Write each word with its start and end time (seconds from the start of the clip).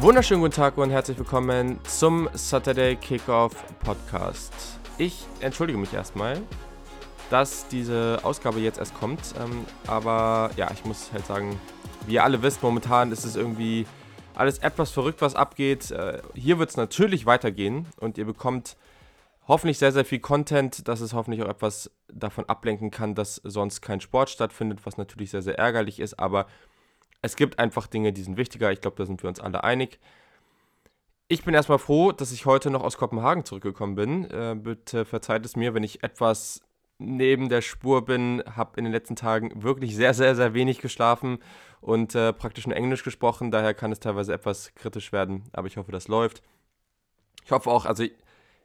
Wunderschönen 0.00 0.40
guten 0.40 0.54
Tag 0.54 0.78
und 0.78 0.88
herzlich 0.88 1.18
willkommen 1.18 1.78
zum 1.84 2.30
Saturday 2.32 2.96
Kickoff 2.96 3.54
Podcast. 3.80 4.54
Ich 4.96 5.26
entschuldige 5.40 5.78
mich 5.78 5.92
erstmal, 5.92 6.40
dass 7.28 7.68
diese 7.68 8.18
Ausgabe 8.22 8.60
jetzt 8.60 8.78
erst 8.78 8.94
kommt, 8.94 9.20
ähm, 9.38 9.66
aber 9.86 10.52
ja, 10.56 10.70
ich 10.72 10.86
muss 10.86 11.12
halt 11.12 11.26
sagen, 11.26 11.60
wie 12.06 12.14
ihr 12.14 12.24
alle 12.24 12.42
wisst, 12.42 12.62
momentan 12.62 13.12
ist 13.12 13.26
es 13.26 13.36
irgendwie 13.36 13.86
alles 14.34 14.56
etwas 14.60 14.90
verrückt, 14.90 15.20
was 15.20 15.34
abgeht. 15.34 15.90
Äh, 15.90 16.22
hier 16.32 16.58
wird 16.58 16.70
es 16.70 16.78
natürlich 16.78 17.26
weitergehen 17.26 17.86
und 18.00 18.16
ihr 18.16 18.24
bekommt 18.24 18.78
hoffentlich 19.48 19.76
sehr, 19.76 19.92
sehr 19.92 20.06
viel 20.06 20.20
Content, 20.20 20.88
dass 20.88 21.02
es 21.02 21.12
hoffentlich 21.12 21.42
auch 21.42 21.50
etwas 21.50 21.90
davon 22.08 22.48
ablenken 22.48 22.90
kann, 22.90 23.14
dass 23.14 23.34
sonst 23.44 23.82
kein 23.82 24.00
Sport 24.00 24.30
stattfindet, 24.30 24.80
was 24.84 24.96
natürlich 24.96 25.30
sehr, 25.30 25.42
sehr 25.42 25.58
ärgerlich 25.58 26.00
ist, 26.00 26.18
aber 26.18 26.46
es 27.22 27.36
gibt 27.36 27.58
einfach 27.58 27.86
Dinge, 27.86 28.12
die 28.12 28.22
sind 28.22 28.36
wichtiger. 28.36 28.72
Ich 28.72 28.80
glaube, 28.80 28.96
da 28.96 29.06
sind 29.06 29.22
wir 29.22 29.28
uns 29.28 29.40
alle 29.40 29.64
einig. 29.64 29.98
Ich 31.28 31.44
bin 31.44 31.54
erstmal 31.54 31.78
froh, 31.78 32.12
dass 32.12 32.32
ich 32.32 32.46
heute 32.46 32.70
noch 32.70 32.82
aus 32.82 32.96
Kopenhagen 32.96 33.44
zurückgekommen 33.44 33.94
bin. 33.94 34.24
Äh, 34.30 34.56
bitte 34.58 35.04
verzeiht 35.04 35.44
es 35.44 35.54
mir, 35.54 35.74
wenn 35.74 35.84
ich 35.84 36.02
etwas 36.02 36.62
neben 36.98 37.48
der 37.48 37.62
Spur 37.62 38.04
bin, 38.04 38.42
habe 38.56 38.76
in 38.76 38.84
den 38.84 38.92
letzten 38.92 39.16
Tagen 39.16 39.62
wirklich 39.62 39.96
sehr, 39.96 40.12
sehr, 40.12 40.34
sehr 40.36 40.54
wenig 40.54 40.80
geschlafen 40.80 41.38
und 41.80 42.14
äh, 42.14 42.32
praktisch 42.32 42.66
nur 42.66 42.76
Englisch 42.76 43.04
gesprochen. 43.04 43.50
Daher 43.50 43.74
kann 43.74 43.92
es 43.92 44.00
teilweise 44.00 44.34
etwas 44.34 44.74
kritisch 44.74 45.12
werden, 45.12 45.44
aber 45.52 45.66
ich 45.66 45.76
hoffe, 45.76 45.92
das 45.92 46.08
läuft. 46.08 46.42
Ich 47.44 47.52
hoffe 47.52 47.70
auch, 47.70 47.86
also 47.86 48.02
ich, 48.02 48.12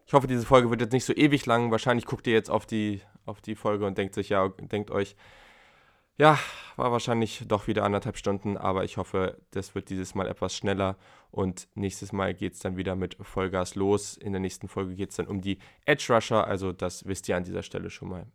ich 0.06 0.14
hoffe, 0.14 0.28
diese 0.28 0.46
Folge 0.46 0.70
wird 0.70 0.82
jetzt 0.82 0.92
nicht 0.92 1.06
so 1.06 1.14
ewig 1.14 1.46
lang. 1.46 1.72
Wahrscheinlich 1.72 2.06
guckt 2.06 2.28
ihr 2.28 2.34
jetzt 2.34 2.50
auf 2.50 2.66
die, 2.66 3.02
auf 3.26 3.42
die 3.42 3.56
Folge 3.56 3.86
und 3.86 3.98
denkt 3.98 4.16
sich, 4.16 4.30
ja, 4.30 4.50
denkt 4.50 4.92
euch, 4.92 5.16
ja, 6.18 6.40
war 6.76 6.92
wahrscheinlich 6.92 7.44
doch 7.48 7.68
wieder 7.68 7.84
anderthalb 7.84 8.18
Stunden, 8.18 8.58
aber 8.58 8.84
ich 8.84 8.98
hoffe, 8.98 9.38
das 9.52 9.76
wird 9.76 9.90
dieses 9.90 10.16
Mal 10.16 10.28
etwas 10.28 10.56
schneller 10.56 10.98
und 11.32 11.68
nächstes 11.76 12.12
Mal 12.12 12.34
geht 12.34 12.54
es 12.54 12.60
dann 12.60 12.78
wieder 12.78 12.96
mit 12.96 13.18
Vollgas 13.22 13.76
los. 13.76 14.16
In 14.18 14.32
der 14.32 14.40
nächsten 14.40 14.68
Folge 14.68 14.96
geht 14.96 15.10
es 15.12 15.18
dann 15.18 15.28
um 15.28 15.42
die 15.42 15.60
Edge 15.86 16.14
Rusher, 16.14 16.48
also 16.48 16.72
das 16.72 17.06
wisst 17.06 17.28
ihr 17.28 17.38
an 17.38 17.44
dieser 17.44 17.64
Stelle 17.64 17.90
schon 17.90 18.10
mal. 18.10 18.26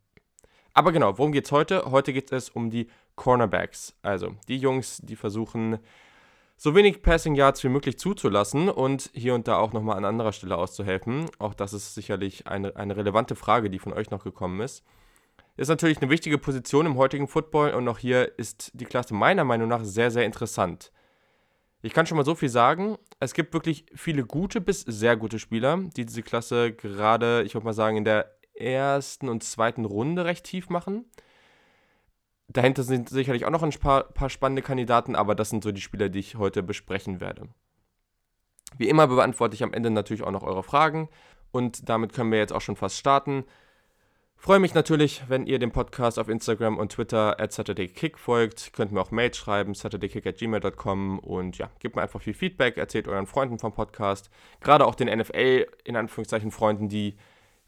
Aber 0.73 0.93
genau, 0.93 1.19
worum 1.19 1.33
geht 1.33 1.47
es 1.47 1.53
heute? 1.53 1.91
Heute 1.91 2.13
geht 2.13 2.33
es 2.33 2.51
um 2.51 2.71
die 2.71 2.89
Cornerbacks, 3.17 3.95
also 4.03 4.37
die 4.49 4.59
Jungs, 4.59 4.99
die 5.03 5.17
versuchen, 5.17 5.79
so 6.57 6.75
wenig 6.75 7.01
Passing 7.01 7.35
Yards 7.35 7.65
wie 7.65 7.71
möglich 7.71 7.99
zuzulassen 7.99 8.69
und 8.69 9.11
hier 9.15 9.35
und 9.35 9.49
da 9.49 9.57
auch 9.57 9.73
nochmal 9.73 9.97
an 9.97 10.05
anderer 10.05 10.33
Stelle 10.33 10.59
auszuhelfen. 10.59 11.27
Auch 11.39 11.55
das 11.55 11.73
ist 11.73 11.95
sicherlich 11.95 12.47
eine, 12.47 12.77
eine 12.77 12.97
relevante 12.97 13.35
Frage, 13.35 13.71
die 13.71 13.79
von 13.79 13.95
euch 13.95 14.11
noch 14.11 14.23
gekommen 14.23 14.61
ist. 14.61 14.85
Ist 15.61 15.69
natürlich 15.69 16.01
eine 16.01 16.09
wichtige 16.09 16.39
Position 16.39 16.87
im 16.87 16.97
heutigen 16.97 17.29
Football 17.29 17.75
und 17.75 17.87
auch 17.87 17.99
hier 17.99 18.39
ist 18.39 18.71
die 18.73 18.87
Klasse 18.87 19.13
meiner 19.13 19.45
Meinung 19.45 19.69
nach 19.69 19.85
sehr, 19.85 20.11
sehr 20.11 20.25
interessant. 20.25 20.91
Ich 21.83 21.93
kann 21.93 22.07
schon 22.07 22.17
mal 22.17 22.25
so 22.25 22.35
viel 22.35 22.49
sagen. 22.49 22.97
Es 23.19 23.35
gibt 23.35 23.53
wirklich 23.53 23.85
viele 23.95 24.25
gute 24.25 24.63
bis 24.63 24.81
sehr 24.81 25.19
gute 25.19 25.39
Spieler, 25.39 25.77
die 25.77 26.07
diese 26.07 26.23
Klasse 26.23 26.73
gerade, 26.73 27.43
ich 27.43 27.53
würde 27.53 27.67
mal 27.67 27.75
sagen, 27.75 27.99
in 27.99 28.07
der 28.07 28.35
ersten 28.55 29.29
und 29.29 29.45
zweiten 29.45 29.85
Runde 29.85 30.25
recht 30.25 30.47
tief 30.47 30.71
machen. 30.71 31.05
Dahinter 32.49 32.83
sind 32.83 33.11
sicherlich 33.11 33.45
auch 33.45 33.51
noch 33.51 33.63
ein 33.63 33.71
paar, 33.73 34.05
paar 34.05 34.31
spannende 34.31 34.63
Kandidaten, 34.63 35.15
aber 35.15 35.35
das 35.35 35.51
sind 35.51 35.63
so 35.63 35.73
die 35.73 35.83
Spieler, 35.83 36.09
die 36.09 36.21
ich 36.21 36.37
heute 36.37 36.63
besprechen 36.63 37.21
werde. 37.21 37.51
Wie 38.79 38.89
immer 38.89 39.09
beantworte 39.09 39.57
ich 39.57 39.63
am 39.63 39.75
Ende 39.75 39.91
natürlich 39.91 40.23
auch 40.23 40.33
noch 40.33 40.43
eure 40.43 40.63
Fragen 40.63 41.11
und 41.51 41.87
damit 41.91 42.15
können 42.15 42.33
wir 42.33 42.39
jetzt 42.39 42.55
auch 42.55 42.63
schon 42.63 42.77
fast 42.77 42.97
starten. 42.97 43.45
Freue 44.43 44.59
mich 44.59 44.73
natürlich, 44.73 45.23
wenn 45.29 45.45
ihr 45.45 45.59
dem 45.59 45.71
Podcast 45.71 46.19
auf 46.19 46.31
Instagram 46.31 46.79
und 46.79 46.93
Twitter 46.93 47.39
at 47.39 47.53
SaturdayKick 47.53 48.19
folgt. 48.19 48.73
Könnt 48.73 48.91
mir 48.91 49.03
auch 49.03 49.11
Mail 49.11 49.35
schreiben, 49.35 49.75
saturdaykick.gmail.com 49.75 51.19
und 51.19 51.59
ja, 51.59 51.71
gebt 51.79 51.95
mir 51.95 52.01
einfach 52.01 52.23
viel 52.23 52.33
Feedback, 52.33 52.79
erzählt 52.79 53.07
euren 53.07 53.27
Freunden 53.27 53.59
vom 53.59 53.75
Podcast. 53.75 54.31
Gerade 54.63 54.87
auch 54.87 54.95
den 54.95 55.15
NFL, 55.15 55.67
in 55.85 55.95
Anführungszeichen, 55.95 56.53
Freunden, 56.53 56.89
die 56.89 57.19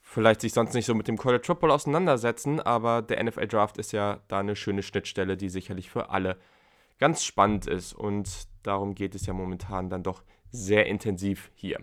vielleicht 0.00 0.40
sich 0.40 0.54
sonst 0.54 0.72
nicht 0.72 0.86
so 0.86 0.94
mit 0.94 1.08
dem 1.08 1.18
College 1.18 1.44
Football 1.44 1.72
auseinandersetzen, 1.72 2.58
aber 2.58 3.02
der 3.02 3.22
NFL 3.22 3.48
Draft 3.48 3.76
ist 3.76 3.92
ja 3.92 4.20
da 4.28 4.38
eine 4.38 4.56
schöne 4.56 4.82
Schnittstelle, 4.82 5.36
die 5.36 5.50
sicherlich 5.50 5.90
für 5.90 6.08
alle 6.08 6.38
ganz 6.98 7.22
spannend 7.22 7.66
ist 7.66 7.92
und 7.92 8.48
darum 8.62 8.94
geht 8.94 9.14
es 9.14 9.26
ja 9.26 9.34
momentan 9.34 9.90
dann 9.90 10.02
doch 10.02 10.22
sehr 10.50 10.86
intensiv 10.86 11.50
hier. 11.54 11.80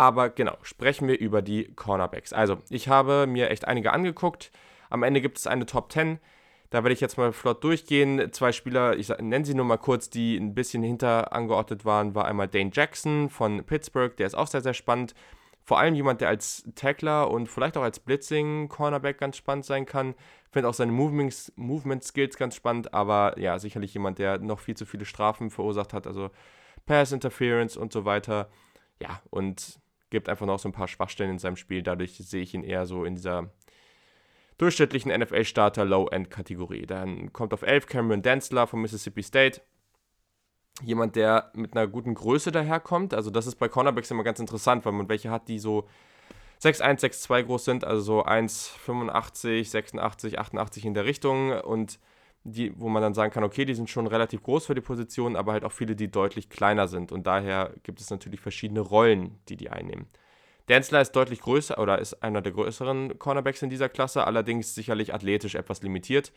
Aber 0.00 0.30
genau, 0.30 0.56
sprechen 0.62 1.08
wir 1.08 1.20
über 1.20 1.42
die 1.42 1.74
Cornerbacks. 1.74 2.32
Also, 2.32 2.62
ich 2.70 2.88
habe 2.88 3.26
mir 3.26 3.50
echt 3.50 3.68
einige 3.68 3.92
angeguckt. 3.92 4.50
Am 4.88 5.02
Ende 5.02 5.20
gibt 5.20 5.36
es 5.36 5.46
eine 5.46 5.66
Top 5.66 5.92
10. 5.92 6.18
Da 6.70 6.82
werde 6.82 6.94
ich 6.94 7.02
jetzt 7.02 7.18
mal 7.18 7.34
flott 7.34 7.62
durchgehen. 7.62 8.32
Zwei 8.32 8.52
Spieler, 8.52 8.96
ich 8.96 9.10
nenne 9.10 9.44
sie 9.44 9.52
nur 9.52 9.66
mal 9.66 9.76
kurz, 9.76 10.08
die 10.08 10.38
ein 10.38 10.54
bisschen 10.54 10.82
hinter 10.82 11.34
angeordnet 11.34 11.84
waren, 11.84 12.14
war 12.14 12.24
einmal 12.24 12.48
Dane 12.48 12.70
Jackson 12.72 13.28
von 13.28 13.62
Pittsburgh, 13.64 14.16
der 14.16 14.26
ist 14.26 14.34
auch 14.34 14.46
sehr, 14.46 14.62
sehr 14.62 14.72
spannend. 14.72 15.12
Vor 15.64 15.78
allem 15.78 15.94
jemand, 15.94 16.22
der 16.22 16.28
als 16.28 16.64
Tackler 16.76 17.30
und 17.30 17.48
vielleicht 17.48 17.76
auch 17.76 17.82
als 17.82 18.00
Blitzing-Cornerback 18.00 19.18
ganz 19.18 19.36
spannend 19.36 19.66
sein 19.66 19.84
kann. 19.84 20.14
Finde 20.50 20.70
auch 20.70 20.74
seine 20.74 20.92
Movement-Skills 20.92 22.38
ganz 22.38 22.54
spannend, 22.54 22.94
aber 22.94 23.38
ja, 23.38 23.58
sicherlich 23.58 23.92
jemand, 23.92 24.18
der 24.18 24.38
noch 24.38 24.60
viel 24.60 24.78
zu 24.78 24.86
viele 24.86 25.04
Strafen 25.04 25.50
verursacht 25.50 25.92
hat, 25.92 26.06
also 26.06 26.30
Pass-Interference 26.86 27.76
und 27.76 27.92
so 27.92 28.06
weiter. 28.06 28.48
Ja, 28.98 29.20
und 29.28 29.78
gibt 30.10 30.28
einfach 30.28 30.46
noch 30.46 30.58
so 30.58 30.68
ein 30.68 30.72
paar 30.72 30.88
Schwachstellen 30.88 31.30
in 31.30 31.38
seinem 31.38 31.56
Spiel. 31.56 31.82
Dadurch 31.82 32.16
sehe 32.16 32.42
ich 32.42 32.54
ihn 32.54 32.64
eher 32.64 32.86
so 32.86 33.04
in 33.04 33.14
dieser 33.14 33.50
durchschnittlichen 34.58 35.10
NFL-Starter 35.10 35.84
Low-End-Kategorie. 35.84 36.84
Dann 36.86 37.32
kommt 37.32 37.54
auf 37.54 37.62
11 37.62 37.86
Cameron 37.86 38.22
Densler 38.22 38.66
von 38.66 38.82
Mississippi 38.82 39.22
State. 39.22 39.62
Jemand, 40.82 41.16
der 41.16 41.50
mit 41.54 41.74
einer 41.74 41.86
guten 41.86 42.14
Größe 42.14 42.52
daherkommt. 42.52 43.14
Also, 43.14 43.30
das 43.30 43.46
ist 43.46 43.56
bei 43.56 43.68
Cornerbacks 43.68 44.10
immer 44.10 44.24
ganz 44.24 44.38
interessant, 44.38 44.84
weil 44.84 44.92
man 44.92 45.08
welche 45.08 45.30
hat, 45.30 45.48
die 45.48 45.58
so 45.58 45.88
6'1, 46.62 47.00
6'2 47.00 47.42
groß 47.44 47.64
sind, 47.64 47.84
also 47.84 48.02
so 48.02 48.24
1,85, 48.24 49.68
86, 49.70 50.38
88 50.38 50.84
in 50.84 50.94
der 50.94 51.06
Richtung 51.06 51.52
und 51.52 51.98
die, 52.44 52.72
wo 52.78 52.88
man 52.88 53.02
dann 53.02 53.14
sagen 53.14 53.32
kann, 53.32 53.44
okay, 53.44 53.64
die 53.64 53.74
sind 53.74 53.90
schon 53.90 54.06
relativ 54.06 54.42
groß 54.42 54.66
für 54.66 54.74
die 54.74 54.80
Position, 54.80 55.36
aber 55.36 55.52
halt 55.52 55.64
auch 55.64 55.72
viele, 55.72 55.94
die 55.94 56.10
deutlich 56.10 56.48
kleiner 56.48 56.88
sind. 56.88 57.12
Und 57.12 57.26
daher 57.26 57.74
gibt 57.82 58.00
es 58.00 58.10
natürlich 58.10 58.40
verschiedene 58.40 58.80
Rollen, 58.80 59.38
die 59.48 59.56
die 59.56 59.70
einnehmen. 59.70 60.06
Denzler 60.68 61.00
ist 61.00 61.12
deutlich 61.12 61.40
größer 61.40 61.78
oder 61.78 61.98
ist 61.98 62.22
einer 62.22 62.42
der 62.42 62.52
größeren 62.52 63.18
Cornerbacks 63.18 63.62
in 63.62 63.70
dieser 63.70 63.88
Klasse, 63.88 64.24
allerdings 64.24 64.74
sicherlich 64.74 65.12
athletisch 65.12 65.54
etwas 65.54 65.82
limitiert. 65.82 66.32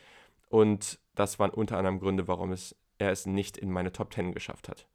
Und 0.49 0.99
das 1.15 1.39
waren 1.39 1.51
unter 1.51 1.77
anderem 1.77 1.99
Gründe, 1.99 2.27
warum 2.27 2.51
es, 2.51 2.75
er 2.97 3.11
es 3.11 3.25
nicht 3.25 3.57
in 3.57 3.71
meine 3.71 3.91
Top 3.91 4.13
10 4.13 4.33
geschafft 4.33 4.69
hat. 4.69 4.87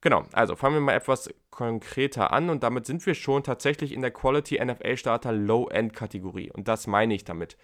Genau, 0.00 0.24
also 0.32 0.54
fangen 0.56 0.76
wir 0.76 0.80
mal 0.80 0.94
etwas 0.94 1.28
konkreter 1.50 2.32
an 2.32 2.50
und 2.50 2.62
damit 2.62 2.86
sind 2.86 3.04
wir 3.04 3.14
schon 3.14 3.42
tatsächlich 3.42 3.92
in 3.92 4.00
der 4.00 4.12
Quality 4.12 4.64
NFL 4.64 4.96
Starter 4.96 5.32
Low 5.32 5.68
End 5.68 5.92
Kategorie. 5.92 6.50
Und 6.52 6.68
das 6.68 6.86
meine 6.86 7.14
ich 7.14 7.24
damit 7.24 7.56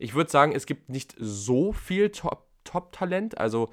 ich 0.00 0.14
würde 0.14 0.30
sagen, 0.30 0.52
es 0.52 0.64
gibt 0.64 0.88
nicht 0.88 1.14
so 1.18 1.72
viel 1.72 2.08
Top-Talent. 2.10 3.32
Top 3.32 3.40
also, 3.40 3.68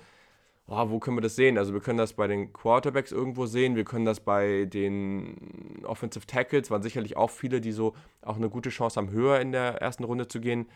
oh, 0.68 0.90
wo 0.90 1.00
können 1.00 1.16
wir 1.16 1.22
das 1.22 1.38
sehen? 1.38 1.58
Also, 1.58 1.74
wir 1.74 1.80
können 1.80 1.98
das 1.98 2.14
bei 2.14 2.28
den 2.28 2.52
Quarterbacks 2.52 3.14
irgendwo 3.14 3.46
sehen. 3.46 3.78
Wir 3.78 3.86
können 3.86 4.04
das 4.04 4.20
bei 4.20 4.66
den 4.66 5.86
Offensive 5.86 6.28
Tackles. 6.28 6.70
Waren 6.70 6.84
sicherlich 6.84 7.16
auch 7.16 7.30
viele, 7.30 7.62
die 7.62 7.72
so 7.72 7.96
auch 8.22 8.36
eine 8.36 8.50
gute 8.50 8.70
Chance 8.70 8.98
haben, 8.98 9.10
höher 9.10 9.40
in 9.40 9.54
der 9.54 9.82
ersten 9.82 10.04
Runde 10.04 10.28
zu 10.28 10.42
gehen. 10.42 10.68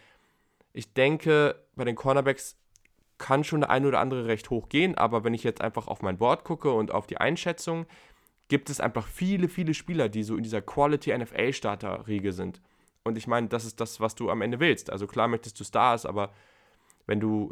Ich 0.71 0.93
denke, 0.93 1.61
bei 1.75 1.83
den 1.83 1.97
Cornerbacks 1.97 2.55
kann 3.17 3.43
schon 3.43 3.59
der 3.59 3.69
eine 3.69 3.89
oder 3.89 3.99
andere 3.99 4.27
recht 4.27 4.49
hoch 4.49 4.69
gehen, 4.69 4.97
aber 4.97 5.25
wenn 5.25 5.33
ich 5.33 5.43
jetzt 5.43 5.61
einfach 5.61 5.89
auf 5.89 6.01
mein 6.01 6.17
Board 6.17 6.45
gucke 6.45 6.71
und 6.71 6.91
auf 6.91 7.07
die 7.07 7.17
Einschätzung, 7.17 7.85
gibt 8.47 8.69
es 8.69 8.79
einfach 8.79 9.05
viele, 9.05 9.49
viele 9.49 9.73
Spieler, 9.73 10.07
die 10.07 10.23
so 10.23 10.37
in 10.37 10.43
dieser 10.43 10.61
Quality 10.61 11.15
NFL-Starter-Riege 11.17 12.31
sind. 12.31 12.61
Und 13.03 13.17
ich 13.17 13.27
meine, 13.27 13.47
das 13.47 13.65
ist 13.65 13.79
das, 13.79 13.99
was 13.99 14.15
du 14.15 14.29
am 14.29 14.41
Ende 14.41 14.59
willst. 14.59 14.91
Also 14.91 15.07
klar 15.07 15.27
möchtest 15.27 15.59
du 15.59 15.63
Stars, 15.63 16.05
aber 16.05 16.31
wenn 17.07 17.19
du 17.19 17.51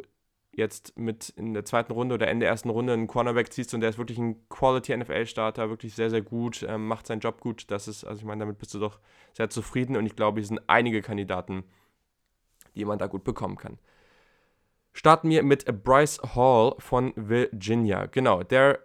jetzt 0.52 0.98
mit 0.98 1.30
in 1.30 1.54
der 1.54 1.64
zweiten 1.64 1.92
Runde 1.92 2.14
oder 2.14 2.28
Ende 2.28 2.44
der 2.44 2.50
ersten 2.50 2.70
Runde 2.70 2.92
einen 2.92 3.06
Cornerback 3.06 3.52
ziehst 3.52 3.72
und 3.74 3.80
der 3.80 3.90
ist 3.90 3.98
wirklich 3.98 4.18
ein 4.18 4.48
Quality 4.48 4.96
NFL-Starter, 4.96 5.70
wirklich 5.70 5.94
sehr, 5.94 6.10
sehr 6.10 6.22
gut, 6.22 6.64
ähm, 6.68 6.86
macht 6.86 7.06
seinen 7.06 7.20
Job 7.20 7.40
gut, 7.40 7.70
das 7.70 7.88
ist, 7.88 8.04
also 8.04 8.18
ich 8.18 8.24
meine, 8.24 8.40
damit 8.40 8.58
bist 8.58 8.74
du 8.74 8.78
doch 8.78 8.98
sehr 9.32 9.48
zufrieden 9.50 9.96
und 9.96 10.06
ich 10.06 10.16
glaube, 10.16 10.40
hier 10.40 10.46
sind 10.46 10.60
einige 10.66 11.02
Kandidaten, 11.02 11.64
die 12.74 12.84
man 12.84 12.98
da 12.98 13.06
gut 13.06 13.24
bekommen 13.24 13.56
kann. 13.56 13.78
Starten 14.92 15.30
wir 15.30 15.44
mit 15.44 15.84
Bryce 15.84 16.20
Hall 16.34 16.74
von 16.78 17.12
Virginia. 17.14 18.06
Genau, 18.06 18.42
der, 18.42 18.80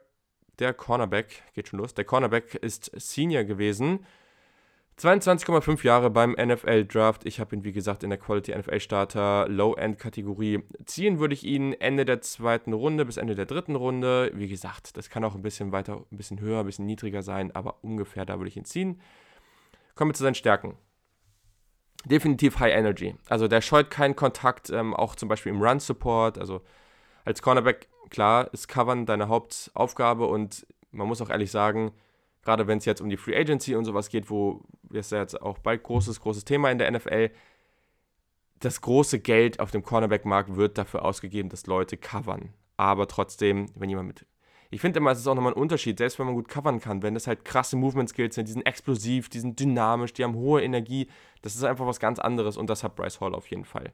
der 0.60 0.74
Cornerback, 0.74 1.44
geht 1.54 1.68
schon 1.68 1.80
los, 1.80 1.96
der 1.96 2.06
Cornerback 2.06 2.56
ist 2.56 2.92
Senior 2.96 3.44
gewesen 3.44 4.06
22,5 5.00 5.84
Jahre 5.84 6.10
beim 6.10 6.32
NFL 6.32 6.86
Draft. 6.86 7.26
Ich 7.26 7.42
habe 7.42 7.54
ihn, 7.54 7.66
wie 7.66 7.74
gesagt, 7.74 8.04
in 8.04 8.10
der 8.10 8.18
Quality 8.18 8.58
NFL 8.58 8.80
Starter 8.80 9.46
Low-End-Kategorie. 9.50 10.64
Ziehen 10.86 11.20
würde 11.20 11.34
ich 11.34 11.44
ihn 11.44 11.74
Ende 11.74 12.06
der 12.06 12.22
zweiten 12.22 12.72
Runde 12.72 13.04
bis 13.04 13.18
Ende 13.18 13.36
der 13.36 13.46
dritten 13.46 13.76
Runde. 13.76 14.32
Wie 14.34 14.48
gesagt, 14.48 14.96
das 14.96 15.10
kann 15.10 15.26
auch 15.26 15.36
ein 15.36 15.42
bisschen 15.42 15.74
weiter, 15.74 16.06
ein 16.10 16.18
bisschen 16.18 16.40
höher, 16.40 16.62
ein 16.62 16.66
bisschen 16.66 16.86
niedriger 16.86 17.24
sein, 17.24 17.54
aber 17.54 17.84
ungefähr 17.84 18.26
da 18.26 18.40
würde 18.40 18.48
ich 18.48 18.56
ihn 18.56 18.64
ziehen. 18.64 19.02
Kommen 19.96 20.12
wir 20.12 20.16
zu 20.16 20.24
seinen 20.24 20.36
Stärken. 20.36 20.78
Definitiv 22.06 22.60
High 22.60 22.74
Energy. 22.74 23.16
Also 23.28 23.50
der 23.50 23.60
scheut 23.60 23.92
keinen 23.92 24.16
Kontakt, 24.16 24.70
ähm, 24.70 24.94
auch 24.94 25.16
zum 25.16 25.28
Beispiel 25.28 25.52
im 25.52 25.62
Run 25.62 25.82
Support. 25.82 26.38
Also 26.38 26.62
als 27.26 27.42
Cornerback 27.42 27.90
klar 28.10 28.54
ist 28.54 28.70
Covern 28.70 29.06
deine 29.06 29.28
Hauptaufgabe 29.28 30.26
und 30.26 30.66
man 30.92 31.08
muss 31.08 31.22
auch 31.22 31.30
ehrlich 31.30 31.52
sagen, 31.52 31.92
gerade 32.46 32.68
wenn 32.68 32.78
es 32.78 32.86
jetzt 32.86 33.02
um 33.02 33.10
die 33.10 33.18
Free 33.18 33.36
Agency 33.36 33.76
und 33.76 33.84
sowas 33.84 34.10
geht, 34.10 34.30
wo 34.30 34.62
es 34.94 35.10
ja 35.10 35.20
jetzt 35.20 35.42
auch 35.42 35.58
bald 35.58 35.84
großes, 35.84 36.22
großes 36.22 36.46
Thema 36.46 36.72
in 36.72 36.78
der 36.78 36.90
NFL, 36.92 37.32
das 38.60 38.80
große 38.80 39.20
Geld 39.20 39.60
auf 39.60 39.72
dem 39.72 39.84
Cornerback-Markt 39.84 40.56
wird 40.56 40.78
dafür 40.78 41.04
ausgegeben, 41.04 41.50
dass 41.50 41.68
Leute 41.68 41.98
covern. 41.98 42.54
Aber 42.78 43.08
trotzdem, 43.08 43.68
wenn 43.76 43.90
jemand 43.90 44.08
mit. 44.08 44.26
Ich 44.70 44.82
finde 44.82 45.00
immer, 45.00 45.12
es 45.12 45.20
ist 45.20 45.28
auch 45.28 45.36
nochmal 45.36 45.54
ein 45.54 45.60
Unterschied, 45.60 45.98
selbst 45.98 46.20
wenn 46.20 46.26
man 46.26 46.36
gut 46.36 46.48
covern 46.48 46.80
kann, 46.80 47.02
wenn 47.02 47.14
das 47.14 47.28
halt 47.28 47.46
krasse 47.46 47.76
Movement-Skills 47.76 48.36
sind, 48.36 48.48
die 48.48 48.54
sind 48.54 48.66
explosiv, 48.66 49.30
die 49.30 49.40
sind 49.40 49.60
dynamisch, 49.60 50.14
die 50.14 50.24
haben 50.24 50.36
hohe 50.36 50.64
Energie, 50.64 51.08
das 51.42 51.56
ist 51.56 51.64
einfach 51.64 51.86
was 51.86 52.00
ganz 52.00 52.20
anderes 52.20 52.58
und 52.58 52.70
das 52.70 52.84
hat 52.84 52.96
Bryce 52.96 53.22
Hall 53.22 53.36
auf 53.36 53.48
jeden 53.50 53.66
Fall 53.66 53.94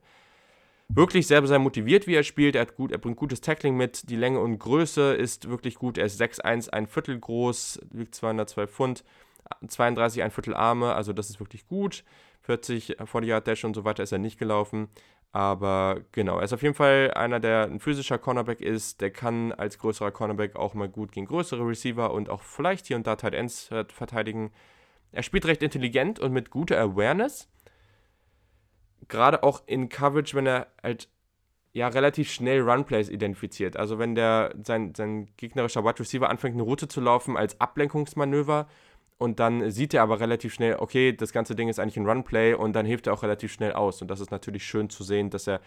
wirklich 0.95 1.27
sehr, 1.27 1.45
sehr 1.45 1.59
motiviert, 1.59 2.07
wie 2.07 2.15
er 2.15 2.23
spielt. 2.23 2.55
Er, 2.55 2.61
hat 2.61 2.75
gut, 2.75 2.91
er 2.91 2.97
bringt 2.97 3.17
gutes 3.17 3.41
Tackling 3.41 3.75
mit. 3.77 4.09
Die 4.09 4.15
Länge 4.15 4.39
und 4.39 4.59
Größe 4.59 5.13
ist 5.13 5.49
wirklich 5.49 5.75
gut. 5.75 5.97
Er 5.97 6.05
ist 6.05 6.21
6'1, 6.21 6.69
ein 6.69 6.87
Viertel 6.87 7.19
groß, 7.19 7.81
wiegt 7.91 8.15
202 8.15 8.67
Pfund, 8.67 9.03
32, 9.67 10.23
ein 10.23 10.31
Viertel 10.31 10.53
Arme. 10.53 10.93
Also 10.93 11.13
das 11.13 11.29
ist 11.29 11.39
wirklich 11.39 11.67
gut. 11.67 12.03
40 12.43 12.97
40 13.05 13.29
Yard 13.29 13.47
Dash 13.47 13.63
und 13.63 13.75
so 13.75 13.85
weiter 13.85 14.03
ist 14.03 14.11
er 14.11 14.17
nicht 14.17 14.39
gelaufen. 14.39 14.89
Aber 15.33 16.01
genau, 16.11 16.37
er 16.39 16.43
ist 16.43 16.53
auf 16.53 16.61
jeden 16.61 16.75
Fall 16.75 17.11
einer, 17.15 17.39
der 17.39 17.63
ein 17.63 17.79
physischer 17.79 18.17
Cornerback 18.17 18.59
ist. 18.59 18.99
Der 18.99 19.11
kann 19.11 19.53
als 19.53 19.77
größerer 19.77 20.11
Cornerback 20.11 20.55
auch 20.55 20.73
mal 20.73 20.89
gut 20.89 21.11
gegen 21.13 21.25
größere 21.25 21.65
Receiver 21.65 22.11
und 22.11 22.29
auch 22.29 22.41
vielleicht 22.41 22.87
hier 22.87 22.97
und 22.97 23.07
da 23.07 23.15
Tight 23.15 23.33
Ends 23.33 23.69
verteidigen. 23.87 24.51
Er 25.13 25.23
spielt 25.23 25.45
recht 25.45 25.63
intelligent 25.63 26.19
und 26.19 26.33
mit 26.33 26.49
guter 26.49 26.79
Awareness 26.79 27.50
gerade 29.07 29.43
auch 29.43 29.63
in 29.65 29.89
Coverage, 29.89 30.35
wenn 30.35 30.47
er 30.47 30.67
halt 30.81 31.09
ja 31.73 31.87
relativ 31.87 32.31
schnell 32.31 32.61
Runplays 32.61 33.09
identifiziert. 33.09 33.77
Also 33.77 33.97
wenn 33.97 34.15
der 34.15 34.53
sein, 34.63 34.93
sein 34.95 35.29
gegnerischer 35.37 35.83
Wide 35.83 35.99
Receiver 35.99 36.29
anfängt, 36.29 36.55
eine 36.55 36.63
Route 36.63 36.87
zu 36.87 36.99
laufen 37.01 37.37
als 37.37 37.59
Ablenkungsmanöver 37.61 38.67
und 39.17 39.39
dann 39.39 39.69
sieht 39.71 39.93
er 39.93 40.03
aber 40.03 40.19
relativ 40.19 40.53
schnell, 40.53 40.77
okay, 40.79 41.13
das 41.13 41.31
ganze 41.31 41.55
Ding 41.55 41.69
ist 41.69 41.79
eigentlich 41.79 41.97
ein 41.97 42.07
Runplay 42.07 42.53
und 42.53 42.73
dann 42.73 42.85
hilft 42.85 43.07
er 43.07 43.13
auch 43.13 43.23
relativ 43.23 43.53
schnell 43.53 43.73
aus. 43.73 44.01
Und 44.01 44.09
das 44.09 44.19
ist 44.19 44.31
natürlich 44.31 44.65
schön 44.65 44.89
zu 44.89 45.03
sehen, 45.03 45.29
dass 45.29 45.47
er. 45.47 45.61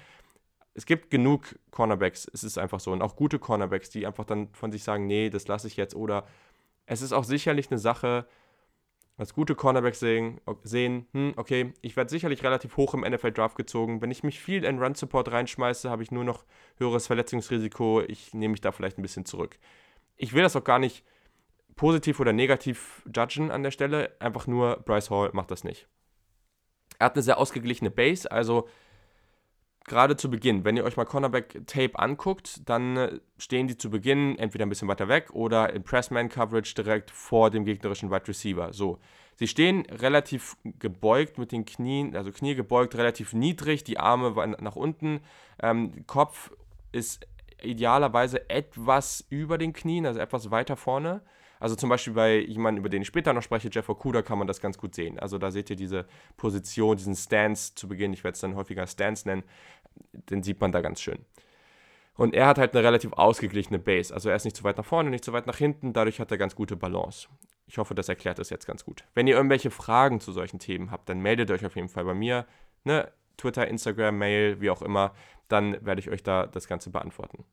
Es 0.77 0.87
gibt 0.87 1.09
genug 1.09 1.57
Cornerbacks, 1.71 2.29
es 2.35 2.43
ist 2.43 2.59
einfach 2.59 2.81
so. 2.81 2.91
Und 2.91 3.01
auch 3.01 3.15
gute 3.15 3.39
Cornerbacks, 3.39 3.91
die 3.91 4.09
einfach 4.09 4.25
dann 4.25 4.49
von 4.55 4.73
sich 4.73 4.83
sagen, 4.83 5.07
nee, 5.07 5.31
das 5.31 5.47
lasse 5.47 5.69
ich 5.69 5.77
jetzt. 5.77 5.95
Oder 5.95 6.27
es 6.87 7.01
ist 7.01 7.13
auch 7.13 7.23
sicherlich 7.23 7.71
eine 7.71 7.79
Sache, 7.79 8.27
als 9.17 9.33
gute 9.33 9.55
Cornerbacks 9.55 10.01
sehen, 10.01 10.41
sehen 10.65 11.07
hm, 11.13 11.35
okay, 11.37 11.73
ich 11.83 11.97
werde 11.97 12.11
sicherlich 12.11 12.43
relativ 12.43 12.77
hoch 12.77 12.95
im 12.95 13.03
NFL-Draft 13.03 13.57
gezogen. 13.57 14.03
Wenn 14.03 14.11
ich 14.11 14.25
mich 14.25 14.41
viel 14.41 14.65
in 14.65 14.83
Run-Support 14.83 15.31
reinschmeiße, 15.31 15.89
habe 15.89 16.03
ich 16.03 16.11
nur 16.11 16.25
noch 16.25 16.45
höheres 16.79 17.07
Verletzungsrisiko. 17.07 18.03
Ich 18.03 18.35
nehme 18.35 18.53
mich 18.53 18.61
da 18.61 18.73
vielleicht 18.73 18.99
ein 18.99 19.03
bisschen 19.03 19.25
zurück. 19.25 19.59
Ich 20.17 20.33
will 20.33 20.43
das 20.43 20.57
auch 20.57 20.65
gar 20.65 20.81
nicht 20.81 21.05
positiv 21.77 22.19
oder 22.19 22.33
negativ 22.33 23.03
judgen 23.15 23.51
an 23.51 23.63
der 23.63 23.71
Stelle. 23.71 24.17
Einfach 24.19 24.47
nur, 24.47 24.79
Bryce 24.85 25.11
Hall 25.11 25.31
macht 25.33 25.51
das 25.51 25.65
nicht. 25.65 25.89
Er 26.99 27.07
hat 27.07 27.15
eine 27.15 27.23
sehr 27.23 27.39
ausgeglichene 27.39 27.91
Base, 27.91 28.31
also 28.31 28.69
gerade 29.85 30.17
zu 30.17 30.31
Beginn, 30.31 30.65
wenn 30.65 30.77
ihr 30.77 30.85
euch 30.85 30.97
mal 30.97 31.05
Cornerback-Tape 31.05 31.99
anguckt, 31.99 32.69
dann 32.69 32.97
äh, 32.97 33.21
stehen 33.39 33.69
die 33.69 33.77
zu 33.77 33.91
Beginn 33.91 34.39
entweder 34.39 34.67
ein 34.67 34.69
bisschen 34.69 34.89
weiter 34.89 35.09
weg 35.09 35.31
oder 35.33 35.73
im 35.73 35.83
Pressman-Coverage 35.83 36.75
direkt 36.75 37.11
vor 37.11 37.51
dem 37.51 37.65
gegnerischen 37.65 38.11
Wide 38.11 38.29
Receiver. 38.29 38.73
So. 38.73 38.99
Sie 39.37 39.49
stehen 39.49 39.85
relativ 39.87 40.57
gebeugt 40.79 41.39
mit 41.39 41.53
den 41.53 41.65
Knien, 41.65 42.17
also 42.17 42.31
Knie 42.31 42.55
gebeugt, 42.55 42.95
relativ 42.95 43.33
niedrig, 43.33 43.85
die 43.85 43.99
Arme 43.99 44.57
nach 44.61 44.77
unten. 44.77 45.21
Ähm, 45.61 46.07
Kopf 46.07 46.53
ist 46.93 47.27
idealerweise 47.63 48.49
etwas 48.49 49.25
über 49.31 49.59
den 49.59 49.73
Knien, 49.73 50.07
also 50.07 50.21
etwas 50.21 50.51
weiter 50.51 50.77
vorne. 50.77 51.23
Also 51.61 51.77
zum 51.77 51.89
Beispiel 51.89 52.13
bei 52.13 52.39
jemandem, 52.39 52.83
über 52.83 52.89
den 52.89 53.03
ich 53.03 53.09
später 53.09 53.33
noch 53.33 53.43
spreche, 53.43 53.71
Jeff 53.73 53.89
Okuda, 53.89 54.23
kann 54.23 54.39
man 54.39 54.47
das 54.47 54.61
ganz 54.61 54.79
gut 54.79 54.95
sehen. 54.95 55.19
Also 55.19 55.39
da 55.39 55.51
seht 55.51 55.71
ihr 55.71 55.77
diese 55.77 56.07
Position, 56.37 56.97
diesen 56.97 57.17
Stance 57.17 57.75
zu 57.75 57.89
Beginn, 57.89 58.13
ich 58.13 58.25
werde 58.25 58.35
es 58.35 58.41
dann 58.41 58.55
häufiger 58.55 58.87
Stance 58.87 59.27
nennen, 59.29 59.45
den 60.13 60.43
sieht 60.43 60.61
man 60.61 60.73
da 60.73 60.81
ganz 60.81 61.01
schön. 61.01 61.25
Und 62.17 62.35
er 62.35 62.47
hat 62.47 62.59
halt 62.59 62.75
eine 62.75 62.85
relativ 62.85 63.13
ausgeglichene 63.13 63.79
Base. 63.79 64.15
Also 64.15 64.29
er 64.29 64.37
ist 64.37 64.45
nicht 64.45 64.57
zu 64.57 64.65
weit 64.65 64.77
nach 64.77 64.85
vorne, 64.85 65.11
nicht 65.11 65.25
zu 65.25 65.33
weit 65.33 65.47
nach 65.47 65.57
hinten, 65.57 65.93
dadurch 65.93 66.21
hat 66.21 66.31
er 66.31 66.39
ganz 66.39 66.55
gute 66.55 66.77
Balance. 66.77 67.29
Ich 67.67 67.79
hoffe, 67.79 67.95
das 67.95 68.09
erklärt 68.09 68.39
das 68.39 68.51
jetzt 68.51 68.67
ganz 68.67 68.85
gut. 68.85 69.05
Wenn 69.15 69.27
ihr 69.27 69.37
irgendwelche 69.37 69.71
Fragen 69.71 70.21
zu 70.21 70.33
solchen 70.33 70.59
Themen 70.59 70.91
habt, 70.91 71.09
dann 71.09 71.21
meldet 71.21 71.51
euch 71.51 71.65
auf 71.65 71.77
jeden 71.77 71.89
Fall 71.89 72.05
bei 72.05 72.15
mir. 72.15 72.47
Ne? 72.85 73.11
Twitter, 73.37 73.67
Instagram, 73.67 74.19
Mail, 74.19 74.61
wie 74.61 74.71
auch 74.71 74.83
immer. 74.83 75.13
Dann 75.49 75.85
werde 75.85 76.01
ich 76.01 76.11
euch 76.11 76.23
da 76.23 76.47
das 76.47 76.69
Ganze 76.69 76.91
beantworten. 76.91 77.45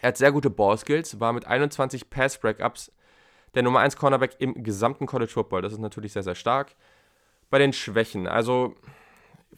Er 0.00 0.08
hat 0.08 0.16
sehr 0.16 0.32
gute 0.32 0.50
Ballskills, 0.50 1.20
war 1.20 1.32
mit 1.32 1.46
21 1.46 2.10
Pass-Breakups 2.10 2.92
der 3.54 3.62
Nummer 3.62 3.80
1 3.80 3.96
Cornerback 3.96 4.36
im 4.38 4.62
gesamten 4.62 5.06
College 5.06 5.30
Football. 5.30 5.62
Das 5.62 5.72
ist 5.72 5.78
natürlich 5.78 6.12
sehr, 6.12 6.22
sehr 6.22 6.34
stark. 6.34 6.74
Bei 7.50 7.58
den 7.58 7.72
Schwächen, 7.72 8.26
also 8.26 8.74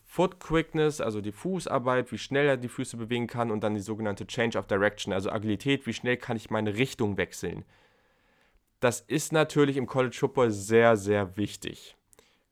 Foot 0.05 0.41
Quickness, 0.41 1.01
also 1.01 1.21
die 1.21 1.33
Fußarbeit, 1.33 2.11
wie 2.13 2.19
schnell 2.19 2.47
er 2.47 2.57
die 2.57 2.69
Füße 2.69 2.97
bewegen 2.97 3.27
kann 3.27 3.51
und 3.51 3.63
dann 3.63 3.75
die 3.75 3.81
sogenannte 3.81 4.27
Change 4.27 4.59
of 4.59 4.67
Direction, 4.67 5.13
also 5.13 5.31
Agilität, 5.31 5.87
wie 5.87 5.93
schnell 5.93 6.17
kann 6.17 6.37
ich 6.37 6.51
meine 6.51 6.75
Richtung 6.75 7.17
wechseln. 7.17 7.65
Das 8.81 9.01
ist 9.01 9.33
natürlich 9.33 9.77
im 9.77 9.87
College 9.87 10.17
Football 10.19 10.51
sehr, 10.51 10.97
sehr 10.97 11.37
wichtig. 11.37 11.97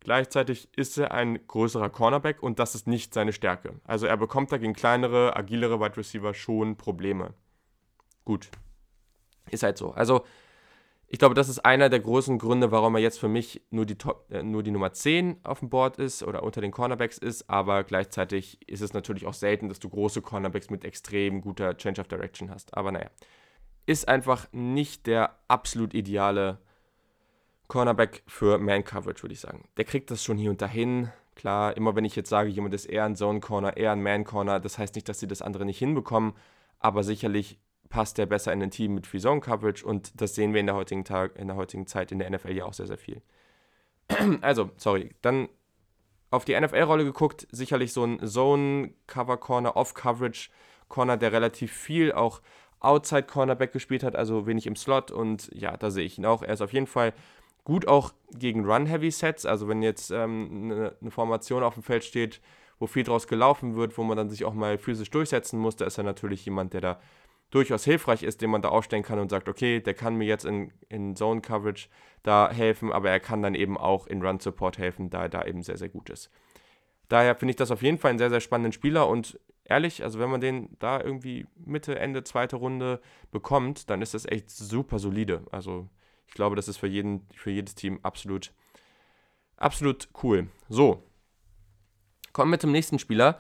Gleichzeitig 0.01 0.69
ist 0.77 0.99
er 0.99 1.13
ein 1.13 1.47
größerer 1.47 1.91
Cornerback 1.91 2.43
und 2.43 2.59
das 2.59 2.75
ist 2.75 2.89
nicht 2.89 3.15
seine 3.15 3.33
Stärke. 3.33 3.75
Also 3.85 4.07
er 4.07 4.17
bekommt 4.17 4.51
da 4.51 4.59
gegen 4.59 4.73
kleinere, 4.73 5.37
agilere 5.37 5.79
Wide 5.79 5.97
Receiver 5.97 6.35
schon 6.35 6.77
Probleme. 6.77 7.35
Gut. 8.25 8.51
Ist 9.51 9.63
halt 9.63 9.77
so. 9.79 9.93
Also, 9.93 10.25
ich 11.09 11.19
glaube, 11.19 11.35
das 11.35 11.51
ist 11.51 11.59
einer 11.59 11.91
der 11.91 12.01
großen 12.01 12.39
Gründe, 12.39 12.71
warum 12.71 12.95
er 12.95 13.03
jetzt 13.03 13.21
für 13.21 13.29
mich 13.29 13.61
nur 13.71 13.85
die, 13.85 13.97
Top, 13.97 14.25
äh, 14.31 14.43
nur 14.43 14.63
die 14.63 14.71
Nummer 14.71 14.95
10 14.95 15.45
auf 15.45 15.59
dem 15.59 15.69
Board 15.69 15.99
ist 15.99 16.23
oder 16.23 16.43
unter 16.43 16.63
den 16.63 16.71
Cornerbacks 16.71 17.19
ist. 17.19 17.51
Aber 17.51 17.85
gleichzeitig 17.85 18.67
ist 18.67 18.81
es 18.81 18.95
natürlich 18.95 19.27
auch 19.27 19.35
selten, 19.35 19.69
dass 19.69 19.79
du 19.79 19.91
große 19.91 20.23
Cornerbacks 20.23 20.71
mit 20.71 20.87
extrem 20.87 21.43
guter 21.43 21.77
Change 21.77 22.01
of 22.01 22.09
Direction 22.09 22.51
hast. 22.51 22.75
Aber 22.75 22.93
naja. 22.93 23.11
Ist 23.85 24.09
einfach 24.09 24.47
nicht 24.53 25.07
der 25.07 25.37
absolut 25.49 25.93
ideale 25.93 26.59
Cornerback 27.69 28.23
für 28.27 28.59
Man-Coverage, 28.59 29.23
würde 29.23 29.35
ich 29.35 29.41
sagen. 29.41 29.69
Der 29.77 29.85
kriegt 29.85 30.11
das 30.11 30.23
schon 30.25 30.39
hier 30.39 30.51
und 30.51 30.63
dahin. 30.63 31.11
Klar, 31.35 31.77
immer 31.77 31.95
wenn 31.97 32.05
ich 32.05 32.17
jetzt 32.17 32.31
sage, 32.31 32.49
jemand 32.49 32.75
ist 32.75 32.87
eher 32.87 33.05
ein 33.05 33.17
Zone-Corner, 33.17 33.77
eher 33.77 33.93
ein 33.93 34.03
Man-Corner, 34.03 34.61
das 34.61 34.79
heißt 34.79 34.95
nicht, 34.95 35.09
dass 35.09 35.21
sie 35.21 35.27
das 35.27 35.43
andere 35.43 35.65
nicht 35.65 35.79
hinbekommen. 35.79 36.33
Aber 36.79 37.03
sicherlich 37.03 37.59
passt 37.93 38.17
der 38.17 38.25
besser 38.25 38.55
in 38.55 38.63
ein 38.63 38.71
Team 38.71 38.95
mit 38.95 39.07
Free 39.07 39.19
Zone 39.19 39.43
Coverage 39.43 39.85
und 39.85 40.19
das 40.21 40.35
sehen 40.35 40.55
wir 40.55 40.61
in 40.61 40.67
der 40.67 40.75
heutigen 40.75 41.05
Tag, 41.05 41.37
in 41.37 41.47
der 41.47 41.57
heutigen 41.57 41.87
Zeit 41.87 42.11
in 42.11 42.19
der 42.19 42.31
NFL 42.31 42.53
ja 42.53 42.65
auch 42.65 42.73
sehr, 42.73 42.87
sehr 42.87 42.97
viel. 42.97 43.21
also, 44.41 44.71
sorry, 44.79 45.11
dann 45.21 45.51
auf 46.31 46.47
die 46.47 46.59
NFL-Rolle 46.59 47.05
geguckt, 47.05 47.47
sicherlich 47.53 47.93
so 47.93 48.05
ein 48.05 48.27
Zone-Cover-Corner, 48.27 49.77
Off-Coverage-Corner, 49.77 51.19
der 51.19 51.33
relativ 51.33 51.71
viel 51.71 52.13
auch 52.13 52.41
Outside-Cornerback 52.81 53.73
gespielt 53.73 54.05
hat, 54.05 54.17
also 54.17 54.47
wenig 54.47 54.67
im 54.67 54.75
Slot 54.75 55.11
und 55.11 55.51
ja, 55.53 55.77
da 55.77 55.91
sehe 55.91 56.07
ich 56.07 56.17
ihn 56.17 56.25
auch. 56.25 56.43
Er 56.43 56.55
ist 56.55 56.63
auf 56.63 56.73
jeden 56.73 56.87
Fall 56.87 57.13
gut 57.63 57.87
auch 57.87 58.15
gegen 58.33 58.65
Run-Heavy-Sets, 58.65 59.45
also 59.45 59.69
wenn 59.69 59.83
jetzt 59.83 60.11
ähm, 60.11 60.71
eine, 60.73 60.97
eine 60.99 61.11
Formation 61.11 61.63
auf 61.63 61.75
dem 61.75 61.83
Feld 61.83 62.05
steht, 62.05 62.41
wo 62.79 62.87
viel 62.87 63.05
draus 63.05 63.29
gelaufen 63.29 63.77
wird, 63.77 63.99
wo 63.99 64.03
man 64.03 64.17
dann 64.17 64.31
sich 64.31 64.47
auch 64.47 64.55
mal 64.55 64.79
physisch 64.79 65.11
durchsetzen 65.11 65.59
muss, 65.59 65.77
da 65.77 65.85
ist 65.85 65.99
er 65.99 66.05
natürlich 66.05 66.47
jemand, 66.47 66.73
der 66.73 66.81
da 66.81 67.01
durchaus 67.53 67.85
hilfreich 67.85 68.23
ist, 68.23 68.41
den 68.41 68.51
man 68.51 68.63
da 68.63 68.71
aufstellen 68.71 69.03
kann 69.05 69.19
und 69.19 69.29
sagt, 69.29 69.49
okay, 69.49 69.81
der 69.81 69.95
kann 69.95 70.17
mir 70.17 70.27
jetzt 70.27 70.45
in, 70.45 70.73
in 70.89 71.15
Zone 71.15 71.43
Coverage 71.43 71.89
da 72.23 72.51
helfen, 72.51 72.91
aber 72.91 73.11
er 73.11 73.21
kann 73.21 73.43
dann 73.43 73.55
eben 73.55 73.77
auch 73.77 74.07
in 74.07 74.23
Run 74.23 74.41
Support 74.41 74.79
helfen, 74.79 75.11
da 75.11 75.25
er 75.25 75.29
da 75.29 75.45
eben 75.45 75.63
sehr, 75.63 75.77
sehr 75.77 75.91
gut 75.91 76.11
ist. 76.11 76.31
Daher 77.09 77.37
finde 77.37 77.51
ich 77.51 77.57
das 77.57 77.71
auf 77.71 77.83
jeden 77.83 77.99
Fall 77.99 78.11
einen 78.11 78.19
sehr, 78.19 78.31
sehr 78.31 78.41
spannenden 78.41 78.73
Spieler 78.73 79.07
und 79.07 79.39
ehrlich, 79.65 80.03
also 80.03 80.19
wenn 80.19 80.31
man 80.31 80.41
den 80.41 80.77
da 80.79 80.99
irgendwie 80.99 81.47
Mitte, 81.57 81.99
Ende, 81.99 82.25
zweite 82.25 82.57
Runde 82.57 83.03
bekommt, 83.31 83.91
dann 83.91 84.01
ist 84.01 84.15
das 84.15 84.25
echt 84.25 84.51
super 84.51 84.99
solide. 84.99 85.43
Also 85.51 85.89
ich 86.27 86.33
glaube, 86.33 86.57
das 86.57 86.69
ist 86.69 86.79
für, 86.79 86.87
jeden, 86.87 87.27
für 87.35 87.51
jedes 87.51 87.75
Team 87.75 88.01
absolut, 88.03 88.55
absolut 89.59 90.09
cool. 90.23 90.49
So, 90.71 91.03
kommen 92.33 92.51
wir 92.51 92.59
zum 92.59 92.73
nächsten 92.73 92.99
Spieler. 92.99 93.39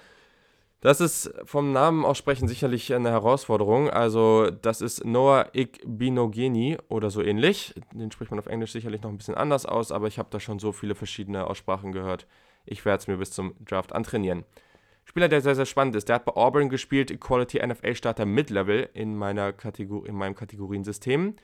Das 0.83 1.01
ist 1.01 1.33
vom 1.45 1.71
Namen 1.71 2.05
aussprechen 2.05 2.49
sicherlich 2.49 2.93
eine 2.93 3.11
Herausforderung. 3.11 3.89
Also, 3.89 4.51
das 4.51 4.81
ist 4.81 5.05
Noah 5.05 5.47
Igbinogeni 5.53 6.77
oder 6.89 7.09
so 7.09 7.23
ähnlich. 7.23 7.73
Den 7.93 8.11
spricht 8.11 8.33
man 8.33 8.41
auf 8.41 8.49
Englisch 8.49 8.73
sicherlich 8.73 9.01
noch 9.01 9.11
ein 9.11 9.17
bisschen 9.17 9.37
anders 9.37 9.65
aus, 9.65 9.93
aber 9.93 10.09
ich 10.09 10.19
habe 10.19 10.31
da 10.33 10.41
schon 10.41 10.59
so 10.59 10.73
viele 10.73 10.97
verschiedene 10.97 11.47
Aussprachen 11.47 11.93
gehört. 11.93 12.27
Ich 12.67 12.85
werde 12.85 12.99
es 13.01 13.07
mir 13.07 13.17
bis 13.17 13.31
zum 13.31 13.55
Draft 13.65 13.93
antrainieren. 13.93 14.45
Spieler, 15.05 15.29
der 15.29 15.41
sehr, 15.41 15.55
sehr 15.55 15.67
spannend 15.67 15.95
ist. 15.95 16.09
Der 16.09 16.17
hat 16.17 16.25
bei 16.25 16.33
Auburn 16.33 16.69
gespielt, 16.69 17.21
Quality 17.21 17.65
NFL 17.65 17.95
Starter 17.95 18.27
Mid-Level 18.27 18.91
in, 18.93 19.17
meiner 19.17 19.53
Kategor 19.53 20.05
in 20.05 20.17
meinem 20.17 20.35
Kategoriensystem. 20.35 21.37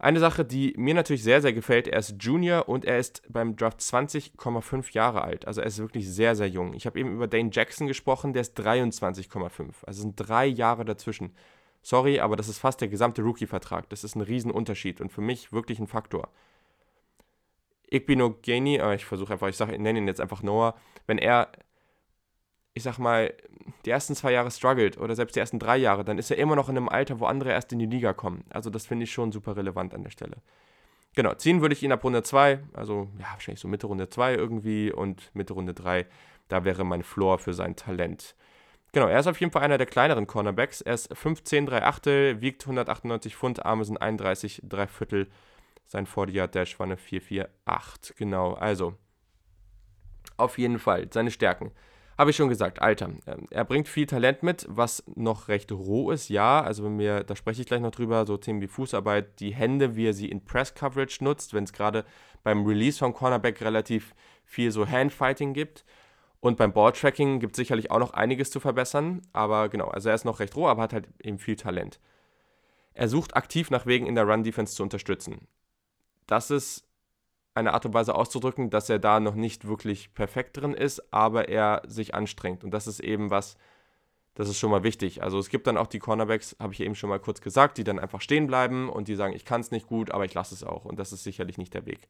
Eine 0.00 0.18
Sache, 0.18 0.46
die 0.46 0.72
mir 0.78 0.94
natürlich 0.94 1.22
sehr, 1.22 1.42
sehr 1.42 1.52
gefällt, 1.52 1.86
er 1.86 1.98
ist 1.98 2.14
Junior 2.22 2.70
und 2.70 2.86
er 2.86 2.98
ist 2.98 3.22
beim 3.28 3.54
Draft 3.54 3.80
20,5 3.80 4.94
Jahre 4.94 5.20
alt. 5.20 5.46
Also 5.46 5.60
er 5.60 5.66
ist 5.66 5.78
wirklich 5.78 6.08
sehr, 6.08 6.34
sehr 6.34 6.48
jung. 6.48 6.72
Ich 6.72 6.86
habe 6.86 6.98
eben 6.98 7.12
über 7.12 7.28
Dane 7.28 7.50
Jackson 7.52 7.86
gesprochen, 7.86 8.32
der 8.32 8.40
ist 8.40 8.58
23,5. 8.58 9.74
Also 9.82 10.00
sind 10.00 10.14
drei 10.16 10.46
Jahre 10.46 10.86
dazwischen. 10.86 11.34
Sorry, 11.82 12.18
aber 12.18 12.36
das 12.36 12.48
ist 12.48 12.58
fast 12.58 12.80
der 12.80 12.88
gesamte 12.88 13.20
Rookie-Vertrag. 13.20 13.90
Das 13.90 14.02
ist 14.02 14.14
ein 14.14 14.22
Riesenunterschied 14.22 15.02
und 15.02 15.12
für 15.12 15.20
mich 15.20 15.52
wirklich 15.52 15.78
ein 15.78 15.86
Faktor. 15.86 16.30
Ikbino 17.90 18.38
Geni, 18.40 18.76
äh, 18.76 18.94
ich 18.94 19.04
versuche 19.04 19.34
einfach, 19.34 19.48
ich, 19.48 19.56
sag, 19.56 19.70
ich 19.70 19.78
nenne 19.78 19.98
ihn 19.98 20.06
jetzt 20.06 20.22
einfach 20.22 20.42
Noah, 20.42 20.76
wenn 21.06 21.18
er, 21.18 21.52
ich 22.80 22.84
sag 22.84 22.98
mal, 22.98 23.34
die 23.84 23.90
ersten 23.90 24.14
zwei 24.14 24.32
Jahre 24.32 24.50
struggelt 24.50 24.96
oder 24.96 25.14
selbst 25.14 25.36
die 25.36 25.40
ersten 25.40 25.58
drei 25.58 25.76
Jahre, 25.76 26.02
dann 26.02 26.16
ist 26.16 26.30
er 26.30 26.38
immer 26.38 26.56
noch 26.56 26.70
in 26.70 26.78
einem 26.78 26.88
Alter, 26.88 27.20
wo 27.20 27.26
andere 27.26 27.50
erst 27.50 27.72
in 27.72 27.78
die 27.78 27.86
Liga 27.86 28.14
kommen. 28.14 28.42
Also 28.48 28.70
das 28.70 28.86
finde 28.86 29.04
ich 29.04 29.12
schon 29.12 29.32
super 29.32 29.54
relevant 29.54 29.92
an 29.94 30.02
der 30.02 30.10
Stelle. 30.10 30.38
Genau, 31.14 31.34
ziehen 31.34 31.60
würde 31.60 31.74
ich 31.74 31.82
ihn 31.82 31.92
ab 31.92 32.02
Runde 32.02 32.22
2, 32.22 32.60
also 32.72 33.08
ja, 33.18 33.26
wahrscheinlich 33.32 33.60
so 33.60 33.68
Mitte 33.68 33.86
Runde 33.86 34.08
2 34.08 34.34
irgendwie 34.34 34.90
und 34.90 35.30
Mitte 35.34 35.52
Runde 35.52 35.74
3, 35.74 36.06
da 36.48 36.64
wäre 36.64 36.84
mein 36.84 37.02
Floor 37.02 37.38
für 37.38 37.52
sein 37.52 37.76
Talent. 37.76 38.34
Genau, 38.92 39.06
er 39.06 39.20
ist 39.20 39.26
auf 39.26 39.38
jeden 39.38 39.52
Fall 39.52 39.62
einer 39.62 39.76
der 39.76 39.86
kleineren 39.86 40.26
Cornerbacks. 40.26 40.80
Er 40.80 40.94
ist 40.94 41.14
15, 41.14 41.66
3 41.66 41.82
Achtel, 41.82 42.40
wiegt 42.40 42.62
198 42.62 43.36
Pfund, 43.36 43.64
Arme 43.64 43.84
sind 43.84 43.98
31, 43.98 44.62
3 44.64 44.86
Viertel. 44.86 45.28
Sein 45.86 46.06
40-Yard-Dash 46.06 46.78
war 46.78 46.86
eine 46.86 46.96
448. 46.96 48.16
Genau, 48.16 48.54
also 48.54 48.94
auf 50.38 50.58
jeden 50.58 50.78
Fall 50.78 51.08
seine 51.12 51.30
Stärken. 51.30 51.72
Habe 52.20 52.32
ich 52.32 52.36
schon 52.36 52.50
gesagt, 52.50 52.82
Alter. 52.82 53.12
Ähm, 53.26 53.48
er 53.48 53.64
bringt 53.64 53.88
viel 53.88 54.04
Talent 54.04 54.42
mit, 54.42 54.66
was 54.68 55.02
noch 55.14 55.48
recht 55.48 55.72
roh 55.72 56.10
ist, 56.10 56.28
ja. 56.28 56.60
Also 56.60 56.84
wenn 56.84 56.98
wir, 56.98 57.24
da 57.24 57.34
spreche 57.34 57.62
ich 57.62 57.66
gleich 57.66 57.80
noch 57.80 57.92
drüber, 57.92 58.26
so 58.26 58.36
Themen 58.36 58.60
wie 58.60 58.66
Fußarbeit, 58.66 59.40
die 59.40 59.54
Hände, 59.54 59.96
wie 59.96 60.06
er 60.06 60.12
sie 60.12 60.28
in 60.28 60.44
Press-Coverage 60.44 61.24
nutzt, 61.24 61.54
wenn 61.54 61.64
es 61.64 61.72
gerade 61.72 62.04
beim 62.42 62.66
Release 62.66 62.98
vom 62.98 63.14
Cornerback 63.14 63.62
relativ 63.62 64.14
viel 64.44 64.70
so 64.70 64.86
Handfighting 64.86 65.54
gibt. 65.54 65.86
Und 66.40 66.58
beim 66.58 66.74
Balltracking 66.74 67.40
gibt 67.40 67.54
es 67.54 67.56
sicherlich 67.56 67.90
auch 67.90 68.00
noch 68.00 68.12
einiges 68.12 68.50
zu 68.50 68.60
verbessern. 68.60 69.22
Aber 69.32 69.70
genau, 69.70 69.88
also 69.88 70.10
er 70.10 70.14
ist 70.14 70.26
noch 70.26 70.40
recht 70.40 70.54
roh, 70.56 70.68
aber 70.68 70.82
hat 70.82 70.92
halt 70.92 71.08
eben 71.22 71.38
viel 71.38 71.56
Talent. 71.56 72.00
Er 72.92 73.08
sucht 73.08 73.34
aktiv 73.34 73.70
nach 73.70 73.86
Wegen 73.86 74.06
in 74.06 74.14
der 74.14 74.28
Run-Defense 74.28 74.74
zu 74.74 74.82
unterstützen. 74.82 75.48
Das 76.26 76.50
ist 76.50 76.84
eine 77.54 77.74
Art 77.74 77.86
und 77.86 77.94
Weise 77.94 78.14
auszudrücken, 78.14 78.70
dass 78.70 78.88
er 78.88 78.98
da 78.98 79.20
noch 79.20 79.34
nicht 79.34 79.66
wirklich 79.66 80.14
perfekt 80.14 80.56
drin 80.56 80.74
ist, 80.74 81.12
aber 81.12 81.48
er 81.48 81.82
sich 81.86 82.14
anstrengt. 82.14 82.64
Und 82.64 82.70
das 82.70 82.86
ist 82.86 83.00
eben 83.00 83.30
was, 83.30 83.56
das 84.34 84.48
ist 84.48 84.58
schon 84.58 84.70
mal 84.70 84.84
wichtig. 84.84 85.22
Also 85.22 85.38
es 85.38 85.48
gibt 85.48 85.66
dann 85.66 85.76
auch 85.76 85.88
die 85.88 85.98
Cornerbacks, 85.98 86.56
habe 86.60 86.72
ich 86.72 86.80
eben 86.80 86.94
schon 86.94 87.10
mal 87.10 87.18
kurz 87.18 87.40
gesagt, 87.40 87.78
die 87.78 87.84
dann 87.84 87.98
einfach 87.98 88.20
stehen 88.20 88.46
bleiben 88.46 88.88
und 88.88 89.08
die 89.08 89.16
sagen, 89.16 89.34
ich 89.34 89.44
kann 89.44 89.60
es 89.60 89.70
nicht 89.70 89.86
gut, 89.86 90.12
aber 90.12 90.24
ich 90.24 90.34
lasse 90.34 90.54
es 90.54 90.64
auch. 90.64 90.84
Und 90.84 90.98
das 90.98 91.12
ist 91.12 91.24
sicherlich 91.24 91.58
nicht 91.58 91.74
der 91.74 91.86
Weg. 91.86 92.08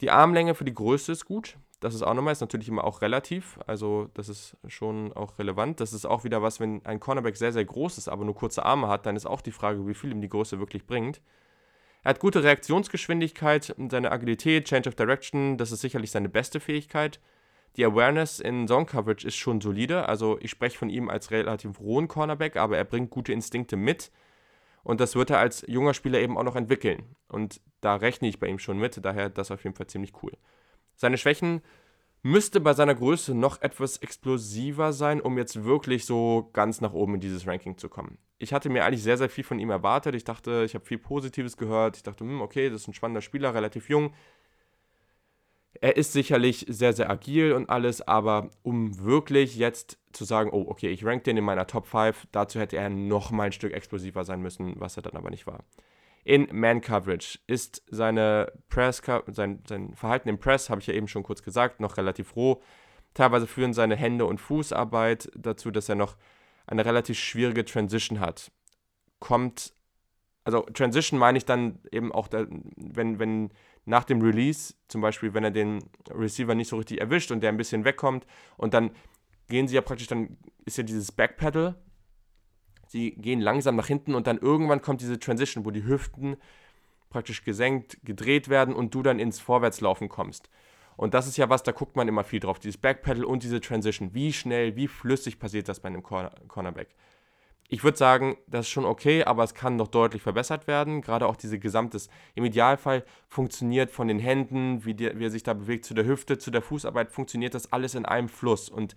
Die 0.00 0.10
Armlänge 0.10 0.54
für 0.54 0.64
die 0.64 0.74
Größe 0.74 1.12
ist 1.12 1.24
gut. 1.24 1.56
Das 1.80 1.94
ist 1.94 2.02
auch 2.02 2.14
nochmal, 2.14 2.32
ist 2.32 2.40
natürlich 2.40 2.68
immer 2.68 2.84
auch 2.84 3.02
relativ. 3.02 3.58
Also, 3.66 4.08
das 4.14 4.28
ist 4.28 4.56
schon 4.66 5.12
auch 5.12 5.38
relevant. 5.38 5.80
Das 5.80 5.92
ist 5.92 6.06
auch 6.06 6.24
wieder 6.24 6.42
was, 6.42 6.58
wenn 6.58 6.84
ein 6.86 7.00
Cornerback 7.00 7.36
sehr, 7.36 7.52
sehr 7.52 7.64
groß 7.64 7.98
ist, 7.98 8.08
aber 8.08 8.24
nur 8.24 8.34
kurze 8.34 8.64
Arme 8.64 8.88
hat, 8.88 9.06
dann 9.06 9.16
ist 9.16 9.26
auch 9.26 9.42
die 9.42 9.52
Frage, 9.52 9.86
wie 9.86 9.94
viel 9.94 10.10
ihm 10.10 10.20
die 10.20 10.28
Größe 10.28 10.58
wirklich 10.58 10.86
bringt. 10.86 11.20
Er 12.06 12.10
hat 12.10 12.20
gute 12.20 12.44
Reaktionsgeschwindigkeit, 12.44 13.74
seine 13.90 14.12
Agilität, 14.12 14.68
Change 14.68 14.88
of 14.88 14.94
Direction, 14.94 15.58
das 15.58 15.72
ist 15.72 15.80
sicherlich 15.80 16.12
seine 16.12 16.28
beste 16.28 16.60
Fähigkeit. 16.60 17.18
Die 17.74 17.84
Awareness 17.84 18.38
in 18.38 18.68
Zone 18.68 18.86
Coverage 18.86 19.26
ist 19.26 19.34
schon 19.34 19.60
solide. 19.60 20.08
Also, 20.08 20.38
ich 20.40 20.52
spreche 20.52 20.78
von 20.78 20.88
ihm 20.88 21.08
als 21.08 21.32
relativ 21.32 21.80
rohen 21.80 22.06
Cornerback, 22.06 22.54
aber 22.54 22.76
er 22.76 22.84
bringt 22.84 23.10
gute 23.10 23.32
Instinkte 23.32 23.74
mit. 23.74 24.12
Und 24.84 25.00
das 25.00 25.16
wird 25.16 25.30
er 25.30 25.40
als 25.40 25.64
junger 25.66 25.94
Spieler 25.94 26.20
eben 26.20 26.38
auch 26.38 26.44
noch 26.44 26.54
entwickeln. 26.54 27.16
Und 27.26 27.60
da 27.80 27.96
rechne 27.96 28.28
ich 28.28 28.38
bei 28.38 28.46
ihm 28.46 28.60
schon 28.60 28.78
mit, 28.78 29.04
daher 29.04 29.28
das 29.28 29.50
auf 29.50 29.64
jeden 29.64 29.74
Fall 29.74 29.88
ziemlich 29.88 30.12
cool. 30.22 30.30
Seine 30.94 31.18
Schwächen 31.18 31.60
müsste 32.26 32.60
bei 32.60 32.72
seiner 32.72 32.94
Größe 32.94 33.34
noch 33.34 33.62
etwas 33.62 33.98
explosiver 33.98 34.92
sein, 34.92 35.20
um 35.20 35.38
jetzt 35.38 35.64
wirklich 35.64 36.04
so 36.04 36.50
ganz 36.52 36.80
nach 36.80 36.92
oben 36.92 37.14
in 37.14 37.20
dieses 37.20 37.46
Ranking 37.46 37.78
zu 37.78 37.88
kommen. 37.88 38.18
Ich 38.38 38.52
hatte 38.52 38.68
mir 38.68 38.84
eigentlich 38.84 39.02
sehr, 39.02 39.16
sehr 39.16 39.30
viel 39.30 39.44
von 39.44 39.58
ihm 39.58 39.70
erwartet. 39.70 40.14
Ich 40.14 40.24
dachte, 40.24 40.64
ich 40.66 40.74
habe 40.74 40.84
viel 40.84 40.98
Positives 40.98 41.56
gehört. 41.56 41.96
Ich 41.96 42.02
dachte, 42.02 42.24
hm, 42.24 42.40
okay, 42.40 42.68
das 42.68 42.82
ist 42.82 42.88
ein 42.88 42.94
spannender 42.94 43.22
Spieler, 43.22 43.54
relativ 43.54 43.88
jung. 43.88 44.12
Er 45.80 45.96
ist 45.96 46.12
sicherlich 46.12 46.66
sehr, 46.68 46.92
sehr 46.94 47.10
agil 47.10 47.52
und 47.52 47.70
alles, 47.70 48.00
aber 48.00 48.50
um 48.62 49.04
wirklich 49.04 49.56
jetzt 49.56 49.98
zu 50.12 50.24
sagen, 50.24 50.50
oh, 50.52 50.64
okay, 50.68 50.88
ich 50.88 51.04
rank 51.04 51.24
den 51.24 51.36
in 51.36 51.44
meiner 51.44 51.66
Top 51.66 51.86
5, 51.86 52.26
dazu 52.32 52.58
hätte 52.58 52.76
er 52.76 52.88
noch 52.88 53.30
mal 53.30 53.44
ein 53.44 53.52
Stück 53.52 53.72
explosiver 53.72 54.24
sein 54.24 54.40
müssen, 54.40 54.80
was 54.80 54.96
er 54.96 55.02
dann 55.02 55.16
aber 55.16 55.30
nicht 55.30 55.46
war. 55.46 55.64
In 56.26 56.48
Man-Coverage 56.50 57.38
ist 57.46 57.84
seine 57.88 58.52
Press, 58.68 59.00
sein, 59.28 59.62
sein 59.68 59.94
Verhalten 59.94 60.28
im 60.28 60.40
Press, 60.40 60.68
habe 60.68 60.80
ich 60.80 60.88
ja 60.88 60.94
eben 60.94 61.06
schon 61.06 61.22
kurz 61.22 61.40
gesagt, 61.40 61.78
noch 61.78 61.98
relativ 61.98 62.34
roh. 62.34 62.60
Teilweise 63.14 63.46
führen 63.46 63.72
seine 63.72 63.94
Hände- 63.94 64.24
und 64.24 64.40
Fußarbeit 64.40 65.30
dazu, 65.36 65.70
dass 65.70 65.88
er 65.88 65.94
noch 65.94 66.16
eine 66.66 66.84
relativ 66.84 67.16
schwierige 67.16 67.64
Transition 67.64 68.18
hat. 68.18 68.50
Kommt, 69.20 69.72
also 70.42 70.62
Transition 70.62 71.16
meine 71.20 71.38
ich 71.38 71.44
dann 71.44 71.78
eben 71.92 72.10
auch, 72.10 72.26
da, 72.26 72.44
wenn, 72.74 73.20
wenn 73.20 73.50
nach 73.84 74.02
dem 74.02 74.20
Release, 74.20 74.74
zum 74.88 75.02
Beispiel, 75.02 75.32
wenn 75.32 75.44
er 75.44 75.52
den 75.52 75.78
Receiver 76.10 76.56
nicht 76.56 76.68
so 76.68 76.76
richtig 76.76 77.00
erwischt 77.00 77.30
und 77.30 77.40
der 77.40 77.50
ein 77.50 77.56
bisschen 77.56 77.84
wegkommt 77.84 78.26
und 78.56 78.74
dann 78.74 78.90
gehen 79.46 79.68
sie 79.68 79.76
ja 79.76 79.80
praktisch, 79.80 80.08
dann 80.08 80.38
ist 80.64 80.76
ja 80.76 80.82
dieses 80.82 81.12
Backpedal, 81.12 81.76
sie 82.96 83.12
gehen 83.12 83.40
langsam 83.40 83.76
nach 83.76 83.86
hinten 83.86 84.14
und 84.14 84.26
dann 84.26 84.38
irgendwann 84.38 84.82
kommt 84.82 85.00
diese 85.00 85.18
Transition, 85.18 85.64
wo 85.64 85.70
die 85.70 85.84
Hüften 85.84 86.36
praktisch 87.10 87.44
gesenkt, 87.44 87.98
gedreht 88.04 88.48
werden 88.48 88.74
und 88.74 88.94
du 88.94 89.02
dann 89.02 89.18
ins 89.18 89.38
Vorwärtslaufen 89.38 90.08
kommst. 90.08 90.50
Und 90.96 91.14
das 91.14 91.26
ist 91.26 91.36
ja 91.36 91.50
was, 91.50 91.62
da 91.62 91.72
guckt 91.72 91.94
man 91.94 92.08
immer 92.08 92.24
viel 92.24 92.40
drauf, 92.40 92.58
dieses 92.58 92.78
Backpedal 92.78 93.24
und 93.24 93.42
diese 93.42 93.60
Transition. 93.60 94.14
Wie 94.14 94.32
schnell, 94.32 94.76
wie 94.76 94.88
flüssig 94.88 95.38
passiert 95.38 95.68
das 95.68 95.80
bei 95.80 95.88
einem 95.88 96.02
Cornerback? 96.02 96.88
ich 97.68 97.82
würde 97.82 97.98
sagen, 97.98 98.36
das 98.46 98.66
ist 98.66 98.70
schon 98.70 98.84
okay, 98.84 99.24
aber 99.24 99.42
es 99.42 99.54
kann 99.54 99.76
noch 99.76 99.88
deutlich 99.88 100.22
verbessert 100.22 100.66
werden. 100.66 101.00
Gerade 101.00 101.26
auch 101.26 101.36
diese 101.36 101.58
gesamtes, 101.58 102.08
im 102.34 102.44
Idealfall 102.44 103.04
funktioniert 103.28 103.90
von 103.90 104.08
den 104.08 104.18
Händen, 104.18 104.84
wie, 104.84 104.94
die, 104.94 105.18
wie 105.18 105.24
er 105.24 105.30
sich 105.30 105.42
da 105.42 105.54
bewegt, 105.54 105.84
zu 105.84 105.94
der 105.94 106.06
Hüfte, 106.06 106.38
zu 106.38 106.50
der 106.50 106.62
Fußarbeit, 106.62 107.10
funktioniert 107.10 107.54
das 107.54 107.72
alles 107.72 107.94
in 107.94 108.06
einem 108.06 108.28
Fluss. 108.28 108.68
Und 108.68 108.94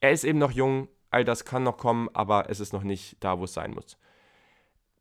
er 0.00 0.12
ist 0.12 0.24
eben 0.24 0.38
noch 0.38 0.50
jung, 0.50 0.88
all 1.16 1.24
das 1.24 1.46
kann 1.46 1.62
noch 1.62 1.78
kommen, 1.78 2.10
aber 2.12 2.50
es 2.50 2.60
ist 2.60 2.74
noch 2.74 2.82
nicht 2.82 3.16
da, 3.20 3.38
wo 3.38 3.44
es 3.44 3.54
sein 3.54 3.72
muss. 3.72 3.96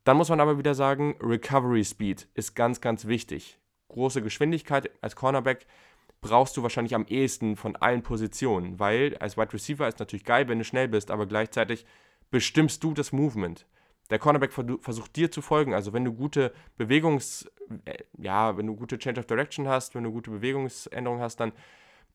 Dann 0.06 0.16
muss 0.16 0.30
man 0.30 0.40
aber 0.40 0.58
wieder 0.58 0.74
sagen, 0.74 1.18
Recovery 1.20 1.84
Speed 1.84 2.30
ist 2.36 2.56
ganz, 2.56 2.80
ganz 2.80 3.06
wichtig. 3.06 3.60
Große 3.90 4.22
Geschwindigkeit 4.22 4.90
als 5.02 5.18
Cornerback 5.18 5.68
brauchst 6.22 6.56
du 6.56 6.64
wahrscheinlich 6.64 6.96
am 6.96 7.06
ehesten 7.06 7.58
von 7.58 7.76
allen 7.76 8.02
Positionen, 8.02 8.80
weil 8.80 9.18
als 9.18 9.36
Wide 9.36 9.52
Receiver 9.52 9.86
ist 9.90 10.00
natürlich 10.00 10.24
geil, 10.24 10.48
wenn 10.48 10.60
du 10.60 10.64
schnell 10.64 10.88
bist, 10.88 11.12
aber 11.12 11.26
gleichzeitig 11.26 11.86
bestimmst 12.32 12.82
du 12.86 12.94
das 12.94 13.12
Movement. 13.12 13.66
Der 14.10 14.20
Cornerback 14.20 14.54
versucht 14.54 15.18
dir 15.18 15.32
zu 15.32 15.42
folgen. 15.42 15.74
Also 15.74 15.92
wenn 15.92 16.06
du 16.06 16.14
gute 16.14 16.54
Bewegungs, 16.78 17.52
äh, 17.84 17.98
ja, 18.18 18.56
wenn 18.56 18.68
du 18.68 18.76
gute 18.76 18.98
Change 19.00 19.20
of 19.20 19.26
Direction 19.26 19.68
hast, 19.68 19.96
wenn 19.96 20.04
du 20.04 20.14
gute 20.14 20.32
Bewegungsänderungen 20.32 21.22
hast, 21.22 21.42
dann 21.42 21.52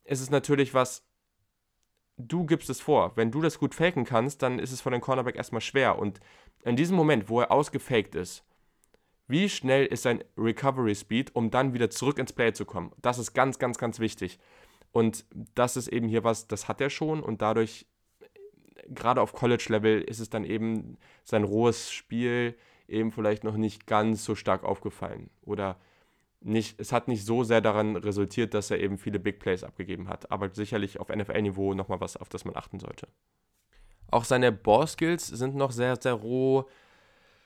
ist 0.05 0.21
es 0.21 0.31
natürlich 0.31 0.73
was, 0.73 1.05
du 2.29 2.47
gibst 2.47 2.71
es 2.71 2.81
vor. 2.81 3.13
Wenn 3.17 3.31
du 3.31 3.41
das 3.41 3.59
gut 3.59 3.75
faken 3.75 4.05
kannst, 4.05 4.43
dann 4.43 4.59
ist 4.59 4.73
es 4.73 4.81
für 4.81 4.91
den 4.91 5.01
Cornerback 5.01 5.37
erstmal 5.37 5.61
schwer. 5.61 5.99
Und 5.99 6.21
in 6.65 6.77
diesem 6.77 6.97
Moment, 6.97 7.29
wo 7.29 7.41
er 7.41 7.51
ausgefaked 7.51 8.15
ist, 8.15 8.45
wie 9.27 9.49
schnell 9.49 9.87
ist 9.87 10.03
sein 10.03 10.25
Recovery 10.37 10.95
Speed, 10.95 11.35
um 11.37 11.51
dann 11.51 11.73
wieder 11.73 11.91
zurück 11.91 12.19
ins 12.19 12.33
Play 12.33 12.53
zu 12.53 12.65
kommen? 12.65 12.93
Das 13.01 13.19
ist 13.19 13.33
ganz, 13.33 13.59
ganz, 13.59 13.79
ganz 13.79 14.01
wichtig. 14.01 14.39
Und 14.93 15.25
das 15.55 15.77
ist 15.77 15.89
eben 15.89 16.09
hier 16.09 16.25
was, 16.25 16.49
das 16.49 16.67
hat 16.67 16.81
er 16.81 16.91
schon 16.91 17.23
und 17.23 17.41
dadurch 17.43 17.87
gerade 18.89 19.21
auf 19.21 19.33
College-Level 19.33 20.03
ist 20.03 20.19
es 20.19 20.31
dann 20.31 20.45
eben 20.45 20.99
sein 21.23 21.45
rohes 21.45 21.93
Spiel 21.93 22.57
eben 22.89 23.13
vielleicht 23.13 23.45
noch 23.45 23.57
nicht 23.57 23.87
ganz 23.87 24.25
so 24.25 24.35
stark 24.35 24.65
aufgefallen. 24.65 25.31
Oder 25.43 25.79
nicht, 26.41 26.81
es 26.81 26.93
hat 26.93 27.09
nicht 27.09 27.25
so 27.25 27.45
sehr 27.45 27.61
daran 27.61 27.97
resultiert, 27.97 28.55
dass 28.55 28.71
er 28.71 28.81
eben 28.81 28.99
viele 28.99 29.19
Big 29.19 29.41
Plays 29.41 29.63
abgegeben 29.63 30.09
hat. 30.09 30.31
Aber 30.31 30.49
sicherlich 30.55 30.99
auf 30.99 31.09
NFL-Niveau 31.09 31.75
nochmal 31.75 32.01
was, 32.01 32.17
auf 32.17 32.29
das 32.29 32.45
man 32.45 32.57
achten 32.57 32.81
sollte. 32.81 33.09
Auch 34.11 34.25
seine 34.25 34.51
Ball-Skills 34.51 35.27
sind 35.27 35.55
noch 35.55 35.71
sehr, 35.71 35.97
sehr 36.01 36.15
roh. 36.15 36.69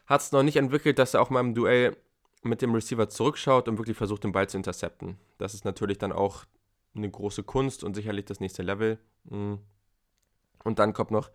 Hat 0.06 0.20
es 0.20 0.32
noch 0.32 0.42
nicht 0.42 0.56
entwickelt, 0.56 0.98
dass 0.98 1.14
er 1.14 1.22
auch 1.22 1.30
mal 1.30 1.40
im 1.40 1.54
Duell 1.54 1.96
mit 2.42 2.62
dem 2.62 2.74
Receiver 2.74 3.08
zurückschaut 3.08 3.68
und 3.68 3.78
wirklich 3.78 3.96
versucht, 3.96 4.24
den 4.24 4.32
Ball 4.32 4.48
zu 4.48 4.56
intercepten. 4.56 5.18
Das 5.38 5.54
ist 5.54 5.64
natürlich 5.64 5.98
dann 5.98 6.12
auch 6.12 6.44
eine 6.94 7.10
große 7.10 7.42
Kunst 7.42 7.82
und 7.82 7.94
sicherlich 7.94 8.26
das 8.26 8.40
nächste 8.40 8.62
Level. 8.62 8.98
Mhm. 9.24 9.58
Und 10.62 10.78
dann 10.78 10.92
kommt 10.92 11.10
noch, 11.10 11.30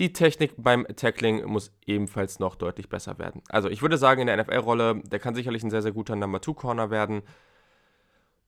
die 0.00 0.14
Technik 0.14 0.54
beim 0.56 0.86
Tackling 0.96 1.44
muss 1.44 1.72
ebenfalls 1.86 2.38
noch 2.38 2.56
deutlich 2.56 2.88
besser 2.88 3.18
werden. 3.18 3.42
Also 3.50 3.68
ich 3.68 3.82
würde 3.82 3.98
sagen, 3.98 4.22
in 4.22 4.26
der 4.28 4.38
NFL-Rolle, 4.38 5.02
der 5.04 5.18
kann 5.18 5.34
sicherlich 5.34 5.62
ein 5.62 5.70
sehr, 5.70 5.82
sehr 5.82 5.92
guter 5.92 6.16
Number-2-Corner 6.16 6.90
werden. 6.90 7.22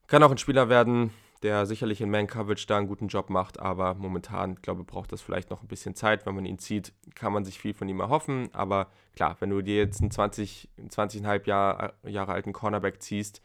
Kann 0.06 0.22
auch 0.22 0.30
ein 0.30 0.38
Spieler 0.38 0.70
werden, 0.70 1.10
der 1.42 1.66
sicherlich 1.66 2.00
in 2.00 2.10
Man-Coverage 2.10 2.66
da 2.66 2.78
einen 2.78 2.88
guten 2.88 3.08
Job 3.08 3.28
macht, 3.28 3.60
aber 3.60 3.92
momentan, 3.92 4.54
glaube 4.62 4.80
ich, 4.80 4.86
braucht 4.86 5.12
das 5.12 5.20
vielleicht 5.20 5.50
noch 5.50 5.62
ein 5.62 5.68
bisschen 5.68 5.94
Zeit. 5.94 6.24
Wenn 6.24 6.34
man 6.34 6.46
ihn 6.46 6.58
zieht, 6.58 6.94
kann 7.14 7.34
man 7.34 7.44
sich 7.44 7.58
viel 7.58 7.74
von 7.74 7.86
ihm 7.86 8.00
erhoffen. 8.00 8.48
Aber 8.54 8.88
klar, 9.14 9.36
wenn 9.40 9.50
du 9.50 9.60
dir 9.60 9.76
jetzt 9.76 10.00
einen 10.00 10.10
20, 10.10 10.70
20,5 10.88 11.46
Jahr, 11.46 11.92
Jahre 12.04 12.32
alten 12.32 12.54
Cornerback 12.54 13.02
ziehst, 13.02 13.42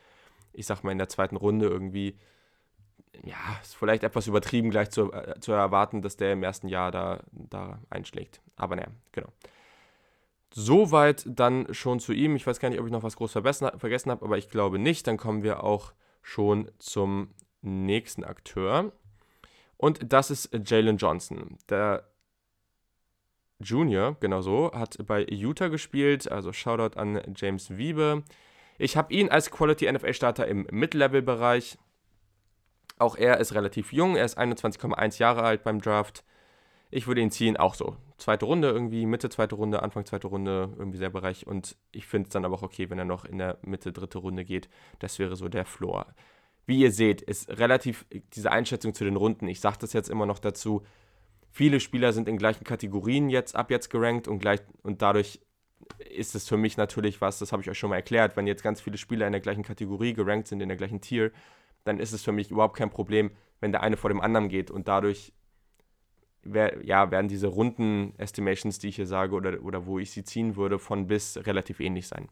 ich 0.54 0.66
sag 0.66 0.82
mal 0.82 0.92
in 0.92 0.98
der 0.98 1.10
zweiten 1.10 1.36
Runde 1.36 1.68
irgendwie, 1.68 2.18
ja, 3.24 3.38
ist 3.62 3.76
vielleicht 3.76 4.04
etwas 4.04 4.28
übertrieben, 4.28 4.70
gleich 4.70 4.90
zu, 4.90 5.12
äh, 5.12 5.40
zu 5.40 5.52
erwarten, 5.52 6.02
dass 6.02 6.18
der 6.18 6.34
im 6.34 6.44
ersten 6.44 6.68
Jahr 6.68 6.92
da, 6.92 7.22
da 7.32 7.80
einschlägt. 7.90 8.42
Aber 8.56 8.76
naja, 8.76 8.90
genau. 9.12 9.30
Soweit 10.54 11.24
dann 11.28 11.74
schon 11.74 12.00
zu 12.00 12.14
ihm. 12.14 12.36
Ich 12.36 12.48
weiß 12.48 12.60
gar 12.60 12.70
nicht, 12.70 12.80
ob 12.80 12.86
ich 12.86 12.92
noch 12.92 13.04
was 13.04 13.16
groß 13.18 13.32
vergessen 13.32 14.12
habe, 14.12 14.26
aber 14.26 14.38
ich 14.38 14.50
glaube 14.50 14.80
nicht. 14.80 15.06
Dann 15.06 15.18
kommen 15.18 15.44
wir 15.44 15.64
auch 15.64 15.94
schon 16.22 16.72
zum 16.80 17.34
nächsten 17.62 18.24
Akteur. 18.24 18.92
Und 19.78 20.12
das 20.12 20.32
ist 20.32 20.50
Jalen 20.66 20.98
Johnson. 20.98 21.58
Der 21.70 22.08
Junior, 23.60 24.16
genau 24.20 24.42
so, 24.42 24.72
hat 24.74 24.98
bei 25.06 25.26
Utah 25.26 25.68
gespielt. 25.68 26.32
Also 26.32 26.54
Shoutout 26.54 26.98
an 27.00 27.22
James 27.36 27.78
Wiebe. 27.78 28.24
Ich 28.78 28.96
habe 28.96 29.14
ihn 29.14 29.30
als 29.30 29.50
Quality 29.52 29.92
NFL 29.92 30.14
Starter 30.14 30.48
im 30.48 30.68
Mid-Level-Bereich. 30.72 31.78
Auch 32.98 33.16
er 33.16 33.40
ist 33.40 33.54
relativ 33.54 33.94
jung. 33.94 34.16
Er 34.16 34.26
ist 34.26 34.38
21,1 34.38 35.20
Jahre 35.20 35.44
alt 35.44 35.64
beim 35.64 35.82
Draft. 35.82 36.24
Ich 36.90 37.08
würde 37.08 37.22
ihn 37.22 37.32
ziehen, 37.32 37.58
auch 37.58 37.76
so. 37.76 37.98
Zweite 38.18 38.46
Runde 38.46 38.70
irgendwie, 38.70 39.06
Mitte 39.06 39.30
zweite 39.30 39.56
Runde, 39.56 39.84
Anfang 39.84 40.06
zweite 40.06 40.28
Runde, 40.28 40.74
irgendwie 40.78 41.00
der 41.00 41.10
Bereich. 41.10 41.46
Und 41.46 41.76
ich 41.92 42.08
finde 42.08 42.28
es 42.28 42.34
dann 42.34 42.46
aber 42.46 42.56
auch 42.56 42.64
okay, 42.64 42.90
wenn 42.90 42.98
er 42.98 43.06
noch 43.06 43.26
in 43.26 43.38
der 43.38 43.58
Mitte 43.62 43.92
dritte 43.92 44.18
Runde 44.20 44.46
geht. 44.46 44.70
Das 45.00 45.20
wäre 45.20 45.36
so 45.36 45.50
der 45.50 45.66
Floor. 45.66 46.08
Wie 46.66 46.80
ihr 46.80 46.92
seht, 46.92 47.22
ist 47.22 47.50
relativ 47.50 48.06
diese 48.34 48.52
Einschätzung 48.52 48.94
zu 48.94 49.04
den 49.04 49.16
Runden. 49.16 49.48
Ich 49.48 49.60
sage 49.60 49.78
das 49.80 49.94
jetzt 49.94 50.10
immer 50.10 50.26
noch 50.26 50.40
dazu. 50.40 50.84
Viele 51.52 51.80
Spieler 51.80 52.14
sind 52.14 52.28
in 52.28 52.38
gleichen 52.38 52.64
Kategorien 52.64 53.30
jetzt 53.30 53.56
ab 53.56 53.72
jetzt 53.72 53.90
gerankt 53.90 54.28
und, 54.28 54.40
gleich, 54.40 54.60
und 54.84 55.02
dadurch 55.02 55.40
ist 56.10 56.36
es 56.36 56.48
für 56.48 56.58
mich 56.58 56.78
natürlich 56.78 57.22
was, 57.22 57.40
das 57.40 57.52
habe 57.52 57.62
ich 57.62 57.70
euch 57.70 57.80
schon 57.80 57.90
mal 57.90 57.96
erklärt, 57.96 58.36
wenn 58.36 58.48
jetzt 58.48 58.64
ganz 58.64 58.82
viele 58.82 58.98
Spieler 58.98 59.26
in 59.26 59.32
der 59.32 59.42
gleichen 59.42 59.64
Kategorie 59.64 60.14
gerankt 60.14 60.48
sind, 60.48 60.62
in 60.62 60.68
der 60.68 60.78
gleichen 60.78 61.02
Tier, 61.02 61.32
dann 61.88 62.00
ist 62.00 62.14
es 62.14 62.24
für 62.24 62.32
mich 62.32 62.52
überhaupt 62.52 62.78
kein 62.78 62.90
Problem, 62.90 63.32
wenn 63.60 63.72
der 63.72 63.82
eine 63.82 63.98
vor 63.98 64.10
dem 64.10 64.22
anderen 64.22 64.50
geht 64.50 64.70
und 64.70 64.88
dadurch 64.88 65.34
ja, 66.84 67.12
werden 67.12 67.28
diese 67.28 67.48
runden 67.48 68.14
Estimations, 68.18 68.80
die 68.80 68.90
ich 68.90 68.96
hier 68.96 69.08
sage 69.08 69.36
oder, 69.36 69.62
oder 69.64 69.86
wo 69.86 70.00
ich 70.00 70.12
sie 70.12 70.24
ziehen 70.24 70.56
würde, 70.56 70.80
von 70.80 71.08
bis 71.08 71.38
relativ 71.46 71.80
ähnlich 71.80 72.08
sein. 72.08 72.30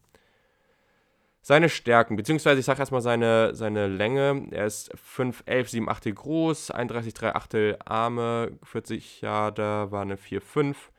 Seine 1.41 1.69
Stärken, 1.69 2.15
beziehungsweise 2.15 2.59
ich 2.59 2.65
sage 2.65 2.79
erstmal 2.79 3.01
seine, 3.01 3.53
seine 3.53 3.88
Länge. 3.88 4.47
Er 4.51 4.65
ist 4.65 4.91
5, 4.97 5.43
11, 5.45 5.69
7 5.69 5.89
Achtel 5.89 6.13
groß, 6.13 6.71
31, 6.71 7.13
3 7.13 7.35
Achtel 7.35 7.77
Arme, 7.85 8.57
40 8.63 9.21
Jahre, 9.21 9.91
war 9.91 10.01
eine 10.01 10.17
4, 10.17 10.41
5 10.41 10.91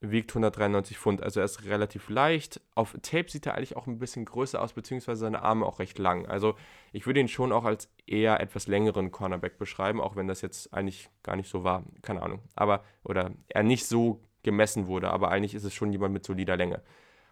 wiegt 0.00 0.30
193 0.30 0.98
Pfund, 0.98 1.22
also 1.22 1.40
er 1.40 1.44
ist 1.46 1.64
relativ 1.64 2.08
leicht. 2.08 2.60
Auf 2.74 2.96
Tape 3.02 3.30
sieht 3.30 3.46
er 3.46 3.54
eigentlich 3.54 3.76
auch 3.76 3.86
ein 3.86 3.98
bisschen 3.98 4.24
größer 4.24 4.60
aus, 4.60 4.72
beziehungsweise 4.72 5.20
seine 5.20 5.42
Arme 5.42 5.66
auch 5.66 5.78
recht 5.78 5.98
lang. 5.98 6.26
Also 6.26 6.54
ich 6.92 7.06
würde 7.06 7.20
ihn 7.20 7.28
schon 7.28 7.52
auch 7.52 7.64
als 7.64 7.88
eher 8.06 8.40
etwas 8.40 8.66
längeren 8.66 9.10
Cornerback 9.10 9.58
beschreiben, 9.58 10.00
auch 10.00 10.16
wenn 10.16 10.28
das 10.28 10.42
jetzt 10.42 10.72
eigentlich 10.72 11.08
gar 11.22 11.36
nicht 11.36 11.48
so 11.48 11.64
war. 11.64 11.84
Keine 12.02 12.22
Ahnung. 12.22 12.40
Aber, 12.54 12.84
oder 13.04 13.32
er 13.48 13.62
nicht 13.62 13.86
so 13.86 14.20
gemessen 14.42 14.86
wurde, 14.86 15.10
aber 15.10 15.30
eigentlich 15.30 15.54
ist 15.54 15.64
es 15.64 15.74
schon 15.74 15.92
jemand 15.92 16.12
mit 16.12 16.24
solider 16.24 16.56
Länge. 16.56 16.82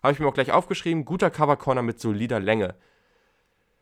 Habe 0.03 0.13
ich 0.13 0.19
mir 0.19 0.27
auch 0.27 0.35
gleich 0.35 0.53
aufgeschrieben, 0.53 1.05
guter 1.05 1.31
Cover-Corner 1.31 1.83
mit 1.83 2.01
solider 2.01 2.41
Länge. 2.41 2.75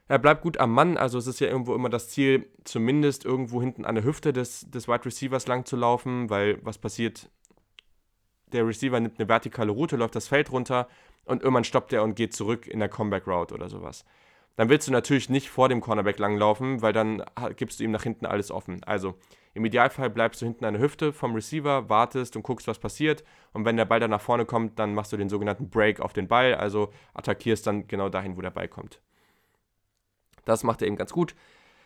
Er 0.08 0.18
bleibt 0.18 0.42
gut 0.42 0.58
am 0.58 0.72
Mann, 0.72 0.98
also 0.98 1.16
es 1.16 1.26
ist 1.26 1.40
ja 1.40 1.46
irgendwo 1.46 1.74
immer 1.74 1.88
das 1.88 2.10
Ziel, 2.10 2.46
zumindest 2.64 3.24
irgendwo 3.24 3.62
hinten 3.62 3.84
an 3.84 3.94
der 3.94 4.04
Hüfte 4.04 4.32
des, 4.32 4.70
des 4.70 4.86
Wide 4.86 5.06
Receivers 5.06 5.46
lang 5.46 5.64
zu 5.64 5.76
laufen, 5.76 6.28
weil 6.28 6.58
was 6.62 6.76
passiert, 6.76 7.30
der 8.52 8.66
Receiver 8.66 9.00
nimmt 9.00 9.18
eine 9.18 9.28
vertikale 9.28 9.72
Route, 9.72 9.96
läuft 9.96 10.16
das 10.16 10.28
Feld 10.28 10.52
runter 10.52 10.88
und 11.24 11.42
irgendwann 11.42 11.64
stoppt 11.64 11.92
er 11.92 12.02
und 12.02 12.14
geht 12.14 12.34
zurück 12.34 12.66
in 12.66 12.78
der 12.78 12.88
Comeback 12.88 13.26
Route 13.26 13.54
oder 13.54 13.68
sowas. 13.68 14.04
Dann 14.56 14.68
willst 14.68 14.86
du 14.86 14.92
natürlich 14.92 15.30
nicht 15.30 15.48
vor 15.48 15.68
dem 15.68 15.80
Cornerback 15.80 16.18
langlaufen, 16.18 16.82
weil 16.82 16.92
dann 16.92 17.24
gibst 17.56 17.80
du 17.80 17.84
ihm 17.84 17.90
nach 17.90 18.02
hinten 18.02 18.26
alles 18.26 18.50
offen. 18.50 18.82
Also 18.84 19.14
im 19.54 19.64
Idealfall 19.64 20.10
bleibst 20.10 20.40
du 20.42 20.46
hinten 20.46 20.64
an 20.64 20.74
der 20.74 20.82
Hüfte 20.82 21.12
vom 21.12 21.34
Receiver, 21.34 21.88
wartest 21.88 22.36
und 22.36 22.42
guckst, 22.42 22.66
was 22.66 22.78
passiert. 22.78 23.24
Und 23.52 23.64
wenn 23.64 23.76
der 23.76 23.84
Ball 23.84 24.00
dann 24.00 24.10
nach 24.10 24.20
vorne 24.20 24.44
kommt, 24.44 24.78
dann 24.78 24.94
machst 24.94 25.12
du 25.12 25.16
den 25.16 25.28
sogenannten 25.28 25.70
Break 25.70 26.00
auf 26.00 26.12
den 26.12 26.28
Ball, 26.28 26.54
also 26.54 26.92
attackierst 27.14 27.66
dann 27.66 27.86
genau 27.86 28.08
dahin, 28.08 28.36
wo 28.36 28.40
der 28.40 28.50
Ball 28.50 28.68
kommt. 28.68 29.00
Das 30.44 30.64
macht 30.64 30.82
er 30.82 30.88
eben 30.88 30.96
ganz 30.96 31.12
gut. 31.12 31.34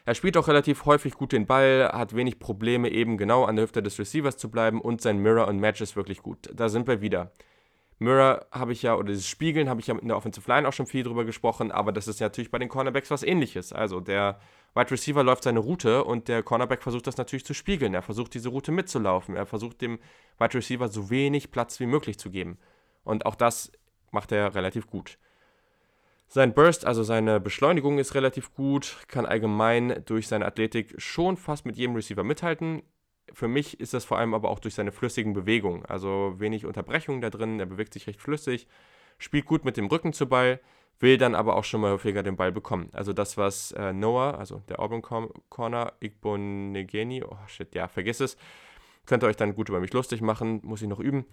Er 0.07 0.15
spielt 0.15 0.37
auch 0.37 0.47
relativ 0.47 0.85
häufig 0.85 1.15
gut 1.15 1.33
den 1.33 1.47
Ball, 1.47 1.91
hat 1.93 2.15
wenig 2.15 2.39
Probleme, 2.39 2.89
eben 2.91 3.19
genau 3.19 3.45
an 3.45 3.57
der 3.57 3.65
Hüfte 3.65 3.83
des 3.83 3.99
Receivers 3.99 4.37
zu 4.37 4.49
bleiben 4.49 4.81
und 4.81 5.03
sein 5.03 5.19
Mirror 5.19 5.49
und 5.49 5.59
Match 5.59 5.81
ist 5.81 5.97
wirklich 5.97 6.23
gut. 6.23 6.49
Da 6.55 6.69
sind 6.69 6.87
wir 6.87 7.01
wieder. 7.01 7.33
Mirror 7.99 8.47
habe 8.53 8.73
ich 8.73 8.83
ja, 8.83 8.95
oder 8.95 9.09
dieses 9.09 9.27
Spiegeln 9.27 9.69
habe 9.69 9.81
ich 9.81 9.89
ja 9.89 9.99
in 9.99 10.07
der 10.07 10.17
Offensive 10.17 10.49
Line 10.49 10.69
auch 10.69 10.73
schon 10.73 10.87
viel 10.87 11.03
drüber 11.03 11.25
gesprochen, 11.25 11.73
aber 11.73 11.91
das 11.91 12.07
ist 12.07 12.21
natürlich 12.21 12.53
bei 12.53 12.59
den 12.61 12.69
Cornerbacks 12.69 13.11
was 13.11 13.25
ähnliches. 13.25 13.73
Also 13.73 13.99
der 13.99 14.39
Wide 14.77 14.93
Receiver 14.93 15.25
läuft 15.25 15.43
seine 15.43 15.59
Route 15.59 16.05
und 16.05 16.29
der 16.29 16.45
Cornerback 16.45 16.85
versucht 16.85 17.09
das 17.09 17.17
natürlich 17.17 17.45
zu 17.45 17.55
spiegeln. 17.55 17.93
Er 17.93 18.03
versucht 18.03 18.33
diese 18.35 18.51
Route 18.51 18.71
mitzulaufen. 18.71 19.35
Er 19.35 19.47
versucht 19.47 19.81
dem 19.81 19.99
Wide 20.39 20.55
Receiver 20.55 20.87
so 20.89 21.11
wenig 21.11 21.51
Platz 21.51 21.81
wie 21.81 21.87
möglich 21.87 22.17
zu 22.17 22.31
geben. 22.31 22.59
Und 23.03 23.27
auch 23.27 23.35
das 23.35 23.73
macht 24.13 24.31
er 24.31 24.55
relativ 24.55 24.87
gut. 24.87 25.19
Sein 26.29 26.55
Burst, 26.55 26.85
also 26.85 27.03
seine 27.03 27.39
Beschleunigung 27.39 27.99
ist 27.99 28.15
relativ 28.15 28.53
gut, 28.55 28.97
kann 29.09 29.27
allgemein 29.27 30.03
durch 30.07 30.27
seine 30.27 30.45
Athletik 30.45 30.95
schon 30.99 31.37
fast 31.37 31.67
mit 31.67 31.77
jedem 31.77 31.95
Receiver 31.95 32.25
mithalten. 32.25 32.83
Für 33.33 33.49
mich 33.49 33.81
ist 33.81 33.95
das 33.95 34.05
vor 34.05 34.19
allem 34.19 34.35
aber 34.35 34.51
auch 34.51 34.59
durch 34.59 34.75
seine 34.75 34.93
flüssigen 34.93 35.35
Bewegungen, 35.35 35.85
also 35.87 36.35
wenig 36.39 36.67
Unterbrechungen 36.67 37.21
da 37.21 37.31
drin, 37.31 37.61
er 37.61 37.67
bewegt 37.67 37.93
sich 37.93 38.07
recht 38.07 38.21
flüssig, 38.21 38.67
spielt 39.19 39.47
gut 39.47 39.65
mit 39.65 39.77
dem 39.77 39.87
Rücken 39.87 40.13
zu 40.13 40.29
Ball, 40.29 40.61
will 40.99 41.17
dann 41.17 41.35
aber 41.35 41.57
auch 41.57 41.65
schon 41.65 41.81
mal 41.81 41.93
häufiger 41.93 42.23
den 42.23 42.37
Ball 42.37 42.53
bekommen. 42.53 42.89
Also 42.93 43.13
das, 43.13 43.37
was 43.37 43.73
äh, 43.73 43.93
Noah, 43.93 44.39
also 44.39 44.63
der 44.69 44.81
Auburn 44.81 45.03
Corner, 45.03 45.93
Igbonegeni, 46.01 47.23
oh 47.23 47.39
shit, 47.47 47.75
ja, 47.75 47.89
vergiss 47.89 48.21
es, 48.21 48.37
könnt 49.07 49.23
ihr 49.23 49.29
euch 49.29 49.37
dann 49.37 49.55
gut 49.55 49.69
über 49.69 49.81
mich 49.81 49.93
lustig 49.93 50.23
machen, 50.23 50.61
muss 50.65 50.83
ich 50.83 50.89
noch 50.89 51.01
üben 51.01 51.27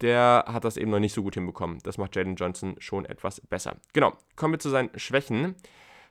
der 0.00 0.44
hat 0.46 0.64
das 0.64 0.76
eben 0.76 0.90
noch 0.90 0.98
nicht 0.98 1.14
so 1.14 1.22
gut 1.22 1.34
hinbekommen. 1.34 1.78
Das 1.82 1.98
macht 1.98 2.16
Jaden 2.16 2.36
Johnson 2.36 2.76
schon 2.78 3.04
etwas 3.04 3.40
besser. 3.40 3.76
Genau, 3.92 4.12
kommen 4.36 4.54
wir 4.54 4.58
zu 4.58 4.70
seinen 4.70 4.90
Schwächen. 4.98 5.54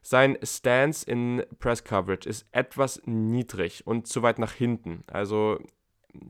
Sein 0.02 0.38
Stance 0.44 1.06
in 1.10 1.44
Press 1.60 1.84
Coverage 1.84 2.28
ist 2.28 2.48
etwas 2.52 3.02
niedrig 3.06 3.86
und 3.86 4.08
zu 4.08 4.22
weit 4.22 4.40
nach 4.40 4.54
hinten. 4.54 5.04
Also 5.08 5.60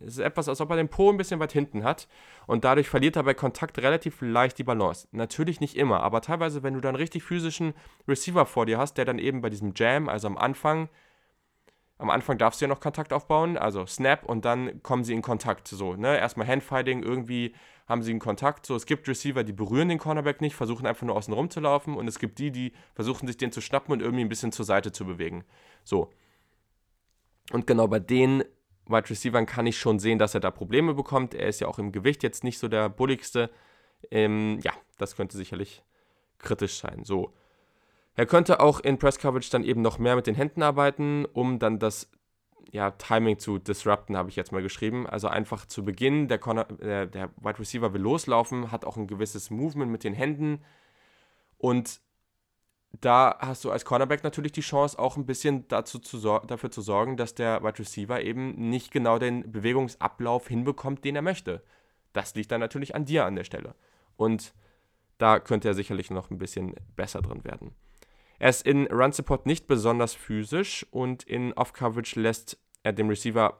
es 0.02 0.14
ist 0.14 0.20
etwas, 0.20 0.50
als 0.50 0.60
ob 0.60 0.70
er 0.72 0.78
den 0.78 0.90
Po 0.90 1.10
ein 1.10 1.18
bisschen 1.18 1.40
weit 1.40 1.54
hinten 1.54 1.84
hat 1.84 2.08
und 2.48 2.64
dadurch 2.64 2.90
verliert 2.90 3.16
er 3.16 3.24
bei 3.24 3.34
Kontakt 3.34 3.78
relativ 3.80 4.22
leicht 4.22 4.58
die 4.58 4.64
Balance. 4.64 5.08
Natürlich 5.12 5.62
nicht 5.62 5.78
immer, 5.78 6.02
aber 6.02 6.22
teilweise, 6.22 6.64
wenn 6.64 6.74
du 6.74 6.82
dann 6.82 6.96
richtig 6.96 7.24
physischen 7.24 7.74
Receiver 8.08 8.46
vor 8.46 8.66
dir 8.66 8.78
hast, 8.78 8.96
der 8.96 9.06
dann 9.06 9.20
eben 9.20 9.42
bei 9.42 9.50
diesem 9.50 9.74
Jam, 9.76 10.10
also 10.10 10.28
am 10.28 10.38
Anfang, 10.38 10.90
am 12.00 12.10
Anfang 12.10 12.38
darfst 12.38 12.62
du 12.62 12.66
ja 12.66 12.70
noch 12.70 12.80
Kontakt 12.80 13.12
aufbauen, 13.12 13.58
also 13.58 13.86
Snap 13.86 14.24
und 14.24 14.46
dann 14.46 14.82
kommen 14.82 15.04
sie 15.04 15.14
in 15.14 15.22
Kontakt. 15.22 15.68
So, 15.68 15.96
ne? 15.96 16.18
Erstmal 16.18 16.48
Handfighting, 16.48 17.04
irgendwie 17.04 17.54
haben 17.88 18.04
sie 18.04 18.12
einen 18.12 18.22
Kontakt. 18.22 18.66
So, 18.66 18.76
es 18.76 18.86
gibt 18.86 19.08
Receiver, 19.08 19.44
die 19.44 19.52
berühren 19.52 19.90
den 19.90 20.00
Cornerback 20.00 20.40
nicht, 20.40 20.56
versuchen 20.56 20.88
einfach 20.88 21.06
nur 21.06 21.18
außen 21.18 21.34
rum 21.34 21.50
zu 21.50 21.60
laufen 21.60 21.96
und 21.98 22.08
es 22.08 22.18
gibt 22.18 22.40
die, 22.40 22.52
die 22.52 22.72
versuchen 22.96 23.28
sich 23.28 23.36
den 23.36 23.52
zu 23.52 23.60
schnappen 23.60 23.92
und 23.92 24.02
irgendwie 24.02 24.24
ein 24.24 24.30
bisschen 24.30 24.54
zur 24.54 24.64
Seite 24.64 24.94
zu 24.94 25.06
bewegen. 25.06 25.44
So. 25.84 26.10
Und 27.52 27.68
genau 27.68 27.88
bei 27.88 28.00
den 28.00 28.46
Wide 28.86 29.10
Receivern 29.10 29.46
kann 29.46 29.68
ich 29.68 29.78
schon 29.78 30.00
sehen, 30.00 30.20
dass 30.20 30.34
er 30.34 30.40
da 30.40 30.52
Probleme 30.52 30.94
bekommt. 30.94 31.34
Er 31.34 31.50
ist 31.50 31.60
ja 31.60 31.68
auch 31.68 31.80
im 31.80 31.92
Gewicht 31.92 32.24
jetzt 32.24 32.46
nicht 32.46 32.60
so 32.60 32.70
der 32.70 32.88
bulligste. 32.88 33.50
Ähm, 34.10 34.60
ja, 34.64 34.72
das 34.98 35.18
könnte 35.18 35.36
sicherlich 35.36 35.84
kritisch 36.38 36.80
sein. 36.80 37.04
So. 37.04 37.34
Er 38.20 38.26
könnte 38.26 38.60
auch 38.60 38.82
in 38.82 38.98
Press 38.98 39.18
Coverage 39.18 39.50
dann 39.50 39.64
eben 39.64 39.82
noch 39.82 39.98
mehr 39.98 40.18
mit 40.18 40.28
den 40.28 40.36
Händen 40.36 40.62
arbeiten, 40.62 41.24
um 41.24 41.58
dann 41.58 41.80
das 41.80 42.12
ja, 42.70 42.92
Timing 42.92 43.40
zu 43.40 43.60
disrupten, 43.60 44.18
habe 44.18 44.28
ich 44.28 44.36
jetzt 44.36 44.52
mal 44.52 44.62
geschrieben. 44.62 45.08
Also 45.08 45.30
einfach 45.30 45.66
zu 45.66 45.86
Beginn, 45.86 46.28
der, 46.28 46.38
Corner, 46.38 46.66
der, 46.66 47.06
der 47.06 47.30
Wide 47.38 47.60
Receiver 47.60 47.94
will 47.94 48.02
loslaufen, 48.02 48.74
hat 48.74 48.84
auch 48.84 48.98
ein 48.98 49.08
gewisses 49.08 49.52
Movement 49.52 49.90
mit 49.90 50.04
den 50.04 50.14
Händen. 50.14 50.62
Und 51.58 52.02
da 53.00 53.38
hast 53.40 53.64
du 53.64 53.72
als 53.72 53.86
Cornerback 53.86 54.22
natürlich 54.26 54.52
die 54.52 54.60
Chance, 54.60 55.00
auch 55.00 55.16
ein 55.16 55.26
bisschen 55.26 55.70
dazu 55.70 55.98
zu 55.98 56.20
dafür 56.20 56.72
zu 56.72 56.82
sorgen, 56.82 57.16
dass 57.16 57.36
der 57.36 57.64
Wide 57.64 57.80
Receiver 57.80 58.22
eben 58.22 58.70
nicht 58.70 58.92
genau 58.92 59.18
den 59.18 59.50
Bewegungsablauf 59.50 60.46
hinbekommt, 60.46 61.06
den 61.06 61.16
er 61.16 61.22
möchte. 61.22 61.64
Das 62.12 62.36
liegt 62.36 62.52
dann 62.52 62.60
natürlich 62.60 62.96
an 62.96 63.06
dir 63.06 63.24
an 63.24 63.38
der 63.38 63.46
Stelle. 63.46 63.76
Und 64.18 64.54
da 65.20 65.40
könnte 65.40 65.70
er 65.70 65.74
sicherlich 65.74 66.12
noch 66.12 66.30
ein 66.30 66.38
bisschen 66.38 66.76
besser 66.98 67.22
drin 67.22 67.46
werden. 67.46 67.74
Er 68.40 68.50
ist 68.50 68.66
in 68.66 68.88
Run 68.88 69.12
Support 69.12 69.46
nicht 69.46 69.68
besonders 69.68 70.14
physisch 70.14 70.86
und 70.92 71.24
in 71.24 71.54
Off-Coverage 71.54 72.20
lässt 72.20 72.58
er 72.84 72.94
dem 72.94 73.10
Receiver 73.10 73.60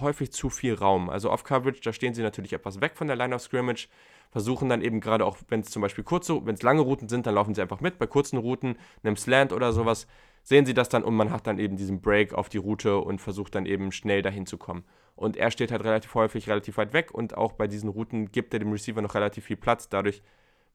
häufig 0.00 0.32
zu 0.32 0.48
viel 0.48 0.74
Raum. 0.74 1.10
Also 1.10 1.30
Off-Coverage, 1.30 1.82
da 1.82 1.92
stehen 1.92 2.14
sie 2.14 2.22
natürlich 2.22 2.54
etwas 2.54 2.80
weg 2.80 2.96
von 2.96 3.06
der 3.06 3.16
Line 3.16 3.34
of 3.34 3.42
Scrimmage, 3.42 3.88
versuchen 4.30 4.70
dann 4.70 4.80
eben 4.80 5.00
gerade 5.00 5.26
auch, 5.26 5.36
wenn 5.48 5.60
es 5.60 5.70
zum 5.70 5.82
Beispiel 5.82 6.04
kurze, 6.04 6.44
wenn 6.46 6.54
es 6.54 6.62
lange 6.62 6.80
Routen 6.80 7.08
sind, 7.08 7.26
dann 7.26 7.34
laufen 7.34 7.54
sie 7.54 7.60
einfach 7.60 7.80
mit. 7.80 7.98
Bei 7.98 8.06
kurzen 8.06 8.38
Routen, 8.38 8.76
einem 9.02 9.16
Slant 9.16 9.52
oder 9.52 9.72
sowas, 9.72 10.06
sehen 10.42 10.66
sie 10.66 10.74
das 10.74 10.88
dann 10.88 11.04
und 11.04 11.14
man 11.14 11.30
hat 11.30 11.46
dann 11.46 11.58
eben 11.58 11.76
diesen 11.76 12.00
Break 12.00 12.32
auf 12.32 12.48
die 12.48 12.58
Route 12.58 12.98
und 12.98 13.20
versucht 13.20 13.54
dann 13.54 13.66
eben 13.66 13.92
schnell 13.92 14.22
dahin 14.22 14.46
zu 14.46 14.56
kommen. 14.56 14.84
Und 15.16 15.36
er 15.36 15.50
steht 15.50 15.70
halt 15.70 15.84
relativ 15.84 16.14
häufig 16.14 16.48
relativ 16.48 16.78
weit 16.78 16.92
weg 16.94 17.12
und 17.12 17.36
auch 17.36 17.52
bei 17.52 17.66
diesen 17.66 17.90
Routen 17.90 18.32
gibt 18.32 18.54
er 18.54 18.58
dem 18.58 18.72
Receiver 18.72 19.02
noch 19.02 19.14
relativ 19.14 19.44
viel 19.44 19.56
Platz. 19.56 19.88
Dadurch 19.88 20.22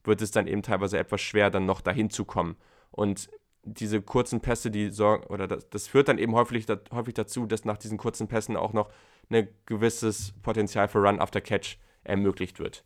wird 0.04 0.22
es 0.22 0.32
dann 0.32 0.48
eben 0.48 0.62
teilweise 0.62 0.98
etwas 0.98 1.22
schwer, 1.22 1.50
dann 1.50 1.66
noch 1.66 1.82
dahin 1.82 2.10
zu 2.10 2.26
kommen. 2.26 2.56
Und 2.92 3.30
diese 3.64 4.02
kurzen 4.02 4.42
Pässe, 4.42 4.72
die 4.72 4.90
sorgen, 4.90 5.26
oder 5.28 5.48
das, 5.48 5.70
das 5.70 5.88
führt 5.88 6.08
dann 6.08 6.18
eben 6.18 6.34
häufig, 6.34 6.66
da, 6.66 6.78
häufig 6.92 7.14
dazu, 7.14 7.46
dass 7.46 7.66
nach 7.66 7.78
diesen 7.78 7.98
kurzen 7.98 8.28
Pässen 8.28 8.56
auch 8.56 8.74
noch 8.74 8.90
ein 9.30 9.48
gewisses 9.66 10.34
Potenzial 10.42 10.88
für 10.88 11.00
Run 11.00 11.20
after 11.20 11.42
Catch 11.42 11.78
ermöglicht 12.04 12.60
wird. 12.60 12.84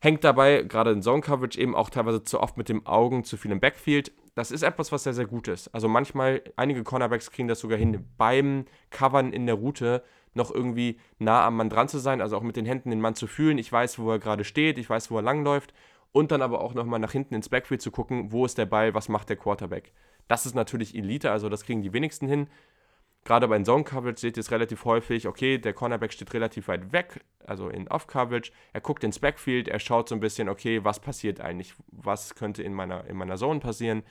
Hängt 0.00 0.22
dabei, 0.22 0.62
gerade 0.62 0.92
in 0.92 1.02
Zone 1.02 1.22
Coverage, 1.22 1.58
eben 1.58 1.74
auch 1.74 1.90
teilweise 1.90 2.22
zu 2.22 2.40
oft 2.40 2.56
mit 2.56 2.68
den 2.68 2.86
Augen, 2.86 3.24
zu 3.24 3.36
viel 3.36 3.50
im 3.50 3.58
Backfield. 3.58 4.12
Das 4.36 4.52
ist 4.52 4.62
etwas, 4.62 4.92
was 4.92 5.02
sehr, 5.02 5.14
sehr 5.14 5.26
gut 5.26 5.48
ist. 5.48 5.74
Also 5.74 5.88
manchmal, 5.88 6.42
einige 6.54 6.84
Cornerbacks 6.84 7.32
kriegen 7.32 7.48
das 7.48 7.58
sogar 7.58 7.78
hin, 7.78 8.06
beim 8.16 8.66
Covern 8.90 9.32
in 9.32 9.46
der 9.46 9.56
Route 9.56 10.04
noch 10.34 10.54
irgendwie 10.54 11.00
nah 11.18 11.44
am 11.44 11.56
Mann 11.56 11.68
dran 11.68 11.88
zu 11.88 11.98
sein, 11.98 12.20
also 12.20 12.36
auch 12.36 12.42
mit 12.42 12.54
den 12.54 12.66
Händen 12.66 12.90
den 12.90 13.00
Mann 13.00 13.16
zu 13.16 13.26
fühlen. 13.26 13.58
Ich 13.58 13.72
weiß, 13.72 13.98
wo 13.98 14.10
er 14.12 14.20
gerade 14.20 14.44
steht, 14.44 14.78
ich 14.78 14.88
weiß, 14.88 15.10
wo 15.10 15.16
er 15.16 15.22
langläuft. 15.22 15.74
Und 16.12 16.32
dann 16.32 16.42
aber 16.42 16.60
auch 16.60 16.74
nochmal 16.74 17.00
nach 17.00 17.12
hinten 17.12 17.34
ins 17.34 17.48
Backfield 17.48 17.82
zu 17.82 17.90
gucken, 17.90 18.32
wo 18.32 18.44
ist 18.44 18.58
der 18.58 18.66
Ball, 18.66 18.94
was 18.94 19.08
macht 19.08 19.28
der 19.28 19.36
Quarterback. 19.36 19.92
Das 20.26 20.46
ist 20.46 20.54
natürlich 20.54 20.94
Elite, 20.94 21.30
also 21.30 21.48
das 21.48 21.64
kriegen 21.64 21.82
die 21.82 21.92
wenigsten 21.92 22.26
hin. 22.26 22.48
Gerade 23.24 23.48
bei 23.48 23.62
Zone 23.62 23.84
Coverage 23.84 24.20
seht 24.20 24.36
ihr 24.36 24.40
es 24.40 24.50
relativ 24.50 24.84
häufig, 24.84 25.26
okay, 25.26 25.58
der 25.58 25.74
Cornerback 25.74 26.12
steht 26.12 26.32
relativ 26.32 26.68
weit 26.68 26.92
weg, 26.92 27.24
also 27.44 27.68
in 27.68 27.88
Off 27.88 28.06
Coverage. 28.06 28.52
Er 28.72 28.80
guckt 28.80 29.04
ins 29.04 29.18
Backfield, 29.18 29.68
er 29.68 29.80
schaut 29.80 30.08
so 30.08 30.14
ein 30.14 30.20
bisschen, 30.20 30.48
okay, 30.48 30.84
was 30.84 31.00
passiert 31.00 31.40
eigentlich, 31.40 31.74
was 31.88 32.34
könnte 32.36 32.62
in 32.62 32.72
meiner, 32.72 33.04
in 33.06 33.16
meiner 33.16 33.36
Zone 33.36 33.60
passieren, 33.60 34.02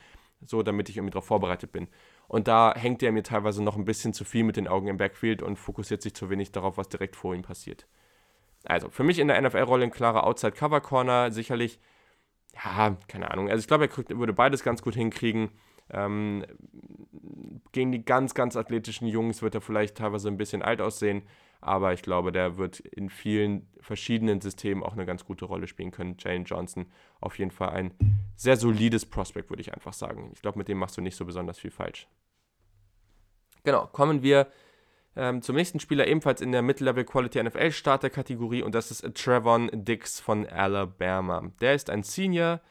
so 0.45 0.61
damit 0.61 0.89
ich 0.89 0.97
irgendwie 0.97 1.11
darauf 1.11 1.25
vorbereitet 1.25 1.71
bin. 1.71 1.87
Und 2.27 2.47
da 2.47 2.75
hängt 2.75 3.01
er 3.01 3.11
mir 3.11 3.23
teilweise 3.23 3.63
noch 3.63 3.77
ein 3.77 3.85
bisschen 3.85 4.13
zu 4.13 4.23
viel 4.23 4.43
mit 4.43 4.57
den 4.57 4.67
Augen 4.67 4.87
im 4.87 4.97
Backfield 4.97 5.41
und 5.41 5.55
fokussiert 5.55 6.01
sich 6.01 6.13
zu 6.13 6.29
wenig 6.29 6.51
darauf, 6.51 6.77
was 6.77 6.89
direkt 6.89 7.15
vor 7.15 7.33
ihm 7.33 7.41
passiert. 7.41 7.87
Also 8.67 8.89
für 8.89 9.03
mich 9.03 9.19
in 9.19 9.29
der 9.29 9.41
NFL-Rolle 9.41 9.85
ein 9.85 9.91
klarer 9.91 10.25
Outside-Cover-Corner, 10.25 11.31
sicherlich, 11.31 11.79
ja, 12.53 12.97
keine 13.07 13.31
Ahnung. 13.31 13.49
Also 13.49 13.61
ich 13.61 13.67
glaube, 13.67 13.85
er 13.85 14.17
würde 14.17 14.33
beides 14.33 14.63
ganz 14.63 14.81
gut 14.81 14.95
hinkriegen. 14.95 15.51
Ähm, 15.89 16.45
gegen 17.71 17.93
die 17.93 18.03
ganz, 18.03 18.33
ganz 18.33 18.57
athletischen 18.57 19.07
Jungs 19.07 19.41
wird 19.41 19.55
er 19.55 19.61
vielleicht 19.61 19.97
teilweise 19.97 20.27
ein 20.27 20.37
bisschen 20.37 20.61
alt 20.61 20.81
aussehen, 20.81 21.23
aber 21.61 21.93
ich 21.93 22.01
glaube, 22.01 22.33
der 22.33 22.57
wird 22.57 22.81
in 22.81 23.09
vielen 23.09 23.69
verschiedenen 23.79 24.41
Systemen 24.41 24.83
auch 24.83 24.93
eine 24.93 25.05
ganz 25.05 25.23
gute 25.23 25.45
Rolle 25.45 25.67
spielen 25.67 25.91
können. 25.91 26.17
Jane 26.19 26.43
Johnson 26.43 26.87
auf 27.21 27.39
jeden 27.39 27.51
Fall 27.51 27.69
ein 27.69 27.93
sehr 28.35 28.57
solides 28.57 29.05
Prospect, 29.05 29.49
würde 29.49 29.61
ich 29.61 29.73
einfach 29.73 29.93
sagen. 29.93 30.31
Ich 30.33 30.41
glaube, 30.41 30.57
mit 30.57 30.67
dem 30.67 30.77
machst 30.77 30.97
du 30.97 31.01
nicht 31.01 31.15
so 31.15 31.23
besonders 31.23 31.57
viel 31.57 31.71
falsch. 31.71 32.07
Genau, 33.63 33.87
kommen 33.87 34.23
wir 34.23 34.47
ähm, 35.17 35.41
zum 35.41 35.55
nächsten 35.55 35.79
Spieler, 35.79 36.07
ebenfalls 36.07 36.41
in 36.41 36.51
der 36.51 36.61
Mid-Level 36.61 37.03
Quality 37.03 37.43
NFL 37.43 37.71
Starter-Kategorie 37.71 38.61
und 38.61 38.75
das 38.75 38.91
ist 38.91 39.03
Trevon 39.15 39.69
Dix 39.73 40.19
von 40.19 40.45
Alabama. 40.47 41.51
Der 41.59 41.73
ist 41.73 41.89
ein 41.89 42.03
Senior 42.03 42.61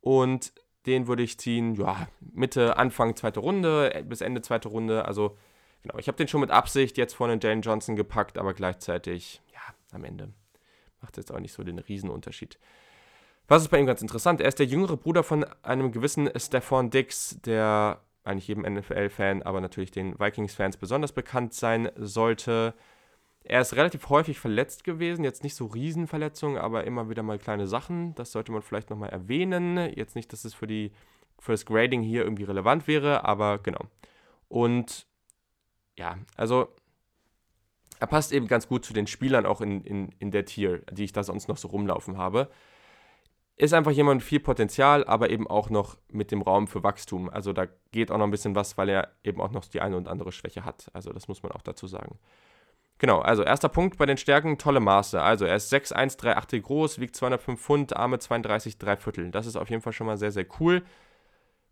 und 0.00 0.52
den 0.86 1.06
würde 1.06 1.22
ich 1.22 1.38
ziehen, 1.38 1.76
ja, 1.76 2.08
Mitte, 2.20 2.76
Anfang 2.76 3.14
zweite 3.14 3.40
Runde, 3.40 3.94
äh, 3.94 4.02
bis 4.02 4.20
Ende 4.20 4.42
zweite 4.42 4.68
Runde. 4.68 5.04
Also, 5.04 5.36
genau, 5.82 5.98
ich 5.98 6.08
habe 6.08 6.16
den 6.16 6.26
schon 6.26 6.40
mit 6.40 6.50
Absicht 6.50 6.96
jetzt 6.98 7.14
vorne 7.14 7.38
Jane 7.40 7.60
Johnson 7.60 7.94
gepackt, 7.94 8.38
aber 8.38 8.54
gleichzeitig, 8.54 9.40
ja, 9.52 9.60
am 9.92 10.04
Ende 10.04 10.32
macht 11.00 11.16
es 11.16 11.22
jetzt 11.22 11.32
auch 11.32 11.40
nicht 11.40 11.52
so 11.52 11.62
den 11.62 11.78
Riesenunterschied. 11.78 12.58
Was 13.46 13.62
ist 13.62 13.68
bei 13.68 13.78
ihm 13.78 13.86
ganz 13.86 14.02
interessant? 14.02 14.40
Er 14.40 14.48
ist 14.48 14.58
der 14.58 14.66
jüngere 14.66 14.96
Bruder 14.96 15.22
von 15.22 15.44
einem 15.62 15.92
gewissen 15.92 16.28
Stefan 16.36 16.90
Dix, 16.90 17.40
der 17.40 18.00
eigentlich 18.28 18.48
jedem 18.48 18.62
NFL-Fan, 18.62 19.42
aber 19.42 19.60
natürlich 19.60 19.90
den 19.90 20.18
Vikings-Fans 20.18 20.76
besonders 20.76 21.12
bekannt 21.12 21.54
sein 21.54 21.90
sollte. 21.96 22.74
Er 23.42 23.60
ist 23.60 23.74
relativ 23.76 24.08
häufig 24.08 24.38
verletzt 24.38 24.84
gewesen, 24.84 25.24
jetzt 25.24 25.42
nicht 25.42 25.54
so 25.54 25.66
Riesenverletzungen, 25.66 26.58
aber 26.58 26.84
immer 26.84 27.08
wieder 27.08 27.22
mal 27.22 27.38
kleine 27.38 27.66
Sachen. 27.66 28.14
Das 28.14 28.32
sollte 28.32 28.52
man 28.52 28.62
vielleicht 28.62 28.90
nochmal 28.90 29.10
erwähnen. 29.10 29.76
Jetzt 29.94 30.16
nicht, 30.16 30.32
dass 30.32 30.44
es 30.44 30.54
für, 30.54 30.66
die, 30.66 30.92
für 31.38 31.52
das 31.52 31.64
Grading 31.64 32.02
hier 32.02 32.24
irgendwie 32.24 32.44
relevant 32.44 32.86
wäre, 32.86 33.24
aber 33.24 33.58
genau. 33.58 33.86
Und 34.48 35.06
ja, 35.96 36.18
also 36.36 36.68
er 38.00 38.06
passt 38.06 38.32
eben 38.32 38.46
ganz 38.46 38.68
gut 38.68 38.84
zu 38.84 38.92
den 38.92 39.06
Spielern 39.06 39.46
auch 39.46 39.60
in, 39.60 39.82
in, 39.82 40.10
in 40.18 40.30
der 40.30 40.44
Tier, 40.44 40.82
die 40.92 41.04
ich 41.04 41.12
da 41.12 41.24
sonst 41.24 41.48
noch 41.48 41.56
so 41.56 41.68
rumlaufen 41.68 42.16
habe. 42.16 42.48
Ist 43.60 43.74
einfach 43.74 43.90
jemand 43.90 44.20
mit 44.20 44.28
viel 44.28 44.38
Potenzial, 44.38 45.04
aber 45.04 45.30
eben 45.30 45.48
auch 45.48 45.68
noch 45.68 45.96
mit 46.12 46.30
dem 46.30 46.42
Raum 46.42 46.68
für 46.68 46.84
Wachstum. 46.84 47.28
Also 47.28 47.52
da 47.52 47.66
geht 47.90 48.12
auch 48.12 48.18
noch 48.18 48.26
ein 48.26 48.30
bisschen 48.30 48.54
was, 48.54 48.78
weil 48.78 48.88
er 48.88 49.10
eben 49.24 49.40
auch 49.40 49.50
noch 49.50 49.64
die 49.64 49.80
eine 49.80 49.96
und 49.96 50.06
andere 50.06 50.30
Schwäche 50.30 50.64
hat. 50.64 50.88
Also 50.92 51.12
das 51.12 51.26
muss 51.26 51.42
man 51.42 51.50
auch 51.50 51.62
dazu 51.62 51.88
sagen. 51.88 52.20
Genau, 52.98 53.18
also 53.18 53.42
erster 53.42 53.68
Punkt 53.68 53.98
bei 53.98 54.06
den 54.06 54.16
Stärken, 54.16 54.58
tolle 54.58 54.78
Maße. 54.78 55.20
Also 55.20 55.44
er 55.44 55.56
ist 55.56 55.72
6'1, 55.72 56.20
3'8 56.20 56.60
groß, 56.60 57.00
wiegt 57.00 57.16
205 57.16 57.60
Pfund, 57.60 57.96
Arme 57.96 58.20
32, 58.20 58.78
3 58.78 58.96
Viertel. 58.96 59.30
Das 59.32 59.46
ist 59.46 59.56
auf 59.56 59.70
jeden 59.70 59.82
Fall 59.82 59.92
schon 59.92 60.06
mal 60.06 60.16
sehr, 60.16 60.30
sehr 60.30 60.46
cool. 60.60 60.84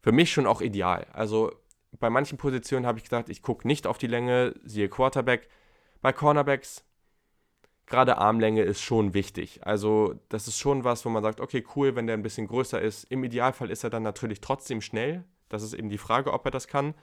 Für 0.03 0.11
mich 0.11 0.33
schon 0.33 0.46
auch 0.49 0.61
ideal. 0.61 1.07
Also 1.12 1.53
bei 2.01 2.11
manchen 2.11 2.37
Positionen 2.37 2.85
habe 2.85 2.99
ich 2.99 3.05
gesagt, 3.05 3.29
ich 3.29 3.42
gucke 3.42 3.66
nicht 3.66 3.87
auf 3.87 3.99
die 3.99 4.09
Länge, 4.09 4.55
siehe 4.64 4.88
Quarterback. 4.88 5.49
Bei 6.03 6.12
Cornerbacks, 6.12 6.85
gerade 7.87 8.18
Armlänge 8.18 8.62
ist 8.62 8.81
schon 8.81 9.14
wichtig. 9.14 9.61
Also 9.64 10.14
das 10.29 10.49
ist 10.49 10.59
schon 10.59 10.85
was, 10.85 11.05
wo 11.05 11.09
man 11.09 11.22
sagt, 11.22 11.40
okay, 11.40 11.64
cool, 11.75 11.96
wenn 11.96 12.07
der 12.07 12.16
ein 12.16 12.22
bisschen 12.22 12.46
größer 12.46 12.81
ist. 12.81 13.05
Im 13.05 13.25
Idealfall 13.25 13.70
ist 13.70 13.85
er 13.85 13.90
dann 13.90 14.03
natürlich 14.03 14.40
trotzdem 14.40 14.81
schnell. 14.81 15.25
Das 15.49 15.62
ist 15.62 15.75
eben 15.75 15.88
die 15.88 15.99
Frage, 15.99 16.33
ob 16.33 16.44
er 16.44 16.51
das 16.51 16.66
kann 16.66 16.94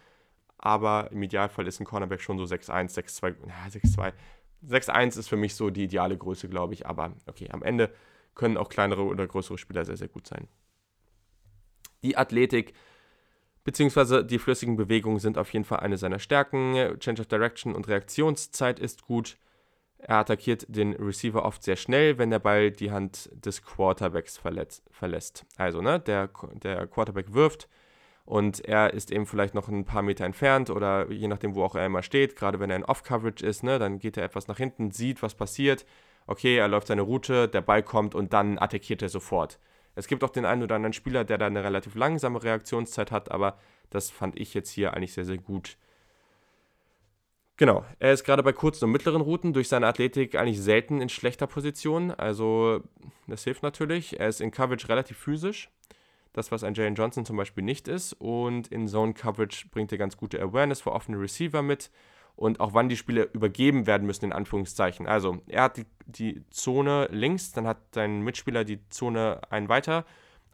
aber 0.63 1.11
im 1.11 1.21
Idealfall 1.21 1.67
ist 1.67 1.81
ein 1.81 1.85
Cornerback 1.85 2.21
schon 2.21 2.37
so 2.37 2.45
6'1, 2.45 2.95
6'2, 2.95 3.35
ja, 3.47 3.67
6'2. 3.69 4.13
6'1 4.65 5.19
ist 5.19 5.27
für 5.27 5.35
mich 5.35 5.55
so 5.55 5.69
die 5.69 5.83
ideale 5.83 6.17
Größe, 6.17 6.47
glaube 6.47 6.73
ich, 6.73 6.87
aber 6.87 7.11
okay, 7.27 7.49
am 7.51 7.63
Ende 7.63 7.93
können 8.33 8.55
auch 8.55 8.69
kleinere 8.69 9.03
oder 9.03 9.27
größere 9.27 9.57
Spieler 9.57 9.83
sehr, 9.83 9.97
sehr 9.97 10.07
gut 10.07 10.25
sein. 10.25 10.47
Die 12.01 12.15
Athletik 12.15 12.73
bzw. 13.65 14.23
die 14.23 14.39
flüssigen 14.39 14.77
Bewegungen 14.77 15.19
sind 15.19 15.37
auf 15.37 15.51
jeden 15.51 15.65
Fall 15.65 15.81
eine 15.81 15.97
seiner 15.97 16.19
Stärken. 16.19 16.97
Change 16.99 17.21
of 17.21 17.27
Direction 17.27 17.75
und 17.75 17.89
Reaktionszeit 17.89 18.79
ist 18.79 19.03
gut. 19.03 19.37
Er 20.05 20.17
attackiert 20.17 20.65
den 20.67 20.93
Receiver 20.93 21.45
oft 21.45 21.63
sehr 21.63 21.77
schnell, 21.77 22.17
wenn 22.17 22.29
der 22.29 22.39
Ball 22.39 22.71
die 22.71 22.91
Hand 22.91 23.29
des 23.33 23.63
Quarterbacks 23.63 24.37
verlässt. 24.37 25.45
Also, 25.57 25.81
ne, 25.81 25.99
der, 25.99 26.29
der 26.61 26.87
Quarterback 26.87 27.33
wirft, 27.33 27.69
und 28.25 28.63
er 28.65 28.93
ist 28.93 29.11
eben 29.11 29.25
vielleicht 29.25 29.53
noch 29.53 29.67
ein 29.67 29.85
paar 29.85 30.01
Meter 30.01 30.25
entfernt 30.25 30.69
oder 30.69 31.11
je 31.11 31.27
nachdem, 31.27 31.55
wo 31.55 31.63
auch 31.63 31.75
er 31.75 31.85
immer 31.85 32.03
steht, 32.03 32.35
gerade 32.35 32.59
wenn 32.59 32.69
er 32.69 32.77
in 32.77 32.85
Off-Coverage 32.85 33.45
ist, 33.45 33.63
ne, 33.63 33.79
dann 33.79 33.99
geht 33.99 34.17
er 34.17 34.23
etwas 34.23 34.47
nach 34.47 34.57
hinten, 34.57 34.91
sieht, 34.91 35.21
was 35.21 35.35
passiert. 35.35 35.85
Okay, 36.25 36.55
er 36.55 36.69
läuft 36.69 36.87
seine 36.87 37.01
Route, 37.01 37.49
der 37.49 37.61
Ball 37.61 37.83
kommt 37.83 38.15
und 38.15 38.31
dann 38.31 38.57
attackiert 38.57 39.01
er 39.01 39.09
sofort. 39.09 39.59
Es 39.95 40.07
gibt 40.07 40.23
auch 40.23 40.29
den 40.29 40.45
einen 40.45 40.63
oder 40.63 40.75
anderen 40.75 40.93
Spieler, 40.93 41.25
der 41.25 41.37
da 41.37 41.47
eine 41.47 41.63
relativ 41.63 41.95
langsame 41.95 42.41
Reaktionszeit 42.41 43.11
hat, 43.11 43.29
aber 43.29 43.57
das 43.89 44.09
fand 44.09 44.39
ich 44.39 44.53
jetzt 44.53 44.69
hier 44.69 44.93
eigentlich 44.93 45.13
sehr, 45.13 45.25
sehr 45.25 45.37
gut. 45.37 45.77
Genau, 47.57 47.85
er 47.99 48.13
ist 48.13 48.23
gerade 48.23 48.41
bei 48.41 48.51
kurzen 48.51 48.85
und 48.85 48.91
mittleren 48.91 49.21
Routen 49.21 49.53
durch 49.53 49.69
seine 49.69 49.85
Athletik 49.85 50.35
eigentlich 50.35 50.59
selten 50.59 51.01
in 51.01 51.09
schlechter 51.09 51.45
Position, 51.45 52.09
also 52.09 52.81
das 53.27 53.43
hilft 53.43 53.61
natürlich. 53.61 54.19
Er 54.19 54.27
ist 54.27 54.41
in 54.41 54.51
Coverage 54.51 54.89
relativ 54.89 55.17
physisch, 55.17 55.69
das, 56.33 56.51
was 56.51 56.63
ein 56.63 56.73
Jalen 56.73 56.95
Johnson 56.95 57.25
zum 57.25 57.37
Beispiel 57.37 57.63
nicht 57.63 57.87
ist. 57.87 58.13
Und 58.13 58.67
in 58.69 58.87
Zone 58.87 59.13
Coverage 59.13 59.67
bringt 59.69 59.91
er 59.91 59.97
ganz 59.99 60.17
gute 60.17 60.41
Awareness 60.41 60.81
für 60.81 60.91
offene 60.91 61.19
Receiver 61.19 61.61
mit 61.61 61.91
und 62.35 62.59
auch 62.59 62.73
wann 62.73 62.89
die 62.89 62.97
Spiele 62.97 63.29
übergeben 63.33 63.85
werden 63.85 64.07
müssen, 64.07 64.25
in 64.25 64.33
Anführungszeichen. 64.33 65.07
Also, 65.07 65.37
er 65.47 65.63
hat 65.63 65.77
die, 65.77 65.85
die 66.07 66.43
Zone 66.49 67.07
links, 67.11 67.51
dann 67.51 67.67
hat 67.67 67.77
sein 67.93 68.21
Mitspieler 68.21 68.63
die 68.63 68.79
Zone 68.89 69.41
ein 69.51 69.69
weiter 69.69 70.05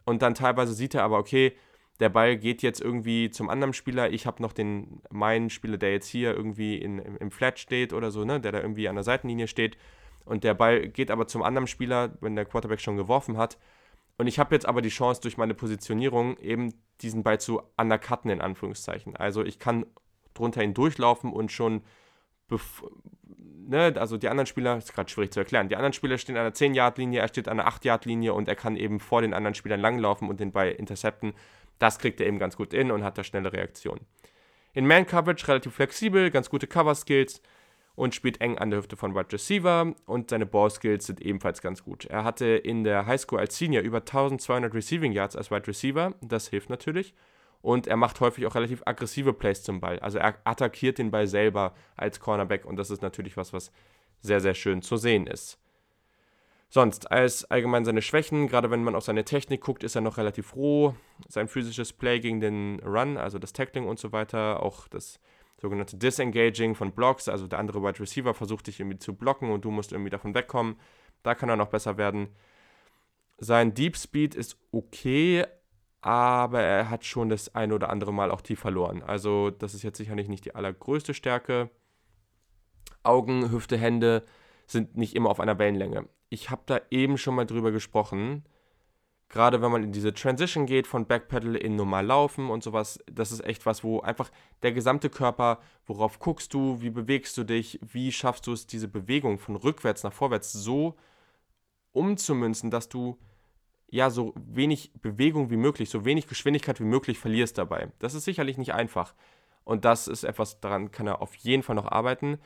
und 0.04 0.20
dann 0.20 0.34
teilweise 0.34 0.74
sieht 0.74 0.94
er 0.94 1.04
aber, 1.04 1.18
okay, 1.18 1.56
der 2.00 2.08
Ball 2.08 2.36
geht 2.36 2.62
jetzt 2.62 2.80
irgendwie 2.80 3.30
zum 3.30 3.50
anderen 3.50 3.74
Spieler. 3.74 4.10
Ich 4.10 4.26
habe 4.26 4.42
noch 4.42 4.52
den 4.52 5.02
meinen 5.10 5.50
Spieler, 5.50 5.76
der 5.76 5.92
jetzt 5.92 6.08
hier 6.08 6.34
irgendwie 6.34 6.76
in, 6.76 6.98
im, 6.98 7.16
im 7.18 7.30
Flat 7.30 7.58
steht 7.58 7.92
oder 7.92 8.10
so, 8.10 8.24
ne, 8.24 8.40
der 8.40 8.52
da 8.52 8.60
irgendwie 8.60 8.88
an 8.88 8.96
der 8.96 9.04
Seitenlinie 9.04 9.46
steht. 9.46 9.76
Und 10.24 10.44
der 10.44 10.54
Ball 10.54 10.88
geht 10.88 11.10
aber 11.10 11.26
zum 11.26 11.42
anderen 11.42 11.66
Spieler, 11.66 12.16
wenn 12.20 12.36
der 12.36 12.46
Quarterback 12.46 12.80
schon 12.80 12.96
geworfen 12.96 13.36
hat. 13.36 13.58
Und 14.16 14.26
ich 14.26 14.38
habe 14.38 14.54
jetzt 14.54 14.66
aber 14.66 14.82
die 14.82 14.90
Chance, 14.90 15.20
durch 15.20 15.36
meine 15.36 15.54
Positionierung 15.54 16.36
eben 16.38 16.74
diesen 17.00 17.22
Ball 17.22 17.40
zu 17.40 17.62
undercutten, 17.76 18.30
in 18.30 18.40
Anführungszeichen. 18.40 19.16
Also 19.16 19.42
ich 19.44 19.58
kann 19.58 19.86
drunter 20.34 20.60
hindurchlaufen 20.60 21.32
und 21.32 21.50
schon, 21.50 21.82
ne, 23.26 23.94
also 23.96 24.16
die 24.18 24.28
anderen 24.28 24.46
Spieler, 24.46 24.76
ist 24.76 24.92
gerade 24.92 25.10
schwierig 25.10 25.32
zu 25.32 25.40
erklären, 25.40 25.68
die 25.68 25.76
anderen 25.76 25.92
Spieler 25.92 26.18
stehen 26.18 26.36
an 26.36 26.44
der 26.44 26.54
10-Yard-Linie, 26.54 27.20
er 27.20 27.28
steht 27.28 27.48
an 27.48 27.56
der 27.56 27.68
8-Yard-Linie 27.68 28.34
und 28.34 28.48
er 28.48 28.56
kann 28.56 28.76
eben 28.76 29.00
vor 29.00 29.22
den 29.22 29.32
anderen 29.32 29.54
Spielern 29.54 29.80
langlaufen 29.80 30.28
und 30.28 30.38
den 30.38 30.52
Ball 30.52 30.70
intercepten. 30.70 31.32
Das 31.80 31.98
kriegt 31.98 32.20
er 32.20 32.28
eben 32.28 32.38
ganz 32.38 32.56
gut 32.56 32.72
in 32.72 32.92
und 32.92 33.02
hat 33.02 33.18
da 33.18 33.24
schnelle 33.24 33.52
Reaktionen. 33.52 34.06
In 34.72 34.86
Man-Coverage 34.86 35.48
relativ 35.48 35.74
flexibel, 35.74 36.30
ganz 36.30 36.48
gute 36.48 36.68
Cover-Skills 36.68 37.42
und 37.96 38.14
spielt 38.14 38.40
eng 38.40 38.58
an 38.58 38.70
der 38.70 38.78
Hüfte 38.78 38.96
von 38.96 39.14
Wide 39.14 39.32
Receiver 39.32 39.94
und 40.06 40.30
seine 40.30 40.46
Ball-Skills 40.46 41.06
sind 41.06 41.20
ebenfalls 41.20 41.60
ganz 41.60 41.82
gut. 41.82 42.04
Er 42.04 42.22
hatte 42.22 42.46
in 42.46 42.84
der 42.84 43.06
Highschool 43.06 43.40
als 43.40 43.58
Senior 43.58 43.82
über 43.82 43.98
1200 43.98 44.72
Receiving 44.72 45.12
Yards 45.12 45.36
als 45.36 45.50
Wide 45.50 45.66
Receiver, 45.66 46.14
das 46.20 46.48
hilft 46.48 46.70
natürlich. 46.70 47.14
Und 47.62 47.86
er 47.86 47.96
macht 47.96 48.20
häufig 48.20 48.46
auch 48.46 48.54
relativ 48.54 48.82
aggressive 48.86 49.34
Plays 49.34 49.62
zum 49.62 49.80
Ball. 49.80 49.98
Also 49.98 50.18
er 50.18 50.38
attackiert 50.44 50.96
den 50.98 51.10
Ball 51.10 51.26
selber 51.26 51.74
als 51.96 52.20
Cornerback 52.20 52.64
und 52.64 52.76
das 52.76 52.90
ist 52.90 53.02
natürlich 53.02 53.36
was, 53.36 53.52
was 53.52 53.70
sehr, 54.20 54.40
sehr 54.40 54.54
schön 54.54 54.80
zu 54.80 54.96
sehen 54.96 55.26
ist. 55.26 55.59
Sonst, 56.72 57.10
als 57.10 57.44
allgemein 57.50 57.84
seine 57.84 58.00
Schwächen, 58.00 58.46
gerade 58.46 58.70
wenn 58.70 58.84
man 58.84 58.94
auf 58.94 59.02
seine 59.02 59.24
Technik 59.24 59.60
guckt, 59.60 59.82
ist 59.82 59.96
er 59.96 60.02
noch 60.02 60.18
relativ 60.18 60.54
roh. 60.54 60.94
Sein 61.28 61.48
physisches 61.48 61.92
Play 61.92 62.20
gegen 62.20 62.40
den 62.40 62.80
Run, 62.86 63.16
also 63.16 63.40
das 63.40 63.52
Tackling 63.52 63.88
und 63.88 63.98
so 63.98 64.12
weiter, 64.12 64.62
auch 64.62 64.86
das 64.86 65.18
sogenannte 65.60 65.96
Disengaging 65.96 66.76
von 66.76 66.92
Blocks, 66.92 67.28
also 67.28 67.48
der 67.48 67.58
andere 67.58 67.82
Wide 67.82 67.98
Receiver 67.98 68.34
versucht 68.34 68.68
dich 68.68 68.78
irgendwie 68.78 68.98
zu 68.98 69.14
blocken 69.14 69.50
und 69.50 69.64
du 69.64 69.72
musst 69.72 69.90
irgendwie 69.90 70.10
davon 70.10 70.32
wegkommen. 70.32 70.76
Da 71.24 71.34
kann 71.34 71.48
er 71.48 71.56
noch 71.56 71.70
besser 71.70 71.98
werden. 71.98 72.28
Sein 73.38 73.74
Deep 73.74 73.96
Speed 73.96 74.36
ist 74.36 74.56
okay, 74.70 75.44
aber 76.02 76.62
er 76.62 76.88
hat 76.88 77.04
schon 77.04 77.30
das 77.30 77.52
ein 77.52 77.72
oder 77.72 77.90
andere 77.90 78.12
Mal 78.12 78.30
auch 78.30 78.42
tief 78.42 78.60
verloren. 78.60 79.02
Also 79.02 79.50
das 79.50 79.74
ist 79.74 79.82
jetzt 79.82 79.98
sicherlich 79.98 80.28
nicht 80.28 80.44
die 80.44 80.54
allergrößte 80.54 81.14
Stärke. 81.14 81.68
Augen, 83.02 83.50
Hüfte, 83.50 83.76
Hände 83.76 84.24
sind 84.70 84.96
nicht 84.96 85.14
immer 85.14 85.30
auf 85.30 85.40
einer 85.40 85.58
Wellenlänge. 85.58 86.08
Ich 86.28 86.50
habe 86.50 86.62
da 86.66 86.80
eben 86.90 87.18
schon 87.18 87.34
mal 87.34 87.46
drüber 87.46 87.72
gesprochen. 87.72 88.44
Gerade 89.28 89.62
wenn 89.62 89.70
man 89.70 89.84
in 89.84 89.92
diese 89.92 90.12
Transition 90.12 90.66
geht 90.66 90.88
von 90.88 91.06
Backpedal 91.06 91.54
in 91.54 91.76
normal 91.76 92.04
laufen 92.04 92.50
und 92.50 92.64
sowas, 92.64 92.98
das 93.10 93.30
ist 93.30 93.44
echt 93.44 93.64
was, 93.64 93.84
wo 93.84 94.00
einfach 94.00 94.30
der 94.62 94.72
gesamte 94.72 95.08
Körper, 95.08 95.60
worauf 95.86 96.18
guckst 96.18 96.52
du, 96.52 96.80
wie 96.80 96.90
bewegst 96.90 97.36
du 97.36 97.44
dich, 97.44 97.78
wie 97.80 98.10
schaffst 98.10 98.48
du 98.48 98.52
es, 98.52 98.66
diese 98.66 98.88
Bewegung 98.88 99.38
von 99.38 99.54
rückwärts 99.54 100.02
nach 100.02 100.12
vorwärts 100.12 100.52
so 100.52 100.96
umzumünzen, 101.92 102.70
dass 102.72 102.88
du 102.88 103.18
ja 103.88 104.10
so 104.10 104.34
wenig 104.36 104.92
Bewegung 105.00 105.50
wie 105.50 105.56
möglich, 105.56 105.90
so 105.90 106.04
wenig 106.04 106.26
Geschwindigkeit 106.26 106.80
wie 106.80 106.84
möglich 106.84 107.18
verlierst 107.18 107.58
dabei. 107.58 107.92
Das 108.00 108.14
ist 108.14 108.24
sicherlich 108.24 108.58
nicht 108.58 108.74
einfach. 108.74 109.14
Und 109.64 109.84
das 109.84 110.08
ist 110.08 110.24
etwas, 110.24 110.60
daran 110.60 110.90
kann 110.90 111.06
er 111.06 111.22
auf 111.22 111.34
jeden 111.36 111.62
Fall 111.62 111.76
noch 111.76 111.86
arbeiten. 111.86 112.38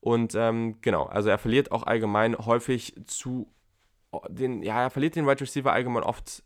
Und 0.00 0.34
ähm, 0.34 0.80
genau, 0.80 1.04
also 1.04 1.28
er 1.28 1.38
verliert 1.38 1.72
auch 1.72 1.82
allgemein 1.82 2.36
häufig 2.36 2.94
zu 3.06 3.52
den, 4.28 4.62
ja, 4.62 4.82
er 4.82 4.90
verliert 4.90 5.16
den 5.16 5.26
Wide 5.26 5.40
Receiver 5.40 5.72
allgemein 5.72 6.02
oft 6.02 6.42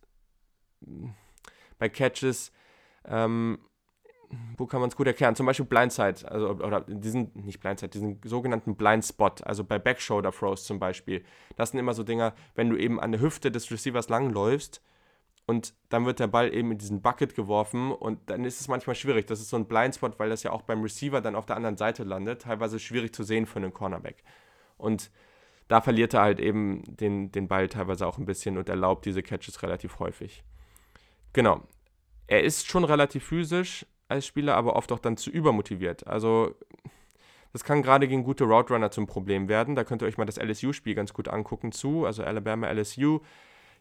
hm, 0.85 1.15
bei 1.79 1.89
Catches. 1.89 2.53
Ähm, 3.05 3.59
wo 4.57 4.67
kann 4.67 4.81
man 4.81 4.89
es 4.89 4.97
gut 4.97 5.07
erklären? 5.07 5.37
Zum 5.37 5.45
Beispiel 5.45 5.67
Blindside, 5.67 6.31
also 6.31 6.49
oder 6.51 6.81
diesen, 6.83 7.33
nicht 7.35 7.61
Blindside, 7.61 7.91
diesen 7.91 8.21
sogenannten 8.25 8.77
Blind 8.77 9.05
Spot, 9.05 9.33
also 9.43 9.63
bei 9.63 9.79
Backshoulder 9.79 10.33
Throws 10.33 10.65
zum 10.65 10.79
Beispiel. 10.79 11.23
Das 11.57 11.71
sind 11.71 11.81
immer 11.81 11.93
so 11.93 12.03
Dinger, 12.03 12.35
wenn 12.55 12.71
du 12.71 12.77
eben 12.77 12.99
an 12.99 13.13
der 13.13 13.21
Hüfte 13.21 13.51
des 13.51 13.71
Receivers 13.71 14.09
langläufst 14.09 14.83
und 15.53 15.75
dann 15.91 16.07
wird 16.07 16.19
der 16.19 16.29
Ball 16.29 16.55
eben 16.55 16.73
in 16.73 16.79
diesen 16.79 17.03
Bucket 17.03 17.35
geworfen 17.35 17.93
und 17.93 18.31
dann 18.31 18.43
ist 18.47 18.63
es 18.63 18.69
manchmal 18.69 18.97
schwierig. 18.97 19.27
Das 19.27 19.39
ist 19.39 19.51
so 19.51 19.57
ein 19.59 19.67
Blindspot, 19.67 20.19
weil 20.19 20.31
das 20.31 20.43
ja 20.43 20.51
auch 20.51 20.63
beim 20.63 20.81
Receiver 20.81 21.21
dann 21.21 21.37
auf 21.37 21.45
der 21.45 21.57
anderen 21.57 21.77
Seite 21.77 22.05
landet. 22.05 22.43
Teilweise 22.43 22.79
schwierig 22.79 23.15
zu 23.15 23.23
sehen 23.23 23.45
für 23.45 23.59
einen 23.59 23.75
Cornerback. 23.75 24.25
Und 24.79 25.11
da 25.69 25.83
verliert 25.83 26.15
er 26.15 26.23
halt 26.23 26.41
eben 26.41 26.83
den, 26.87 27.33
den 27.33 27.49
Ball 27.49 27.69
teilweise 27.69 28.07
auch 28.07 28.17
ein 28.17 28.25
bisschen 28.25 28.57
und 28.57 28.71
erlaubt 28.71 29.05
diese 29.05 29.23
Catches 29.23 29.63
relativ 29.63 29.99
häufig. 29.99 30.43
Genau. 31.35 31.61
Er 32.27 32.43
ist 32.43 32.67
schon 32.67 32.85
relativ 32.85 33.25
physisch 33.25 33.85
als 34.09 34.27
Spieler, 34.27 34.57
aber 34.57 34.75
oft 34.75 34.91
auch 34.91 35.01
dann 35.01 35.19
zu 35.19 35.29
übermotiviert. 35.31 36.07
Also 36.07 36.55
das 37.53 37.63
kann 37.63 37.83
gerade 37.83 38.09
gegen 38.09 38.25
gute 38.25 38.45
Route 38.45 38.73
Runner 38.73 38.91
zum 38.91 39.07
Problem 39.07 39.51
werden. 39.51 39.75
Da 39.75 39.85
könnt 39.85 40.01
ihr 40.01 40.09
euch 40.09 40.17
mal 40.17 40.25
das 40.25 40.39
LSU-Spiel 40.39 40.95
ganz 40.95 41.13
gut 41.13 41.29
angucken 41.29 41.73
zu, 41.73 42.07
also 42.07 42.25
Alabama 42.25 42.73
LSU. 42.73 43.21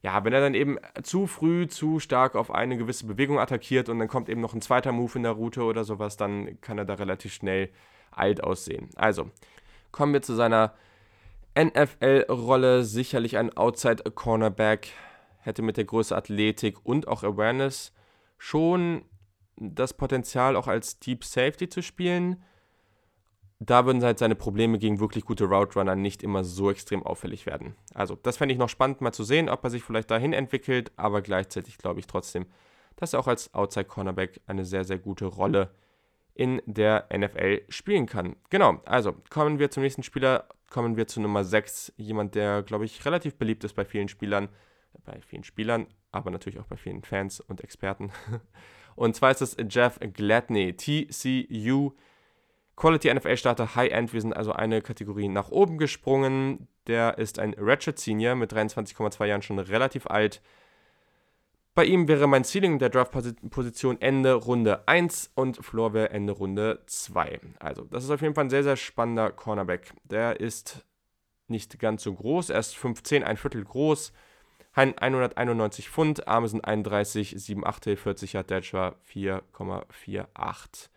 Ja, 0.03 0.23
wenn 0.23 0.33
er 0.33 0.41
dann 0.41 0.55
eben 0.55 0.77
zu 1.03 1.27
früh, 1.27 1.67
zu 1.67 1.99
stark 1.99 2.35
auf 2.35 2.49
eine 2.49 2.75
gewisse 2.77 3.05
Bewegung 3.05 3.39
attackiert 3.39 3.87
und 3.87 3.99
dann 3.99 4.07
kommt 4.07 4.29
eben 4.29 4.41
noch 4.41 4.55
ein 4.55 4.61
zweiter 4.61 4.91
Move 4.91 5.15
in 5.15 5.23
der 5.23 5.33
Route 5.33 5.63
oder 5.63 5.83
sowas, 5.83 6.17
dann 6.17 6.59
kann 6.61 6.79
er 6.79 6.85
da 6.85 6.95
relativ 6.95 7.33
schnell 7.33 7.69
alt 8.09 8.43
aussehen. 8.43 8.89
Also, 8.95 9.29
kommen 9.91 10.13
wir 10.13 10.23
zu 10.23 10.33
seiner 10.33 10.73
NFL-Rolle 11.57 12.83
sicherlich 12.83 13.37
ein 13.37 13.55
Outside-Cornerback, 13.55 14.91
hätte 15.39 15.61
mit 15.61 15.77
der 15.77 15.85
Größe 15.85 16.15
Athletik 16.15 16.83
und 16.83 17.07
auch 17.07 17.23
Awareness 17.23 17.93
schon 18.37 19.05
das 19.57 19.93
Potenzial, 19.93 20.55
auch 20.55 20.67
als 20.67 20.99
Deep 20.99 21.23
Safety 21.23 21.69
zu 21.69 21.83
spielen. 21.83 22.43
Da 23.63 23.85
würden 23.85 24.03
halt 24.03 24.17
seine 24.17 24.33
Probleme 24.33 24.79
gegen 24.79 24.99
wirklich 24.99 25.23
gute 25.23 25.45
Route 25.45 25.77
Runner 25.77 25.95
nicht 25.95 26.23
immer 26.23 26.43
so 26.43 26.71
extrem 26.71 27.03
auffällig 27.03 27.45
werden. 27.45 27.75
Also, 27.93 28.15
das 28.15 28.37
fände 28.37 28.53
ich 28.53 28.59
noch 28.59 28.69
spannend 28.69 29.01
mal 29.01 29.11
zu 29.11 29.23
sehen, 29.23 29.49
ob 29.49 29.63
er 29.63 29.69
sich 29.69 29.83
vielleicht 29.83 30.09
dahin 30.09 30.33
entwickelt, 30.33 30.91
aber 30.95 31.21
gleichzeitig 31.21 31.77
glaube 31.77 31.99
ich 31.99 32.07
trotzdem, 32.07 32.47
dass 32.95 33.13
er 33.13 33.19
auch 33.19 33.27
als 33.27 33.53
Outside 33.53 33.85
Cornerback 33.85 34.41
eine 34.47 34.65
sehr, 34.65 34.83
sehr 34.83 34.97
gute 34.97 35.25
Rolle 35.25 35.69
in 36.33 36.59
der 36.65 37.07
NFL 37.15 37.61
spielen 37.69 38.07
kann. 38.07 38.35
Genau, 38.49 38.81
also 38.85 39.15
kommen 39.29 39.59
wir 39.59 39.69
zum 39.69 39.83
nächsten 39.83 40.01
Spieler 40.01 40.47
kommen 40.71 40.97
wir 40.97 41.05
zu 41.05 41.21
Nummer 41.21 41.43
6. 41.43 41.93
Jemand, 41.97 42.33
der, 42.33 42.63
glaube 42.63 42.85
ich, 42.85 43.05
relativ 43.05 43.35
beliebt 43.35 43.63
ist 43.63 43.73
bei 43.73 43.85
vielen 43.85 44.07
Spielern, 44.07 44.49
bei 45.05 45.21
vielen 45.21 45.43
Spielern, 45.43 45.85
aber 46.11 46.31
natürlich 46.31 46.59
auch 46.59 46.65
bei 46.65 46.77
vielen 46.77 47.03
Fans 47.03 47.39
und 47.41 47.61
Experten. 47.61 48.11
Und 48.95 49.15
zwar 49.15 49.31
ist 49.31 49.41
es 49.41 49.55
Jeff 49.69 49.99
Gladney, 50.13 50.75
TCU. 50.75 51.93
Quality 52.75 53.13
NFL 53.13 53.37
Starter 53.37 53.75
High 53.75 53.91
End. 53.91 54.13
Wir 54.13 54.21
sind 54.21 54.33
also 54.33 54.53
eine 54.53 54.81
Kategorie 54.81 55.27
nach 55.27 55.49
oben 55.49 55.77
gesprungen. 55.77 56.67
Der 56.87 57.17
ist 57.17 57.39
ein 57.39 57.55
Ratchet 57.57 57.99
Senior 57.99 58.35
mit 58.35 58.53
23,2 58.53 59.25
Jahren 59.25 59.41
schon 59.41 59.59
relativ 59.59 60.07
alt. 60.07 60.41
Bei 61.73 61.85
ihm 61.85 62.09
wäre 62.09 62.27
mein 62.27 62.43
Ceiling 62.43 62.79
der 62.79 62.89
Draft-Position 62.89 64.01
Ende 64.01 64.33
Runde 64.33 64.87
1 64.87 65.31
und 65.35 65.57
Floor 65.63 65.93
wäre 65.93 66.09
Ende 66.09 66.33
Runde 66.33 66.83
2. 66.85 67.39
Also, 67.59 67.85
das 67.85 68.03
ist 68.03 68.09
auf 68.09 68.21
jeden 68.21 68.35
Fall 68.35 68.45
ein 68.45 68.49
sehr, 68.49 68.63
sehr 68.63 68.75
spannender 68.75 69.31
Cornerback. 69.31 69.93
Der 70.03 70.41
ist 70.41 70.85
nicht 71.47 71.79
ganz 71.79 72.03
so 72.03 72.13
groß, 72.13 72.49
er 72.49 72.59
ist 72.59 72.75
15, 72.75 73.23
ein 73.23 73.37
Viertel 73.37 73.63
groß, 73.63 74.11
191 74.73 75.89
Pfund, 75.89 76.27
Arme 76.27 76.47
sind 76.47 76.65
31, 76.65 77.35
7 77.37 77.65
Achtel, 77.65 77.95
40 77.95 78.33
Yard 78.33 78.51
Dash 78.51 78.73
war 78.73 78.95
4,48. 79.13 80.89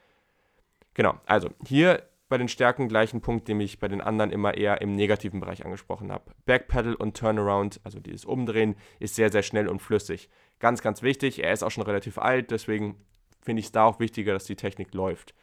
Genau, 0.94 1.14
also 1.26 1.50
hier 1.66 2.02
bei 2.28 2.38
den 2.38 2.48
Stärken 2.48 2.88
gleichen 2.88 3.20
Punkt, 3.20 3.48
den 3.48 3.60
ich 3.60 3.78
bei 3.78 3.88
den 3.88 4.00
anderen 4.00 4.30
immer 4.30 4.54
eher 4.54 4.80
im 4.80 4.96
negativen 4.96 5.40
Bereich 5.40 5.64
angesprochen 5.64 6.10
habe. 6.10 6.32
Backpedal 6.46 6.94
und 6.94 7.16
Turnaround, 7.16 7.80
also 7.84 8.00
dieses 8.00 8.24
Umdrehen, 8.24 8.76
ist 8.98 9.14
sehr, 9.14 9.30
sehr 9.30 9.42
schnell 9.42 9.68
und 9.68 9.82
flüssig. 9.82 10.30
Ganz, 10.58 10.80
ganz 10.80 11.02
wichtig. 11.02 11.42
Er 11.42 11.52
ist 11.52 11.62
auch 11.62 11.70
schon 11.70 11.84
relativ 11.84 12.18
alt, 12.18 12.50
deswegen 12.50 12.96
finde 13.42 13.60
ich 13.60 13.66
es 13.66 13.72
da 13.72 13.84
auch 13.84 14.00
wichtiger, 14.00 14.32
dass 14.32 14.44
die 14.44 14.56
Technik 14.56 14.94
läuft. 14.94 15.34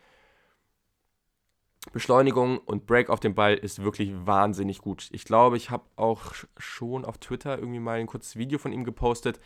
Beschleunigung 1.93 2.59
und 2.59 2.85
Break 2.85 3.09
auf 3.09 3.19
dem 3.19 3.35
Ball 3.35 3.55
ist 3.55 3.83
wirklich 3.83 4.11
wahnsinnig 4.25 4.79
gut. 4.79 5.09
Ich 5.11 5.25
glaube, 5.25 5.57
ich 5.57 5.69
habe 5.69 5.83
auch 5.95 6.33
schon 6.57 7.05
auf 7.05 7.17
Twitter 7.17 7.57
irgendwie 7.57 7.79
mal 7.79 7.99
ein 7.99 8.07
kurzes 8.07 8.35
Video 8.35 8.59
von 8.59 8.71
ihm 8.71 8.83
gepostet. 8.83 9.39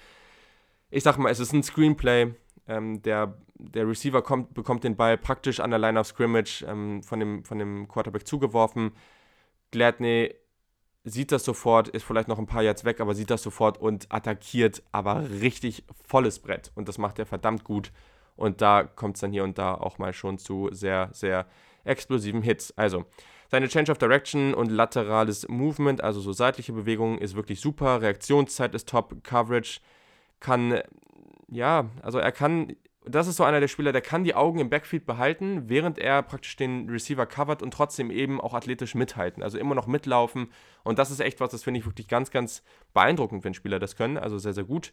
Ich 0.89 1.03
sag 1.03 1.17
mal, 1.17 1.29
es 1.31 1.39
ist 1.39 1.53
ein 1.53 1.63
Screenplay. 1.63 2.33
Ähm, 2.67 3.01
der, 3.03 3.37
der 3.55 3.87
Receiver 3.87 4.21
kommt, 4.21 4.53
bekommt 4.53 4.83
den 4.83 4.95
Ball 4.95 5.17
praktisch 5.17 5.59
an 5.59 5.69
der 5.69 5.79
Line 5.79 5.99
of 5.99 6.07
Scrimmage 6.07 6.63
ähm, 6.67 7.03
von, 7.03 7.19
dem, 7.19 7.43
von 7.43 7.59
dem 7.59 7.87
Quarterback 7.87 8.27
zugeworfen. 8.27 8.91
Gladney 9.71 10.33
sieht 11.03 11.31
das 11.31 11.45
sofort, 11.45 11.87
ist 11.87 12.03
vielleicht 12.03 12.27
noch 12.27 12.39
ein 12.39 12.47
paar 12.47 12.63
Yards 12.63 12.83
weg, 12.83 12.99
aber 12.99 13.13
sieht 13.13 13.29
das 13.29 13.43
sofort 13.43 13.77
und 13.77 14.07
attackiert 14.11 14.81
aber 14.91 15.29
richtig 15.29 15.83
volles 16.03 16.39
Brett. 16.39 16.71
Und 16.75 16.89
das 16.89 16.97
macht 16.97 17.19
er 17.19 17.27
verdammt 17.27 17.63
gut. 17.63 17.91
Und 18.35 18.61
da 18.61 18.83
kommt 18.83 19.15
es 19.15 19.21
dann 19.21 19.31
hier 19.31 19.43
und 19.43 19.57
da 19.57 19.75
auch 19.75 19.97
mal 19.97 20.13
schon 20.13 20.37
zu 20.37 20.69
sehr, 20.71 21.09
sehr 21.13 21.45
explosiven 21.83 22.41
Hits. 22.41 22.75
Also, 22.77 23.05
seine 23.49 23.67
Change 23.67 23.91
of 23.91 23.99
Direction 23.99 24.53
und 24.53 24.71
laterales 24.71 25.47
Movement, 25.47 26.03
also 26.03 26.19
so 26.19 26.33
seitliche 26.33 26.73
Bewegungen, 26.73 27.19
ist 27.19 27.35
wirklich 27.35 27.61
super. 27.61 28.01
Reaktionszeit 28.01 28.73
ist 28.73 28.89
top. 28.89 29.23
Coverage 29.23 29.79
kann, 30.39 30.81
ja, 31.47 31.89
also 32.01 32.19
er 32.19 32.31
kann 32.31 32.75
das 33.07 33.27
ist 33.27 33.37
so 33.37 33.43
einer 33.43 33.59
der 33.59 33.67
Spieler, 33.67 33.91
der 33.91 34.01
kann 34.01 34.23
die 34.23 34.33
Augen 34.33 34.59
im 34.59 34.69
Backfield 34.69 35.05
behalten, 35.05 35.69
während 35.69 35.99
er 35.99 36.23
praktisch 36.23 36.55
den 36.55 36.89
Receiver 36.89 37.25
covert 37.25 37.61
und 37.61 37.71
trotzdem 37.71 38.09
eben 38.09 38.41
auch 38.41 38.53
athletisch 38.53 38.95
mithalten. 38.95 39.43
Also 39.43 39.57
immer 39.57 39.75
noch 39.75 39.87
mitlaufen. 39.87 40.51
Und 40.83 40.97
das 40.97 41.11
ist 41.11 41.19
echt 41.19 41.39
was, 41.39 41.51
das 41.51 41.63
finde 41.63 41.79
ich 41.79 41.85
wirklich 41.85 42.07
ganz, 42.07 42.31
ganz 42.31 42.63
beeindruckend, 42.93 43.43
wenn 43.43 43.53
Spieler 43.53 43.79
das 43.79 43.95
können. 43.95 44.17
Also 44.17 44.37
sehr, 44.37 44.53
sehr 44.53 44.63
gut. 44.63 44.91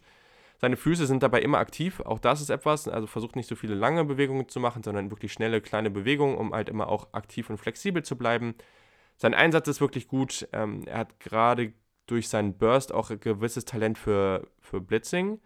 Seine 0.61 0.77
Füße 0.77 1.07
sind 1.07 1.23
dabei 1.23 1.41
immer 1.41 1.57
aktiv. 1.57 2.01
Auch 2.01 2.19
das 2.19 2.39
ist 2.39 2.49
etwas. 2.49 2.87
Also 2.87 3.07
versucht 3.07 3.35
nicht 3.35 3.49
so 3.49 3.55
viele 3.55 3.73
lange 3.73 4.05
Bewegungen 4.05 4.47
zu 4.47 4.59
machen, 4.59 4.83
sondern 4.83 5.09
wirklich 5.09 5.33
schnelle, 5.33 5.59
kleine 5.59 5.89
Bewegungen, 5.89 6.37
um 6.37 6.53
halt 6.53 6.69
immer 6.69 6.89
auch 6.89 7.13
aktiv 7.13 7.49
und 7.49 7.57
flexibel 7.57 8.03
zu 8.03 8.15
bleiben. 8.15 8.53
Sein 9.17 9.33
Einsatz 9.33 9.67
ist 9.67 9.81
wirklich 9.81 10.07
gut. 10.07 10.47
Ähm, 10.53 10.83
er 10.85 10.99
hat 10.99 11.19
gerade 11.19 11.73
durch 12.05 12.29
seinen 12.29 12.57
Burst 12.57 12.93
auch 12.93 13.09
ein 13.09 13.19
gewisses 13.19 13.65
Talent 13.65 13.97
für, 13.97 14.47
für 14.61 14.81
Blitzing. 14.81 15.39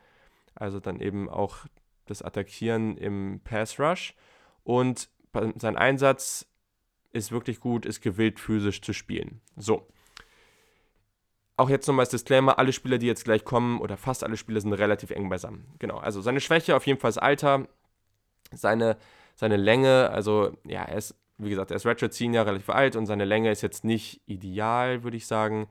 Also 0.60 0.80
dann 0.80 1.00
eben 1.00 1.30
auch 1.30 1.65
das 2.06 2.22
Attackieren 2.22 2.98
im 2.98 3.41
Pass 3.43 3.80
Rush. 3.80 4.15
Und 4.63 5.10
sein 5.34 5.78
Einsatz 5.78 6.48
ist 7.13 7.32
wirklich 7.32 7.60
gut, 7.60 7.86
ist 7.86 8.02
gewillt, 8.02 8.39
physisch 8.39 8.82
zu 8.82 8.93
spielen. 8.93 9.41
So. 9.56 9.88
Auch 11.56 11.70
jetzt 11.70 11.88
nochmal 11.88 12.04
das 12.04 12.12
Disclaimer: 12.12 12.60
alle 12.60 12.74
Spieler, 12.74 12.98
die 12.98 13.08
jetzt 13.08 13.24
gleich 13.24 13.43
kommen, 13.43 13.82
oder 13.82 13.98
fast 13.98 14.24
alle 14.24 14.38
Spieler, 14.38 14.62
sind 14.62 14.74
relativ 14.74 15.12
eng 15.12 15.30
beisammen. 15.30 15.65
Genau, 15.80 15.98
also 15.98 16.22
seine 16.22 16.39
Schwäche 16.39 16.76
auf 16.76 16.86
jeden 16.86 17.00
Fall 17.00 17.10
das 17.10 17.17
Alter, 17.17 17.67
seine, 18.52 18.98
seine 19.36 19.58
Länge, 19.58 20.10
also 20.12 20.56
ja, 20.65 20.84
er 20.84 20.98
ist, 20.98 21.15
wie 21.38 21.50
gesagt, 21.50 21.72
er 21.72 21.78
ist 21.78 21.86
Ratchet 21.86 22.13
Senior, 22.13 22.46
relativ 22.46 22.70
alt 22.70 22.96
und 22.96 23.06
seine 23.08 23.26
Länge 23.26 23.52
ist 23.52 23.62
jetzt 23.62 23.84
nicht 23.84 24.22
ideal, 24.28 25.04
würde 25.04 25.17
ich 25.17 25.28
sagen. 25.28 25.67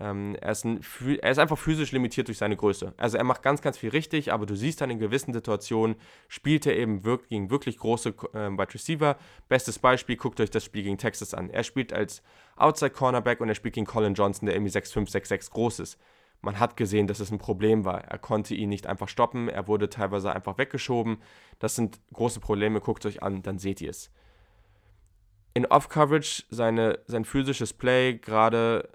Ähm, 0.00 0.34
er, 0.40 0.52
ist 0.52 0.64
ein, 0.64 0.80
er, 1.20 1.30
ist 1.30 1.38
einfach 1.38 1.58
physisch 1.58 1.92
limitiert 1.92 2.28
durch 2.28 2.38
seine 2.38 2.56
Größe. 2.56 2.94
Also 2.96 3.18
er 3.18 3.24
macht 3.24 3.42
ganz, 3.42 3.60
ganz 3.60 3.76
viel 3.76 3.90
richtig, 3.90 4.32
aber 4.32 4.46
du 4.46 4.56
siehst 4.56 4.80
dann 4.80 4.88
in 4.88 4.98
gewissen 4.98 5.34
Situationen, 5.34 5.96
spielt 6.26 6.64
er 6.64 6.74
eben 6.74 7.04
wirk 7.04 7.28
gegen 7.28 7.50
wirklich 7.50 7.76
große 7.76 8.08
äh, 8.32 8.50
Wide 8.50 8.72
Receiver. 8.72 9.18
Bestes 9.48 9.78
Beispiel, 9.78 10.16
guckt 10.16 10.40
euch 10.40 10.50
das 10.50 10.64
Spiel 10.64 10.84
gegen 10.84 10.96
Texas 10.96 11.34
an. 11.34 11.50
Er 11.50 11.64
spielt 11.64 11.92
als 11.92 12.22
Outside 12.56 12.92
Cornerback 12.92 13.40
und 13.40 13.50
er 13.50 13.54
spielt 13.54 13.74
gegen 13.74 13.86
Colin 13.86 14.14
Johnson, 14.14 14.46
der 14.46 14.54
irgendwie 14.54 14.72
6'5, 14.72 15.10
6'6 15.12 15.50
groß 15.50 15.80
ist. 15.80 15.98
man 16.40 16.58
hat 16.58 16.78
gesehen, 16.78 17.06
dass 17.06 17.20
es 17.20 17.30
ein 17.30 17.38
Problem 17.38 17.84
war. 17.84 18.02
Er 18.04 18.18
konnte 18.18 18.54
ihn 18.54 18.70
nicht 18.70 18.86
einfach 18.86 19.08
stoppen, 19.08 19.50
er 19.50 19.68
wurde 19.68 19.90
teilweise 19.90 20.32
einfach 20.32 20.56
weggeschoben. 20.56 21.18
Das 21.58 21.76
sind 21.76 22.00
große 22.14 22.40
Probleme, 22.40 22.80
guckt 22.80 23.04
euch 23.04 23.22
an, 23.22 23.42
dann 23.42 23.58
seht 23.58 23.82
ihr 23.82 23.90
es. 23.90 24.10
In 25.52 25.66
Off-Coverage, 25.66 26.44
sein 26.48 27.24
physisches 27.26 27.74
Play, 27.74 28.14
gerade, 28.14 28.88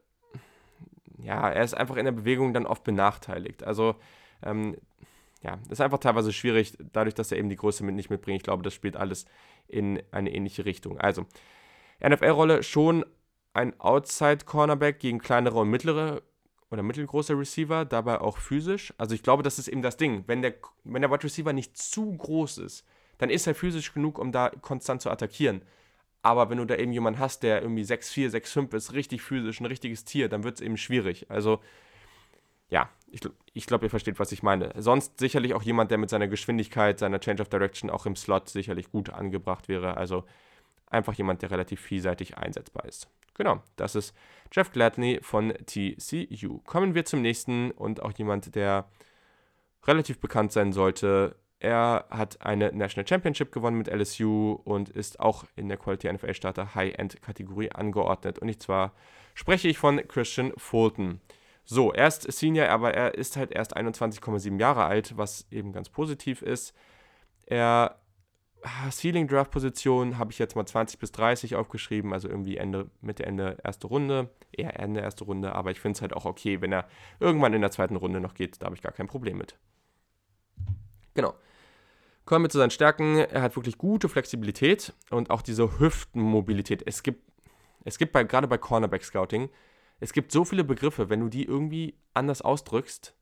ja, 1.17 1.49
er 1.49 1.63
ist 1.63 1.73
einfach 1.73 1.95
in 1.95 2.06
der 2.06 2.12
Bewegung 2.12 2.54
dann 2.54 2.65
oft 2.65 2.84
benachteiligt. 2.84 3.63
Also, 3.63 3.95
ähm, 4.43 4.75
ja, 5.41 5.60
ist 5.69 5.82
einfach 5.82 5.99
teilweise 5.99 6.34
schwierig, 6.34 6.78
dadurch, 6.91 7.13
dass 7.13 7.32
er 7.32 7.38
eben 7.38 7.49
die 7.49 7.56
Größe 7.56 7.84
mit 7.84 7.95
nicht 7.95 8.10
mitbringt. 8.10 8.38
Ich 8.38 8.43
glaube, 8.43 8.63
das 8.63 8.73
spielt 8.73 8.95
alles 8.95 9.25
in 9.67 10.01
eine 10.12 10.34
ähnliche 10.34 10.65
Richtung. 10.65 10.99
Also, 10.99 11.25
NFL-Rolle 12.04 12.63
schon 12.63 13.06
ein 13.54 13.80
Outside-Cornerback 13.80 14.99
gegen 14.99 15.19
kleinere 15.19 15.60
und 15.60 15.69
mittlere 15.69 16.21
oder 16.71 16.84
mittelgroße 16.84 17.38
Receiver, 17.38 17.86
dabei 17.86 18.19
auch 18.19 18.38
physisch. 18.38 18.93
Also 18.97 19.15
ich 19.15 19.23
glaube, 19.23 19.43
das 19.43 19.60
ist 19.60 19.67
eben 19.67 19.82
das 19.82 19.97
Ding. 19.97 20.23
Wenn 20.28 20.41
der, 20.41 20.56
wenn 20.84 21.01
der 21.01 21.12
Wide 21.12 21.23
Receiver 21.23 21.54
nicht 21.54 21.78
zu 21.78 22.15
groß 22.17 22.58
ist, 22.58 22.86
dann 23.17 23.30
ist 23.30 23.47
er 23.47 23.56
physisch 23.56 23.93
genug, 23.93 24.19
um 24.19 24.32
da 24.32 24.49
konstant 24.49 25.01
zu 25.01 25.10
attackieren. 25.10 25.62
Aber 26.25 26.49
wenn 26.49 26.57
du 26.57 26.65
da 26.65 26.75
eben 26.75 26.91
jemanden 26.91 27.19
hast, 27.19 27.43
der 27.43 27.61
irgendwie 27.61 27.83
6'4, 27.83 28.31
6'5 28.31 28.75
ist, 28.75 28.93
richtig 28.93 29.21
physisch, 29.21 29.59
ein 29.61 29.67
richtiges 29.67 30.05
Tier, 30.05 30.27
dann 30.27 30.43
wird 30.43 30.55
es 30.55 30.61
eben 30.61 30.75
schwierig. 30.75 31.29
Also, 31.29 31.61
ja, 32.67 32.89
ich, 33.11 33.21
ich 33.53 33.67
glaube, 33.67 33.85
ihr 33.85 33.91
versteht, 33.91 34.17
was 34.17 34.31
ich 34.31 34.41
meine. 34.41 34.73
Sonst 34.75 35.19
sicherlich 35.19 35.53
auch 35.53 35.61
jemand, 35.61 35.91
der 35.91 35.99
mit 35.99 36.09
seiner 36.09 36.27
Geschwindigkeit, 36.27 36.97
seiner 36.97 37.19
Change 37.19 37.43
of 37.43 37.49
Direction 37.49 37.91
auch 37.91 38.07
im 38.07 38.15
Slot 38.15 38.49
sicherlich 38.49 38.91
gut 38.91 39.11
angebracht 39.11 39.67
wäre. 39.67 39.97
Also 39.97 40.23
einfach 40.88 41.13
jemand, 41.13 41.43
der 41.43 41.51
relativ 41.51 41.79
vielseitig 41.79 42.39
einsetzbar 42.39 42.85
ist. 42.85 43.07
Genau, 43.35 43.61
das 43.75 43.93
ist 43.93 44.15
Jeff 44.51 44.71
Gladney 44.71 45.19
von 45.21 45.53
TCU. 45.67 46.57
Kommen 46.65 46.95
wir 46.95 47.05
zum 47.05 47.21
nächsten 47.21 47.69
und 47.69 48.01
auch 48.01 48.13
jemand, 48.13 48.55
der 48.55 48.89
relativ 49.85 50.19
bekannt 50.19 50.53
sein 50.53 50.73
sollte. 50.73 51.35
Er 51.65 52.06
hat 52.12 52.45
eine 52.45 52.71
National 52.71 53.08
Championship 53.08 53.51
gewonnen 53.51 53.80
mit 53.80 53.88
LSU 53.88 54.60
und 54.65 54.89
ist 54.89 55.19
auch 55.19 55.45
in 55.56 55.67
der 55.67 55.78
Quality 55.78 56.13
NFL 56.13 56.36
Starter 56.36 56.75
High-End-Kategorie 56.75 57.71
angeordnet. 57.71 58.38
Und 58.38 58.62
zwar 58.62 58.93
spreche 59.34 59.67
ich 59.67 59.80
von 59.80 60.08
Christian 60.08 60.54
Fulton. 60.58 61.21
So, 61.63 61.91
er 61.91 62.08
ist 62.08 62.32
Senior, 62.32 62.69
aber 62.69 62.93
er 62.93 63.15
ist 63.15 63.36
halt 63.36 63.51
erst 63.51 63.75
21,7 63.75 64.60
Jahre 64.60 64.84
alt, 64.84 65.17
was 65.17 65.47
eben 65.49 65.73
ganz 65.73 65.89
positiv 65.89 66.43
ist. 66.43 66.75
Er 67.47 67.99
Ah, 68.67 68.89
Ceiling 68.89 69.28
Draft 69.28 69.51
Position 69.51 70.17
habe 70.17 70.32
ich 70.32 70.39
jetzt 70.39 70.56
mal 70.56 70.65
20 70.65 70.97
bis 70.97 71.12
30 71.12 71.56
aufgeschrieben, 71.56 72.13
also 72.13 72.28
irgendwie 72.28 72.58
Ende, 72.58 72.89
Mitte, 72.99 73.23
Ende 73.23 73.58
erste 73.63 73.86
Runde, 73.86 74.32
eher 74.51 74.80
Ende 74.80 75.01
erste 75.01 75.23
Runde, 75.23 75.54
aber 75.54 75.69
ich 75.69 75.80
finde 75.80 75.97
es 75.97 76.01
halt 76.01 76.13
auch 76.13 76.25
okay, 76.25 76.62
wenn 76.62 76.71
er 76.71 76.88
irgendwann 77.19 77.54
in 77.54 77.62
der 77.62 77.69
zweiten 77.69 77.95
Runde 77.95 78.19
noch 78.19 78.34
geht, 78.34 78.60
da 78.60 78.65
habe 78.65 78.75
ich 78.75 78.82
gar 78.82 78.91
kein 78.91 79.06
Problem 79.06 79.38
mit. 79.38 79.56
Genau. 81.13 81.36
Kommen 82.25 82.45
wir 82.45 82.49
zu 82.49 82.57
seinen 82.57 82.71
Stärken. 82.71 83.17
Er 83.17 83.43
hat 83.43 83.55
wirklich 83.55 83.77
gute 83.77 84.09
Flexibilität 84.09 84.93
und 85.11 85.29
auch 85.29 85.43
diese 85.43 85.79
Hüftenmobilität. 85.79 86.81
Es 86.85 87.03
gibt, 87.03 87.21
es 87.83 87.99
gibt 87.99 88.13
bei, 88.13 88.23
gerade 88.23 88.47
bei 88.47 88.57
Cornerback 88.57 89.03
Scouting, 89.03 89.49
es 89.99 90.11
gibt 90.11 90.31
so 90.31 90.43
viele 90.43 90.63
Begriffe, 90.63 91.09
wenn 91.09 91.19
du 91.19 91.29
die 91.29 91.45
irgendwie 91.45 91.95
anders 92.13 92.41
ausdrückst, 92.41 93.13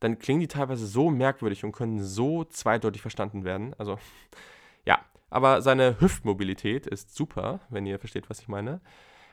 dann 0.00 0.18
klingen 0.18 0.40
die 0.40 0.48
teilweise 0.48 0.86
so 0.86 1.10
merkwürdig 1.10 1.64
und 1.64 1.72
können 1.72 2.02
so 2.02 2.44
zweideutig 2.44 3.02
verstanden 3.02 3.44
werden. 3.44 3.74
Also 3.78 3.98
ja, 4.84 5.00
aber 5.28 5.60
seine 5.60 6.00
Hüftmobilität 6.00 6.86
ist 6.86 7.14
super, 7.14 7.60
wenn 7.68 7.84
ihr 7.84 7.98
versteht, 7.98 8.30
was 8.30 8.40
ich 8.40 8.48
meine. 8.48 8.80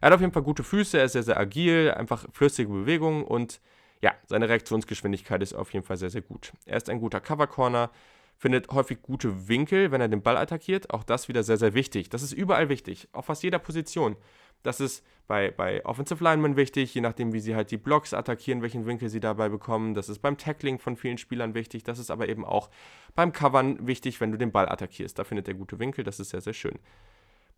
Er 0.01 0.07
hat 0.07 0.13
auf 0.13 0.21
jeden 0.21 0.33
Fall 0.33 0.43
gute 0.43 0.63
Füße, 0.63 0.97
er 0.97 1.05
ist 1.05 1.13
sehr, 1.13 1.23
sehr 1.23 1.39
agil, 1.39 1.93
einfach 1.95 2.25
flüssige 2.31 2.69
Bewegungen 2.69 3.23
und 3.23 3.61
ja, 4.01 4.13
seine 4.25 4.49
Reaktionsgeschwindigkeit 4.49 5.43
ist 5.43 5.53
auf 5.53 5.73
jeden 5.73 5.85
Fall 5.85 5.97
sehr, 5.97 6.09
sehr 6.09 6.21
gut. 6.21 6.53
Er 6.65 6.77
ist 6.77 6.89
ein 6.89 6.99
guter 6.99 7.19
Cover 7.19 7.47
Corner, 7.47 7.91
findet 8.39 8.69
häufig 8.71 9.01
gute 9.01 9.49
Winkel, 9.49 9.91
wenn 9.91 9.99
er 9.99 10.07
den 10.07 10.23
Ball 10.23 10.37
attackiert. 10.37 10.91
Auch 10.91 11.03
das 11.03 11.27
wieder 11.27 11.43
sehr, 11.43 11.57
sehr 11.57 11.73
wichtig. 11.73 12.09
Das 12.09 12.23
ist 12.23 12.31
überall 12.31 12.69
wichtig, 12.69 13.09
auf 13.11 13.25
fast 13.25 13.43
jeder 13.43 13.59
Position. 13.59 14.15
Das 14.63 14.79
ist 14.79 15.05
bei, 15.27 15.51
bei 15.51 15.85
Offensive 15.85 16.23
Linemen 16.23 16.55
wichtig, 16.55 16.93
je 16.95 17.01
nachdem, 17.01 17.33
wie 17.33 17.41
sie 17.41 17.55
halt 17.55 17.69
die 17.69 17.77
Blocks 17.77 18.13
attackieren, 18.13 18.61
welchen 18.61 18.85
Winkel 18.85 19.09
sie 19.09 19.19
dabei 19.19 19.49
bekommen. 19.49 19.93
Das 19.93 20.07
ist 20.07 20.19
beim 20.19 20.37
Tackling 20.37 20.79
von 20.79 20.95
vielen 20.95 21.17
Spielern 21.17 21.53
wichtig. 21.53 21.83
Das 21.83 21.99
ist 21.99 22.09
aber 22.09 22.29
eben 22.29 22.45
auch 22.45 22.69
beim 23.13 23.33
Covern 23.33 23.85
wichtig, 23.85 24.21
wenn 24.21 24.31
du 24.31 24.37
den 24.37 24.53
Ball 24.53 24.69
attackierst. 24.69 25.19
Da 25.19 25.25
findet 25.25 25.49
er 25.49 25.53
gute 25.53 25.77
Winkel, 25.77 26.05
das 26.05 26.19
ist 26.19 26.29
sehr, 26.29 26.41
sehr 26.41 26.53
schön. 26.53 26.79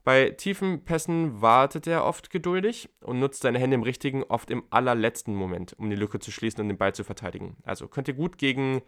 Bei 0.03 0.31
tiefen 0.31 0.83
Pässen 0.83 1.41
wartet 1.41 1.85
er 1.85 2.05
oft 2.05 2.31
geduldig 2.31 2.89
und 3.01 3.19
nutzt 3.19 3.43
seine 3.43 3.59
Hände 3.59 3.75
im 3.75 3.83
richtigen, 3.83 4.23
oft 4.23 4.49
im 4.49 4.63
allerletzten 4.71 5.35
Moment, 5.35 5.73
um 5.77 5.91
die 5.91 5.95
Lücke 5.95 6.17
zu 6.17 6.31
schließen 6.31 6.61
und 6.61 6.69
den 6.69 6.77
Ball 6.79 6.95
zu 6.95 7.03
verteidigen. 7.03 7.55
Also 7.63 7.87
könnt 7.87 8.07
ihr 8.07 8.15
gut 8.15 8.39
gegen 8.39 8.81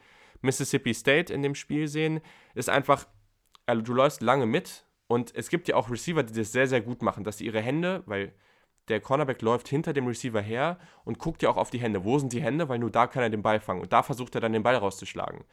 Mississippi 0.44 0.94
State 0.94 1.34
in 1.34 1.42
dem 1.42 1.56
Spiel 1.56 1.88
sehen. 1.88 2.22
Ist 2.54 2.70
einfach, 2.70 3.08
also 3.66 3.82
du 3.82 3.94
läufst 3.94 4.22
lange 4.22 4.46
mit 4.46 4.86
und 5.08 5.36
es 5.36 5.50
gibt 5.50 5.68
ja 5.68 5.76
auch 5.76 5.90
Receiver, 5.90 6.24
die 6.24 6.34
das 6.34 6.52
sehr, 6.52 6.68
sehr 6.68 6.82
gut 6.82 7.02
machen, 7.02 7.24
dass 7.24 7.38
sie 7.38 7.46
ihre 7.46 7.62
Hände, 7.62 8.04
weil 8.06 8.34
der 8.90 9.00
Cornerback 9.00 9.42
läuft 9.42 9.70
hinter 9.70 9.94
dem 9.94 10.08
Receiver 10.08 10.42
her 10.42 10.78
und 11.06 11.20
guckt 11.20 11.42
ja 11.42 11.50
auch 11.50 11.58
auf 11.58 11.70
die 11.70 11.80
Hände. 11.80 12.04
Wo 12.04 12.20
sind 12.20 12.34
die 12.34 12.42
Hände? 12.42 12.68
Weil 12.68 12.80
nur 12.80 12.92
da 12.92 13.08
kann 13.08 13.24
er 13.24 13.30
den 13.30 13.42
Ball 13.42 13.60
fangen. 13.60 13.82
Und 13.82 13.94
da 13.94 14.04
versucht 14.04 14.36
er 14.36 14.42
dann 14.42 14.54
den 14.54 14.64
Ball 14.64 14.76
rauszuschlagen. 14.76 15.46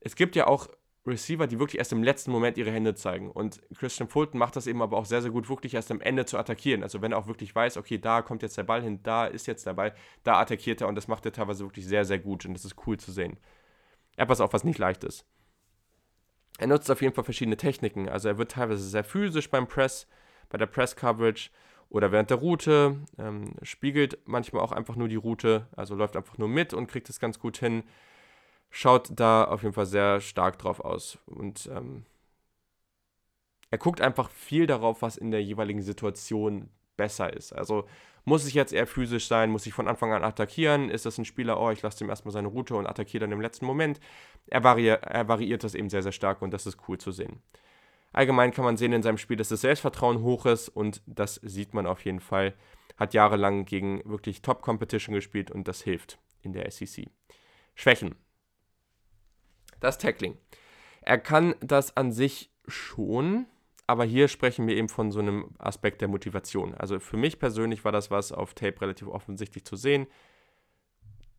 Es 0.00 0.14
gibt 0.14 0.36
ja 0.36 0.46
auch 0.46 0.68
Receiver, 1.06 1.46
die 1.46 1.58
wirklich 1.58 1.78
erst 1.78 1.92
im 1.92 2.02
letzten 2.02 2.30
Moment 2.30 2.56
ihre 2.56 2.70
Hände 2.70 2.94
zeigen. 2.94 3.30
Und 3.30 3.60
Christian 3.76 4.08
Fulton 4.08 4.38
macht 4.38 4.56
das 4.56 4.66
eben 4.66 4.80
aber 4.80 4.96
auch 4.96 5.04
sehr, 5.04 5.20
sehr 5.20 5.30
gut, 5.30 5.48
wirklich 5.48 5.74
erst 5.74 5.90
am 5.90 6.00
Ende 6.00 6.24
zu 6.24 6.38
attackieren. 6.38 6.82
Also 6.82 7.02
wenn 7.02 7.12
er 7.12 7.18
auch 7.18 7.26
wirklich 7.26 7.54
weiß, 7.54 7.76
okay, 7.76 7.98
da 7.98 8.22
kommt 8.22 8.42
jetzt 8.42 8.56
der 8.56 8.62
Ball 8.62 8.82
hin, 8.82 9.00
da 9.02 9.26
ist 9.26 9.46
jetzt 9.46 9.66
der 9.66 9.74
Ball, 9.74 9.94
da 10.22 10.40
attackiert 10.40 10.80
er 10.80 10.88
und 10.88 10.94
das 10.94 11.08
macht 11.08 11.26
er 11.26 11.32
teilweise 11.32 11.64
wirklich 11.64 11.86
sehr, 11.86 12.04
sehr 12.04 12.18
gut. 12.18 12.46
Und 12.46 12.54
das 12.54 12.64
ist 12.64 12.76
cool 12.86 12.96
zu 12.96 13.12
sehen. 13.12 13.36
Etwas 14.16 14.40
auch, 14.40 14.52
was 14.52 14.64
nicht 14.64 14.78
leicht 14.78 15.04
ist. 15.04 15.24
Er 16.58 16.68
nutzt 16.68 16.90
auf 16.90 17.02
jeden 17.02 17.14
Fall 17.14 17.24
verschiedene 17.24 17.56
Techniken. 17.56 18.08
Also 18.08 18.28
er 18.28 18.38
wird 18.38 18.52
teilweise 18.52 18.82
sehr 18.82 19.04
physisch 19.04 19.50
beim 19.50 19.66
Press, 19.66 20.06
bei 20.50 20.58
der 20.58 20.66
Press-Coverage 20.66 21.50
oder 21.88 22.12
während 22.12 22.30
der 22.30 22.38
Route, 22.38 23.00
ähm, 23.18 23.54
spiegelt 23.62 24.18
manchmal 24.24 24.62
auch 24.62 24.72
einfach 24.72 24.96
nur 24.96 25.08
die 25.08 25.16
Route, 25.16 25.66
also 25.76 25.94
läuft 25.94 26.16
einfach 26.16 26.38
nur 26.38 26.48
mit 26.48 26.74
und 26.74 26.86
kriegt 26.86 27.08
es 27.08 27.20
ganz 27.20 27.38
gut 27.38 27.58
hin. 27.58 27.82
Schaut 28.70 29.10
da 29.14 29.44
auf 29.44 29.62
jeden 29.62 29.74
Fall 29.74 29.86
sehr 29.86 30.20
stark 30.20 30.58
drauf 30.58 30.80
aus. 30.80 31.18
Und 31.26 31.68
ähm, 31.72 32.04
er 33.70 33.78
guckt 33.78 34.00
einfach 34.00 34.30
viel 34.30 34.66
darauf, 34.66 35.02
was 35.02 35.16
in 35.16 35.30
der 35.30 35.42
jeweiligen 35.42 35.82
Situation 35.82 36.70
besser 36.96 37.32
ist. 37.32 37.52
Also 37.52 37.86
muss 38.24 38.46
ich 38.46 38.54
jetzt 38.54 38.72
eher 38.72 38.86
physisch 38.86 39.28
sein? 39.28 39.50
Muss 39.50 39.66
ich 39.66 39.74
von 39.74 39.88
Anfang 39.88 40.12
an 40.12 40.24
attackieren? 40.24 40.88
Ist 40.88 41.06
das 41.06 41.18
ein 41.18 41.24
Spieler, 41.24 41.60
oh, 41.60 41.70
ich 41.70 41.82
lasse 41.82 42.02
ihm 42.02 42.10
erstmal 42.10 42.32
seine 42.32 42.48
Route 42.48 42.74
und 42.74 42.86
attackiere 42.86 43.22
dann 43.22 43.32
im 43.32 43.40
letzten 43.40 43.66
Moment? 43.66 44.00
Er, 44.46 44.64
vari 44.64 44.88
er 44.88 45.28
variiert 45.28 45.64
das 45.64 45.74
eben 45.74 45.90
sehr, 45.90 46.02
sehr 46.02 46.12
stark 46.12 46.40
und 46.42 46.50
das 46.50 46.66
ist 46.66 46.78
cool 46.88 46.98
zu 46.98 47.12
sehen. 47.12 47.42
Allgemein 48.12 48.52
kann 48.52 48.64
man 48.64 48.76
sehen 48.76 48.92
in 48.92 49.02
seinem 49.02 49.18
Spiel, 49.18 49.36
dass 49.36 49.48
das 49.48 49.62
Selbstvertrauen 49.62 50.22
hoch 50.22 50.46
ist 50.46 50.68
und 50.68 51.02
das 51.06 51.34
sieht 51.42 51.74
man 51.74 51.86
auf 51.86 52.04
jeden 52.04 52.20
Fall. 52.20 52.54
Hat 52.96 53.12
jahrelang 53.12 53.64
gegen 53.64 54.02
wirklich 54.04 54.40
Top-Competition 54.40 55.14
gespielt 55.14 55.50
und 55.50 55.66
das 55.66 55.82
hilft 55.82 56.18
in 56.42 56.52
der 56.52 56.70
SEC. 56.70 57.08
Schwächen. 57.74 58.14
Das 59.80 59.98
Tackling. 59.98 60.38
Er 61.02 61.18
kann 61.18 61.56
das 61.60 61.96
an 61.96 62.12
sich 62.12 62.52
schon, 62.68 63.46
aber 63.86 64.04
hier 64.04 64.28
sprechen 64.28 64.66
wir 64.66 64.76
eben 64.76 64.88
von 64.88 65.10
so 65.10 65.20
einem 65.20 65.50
Aspekt 65.58 66.00
der 66.00 66.08
Motivation. 66.08 66.74
Also 66.74 67.00
für 67.00 67.16
mich 67.16 67.38
persönlich 67.38 67.84
war 67.84 67.92
das 67.92 68.10
was 68.10 68.32
auf 68.32 68.54
Tape 68.54 68.80
relativ 68.80 69.08
offensichtlich 69.08 69.64
zu 69.64 69.76
sehen. 69.76 70.06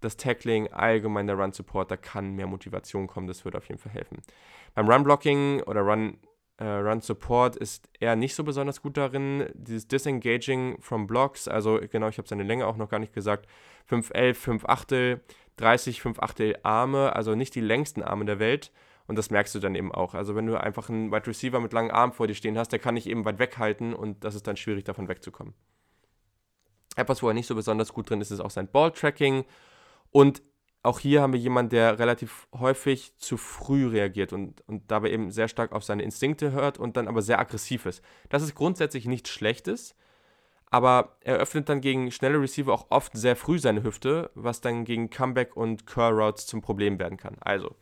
Das 0.01 0.17
Tackling, 0.17 0.67
allgemein 0.71 1.25
der 1.25 1.37
Run-Support, 1.37 1.89
da 1.89 1.97
kann 1.97 2.35
mehr 2.35 2.47
Motivation 2.47 3.07
kommen, 3.07 3.27
das 3.27 3.45
würde 3.45 3.57
auf 3.57 3.67
jeden 3.67 3.79
Fall 3.79 3.93
helfen. 3.93 4.21
Beim 4.75 4.87
Run-Blocking 4.87 5.63
oder 5.63 5.81
Run, 5.81 6.19
äh, 6.57 6.65
Run 6.65 7.01
Support 7.01 7.55
ist 7.55 7.89
er 7.99 8.15
nicht 8.15 8.35
so 8.35 8.43
besonders 8.43 8.81
gut 8.81 8.97
darin. 8.97 9.49
Dieses 9.55 9.87
Disengaging 9.87 10.79
from 10.81 11.07
Blocks, 11.07 11.47
also 11.47 11.79
genau, 11.91 12.09
ich 12.09 12.19
habe 12.19 12.27
seine 12.27 12.43
Länge 12.43 12.67
auch 12.67 12.77
noch 12.77 12.89
gar 12.89 12.99
nicht 12.99 13.13
gesagt. 13.13 13.47
5'11, 13.89 14.33
5 14.35 14.65
Achtel, 14.65 15.21
30, 15.57 16.01
5 16.01 16.19
Achtel 16.19 16.55
Arme, 16.61 17.15
also 17.15 17.33
nicht 17.33 17.55
die 17.55 17.61
längsten 17.61 18.03
Arme 18.03 18.25
der 18.25 18.37
Welt. 18.37 18.71
Und 19.07 19.17
das 19.17 19.29
merkst 19.29 19.53
du 19.53 19.59
dann 19.59 19.75
eben 19.75 19.91
auch. 19.91 20.15
Also 20.15 20.35
wenn 20.35 20.47
du 20.47 20.59
einfach 20.59 20.89
einen 20.89 21.11
Wide 21.11 21.27
Receiver 21.27 21.59
mit 21.59 21.73
langen 21.73 21.91
Armen 21.91 22.13
vor 22.13 22.27
dir 22.27 22.33
stehen 22.33 22.57
hast, 22.57 22.69
der 22.69 22.79
kann 22.79 22.95
nicht 22.95 23.07
eben 23.07 23.25
weit 23.25 23.39
weghalten 23.39 23.93
und 23.93 24.23
das 24.23 24.35
ist 24.35 24.47
dann 24.47 24.57
schwierig, 24.57 24.83
davon 24.83 25.07
wegzukommen. 25.07 25.53
Etwas, 26.95 27.21
wo 27.21 27.27
er 27.27 27.33
nicht 27.33 27.47
so 27.47 27.55
besonders 27.55 27.93
gut 27.93 28.09
drin 28.09 28.21
ist, 28.21 28.31
ist 28.31 28.39
auch 28.39 28.49
sein 28.49 28.67
Ball-Tracking. 28.67 29.45
Und 30.11 30.41
auch 30.81 30.99
hier 30.99 31.21
haben 31.21 31.33
wir 31.33 31.39
jemanden, 31.39 31.71
der 31.71 31.99
relativ 31.99 32.47
häufig 32.57 33.17
zu 33.17 33.37
früh 33.37 33.87
reagiert 33.87 34.33
und, 34.33 34.61
und 34.67 34.89
dabei 34.91 35.11
eben 35.11 35.31
sehr 35.31 35.47
stark 35.47 35.71
auf 35.71 35.83
seine 35.83 36.03
Instinkte 36.03 36.51
hört 36.51 36.77
und 36.77 36.95
dann 36.95 37.07
aber 37.07 37.21
sehr 37.21 37.39
aggressiv 37.39 37.85
ist. 37.85 38.03
Das 38.29 38.43
ist 38.43 38.55
grundsätzlich 38.55 39.05
nichts 39.05 39.29
Schlechtes, 39.31 39.95
aber 40.69 41.17
er 41.21 41.37
öffnet 41.37 41.69
dann 41.69 41.81
gegen 41.81 42.11
schnelle 42.11 42.39
Receiver 42.39 42.71
auch 42.71 42.87
oft 42.89 43.17
sehr 43.17 43.35
früh 43.35 43.59
seine 43.59 43.83
Hüfte, 43.83 44.29
was 44.35 44.61
dann 44.61 44.85
gegen 44.85 45.09
Comeback 45.09 45.57
und 45.57 45.87
Curl 45.87 46.13
Routes 46.13 46.45
zum 46.45 46.61
Problem 46.61 46.99
werden 46.99 47.17
kann. 47.17 47.37
Also, 47.41 47.75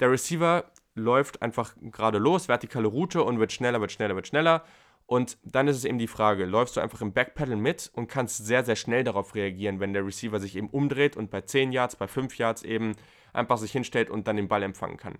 der 0.00 0.10
Receiver 0.10 0.70
läuft 0.94 1.42
einfach 1.42 1.74
gerade 1.80 2.18
los, 2.18 2.48
vertikale 2.48 2.88
Route 2.88 3.22
und 3.22 3.38
wird 3.38 3.52
schneller, 3.52 3.80
wird 3.80 3.92
schneller, 3.92 4.14
wird 4.14 4.26
schneller. 4.26 4.64
Und 5.06 5.38
dann 5.42 5.68
ist 5.68 5.76
es 5.78 5.84
eben 5.86 5.98
die 5.98 6.06
Frage, 6.06 6.44
läufst 6.44 6.76
du 6.76 6.80
einfach 6.80 7.00
im 7.00 7.14
Backpedal 7.14 7.56
mit 7.56 7.90
und 7.94 8.08
kannst 8.08 8.44
sehr, 8.44 8.62
sehr 8.62 8.76
schnell 8.76 9.04
darauf 9.04 9.34
reagieren, 9.34 9.80
wenn 9.80 9.94
der 9.94 10.04
Receiver 10.04 10.38
sich 10.38 10.54
eben 10.54 10.68
umdreht 10.68 11.16
und 11.16 11.30
bei 11.30 11.40
10 11.40 11.72
Yards, 11.72 11.96
bei 11.96 12.06
5 12.06 12.36
Yards 12.36 12.62
eben 12.62 12.94
einfach 13.32 13.56
sich 13.56 13.72
hinstellt 13.72 14.10
und 14.10 14.28
dann 14.28 14.36
den 14.36 14.48
Ball 14.48 14.62
empfangen 14.62 14.98
kann. 14.98 15.18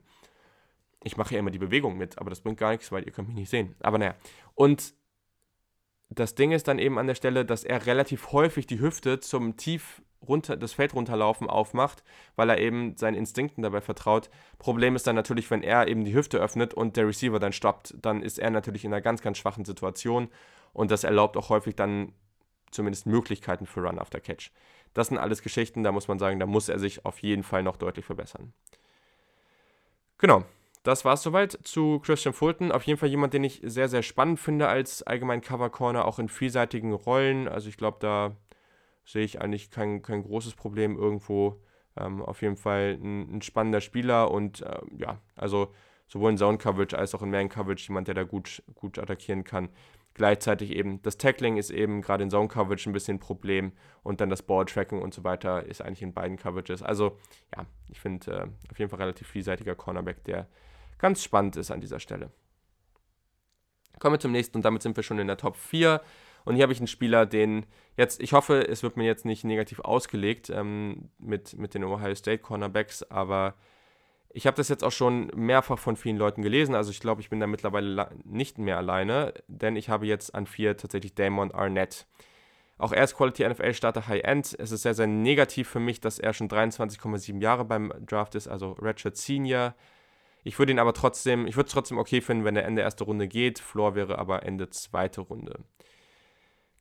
Ich 1.04 1.16
mache 1.16 1.32
ja 1.32 1.40
immer 1.40 1.50
die 1.50 1.58
Bewegung 1.58 1.96
mit, 1.96 2.18
aber 2.18 2.28
das 2.28 2.40
bringt 2.40 2.58
gar 2.58 2.72
nichts, 2.72 2.92
weil 2.92 3.04
ihr 3.04 3.12
könnt 3.12 3.28
mich 3.28 3.36
nicht 3.36 3.50
sehen. 3.50 3.76
Aber 3.80 3.96
naja. 3.96 4.14
Und 4.54 4.92
das 6.10 6.34
Ding 6.34 6.52
ist 6.52 6.68
dann 6.68 6.78
eben 6.78 6.98
an 6.98 7.06
der 7.06 7.14
Stelle, 7.14 7.46
dass 7.46 7.64
er 7.64 7.86
relativ 7.86 8.32
häufig 8.32 8.66
die 8.66 8.80
Hüfte 8.80 9.20
zum 9.20 9.56
tief 9.56 10.02
runter, 10.26 10.56
das 10.56 10.72
Feld 10.72 10.94
runterlaufen 10.94 11.48
aufmacht, 11.48 12.02
weil 12.36 12.50
er 12.50 12.58
eben 12.58 12.96
seinen 12.96 13.14
Instinkten 13.14 13.62
dabei 13.62 13.80
vertraut. 13.80 14.30
Problem 14.58 14.96
ist 14.96 15.06
dann 15.06 15.16
natürlich, 15.16 15.50
wenn 15.50 15.62
er 15.62 15.88
eben 15.88 16.04
die 16.04 16.14
Hüfte 16.14 16.38
öffnet 16.38 16.74
und 16.74 16.96
der 16.96 17.06
Receiver 17.06 17.38
dann 17.38 17.52
stoppt, 17.52 17.94
dann 18.02 18.22
ist 18.22 18.38
er 18.38 18.50
natürlich 18.50 18.84
in 18.84 18.92
einer 18.92 19.00
ganz, 19.00 19.22
ganz 19.22 19.38
schwachen 19.38 19.64
Situation 19.64 20.28
und 20.72 20.90
das 20.90 21.04
erlaubt 21.04 21.36
auch 21.36 21.48
häufig 21.48 21.76
dann 21.76 22.12
zumindest 22.70 23.06
Möglichkeiten 23.06 23.66
für 23.66 23.80
Run 23.80 23.98
after 23.98 24.20
Catch. 24.20 24.50
Das 24.94 25.08
sind 25.08 25.18
alles 25.18 25.42
Geschichten, 25.42 25.82
da 25.82 25.92
muss 25.92 26.08
man 26.08 26.18
sagen, 26.18 26.40
da 26.40 26.46
muss 26.46 26.68
er 26.68 26.78
sich 26.78 27.04
auf 27.04 27.20
jeden 27.20 27.42
Fall 27.42 27.62
noch 27.62 27.76
deutlich 27.76 28.04
verbessern. 28.04 28.52
Genau, 30.18 30.44
das 30.82 31.04
war 31.04 31.14
es 31.14 31.22
soweit 31.22 31.58
zu 31.62 32.00
Christian 32.00 32.34
Fulton. 32.34 32.72
Auf 32.72 32.84
jeden 32.84 32.98
Fall 32.98 33.08
jemand, 33.08 33.34
den 33.34 33.44
ich 33.44 33.60
sehr, 33.62 33.88
sehr 33.88 34.02
spannend 34.02 34.40
finde 34.40 34.68
als 34.68 35.02
allgemein 35.02 35.40
Cover 35.40 35.70
Corner, 35.70 36.04
auch 36.04 36.18
in 36.18 36.28
vielseitigen 36.28 36.92
Rollen. 36.92 37.46
Also 37.46 37.68
ich 37.68 37.76
glaube, 37.76 37.98
da 38.00 38.34
sehe 39.08 39.24
ich 39.24 39.40
eigentlich 39.40 39.70
kein, 39.70 40.02
kein 40.02 40.22
großes 40.22 40.54
Problem 40.54 40.96
irgendwo. 40.96 41.62
Ähm, 41.96 42.22
auf 42.22 42.42
jeden 42.42 42.56
Fall 42.56 42.98
ein, 43.02 43.36
ein 43.36 43.42
spannender 43.42 43.80
Spieler 43.80 44.30
und 44.30 44.60
äh, 44.60 44.80
ja, 44.98 45.18
also 45.34 45.72
sowohl 46.06 46.30
in 46.30 46.36
Zone 46.36 46.58
Coverage 46.58 46.96
als 46.96 47.14
auch 47.14 47.22
in 47.22 47.30
Man 47.30 47.48
Coverage 47.48 47.88
jemand, 47.88 48.08
der 48.08 48.14
da 48.14 48.24
gut, 48.24 48.62
gut 48.74 48.98
attackieren 48.98 49.44
kann. 49.44 49.70
Gleichzeitig 50.12 50.72
eben 50.72 51.00
das 51.02 51.16
Tackling 51.16 51.56
ist 51.56 51.70
eben 51.70 52.02
gerade 52.02 52.24
in 52.24 52.30
Zone 52.30 52.48
Coverage 52.48 52.88
ein 52.88 52.92
bisschen 52.92 53.16
ein 53.16 53.20
Problem 53.20 53.72
und 54.02 54.20
dann 54.20 54.28
das 54.28 54.42
Ball 54.42 54.66
Tracking 54.66 55.00
und 55.00 55.14
so 55.14 55.24
weiter 55.24 55.64
ist 55.64 55.80
eigentlich 55.80 56.02
in 56.02 56.12
beiden 56.12 56.36
Coverages. 56.36 56.82
Also 56.82 57.16
ja, 57.56 57.64
ich 57.88 58.00
finde 58.00 58.30
äh, 58.30 58.70
auf 58.70 58.78
jeden 58.78 58.90
Fall 58.90 58.98
relativ 58.98 59.26
vielseitiger 59.26 59.74
Cornerback, 59.74 60.22
der 60.24 60.48
ganz 60.98 61.22
spannend 61.22 61.56
ist 61.56 61.70
an 61.70 61.80
dieser 61.80 62.00
Stelle. 62.00 62.30
Kommen 63.98 64.14
wir 64.14 64.20
zum 64.20 64.32
nächsten 64.32 64.58
und 64.58 64.64
damit 64.64 64.82
sind 64.82 64.96
wir 64.96 65.02
schon 65.02 65.18
in 65.18 65.26
der 65.26 65.38
Top 65.38 65.56
4. 65.56 66.02
Und 66.44 66.54
hier 66.54 66.62
habe 66.62 66.72
ich 66.72 66.80
einen 66.80 66.86
Spieler, 66.86 67.26
den 67.26 67.66
jetzt, 67.96 68.22
ich 68.22 68.32
hoffe, 68.32 68.66
es 68.66 68.82
wird 68.82 68.96
mir 68.96 69.04
jetzt 69.04 69.24
nicht 69.24 69.44
negativ 69.44 69.80
ausgelegt 69.80 70.50
ähm, 70.50 71.10
mit, 71.18 71.58
mit 71.58 71.74
den 71.74 71.84
Ohio 71.84 72.14
State 72.14 72.38
Cornerbacks, 72.38 73.02
aber 73.10 73.54
ich 74.30 74.46
habe 74.46 74.56
das 74.56 74.68
jetzt 74.68 74.84
auch 74.84 74.92
schon 74.92 75.30
mehrfach 75.34 75.78
von 75.78 75.96
vielen 75.96 76.16
Leuten 76.16 76.42
gelesen. 76.42 76.74
Also 76.74 76.90
ich 76.90 77.00
glaube, 77.00 77.20
ich 77.20 77.30
bin 77.30 77.40
da 77.40 77.46
mittlerweile 77.46 78.10
nicht 78.24 78.58
mehr 78.58 78.76
alleine, 78.76 79.34
denn 79.48 79.76
ich 79.76 79.88
habe 79.88 80.06
jetzt 80.06 80.34
an 80.34 80.46
vier 80.46 80.76
tatsächlich 80.76 81.14
Damon 81.14 81.50
Arnett. 81.50 82.06
Auch 82.76 82.92
er 82.92 83.02
ist 83.02 83.16
Quality 83.16 83.48
NFL 83.48 83.74
Starter 83.74 84.06
High 84.06 84.22
End. 84.22 84.54
Es 84.58 84.70
ist 84.70 84.82
sehr, 84.82 84.94
sehr 84.94 85.08
negativ 85.08 85.68
für 85.68 85.80
mich, 85.80 86.00
dass 86.00 86.18
er 86.18 86.32
schon 86.32 86.48
23,7 86.48 87.40
Jahre 87.42 87.64
beim 87.64 87.92
Draft 88.06 88.34
ist, 88.36 88.46
also 88.46 88.76
Ratchet 88.80 89.16
Senior. 89.16 89.74
Ich 90.44 90.58
würde 90.58 90.72
ihn 90.72 90.78
aber 90.78 90.94
trotzdem, 90.94 91.46
ich 91.46 91.56
würde 91.56 91.66
es 91.66 91.72
trotzdem 91.72 91.98
okay 91.98 92.20
finden, 92.20 92.44
wenn 92.44 92.54
er 92.54 92.64
Ende 92.64 92.82
erste 92.82 93.04
Runde 93.04 93.26
geht. 93.26 93.58
Floor 93.58 93.96
wäre 93.96 94.18
aber 94.18 94.44
Ende 94.44 94.70
zweite 94.70 95.22
Runde. 95.22 95.64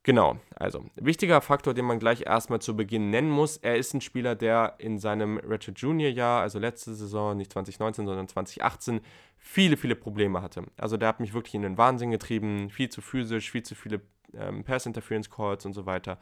Genau, 0.03 0.37
also 0.55 0.85
wichtiger 0.95 1.41
Faktor, 1.41 1.73
den 1.73 1.83
man 1.83 1.99
gleich 1.99 2.21
erstmal 2.25 2.61
zu 2.61 2.77
Beginn 2.77 3.09
nennen 3.09 3.29
muss, 3.29 3.57
er 3.57 3.75
ist 3.75 3.93
ein 3.93 3.99
Spieler, 3.99 4.35
der 4.35 4.75
in 4.77 4.99
seinem 4.99 5.37
Ratchet 5.43 5.79
Junior 5.79 6.09
Jahr, 6.09 6.41
also 6.41 6.59
letzte 6.59 6.95
Saison, 6.95 7.35
nicht 7.35 7.51
2019, 7.51 8.05
sondern 8.05 8.27
2018, 8.27 9.01
viele, 9.37 9.75
viele 9.75 9.95
Probleme 9.95 10.41
hatte. 10.41 10.63
Also 10.77 10.95
der 10.95 11.09
hat 11.09 11.19
mich 11.19 11.33
wirklich 11.33 11.55
in 11.55 11.61
den 11.61 11.77
Wahnsinn 11.77 12.11
getrieben, 12.11 12.69
viel 12.69 12.89
zu 12.89 13.01
physisch, 13.01 13.51
viel 13.51 13.63
zu 13.63 13.75
viele 13.75 14.01
ähm, 14.33 14.63
Pass-Interference 14.63 15.29
Calls 15.29 15.65
und 15.65 15.73
so 15.73 15.85
weiter. 15.85 16.19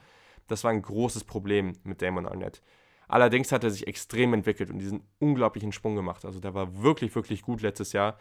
Das 0.47 0.63
war 0.63 0.71
ein 0.71 0.81
großes 0.81 1.23
Problem 1.23 1.73
mit 1.83 2.01
Damon 2.01 2.25
Arnett. 2.25 2.61
Allerdings 3.07 3.51
hat 3.51 3.63
er 3.63 3.69
sich 3.69 3.87
extrem 3.87 4.33
entwickelt 4.33 4.71
und 4.71 4.79
diesen 4.79 5.03
unglaublichen 5.19 5.71
Sprung 5.71 5.95
gemacht. 5.95 6.25
Also 6.25 6.39
der 6.39 6.53
war 6.53 6.81
wirklich, 6.81 7.13
wirklich 7.15 7.43
gut 7.43 7.61
letztes 7.61 7.93
Jahr 7.93 8.17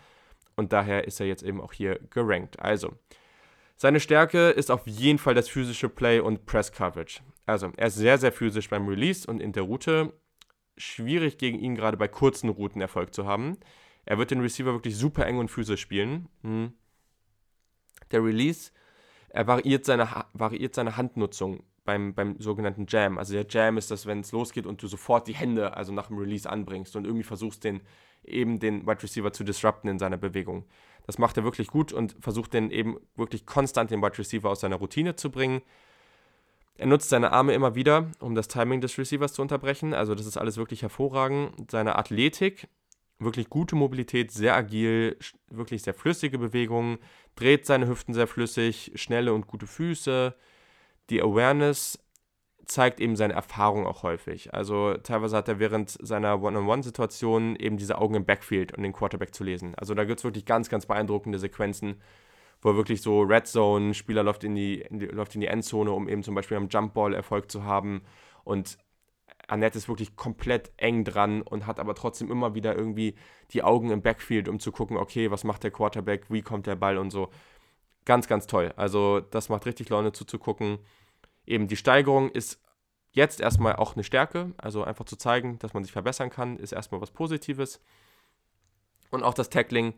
und 0.56 0.72
daher 0.72 1.06
ist 1.06 1.20
er 1.20 1.26
jetzt 1.26 1.42
eben 1.42 1.60
auch 1.60 1.72
hier 1.72 1.98
gerankt. 2.10 2.60
Also, 2.60 2.92
seine 3.76 4.00
Stärke 4.00 4.50
ist 4.50 4.70
auf 4.70 4.86
jeden 4.86 5.18
Fall 5.18 5.34
das 5.34 5.48
physische 5.48 5.88
Play 5.88 6.20
und 6.20 6.46
Press 6.46 6.72
Coverage. 6.72 7.20
Also, 7.46 7.72
er 7.76 7.88
ist 7.88 7.96
sehr, 7.96 8.18
sehr 8.18 8.32
physisch 8.32 8.70
beim 8.70 8.88
Release 8.88 9.26
und 9.26 9.40
in 9.40 9.52
der 9.52 9.64
Route. 9.64 10.12
Schwierig 10.76 11.38
gegen 11.38 11.58
ihn 11.58 11.74
gerade 11.74 11.96
bei 11.96 12.08
kurzen 12.08 12.48
Routen 12.48 12.80
Erfolg 12.80 13.14
zu 13.14 13.26
haben. 13.26 13.58
Er 14.06 14.18
wird 14.18 14.30
den 14.30 14.40
Receiver 14.40 14.72
wirklich 14.72 14.96
super 14.96 15.26
eng 15.26 15.38
und 15.38 15.50
physisch 15.50 15.80
spielen. 15.80 16.28
Hm. 16.42 16.72
Der 18.10 18.24
Release, 18.24 18.70
er 19.28 19.46
variiert 19.46 19.84
seine, 19.84 20.08
variiert 20.32 20.74
seine 20.74 20.96
Handnutzung 20.96 21.64
beim, 21.84 22.14
beim 22.14 22.40
sogenannten 22.40 22.86
Jam. 22.88 23.18
Also 23.18 23.34
der 23.34 23.46
Jam 23.48 23.76
ist 23.76 23.90
das, 23.90 24.06
wenn 24.06 24.20
es 24.20 24.32
losgeht 24.32 24.66
und 24.66 24.82
du 24.82 24.86
sofort 24.86 25.28
die 25.28 25.34
Hände, 25.34 25.76
also 25.76 25.92
nach 25.92 26.08
dem 26.08 26.18
Release 26.18 26.48
anbringst 26.48 26.96
und 26.96 27.04
irgendwie 27.04 27.24
versuchst, 27.24 27.64
den 27.64 27.82
eben 28.24 28.58
den 28.58 28.86
Wide 28.86 29.02
Receiver 29.02 29.32
zu 29.32 29.44
disrupten 29.44 29.88
in 29.88 29.98
seiner 29.98 30.16
Bewegung. 30.16 30.64
Das 31.06 31.18
macht 31.18 31.36
er 31.36 31.44
wirklich 31.44 31.68
gut 31.68 31.92
und 31.92 32.16
versucht 32.20 32.54
den 32.54 32.70
eben 32.70 32.96
wirklich 33.14 33.46
konstant 33.46 33.90
den 33.90 34.02
Wide 34.02 34.18
Receiver 34.18 34.48
aus 34.48 34.60
seiner 34.60 34.76
Routine 34.76 35.16
zu 35.16 35.30
bringen. 35.30 35.62
Er 36.76 36.86
nutzt 36.86 37.08
seine 37.08 37.32
Arme 37.32 37.54
immer 37.54 37.74
wieder, 37.74 38.10
um 38.20 38.34
das 38.34 38.48
Timing 38.48 38.80
des 38.80 38.98
Receivers 38.98 39.34
zu 39.34 39.42
unterbrechen. 39.42 39.94
Also 39.94 40.14
das 40.14 40.26
ist 40.26 40.36
alles 40.36 40.56
wirklich 40.56 40.82
hervorragend. 40.82 41.70
Seine 41.70 41.96
Athletik, 41.96 42.68
wirklich 43.18 43.48
gute 43.48 43.76
Mobilität, 43.76 44.32
sehr 44.32 44.56
agil, 44.56 45.16
wirklich 45.48 45.82
sehr 45.82 45.94
flüssige 45.94 46.38
Bewegungen, 46.38 46.98
dreht 47.36 47.66
seine 47.66 47.86
Hüften 47.86 48.12
sehr 48.14 48.26
flüssig, 48.26 48.92
schnelle 48.96 49.32
und 49.34 49.46
gute 49.46 49.66
Füße, 49.66 50.34
die 51.10 51.22
Awareness 51.22 51.98
zeigt 52.66 53.00
eben 53.00 53.16
seine 53.16 53.34
Erfahrung 53.34 53.86
auch 53.86 54.02
häufig. 54.02 54.54
Also 54.54 54.94
teilweise 54.94 55.36
hat 55.36 55.48
er 55.48 55.58
während 55.58 55.90
seiner 55.90 56.42
One-on-One-Situation 56.42 57.56
eben 57.56 57.76
diese 57.76 57.98
Augen 57.98 58.14
im 58.14 58.24
Backfield 58.24 58.76
um 58.76 58.82
den 58.82 58.92
Quarterback 58.92 59.34
zu 59.34 59.44
lesen. 59.44 59.74
Also 59.76 59.94
da 59.94 60.04
gibt 60.04 60.20
es 60.20 60.24
wirklich 60.24 60.46
ganz, 60.46 60.68
ganz 60.68 60.86
beeindruckende 60.86 61.38
Sequenzen, 61.38 62.00
wo 62.62 62.70
er 62.70 62.76
wirklich 62.76 63.02
so 63.02 63.22
Red 63.22 63.46
Zone, 63.46 63.94
Spieler 63.94 64.22
läuft 64.22 64.44
in 64.44 64.54
die, 64.54 64.80
in 64.80 64.98
die, 64.98 65.06
läuft 65.06 65.34
in 65.34 65.40
die 65.40 65.48
Endzone, 65.48 65.90
um 65.90 66.08
eben 66.08 66.22
zum 66.22 66.34
Beispiel 66.34 66.56
am 66.56 66.68
Jumpball 66.68 67.14
Erfolg 67.14 67.50
zu 67.50 67.64
haben. 67.64 68.02
Und 68.44 68.78
Annette 69.48 69.78
ist 69.78 69.88
wirklich 69.88 70.16
komplett 70.16 70.72
eng 70.76 71.04
dran 71.04 71.42
und 71.42 71.66
hat 71.66 71.80
aber 71.80 71.94
trotzdem 71.94 72.30
immer 72.30 72.54
wieder 72.54 72.74
irgendwie 72.76 73.14
die 73.50 73.62
Augen 73.62 73.90
im 73.90 74.02
Backfield, 74.02 74.48
um 74.48 74.58
zu 74.58 74.72
gucken, 74.72 74.96
okay, 74.96 75.30
was 75.30 75.44
macht 75.44 75.64
der 75.64 75.70
Quarterback, 75.70 76.26
wie 76.30 76.42
kommt 76.42 76.66
der 76.66 76.76
Ball 76.76 76.98
und 76.98 77.10
so. 77.10 77.28
Ganz, 78.04 78.28
ganz 78.28 78.46
toll. 78.46 78.72
Also 78.76 79.20
das 79.20 79.48
macht 79.48 79.66
richtig 79.66 79.88
Laune 79.88 80.12
zuzugucken. 80.12 80.78
Eben 81.46 81.68
die 81.68 81.76
Steigerung 81.76 82.30
ist 82.30 82.60
jetzt 83.12 83.40
erstmal 83.40 83.76
auch 83.76 83.94
eine 83.94 84.04
Stärke. 84.04 84.52
Also 84.56 84.84
einfach 84.84 85.04
zu 85.04 85.16
zeigen, 85.16 85.58
dass 85.58 85.74
man 85.74 85.84
sich 85.84 85.92
verbessern 85.92 86.30
kann, 86.30 86.58
ist 86.58 86.72
erstmal 86.72 87.00
was 87.00 87.10
Positives. 87.10 87.80
Und 89.10 89.22
auch 89.22 89.34
das 89.34 89.50
Tackling. 89.50 89.94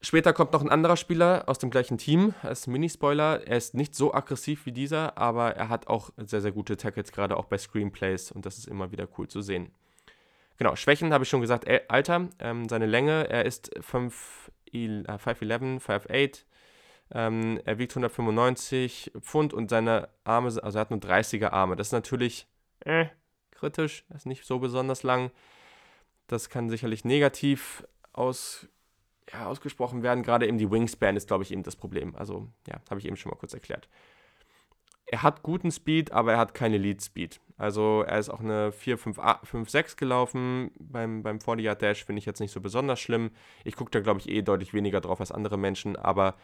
Später 0.00 0.32
kommt 0.32 0.52
noch 0.52 0.62
ein 0.62 0.70
anderer 0.70 0.96
Spieler 0.96 1.44
aus 1.48 1.58
dem 1.58 1.70
gleichen 1.70 1.98
Team 1.98 2.32
als 2.42 2.68
Mini-Spoiler. 2.68 3.48
Er 3.48 3.56
ist 3.56 3.74
nicht 3.74 3.96
so 3.96 4.14
aggressiv 4.14 4.64
wie 4.64 4.72
dieser, 4.72 5.18
aber 5.18 5.56
er 5.56 5.68
hat 5.68 5.88
auch 5.88 6.10
sehr, 6.16 6.40
sehr 6.40 6.52
gute 6.52 6.76
Tackles, 6.76 7.10
gerade 7.10 7.36
auch 7.36 7.46
bei 7.46 7.58
Screenplays. 7.58 8.30
Und 8.30 8.46
das 8.46 8.58
ist 8.58 8.68
immer 8.68 8.92
wieder 8.92 9.08
cool 9.18 9.26
zu 9.26 9.42
sehen. 9.42 9.72
Genau, 10.56 10.76
Schwächen 10.76 11.12
habe 11.12 11.24
ich 11.24 11.30
schon 11.30 11.40
gesagt. 11.40 11.66
Alter, 11.88 12.28
ähm, 12.38 12.68
seine 12.68 12.86
Länge, 12.86 13.28
er 13.28 13.44
ist 13.44 13.76
5'11, 13.76 15.08
5'8, 15.08 16.44
ähm, 17.12 17.60
er 17.64 17.78
wiegt 17.78 17.92
195 17.92 19.12
Pfund 19.20 19.54
und 19.54 19.70
seine 19.70 20.08
Arme, 20.24 20.48
also 20.62 20.78
er 20.78 20.80
hat 20.80 20.90
nur 20.90 21.00
30er 21.00 21.50
Arme. 21.50 21.76
Das 21.76 21.88
ist 21.88 21.92
natürlich 21.92 22.46
äh, 22.80 23.06
kritisch, 23.50 24.04
das 24.08 24.22
ist 24.22 24.26
nicht 24.26 24.44
so 24.44 24.58
besonders 24.58 25.02
lang. 25.02 25.30
Das 26.26 26.50
kann 26.50 26.68
sicherlich 26.68 27.04
negativ 27.04 27.86
aus, 28.12 28.68
ja, 29.32 29.46
ausgesprochen 29.46 30.02
werden. 30.02 30.22
Gerade 30.22 30.46
eben 30.46 30.58
die 30.58 30.70
Wingspan 30.70 31.16
ist, 31.16 31.28
glaube 31.28 31.44
ich, 31.44 31.52
eben 31.52 31.62
das 31.62 31.76
Problem. 31.76 32.14
Also, 32.16 32.48
ja, 32.66 32.80
habe 32.90 33.00
ich 33.00 33.06
eben 33.06 33.16
schon 33.16 33.30
mal 33.30 33.38
kurz 33.38 33.54
erklärt. 33.54 33.88
Er 35.10 35.22
hat 35.22 35.42
guten 35.42 35.70
Speed, 35.70 36.12
aber 36.12 36.32
er 36.32 36.38
hat 36.38 36.52
keine 36.52 36.76
Lead 36.76 37.02
Speed. 37.02 37.40
Also 37.56 38.02
er 38.02 38.18
ist 38.18 38.28
auch 38.28 38.40
eine 38.40 38.70
4-5-6 38.70 39.96
gelaufen. 39.96 40.70
Beim, 40.78 41.22
beim 41.22 41.40
40 41.40 41.78
Dash 41.78 42.04
finde 42.04 42.18
ich 42.18 42.26
jetzt 42.26 42.40
nicht 42.40 42.52
so 42.52 42.60
besonders 42.60 43.00
schlimm. 43.00 43.30
Ich 43.64 43.74
gucke 43.74 43.90
da, 43.90 44.00
glaube 44.00 44.20
ich, 44.20 44.28
eh 44.28 44.42
deutlich 44.42 44.74
weniger 44.74 45.00
drauf 45.00 45.20
als 45.20 45.32
andere 45.32 45.56
Menschen, 45.56 45.96
aber 45.96 46.34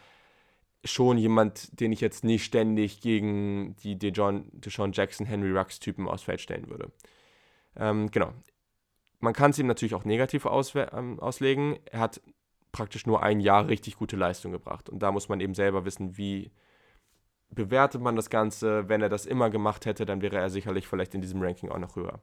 schon 0.85 1.17
jemand, 1.17 1.79
den 1.79 1.91
ich 1.91 1.99
jetzt 1.99 2.23
nicht 2.23 2.45
ständig 2.45 3.01
gegen 3.01 3.75
die 3.77 3.97
Deshaun, 3.97 4.45
Deshaun 4.53 4.91
Jackson, 4.93 5.25
Henry 5.25 5.51
Rux 5.51 5.79
Typen 5.79 6.07
aufs 6.07 6.23
Feld 6.23 6.39
stellen 6.39 6.69
würde. 6.69 6.91
Ähm, 7.75 8.09
genau. 8.11 8.31
Man 9.19 9.33
kann 9.33 9.51
es 9.51 9.59
ihm 9.59 9.67
natürlich 9.67 9.95
auch 9.95 10.05
negativ 10.05 10.45
ähm, 10.45 11.19
auslegen. 11.19 11.77
Er 11.85 11.99
hat 11.99 12.21
praktisch 12.71 13.07
nur 13.07 13.23
ein 13.23 13.39
Jahr 13.39 13.67
richtig 13.67 13.95
gute 13.95 14.15
Leistung 14.15 14.51
gebracht. 14.51 14.89
Und 14.89 14.99
da 14.99 15.11
muss 15.11 15.29
man 15.29 15.39
eben 15.39 15.55
selber 15.55 15.85
wissen, 15.85 16.17
wie 16.17 16.51
bewertet 17.49 18.01
man 18.01 18.15
das 18.15 18.29
Ganze. 18.29 18.87
Wenn 18.87 19.01
er 19.01 19.09
das 19.09 19.25
immer 19.25 19.49
gemacht 19.49 19.85
hätte, 19.85 20.05
dann 20.05 20.21
wäre 20.21 20.37
er 20.37 20.49
sicherlich 20.49 20.87
vielleicht 20.87 21.15
in 21.15 21.21
diesem 21.21 21.41
Ranking 21.41 21.69
auch 21.69 21.79
noch 21.79 21.95
höher. 21.95 22.21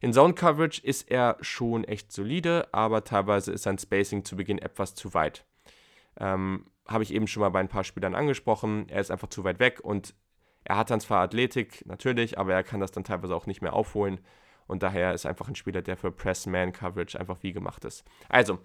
In 0.00 0.12
Zone 0.12 0.34
Coverage 0.34 0.80
ist 0.82 1.10
er 1.10 1.36
schon 1.40 1.84
echt 1.84 2.12
solide, 2.12 2.68
aber 2.72 3.04
teilweise 3.04 3.52
ist 3.52 3.64
sein 3.64 3.78
Spacing 3.78 4.24
zu 4.24 4.36
Beginn 4.36 4.58
etwas 4.58 4.94
zu 4.94 5.12
weit. 5.12 5.44
Ähm, 6.18 6.66
habe 6.88 7.02
ich 7.02 7.12
eben 7.12 7.26
schon 7.26 7.42
mal 7.42 7.50
bei 7.50 7.60
ein 7.60 7.68
paar 7.68 7.84
Spielern 7.84 8.14
angesprochen. 8.14 8.88
Er 8.88 9.00
ist 9.00 9.10
einfach 9.10 9.28
zu 9.28 9.44
weit 9.44 9.60
weg 9.60 9.80
und 9.82 10.14
er 10.64 10.76
hat 10.76 10.90
dann 10.90 11.00
zwar 11.00 11.20
Athletik, 11.20 11.84
natürlich, 11.86 12.38
aber 12.38 12.52
er 12.52 12.62
kann 12.62 12.80
das 12.80 12.90
dann 12.90 13.04
teilweise 13.04 13.34
auch 13.34 13.46
nicht 13.46 13.62
mehr 13.62 13.74
aufholen. 13.74 14.20
Und 14.66 14.82
daher 14.82 15.14
ist 15.14 15.24
einfach 15.24 15.48
ein 15.48 15.54
Spieler, 15.54 15.80
der 15.80 15.96
für 15.96 16.12
Press-Man-Coverage 16.12 17.18
einfach 17.18 17.38
wie 17.42 17.52
gemacht 17.52 17.84
ist. 17.84 18.04
Also, 18.28 18.58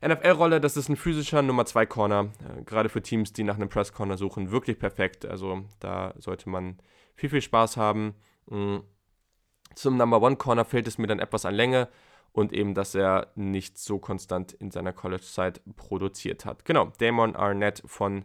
NFL-Rolle, 0.00 0.60
das 0.60 0.76
ist 0.76 0.88
ein 0.88 0.96
physischer 0.96 1.42
Nummer 1.42 1.66
2 1.66 1.86
Corner. 1.86 2.30
Äh, 2.58 2.62
gerade 2.62 2.88
für 2.88 3.02
Teams, 3.02 3.32
die 3.32 3.42
nach 3.42 3.56
einem 3.56 3.68
Press-Corner 3.68 4.16
suchen, 4.16 4.52
wirklich 4.52 4.78
perfekt. 4.78 5.26
Also, 5.26 5.64
da 5.80 6.14
sollte 6.18 6.48
man 6.48 6.78
viel, 7.16 7.28
viel 7.28 7.42
Spaß 7.42 7.76
haben. 7.76 8.14
Mhm. 8.48 8.82
Zum 9.74 9.96
Number 9.96 10.24
1 10.24 10.38
Corner 10.38 10.64
fehlt 10.64 10.86
es 10.86 10.98
mir 10.98 11.08
dann 11.08 11.18
etwas 11.18 11.44
an 11.44 11.54
Länge 11.54 11.88
und 12.32 12.52
eben, 12.52 12.74
dass 12.74 12.94
er 12.94 13.28
nicht 13.34 13.78
so 13.78 13.98
konstant 13.98 14.52
in 14.52 14.70
seiner 14.70 14.92
College-Zeit 14.92 15.60
produziert 15.76 16.44
hat. 16.44 16.64
Genau, 16.64 16.92
Damon 16.98 17.36
Arnett 17.36 17.82
von 17.84 18.24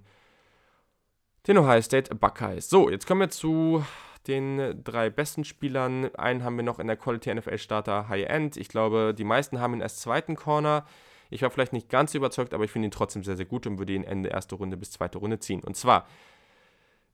den 1.48 1.58
Ohio 1.58 1.82
State 1.82 2.14
Buckeyes. 2.16 2.70
So, 2.70 2.90
jetzt 2.90 3.06
kommen 3.06 3.22
wir 3.22 3.30
zu 3.30 3.84
den 4.28 4.82
drei 4.84 5.10
besten 5.10 5.44
Spielern. 5.44 6.14
Einen 6.16 6.44
haben 6.44 6.58
wir 6.58 6.64
noch 6.64 6.80
in 6.80 6.88
der 6.88 6.98
Quality 6.98 7.34
NFL 7.36 7.58
Starter 7.58 8.10
High 8.10 8.28
End. 8.28 8.58
Ich 8.58 8.68
glaube, 8.68 9.14
die 9.18 9.24
meisten 9.24 9.60
haben 9.60 9.74
ihn 9.74 9.82
als 9.82 10.00
zweiten 10.00 10.36
Corner. 10.36 10.86
Ich 11.30 11.42
war 11.42 11.50
vielleicht 11.50 11.74
nicht 11.74 11.90
ganz 11.90 12.14
überzeugt, 12.14 12.54
aber 12.54 12.64
ich 12.64 12.72
finde 12.72 12.88
ihn 12.88 12.92
trotzdem 12.92 13.24
sehr, 13.24 13.36
sehr 13.36 13.46
gut 13.46 13.68
und 13.68 13.78
würde 13.78 13.94
ihn 13.94 14.04
Ende 14.04 14.30
erste 14.30 14.56
Runde 14.56 14.78
bis 14.78 14.92
zweite 14.92 15.18
Runde 15.18 15.40
ziehen. 15.40 15.62
Und 15.62 15.76
zwar 15.76 16.08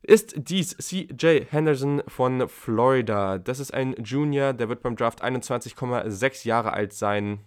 ist 0.03 0.33
dies 0.35 0.75
CJ 0.77 1.45
Henderson 1.49 2.03
von 2.07 2.47
Florida. 2.49 3.37
Das 3.37 3.59
ist 3.59 3.73
ein 3.73 3.95
Junior, 4.03 4.53
der 4.53 4.69
wird 4.69 4.83
beim 4.83 4.97
Draft 4.97 5.23
21,6 5.23 6.45
Jahre 6.45 6.73
alt 6.73 6.93
sein. 6.93 7.39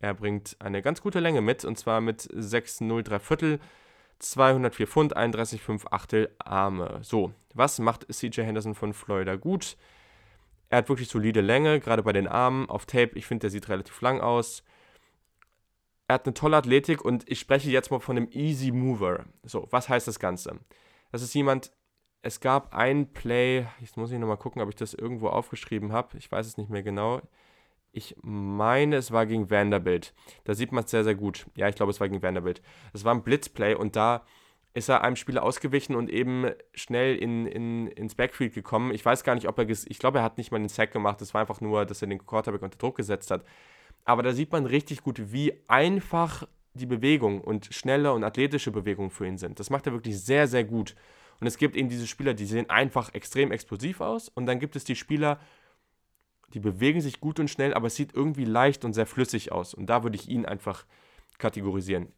Er 0.00 0.12
bringt 0.12 0.56
eine 0.58 0.82
ganz 0.82 1.00
gute 1.00 1.18
Länge 1.18 1.40
mit 1.40 1.64
und 1.64 1.78
zwar 1.78 2.02
mit 2.02 2.20
6,03 2.22 3.18
Viertel, 3.18 3.58
204 4.18 4.86
Pfund, 4.86 5.16
31,5 5.16 5.86
Achtel 5.90 6.30
Arme. 6.38 6.98
So, 7.02 7.32
was 7.54 7.78
macht 7.78 8.06
CJ 8.12 8.42
Henderson 8.42 8.74
von 8.74 8.92
Florida 8.92 9.36
gut? 9.36 9.78
Er 10.68 10.78
hat 10.78 10.90
wirklich 10.90 11.08
solide 11.08 11.40
Länge, 11.40 11.80
gerade 11.80 12.02
bei 12.02 12.12
den 12.12 12.28
Armen. 12.28 12.68
Auf 12.68 12.84
Tape, 12.84 13.12
ich 13.14 13.26
finde, 13.26 13.42
der 13.42 13.50
sieht 13.50 13.68
relativ 13.70 13.98
lang 14.02 14.20
aus. 14.20 14.62
Er 16.06 16.16
hat 16.16 16.26
eine 16.26 16.34
tolle 16.34 16.58
Athletik 16.58 17.02
und 17.02 17.28
ich 17.30 17.40
spreche 17.40 17.70
jetzt 17.70 17.90
mal 17.90 18.00
von 18.00 18.18
einem 18.18 18.28
Easy 18.30 18.72
Mover. 18.72 19.24
So, 19.42 19.68
was 19.70 19.88
heißt 19.88 20.06
das 20.06 20.18
Ganze? 20.18 20.58
Das 21.12 21.22
ist 21.22 21.32
jemand, 21.32 21.70
es 22.24 22.40
gab 22.40 22.74
ein 22.74 23.12
Play, 23.12 23.66
jetzt 23.80 23.98
muss 23.98 24.10
ich 24.10 24.18
nochmal 24.18 24.38
gucken, 24.38 24.62
ob 24.62 24.70
ich 24.70 24.76
das 24.76 24.94
irgendwo 24.94 25.28
aufgeschrieben 25.28 25.92
habe. 25.92 26.16
Ich 26.16 26.32
weiß 26.32 26.46
es 26.46 26.56
nicht 26.56 26.70
mehr 26.70 26.82
genau. 26.82 27.20
Ich 27.92 28.16
meine, 28.22 28.96
es 28.96 29.12
war 29.12 29.26
gegen 29.26 29.50
Vanderbilt. 29.50 30.14
Da 30.44 30.54
sieht 30.54 30.72
man 30.72 30.84
es 30.84 30.90
sehr, 30.90 31.04
sehr 31.04 31.14
gut. 31.14 31.46
Ja, 31.54 31.68
ich 31.68 31.76
glaube, 31.76 31.90
es 31.90 32.00
war 32.00 32.08
gegen 32.08 32.22
Vanderbilt. 32.22 32.62
Es 32.94 33.04
war 33.04 33.14
ein 33.14 33.22
Blitzplay 33.22 33.74
und 33.74 33.94
da 33.94 34.24
ist 34.72 34.88
er 34.88 35.04
einem 35.04 35.16
Spieler 35.16 35.42
ausgewichen 35.42 35.94
und 35.94 36.08
eben 36.08 36.50
schnell 36.72 37.14
in, 37.14 37.46
in, 37.46 37.88
ins 37.88 38.14
Backfield 38.14 38.54
gekommen. 38.54 38.92
Ich 38.94 39.04
weiß 39.04 39.22
gar 39.22 39.34
nicht, 39.34 39.46
ob 39.46 39.58
er, 39.58 39.68
ich 39.68 39.98
glaube, 39.98 40.18
er 40.18 40.24
hat 40.24 40.38
nicht 40.38 40.50
mal 40.50 40.56
einen 40.56 40.70
Sack 40.70 40.92
gemacht. 40.92 41.20
Es 41.20 41.34
war 41.34 41.42
einfach 41.42 41.60
nur, 41.60 41.84
dass 41.84 42.00
er 42.00 42.08
den 42.08 42.26
Quarterback 42.26 42.62
unter 42.62 42.78
Druck 42.78 42.96
gesetzt 42.96 43.30
hat. 43.30 43.44
Aber 44.06 44.22
da 44.22 44.32
sieht 44.32 44.50
man 44.50 44.64
richtig 44.64 45.02
gut, 45.02 45.30
wie 45.30 45.52
einfach 45.68 46.48
die 46.72 46.86
Bewegung 46.86 47.42
und 47.42 47.66
schnelle 47.66 48.14
und 48.14 48.24
athletische 48.24 48.70
Bewegungen 48.70 49.10
für 49.10 49.26
ihn 49.26 49.36
sind. 49.36 49.60
Das 49.60 49.68
macht 49.68 49.86
er 49.86 49.92
wirklich 49.92 50.18
sehr, 50.18 50.48
sehr 50.48 50.64
gut. 50.64 50.96
Und 51.40 51.46
es 51.46 51.58
gibt 51.58 51.76
eben 51.76 51.88
diese 51.88 52.06
Spieler, 52.06 52.34
die 52.34 52.46
sehen 52.46 52.70
einfach 52.70 53.12
extrem 53.14 53.52
explosiv 53.52 54.00
aus. 54.00 54.28
Und 54.28 54.46
dann 54.46 54.60
gibt 54.60 54.76
es 54.76 54.84
die 54.84 54.96
Spieler, 54.96 55.38
die 56.52 56.60
bewegen 56.60 57.00
sich 57.00 57.20
gut 57.20 57.40
und 57.40 57.50
schnell, 57.50 57.74
aber 57.74 57.88
es 57.88 57.96
sieht 57.96 58.14
irgendwie 58.14 58.44
leicht 58.44 58.84
und 58.84 58.92
sehr 58.92 59.06
flüssig 59.06 59.52
aus. 59.52 59.74
Und 59.74 59.86
da 59.86 60.02
würde 60.02 60.16
ich 60.16 60.28
ihn 60.28 60.46
einfach 60.46 60.84
kategorisieren. 61.38 62.08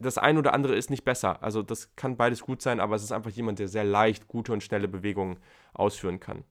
Das 0.00 0.18
eine 0.18 0.40
oder 0.40 0.54
andere 0.54 0.74
ist 0.74 0.90
nicht 0.90 1.04
besser. 1.04 1.42
Also 1.42 1.62
das 1.62 1.94
kann 1.94 2.16
beides 2.16 2.40
gut 2.40 2.60
sein, 2.60 2.80
aber 2.80 2.96
es 2.96 3.04
ist 3.04 3.12
einfach 3.12 3.30
jemand, 3.30 3.60
der 3.60 3.68
sehr 3.68 3.84
leicht 3.84 4.26
gute 4.26 4.52
und 4.52 4.62
schnelle 4.62 4.88
Bewegungen 4.88 5.38
ausführen 5.72 6.18
kann 6.18 6.44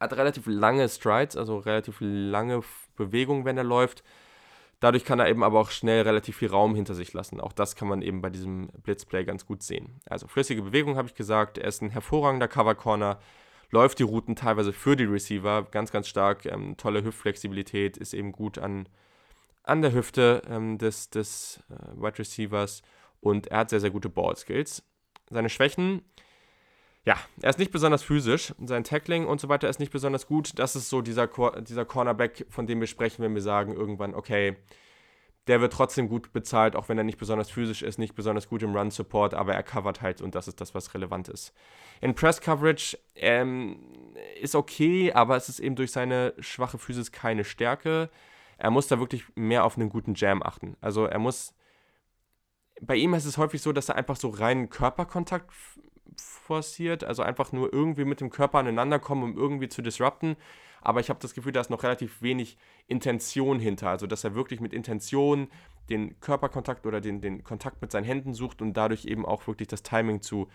hat 0.00 0.12
relativ 0.14 0.46
lange 0.46 0.88
Strides, 0.88 1.36
also 1.36 1.58
relativ 1.58 1.96
lange 2.00 2.62
Bewegungen, 2.96 3.44
wenn 3.44 3.58
er 3.58 3.64
läuft. 3.64 4.02
Dadurch 4.80 5.04
kann 5.04 5.18
er 5.18 5.28
eben 5.28 5.42
aber 5.42 5.58
auch 5.58 5.70
schnell 5.70 6.02
relativ 6.02 6.36
viel 6.36 6.50
Raum 6.50 6.74
hinter 6.76 6.94
sich 6.94 7.12
lassen. 7.12 7.40
Auch 7.40 7.52
das 7.52 7.74
kann 7.74 7.88
man 7.88 8.00
eben 8.00 8.22
bei 8.22 8.30
diesem 8.30 8.68
Blitzplay 8.84 9.24
ganz 9.24 9.44
gut 9.44 9.62
sehen. 9.62 10.00
Also 10.06 10.28
flüssige 10.28 10.62
Bewegung 10.62 10.96
habe 10.96 11.08
ich 11.08 11.14
gesagt. 11.14 11.58
Er 11.58 11.66
ist 11.66 11.82
ein 11.82 11.90
hervorragender 11.90 12.46
Cover 12.46 12.76
Corner. 12.76 13.18
Läuft 13.70 13.98
die 13.98 14.04
Routen 14.04 14.36
teilweise 14.36 14.72
für 14.72 14.94
die 14.94 15.04
Receiver 15.04 15.64
ganz, 15.64 15.90
ganz 15.90 16.06
stark. 16.06 16.46
Ähm, 16.46 16.76
tolle 16.76 17.02
Hüftflexibilität, 17.02 17.96
ist 17.96 18.14
eben 18.14 18.30
gut 18.30 18.58
an, 18.58 18.88
an 19.64 19.82
der 19.82 19.92
Hüfte 19.92 20.42
ähm, 20.48 20.78
des, 20.78 21.10
des 21.10 21.60
äh, 21.70 22.00
Wide 22.00 22.18
Receivers. 22.20 22.82
Und 23.20 23.48
er 23.48 23.58
hat 23.58 23.70
sehr, 23.70 23.80
sehr 23.80 23.90
gute 23.90 24.08
Ball 24.08 24.36
Skills. 24.36 24.84
Seine 25.28 25.50
Schwächen 25.50 26.02
ja, 27.08 27.16
er 27.40 27.48
ist 27.48 27.58
nicht 27.58 27.72
besonders 27.72 28.02
physisch. 28.02 28.52
Sein 28.66 28.84
Tackling 28.84 29.24
und 29.24 29.40
so 29.40 29.48
weiter 29.48 29.66
ist 29.66 29.80
nicht 29.80 29.90
besonders 29.90 30.26
gut. 30.26 30.58
Das 30.58 30.76
ist 30.76 30.90
so 30.90 31.00
dieser, 31.00 31.26
dieser 31.62 31.86
Cornerback, 31.86 32.44
von 32.50 32.66
dem 32.66 32.80
wir 32.80 32.86
sprechen, 32.86 33.22
wenn 33.22 33.34
wir 33.34 33.40
sagen 33.40 33.72
irgendwann, 33.72 34.14
okay, 34.14 34.56
der 35.46 35.62
wird 35.62 35.72
trotzdem 35.72 36.10
gut 36.10 36.34
bezahlt, 36.34 36.76
auch 36.76 36.90
wenn 36.90 36.98
er 36.98 37.04
nicht 37.04 37.16
besonders 37.16 37.48
physisch 37.48 37.80
ist, 37.80 37.98
nicht 37.98 38.14
besonders 38.14 38.50
gut 38.50 38.62
im 38.62 38.76
Run-Support, 38.76 39.32
aber 39.32 39.54
er 39.54 39.62
covert 39.62 40.02
halt 40.02 40.20
und 40.20 40.34
das 40.34 40.48
ist 40.48 40.60
das, 40.60 40.74
was 40.74 40.92
relevant 40.92 41.28
ist. 41.28 41.54
In 42.02 42.14
Press-Coverage 42.14 42.98
ähm, 43.14 43.78
ist 44.42 44.54
okay, 44.54 45.10
aber 45.14 45.36
es 45.36 45.48
ist 45.48 45.60
eben 45.60 45.76
durch 45.76 45.92
seine 45.92 46.34
schwache 46.40 46.76
Physis 46.76 47.10
keine 47.10 47.44
Stärke. 47.44 48.10
Er 48.58 48.70
muss 48.70 48.86
da 48.86 49.00
wirklich 49.00 49.24
mehr 49.34 49.64
auf 49.64 49.78
einen 49.78 49.88
guten 49.88 50.12
Jam 50.12 50.42
achten. 50.42 50.76
Also 50.82 51.06
er 51.06 51.18
muss. 51.18 51.54
Bei 52.82 52.96
ihm 52.96 53.14
ist 53.14 53.24
es 53.24 53.38
häufig 53.38 53.62
so, 53.62 53.72
dass 53.72 53.88
er 53.88 53.96
einfach 53.96 54.16
so 54.16 54.28
reinen 54.28 54.68
Körperkontakt 54.68 55.50
forciert, 56.16 57.04
also 57.04 57.22
einfach 57.22 57.52
nur 57.52 57.72
irgendwie 57.72 58.04
mit 58.04 58.20
dem 58.20 58.30
Körper 58.30 58.58
aneinander 58.58 58.98
kommen, 58.98 59.22
um 59.22 59.36
irgendwie 59.36 59.68
zu 59.68 59.82
disrupten. 59.82 60.36
Aber 60.80 61.00
ich 61.00 61.10
habe 61.10 61.18
das 61.20 61.34
Gefühl, 61.34 61.52
da 61.52 61.60
ist 61.60 61.70
noch 61.70 61.82
relativ 61.82 62.22
wenig 62.22 62.56
Intention 62.86 63.58
hinter. 63.58 63.90
Also, 63.90 64.06
dass 64.06 64.24
er 64.24 64.34
wirklich 64.34 64.60
mit 64.60 64.72
Intention 64.72 65.48
den 65.90 66.20
Körperkontakt 66.20 66.86
oder 66.86 67.00
den, 67.00 67.20
den 67.20 67.44
Kontakt 67.44 67.82
mit 67.82 67.90
seinen 67.90 68.04
Händen 68.04 68.34
sucht 68.34 68.62
und 68.62 68.74
dadurch 68.74 69.04
eben 69.04 69.26
auch 69.26 69.46
wirklich 69.46 69.68
das 69.68 69.82
Timing 69.82 70.20
zu 70.22 70.48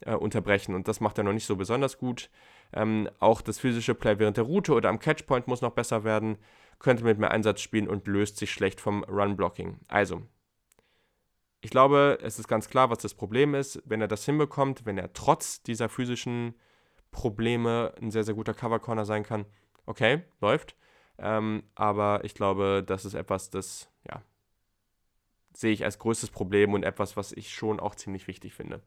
äh, 0.00 0.14
unterbrechen. 0.14 0.74
Und 0.74 0.88
das 0.88 1.00
macht 1.00 1.18
er 1.18 1.24
noch 1.24 1.32
nicht 1.32 1.46
so 1.46 1.56
besonders 1.56 1.98
gut. 1.98 2.30
Ähm, 2.72 3.08
auch 3.18 3.40
das 3.40 3.58
physische 3.58 3.94
Play 3.94 4.18
während 4.18 4.36
der 4.36 4.44
Route 4.44 4.72
oder 4.72 4.88
am 4.88 4.98
Catchpoint 4.98 5.48
muss 5.48 5.62
noch 5.62 5.72
besser 5.72 6.04
werden. 6.04 6.38
Könnte 6.78 7.04
mit 7.04 7.18
mehr 7.18 7.30
Einsatz 7.30 7.60
spielen 7.60 7.88
und 7.88 8.06
löst 8.06 8.36
sich 8.36 8.50
schlecht 8.50 8.80
vom 8.80 9.02
Run-Blocking. 9.04 9.78
Also, 9.88 10.22
ich 11.66 11.70
glaube, 11.70 12.20
es 12.22 12.38
ist 12.38 12.46
ganz 12.46 12.68
klar, 12.68 12.90
was 12.90 12.98
das 12.98 13.14
Problem 13.14 13.56
ist. 13.56 13.82
Wenn 13.84 14.00
er 14.00 14.06
das 14.06 14.24
hinbekommt, 14.24 14.86
wenn 14.86 14.98
er 14.98 15.12
trotz 15.12 15.64
dieser 15.64 15.88
physischen 15.88 16.54
Probleme 17.10 17.92
ein 18.00 18.12
sehr, 18.12 18.22
sehr 18.22 18.34
guter 18.34 18.54
Cover 18.54 18.78
Corner 18.78 19.04
sein 19.04 19.24
kann, 19.24 19.46
okay, 19.84 20.22
läuft. 20.40 20.76
Ähm, 21.18 21.64
aber 21.74 22.20
ich 22.22 22.34
glaube, 22.34 22.84
das 22.86 23.04
ist 23.04 23.14
etwas, 23.14 23.50
das, 23.50 23.90
ja, 24.08 24.22
sehe 25.54 25.72
ich 25.72 25.84
als 25.84 25.98
größtes 25.98 26.30
Problem 26.30 26.72
und 26.72 26.84
etwas, 26.84 27.16
was 27.16 27.32
ich 27.32 27.52
schon 27.52 27.80
auch 27.80 27.96
ziemlich 27.96 28.28
wichtig 28.28 28.54
finde. 28.54 28.80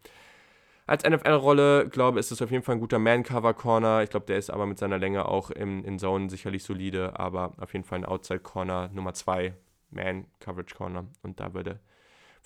Als 0.87 1.03
NFL-Rolle, 1.03 1.89
glaube 1.89 2.17
ich, 2.17 2.27
ist 2.27 2.31
es 2.31 2.41
auf 2.41 2.51
jeden 2.51 2.63
Fall 2.63 2.75
ein 2.75 2.79
guter 2.79 2.97
Man-Cover-Corner. 2.97 4.03
Ich 4.03 4.09
glaube, 4.09 4.25
der 4.25 4.37
ist 4.37 4.51
aber 4.51 4.65
mit 4.65 4.79
seiner 4.79 4.99
Länge 4.99 5.25
auch 5.25 5.51
im, 5.51 5.83
in 5.83 5.99
Zone 5.99 6.29
sicherlich 6.29 6.63
solide, 6.63 7.19
aber 7.19 7.51
auf 7.57 7.73
jeden 7.73 7.83
Fall 7.83 7.99
ein 7.99 8.05
Outside-Corner 8.05 8.89
Nummer 8.93 9.13
2, 9.13 9.53
Man-Coverage-Corner. 9.89 11.07
Und 11.23 11.41
da 11.41 11.53
würde 11.53 11.81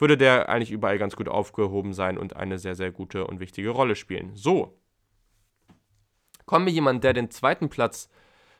würde 0.04 0.18
der 0.18 0.49
eigentlich 0.49 0.72
überall 0.72 0.97
ganz 0.97 1.16
gut 1.16 1.30
aufgehoben 1.30 1.93
sein 1.93 2.18
und 2.18 2.36
eine 2.36 2.60
sehr, 2.60 2.76
sehr 2.76 2.91
gute 2.91 3.26
und 3.26 3.39
wichtige 3.39 3.70
Rolle 3.70 3.95
spielen. 3.95 4.32
So, 4.36 4.78
kommen 6.45 6.66
wir 6.66 6.74
jemand, 6.74 7.06
der 7.06 7.14
den 7.14 7.32
zweiten 7.32 7.70
Platz 7.70 8.10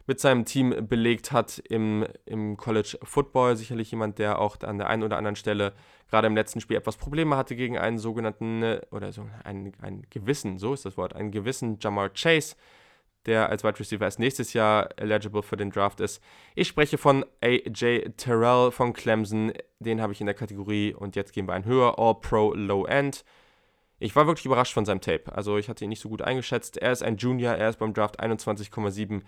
mit 0.08 0.22
seinem 0.22 0.46
Team 0.46 0.88
belegt 0.88 1.34
hat 1.34 1.62
im, 1.68 2.08
im 2.26 2.56
College 2.56 2.98
Football. 3.04 3.58
Sicherlich 3.58 3.92
jemand, 3.92 4.20
der 4.20 4.40
auch 4.40 4.58
an 4.62 4.78
der 4.78 4.88
einen 4.88 5.04
oder 5.04 5.18
anderen 5.18 5.36
Stelle 5.36 5.74
gerade 6.10 6.28
im 6.28 6.36
letzten 6.36 6.62
Spiel 6.62 6.78
etwas 6.78 6.96
Probleme 6.96 7.36
hatte 7.36 7.58
gegen 7.58 7.78
einen 7.78 7.98
sogenannten, 7.98 8.80
oder 8.92 9.12
so 9.12 9.28
einen, 9.44 9.74
einen 9.82 10.08
gewissen, 10.10 10.58
so 10.58 10.74
ist 10.74 10.86
das 10.86 10.96
Wort, 10.96 11.14
einen 11.14 11.32
gewissen 11.32 11.78
Jamar 11.82 12.10
Chase, 12.10 12.56
der 13.26 13.50
als 13.50 13.64
Wide 13.64 13.80
Receiver 13.80 14.04
erst 14.04 14.20
nächstes 14.20 14.54
Jahr 14.54 14.90
eligible 14.98 15.44
für 15.44 15.58
den 15.58 15.72
Draft 15.72 16.00
ist. 16.00 16.22
Ich 16.56 16.68
spreche 16.68 16.98
von 16.98 17.26
AJ 17.42 18.10
Terrell 18.18 18.72
von 18.72 18.94
Clemson. 18.94 19.54
Den 19.80 20.02
habe 20.02 20.14
ich 20.14 20.20
in 20.20 20.26
der 20.26 20.36
Kategorie 20.36 20.94
und 20.94 21.16
jetzt 21.16 21.34
gehen 21.34 21.48
wir 21.48 21.54
ein 21.54 21.66
höher 21.66 21.98
All 21.98 22.16
Pro 22.16 22.54
Low 22.54 22.86
End. 22.86 23.24
Ich 24.00 24.16
war 24.16 24.28
wirklich 24.28 24.46
überrascht 24.46 24.74
von 24.74 24.86
seinem 24.86 25.02
Tape. 25.02 25.32
Also 25.34 25.58
ich 25.58 25.70
hatte 25.70 25.86
ihn 25.86 25.90
nicht 25.90 26.02
so 26.02 26.10
gut 26.10 26.22
eingeschätzt. 26.22 26.78
Er 26.78 26.92
ist 26.92 27.04
ein 27.04 27.18
Junior, 27.18 27.54
er 27.54 27.70
ist 27.70 27.80
beim 27.80 27.94
Draft 27.94 28.22
21,7 28.22 29.22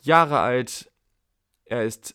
Jahre 0.00 0.40
alt. 0.40 0.90
Er 1.64 1.84
ist 1.84 2.14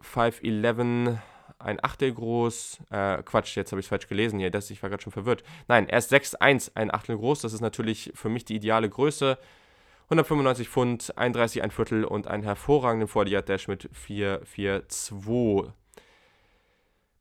5'11, 0.00 1.18
ein 1.58 1.84
Achtel 1.84 2.12
groß. 2.12 2.78
Äh, 2.90 3.22
Quatsch, 3.24 3.56
jetzt 3.56 3.72
habe 3.72 3.80
ich 3.80 3.86
es 3.86 3.90
falsch 3.90 4.08
gelesen 4.08 4.38
hier. 4.38 4.50
Das, 4.50 4.70
ich 4.70 4.82
war 4.82 4.88
gerade 4.88 5.02
schon 5.02 5.12
verwirrt. 5.12 5.42
Nein, 5.68 5.88
er 5.88 5.98
ist 5.98 6.12
6'1, 6.12 6.72
ein 6.74 6.92
Achtel 6.92 7.16
groß. 7.16 7.42
Das 7.42 7.52
ist 7.52 7.60
natürlich 7.60 8.12
für 8.14 8.28
mich 8.28 8.44
die 8.44 8.56
ideale 8.56 8.88
Größe. 8.88 9.38
195 10.04 10.68
Pfund, 10.68 11.16
31 11.16 11.62
ein 11.62 11.70
Viertel 11.70 12.04
und 12.04 12.26
einen 12.26 12.42
hervorragenden 12.42 13.08
40 13.08 13.44
Dash 13.44 13.68
mit 13.68 13.88
442. 13.92 15.72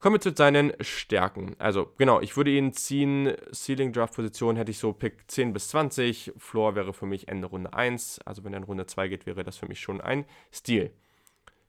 Kommen 0.03 0.15
wir 0.15 0.19
zu 0.19 0.35
seinen 0.35 0.73
Stärken. 0.81 1.55
Also, 1.59 1.93
genau, 1.97 2.19
ich 2.19 2.35
würde 2.35 2.51
ihn 2.51 2.73
ziehen. 2.73 3.33
Ceiling 3.53 3.93
Draft 3.93 4.13
Position 4.15 4.57
hätte 4.57 4.69
ich 4.69 4.77
so 4.77 4.91
Pick 4.91 5.31
10 5.31 5.53
bis 5.53 5.69
20. 5.69 6.33
Floor 6.37 6.75
wäre 6.75 6.91
für 6.91 7.05
mich 7.05 7.29
Ende 7.29 7.47
Runde 7.47 7.73
1. 7.73 8.19
Also, 8.25 8.43
wenn 8.43 8.51
er 8.51 8.57
in 8.57 8.63
Runde 8.65 8.85
2 8.85 9.07
geht, 9.07 9.25
wäre 9.25 9.45
das 9.45 9.55
für 9.55 9.65
mich 9.65 9.79
schon 9.79 10.01
ein 10.01 10.25
Stil. 10.51 10.91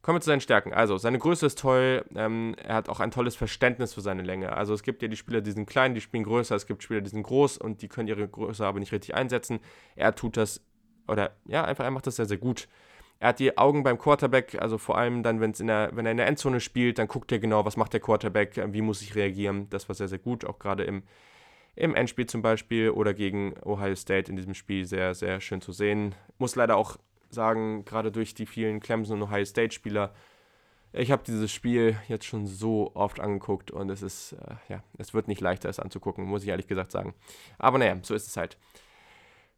Kommen 0.02 0.16
wir 0.16 0.20
zu 0.20 0.26
seinen 0.26 0.40
Stärken. 0.40 0.74
Also, 0.74 0.98
seine 0.98 1.20
Größe 1.20 1.46
ist 1.46 1.60
toll. 1.60 2.04
Ähm, 2.16 2.56
er 2.60 2.74
hat 2.74 2.88
auch 2.88 2.98
ein 2.98 3.12
tolles 3.12 3.36
Verständnis 3.36 3.94
für 3.94 4.00
seine 4.00 4.22
Länge. 4.22 4.52
Also, 4.52 4.74
es 4.74 4.82
gibt 4.82 5.00
ja 5.02 5.06
die 5.06 5.16
Spieler, 5.16 5.40
die 5.40 5.52
sind 5.52 5.66
klein, 5.66 5.94
die 5.94 6.00
spielen 6.00 6.24
größer. 6.24 6.56
Es 6.56 6.66
gibt 6.66 6.82
Spieler, 6.82 7.02
die 7.02 7.10
sind 7.10 7.22
groß 7.22 7.58
und 7.58 7.82
die 7.82 7.88
können 7.88 8.08
ihre 8.08 8.26
Größe 8.26 8.66
aber 8.66 8.80
nicht 8.80 8.90
richtig 8.90 9.14
einsetzen. 9.14 9.60
Er 9.94 10.12
tut 10.12 10.36
das, 10.36 10.60
oder 11.08 11.32
ja, 11.46 11.64
einfach, 11.64 11.84
er 11.84 11.90
macht 11.90 12.06
das 12.06 12.16
sehr, 12.16 12.26
sehr 12.26 12.38
gut. 12.38 12.68
Er 13.20 13.28
hat 13.28 13.38
die 13.38 13.56
Augen 13.56 13.82
beim 13.82 13.98
Quarterback, 13.98 14.60
also 14.60 14.76
vor 14.76 14.98
allem 14.98 15.22
dann, 15.22 15.40
wenn's 15.40 15.60
in 15.60 15.68
der, 15.68 15.90
wenn 15.94 16.04
er 16.04 16.12
in 16.12 16.18
der 16.18 16.26
Endzone 16.26 16.60
spielt, 16.60 16.98
dann 16.98 17.08
guckt 17.08 17.30
er 17.32 17.38
genau, 17.38 17.64
was 17.64 17.76
macht 17.76 17.92
der 17.92 18.00
Quarterback, 18.00 18.60
wie 18.72 18.82
muss 18.82 19.02
ich 19.02 19.14
reagieren. 19.14 19.68
Das 19.70 19.88
war 19.88 19.94
sehr, 19.94 20.08
sehr 20.08 20.18
gut, 20.18 20.44
auch 20.44 20.58
gerade 20.58 20.84
im, 20.84 21.04
im 21.76 21.94
Endspiel 21.94 22.26
zum 22.26 22.42
Beispiel 22.42 22.90
oder 22.90 23.14
gegen 23.14 23.54
Ohio 23.64 23.94
State 23.94 24.30
in 24.30 24.36
diesem 24.36 24.54
Spiel 24.54 24.84
sehr, 24.84 25.14
sehr 25.14 25.40
schön 25.40 25.60
zu 25.60 25.72
sehen. 25.72 26.14
Muss 26.38 26.56
leider 26.56 26.76
auch 26.76 26.96
sagen, 27.30 27.84
gerade 27.84 28.12
durch 28.12 28.34
die 28.34 28.46
vielen 28.46 28.80
Clemson 28.80 29.22
und 29.22 29.28
Ohio 29.28 29.44
State-Spieler, 29.44 30.12
ich 30.92 31.10
habe 31.10 31.24
dieses 31.26 31.50
Spiel 31.50 31.96
jetzt 32.06 32.24
schon 32.24 32.46
so 32.46 32.92
oft 32.94 33.18
angeguckt 33.18 33.72
und 33.72 33.90
es 33.90 34.02
ist, 34.02 34.32
äh, 34.32 34.54
ja, 34.68 34.84
es 34.98 35.12
wird 35.12 35.26
nicht 35.26 35.40
leichter, 35.40 35.68
es 35.68 35.80
anzugucken, 35.80 36.24
muss 36.24 36.44
ich 36.44 36.48
ehrlich 36.48 36.68
gesagt 36.68 36.92
sagen. 36.92 37.14
Aber 37.58 37.78
naja, 37.78 37.96
so 38.02 38.14
ist 38.14 38.28
es 38.28 38.36
halt. 38.36 38.56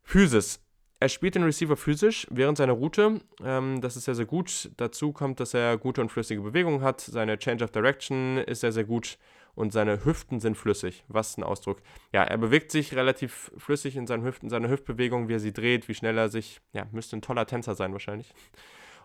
Physis 0.02 0.65
er 1.06 1.08
spielt 1.08 1.36
den 1.36 1.44
Receiver 1.44 1.76
physisch 1.76 2.26
während 2.30 2.58
seiner 2.58 2.72
Route. 2.72 3.20
Ähm, 3.44 3.80
das 3.80 3.94
ist 3.94 4.06
sehr, 4.06 4.16
sehr 4.16 4.26
gut. 4.26 4.72
Dazu 4.76 5.12
kommt, 5.12 5.38
dass 5.38 5.54
er 5.54 5.78
gute 5.78 6.00
und 6.00 6.10
flüssige 6.10 6.40
Bewegungen 6.40 6.80
hat. 6.80 7.00
Seine 7.00 7.38
Change 7.38 7.62
of 7.62 7.70
Direction 7.70 8.38
ist 8.38 8.62
sehr, 8.62 8.72
sehr 8.72 8.82
gut. 8.82 9.16
Und 9.54 9.72
seine 9.72 10.04
Hüften 10.04 10.40
sind 10.40 10.56
flüssig. 10.56 11.04
Was 11.06 11.38
ein 11.38 11.44
Ausdruck. 11.44 11.80
Ja, 12.12 12.24
er 12.24 12.38
bewegt 12.38 12.72
sich 12.72 12.96
relativ 12.96 13.52
flüssig 13.56 13.94
in 13.94 14.08
seinen 14.08 14.24
Hüften, 14.24 14.50
seine 14.50 14.68
Hüftbewegung, 14.68 15.28
wie 15.28 15.34
er 15.34 15.38
sie 15.38 15.52
dreht, 15.52 15.86
wie 15.86 15.94
schnell 15.94 16.18
er 16.18 16.28
sich. 16.28 16.60
Ja, 16.72 16.88
müsste 16.90 17.16
ein 17.16 17.22
toller 17.22 17.46
Tänzer 17.46 17.76
sein 17.76 17.92
wahrscheinlich. 17.92 18.34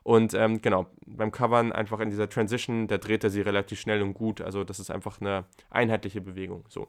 Und 0.01 0.33
ähm, 0.33 0.59
genau, 0.59 0.87
beim 1.05 1.31
Covern 1.31 1.71
einfach 1.71 1.99
in 1.99 2.09
dieser 2.09 2.29
Transition, 2.29 2.87
da 2.87 2.97
dreht 2.97 3.23
er 3.23 3.29
sie 3.29 3.41
relativ 3.41 3.79
schnell 3.79 4.01
und 4.01 4.15
gut. 4.15 4.41
Also 4.41 4.63
das 4.63 4.79
ist 4.79 4.89
einfach 4.89 5.21
eine 5.21 5.45
einheitliche 5.69 6.19
Bewegung. 6.19 6.65
So. 6.67 6.87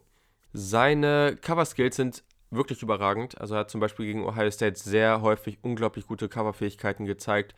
Seine 0.54 1.36
Cover-Skills 1.38 1.96
sind 1.96 2.24
wirklich 2.52 2.82
überragend. 2.82 3.40
Also 3.40 3.54
er 3.54 3.60
hat 3.60 3.70
zum 3.70 3.80
Beispiel 3.80 4.06
gegen 4.06 4.24
Ohio 4.24 4.50
State 4.50 4.78
sehr 4.78 5.22
häufig 5.22 5.58
unglaublich 5.62 6.06
gute 6.06 6.28
Coverfähigkeiten 6.28 7.06
gezeigt. 7.06 7.54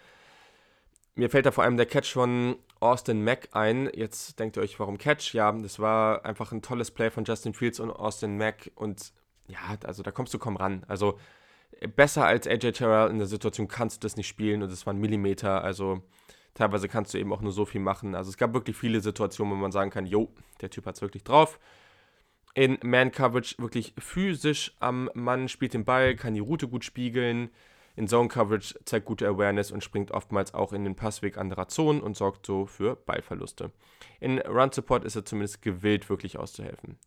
Mir 1.17 1.31
fällt 1.31 1.47
da 1.47 1.51
vor 1.51 1.65
allem 1.65 1.77
der 1.77 1.87
Catch 1.87 2.13
von 2.13 2.57
Austin 2.81 3.23
Mack 3.23 3.49
ein. 3.53 3.91
Jetzt 3.95 4.39
denkt 4.39 4.57
ihr 4.57 4.63
euch, 4.63 4.79
warum 4.81 4.99
Catch? 4.99 5.35
Ja, 5.35 5.53
das 5.53 5.79
war 5.79 6.25
einfach 6.25 6.53
ein 6.53 6.63
tolles 6.63 6.91
Play 6.91 7.11
von 7.11 7.25
Justin 7.25 7.55
Fields 7.55 7.81
und 7.81 7.91
Austin 7.91 8.37
Mack. 8.37 8.71
Und 8.75 9.13
ja, 9.47 9.59
also 9.85 10.03
da 10.03 10.11
kommst 10.11 10.35
du 10.35 10.39
kaum 10.39 10.57
ran. 10.57 10.85
Also 10.89 11.19
besser 11.95 12.25
als 12.25 12.47
AJ 12.47 12.73
Terrell 12.73 13.11
in 13.11 13.19
der 13.19 13.27
Situation 13.27 13.69
kannst 13.69 14.03
du 14.03 14.07
das 14.07 14.17
nicht 14.17 14.29
spielen 14.29 14.63
und 14.63 14.73
es 14.73 14.87
waren 14.87 14.99
Millimeter. 14.99 15.63
Also 15.63 16.03
teilweise 16.55 16.89
kannst 16.89 17.15
du 17.15 17.19
eben 17.19 17.33
auch 17.33 17.41
nur 17.41 17.53
so 17.53 17.65
viel 17.65 17.81
machen. 17.81 18.15
Also 18.15 18.31
es 18.31 18.37
gab 18.37 18.55
wirklich 18.55 18.77
viele 18.77 19.01
Situationen, 19.01 19.53
wo 19.55 19.57
man 19.57 19.73
sagen 19.73 19.91
kann, 19.91 20.07
jo, 20.07 20.33
der 20.61 20.71
Typ 20.71 20.87
hat 20.87 20.97
es 20.97 21.03
wirklich 21.03 21.25
drauf 21.25 21.59
in 22.55 22.79
Man-Coverage 22.83 23.57
wirklich 23.59 23.95
physisch 23.99 24.75
am 24.79 25.11
Mann, 25.15 25.49
spielt 25.49 25.75
den 25.75 25.85
Ball, 25.85 26.15
kann 26.15 26.35
die 26.35 26.41
Route 26.41 26.69
gut 26.69 26.85
spiegeln. 26.85 27.51
In 27.97 28.09
Zone-Coverage 28.09 28.75
zeigt 28.85 29.07
gute 29.07 29.29
Awareness 29.29 29.71
und 29.71 29.85
springt 29.85 30.11
oftmals 30.11 30.55
auch 30.55 30.73
in 30.73 30.85
den 30.85 30.97
Passweg 30.97 31.37
anderer 31.37 31.69
Zonen 31.69 32.01
und 32.01 32.17
sorgt 32.17 32.47
so 32.47 32.67
für 32.67 32.97
Ballverluste. 32.97 33.71
In 34.21 34.39
Run-Support 34.39 35.05
ist 35.05 35.17
er 35.17 35.25
zumindest 35.25 35.63
gewillt, 35.63 36.09
wirklich 36.09 36.39
auszuhelfen. 36.39 36.99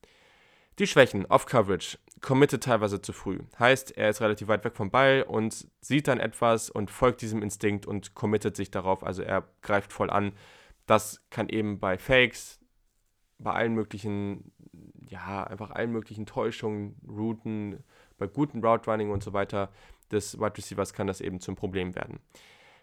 Die 0.79 0.87
Schwächen, 0.87 1.25
Off-Coverage, 1.25 1.97
committet 2.21 2.63
teilweise 2.63 3.01
zu 3.01 3.11
früh. 3.11 3.39
Heißt, 3.57 3.97
er 3.97 4.09
ist 4.09 4.21
relativ 4.21 4.47
weit 4.47 4.63
weg 4.63 4.75
vom 4.75 4.91
Ball 4.91 5.25
und 5.27 5.67
sieht 5.81 6.07
dann 6.07 6.19
etwas 6.19 6.69
und 6.69 6.91
folgt 6.91 7.21
diesem 7.21 7.41
Instinkt 7.41 7.85
und 7.85 8.13
committet 8.13 8.55
sich 8.55 8.69
darauf, 8.69 9.03
also 9.03 9.23
er 9.23 9.47
greift 9.61 9.91
voll 9.91 10.09
an. 10.09 10.33
Das 10.85 11.21
kann 11.31 11.49
eben 11.49 11.79
bei 11.79 11.97
Fakes, 11.97 12.59
bei 13.39 13.51
allen 13.53 13.73
möglichen 13.73 14.51
ja, 15.09 15.43
einfach 15.43 15.71
allen 15.71 15.91
möglichen 15.91 16.25
Täuschungen, 16.25 16.95
Routen, 17.07 17.83
bei 18.17 18.27
gutem 18.27 18.63
Route 18.63 18.89
Running 18.89 19.11
und 19.11 19.23
so 19.23 19.33
weiter 19.33 19.69
des 20.11 20.39
Wide 20.39 20.57
Receivers 20.57 20.93
kann 20.93 21.07
das 21.07 21.21
eben 21.21 21.39
zum 21.39 21.55
Problem 21.55 21.95
werden. 21.95 22.19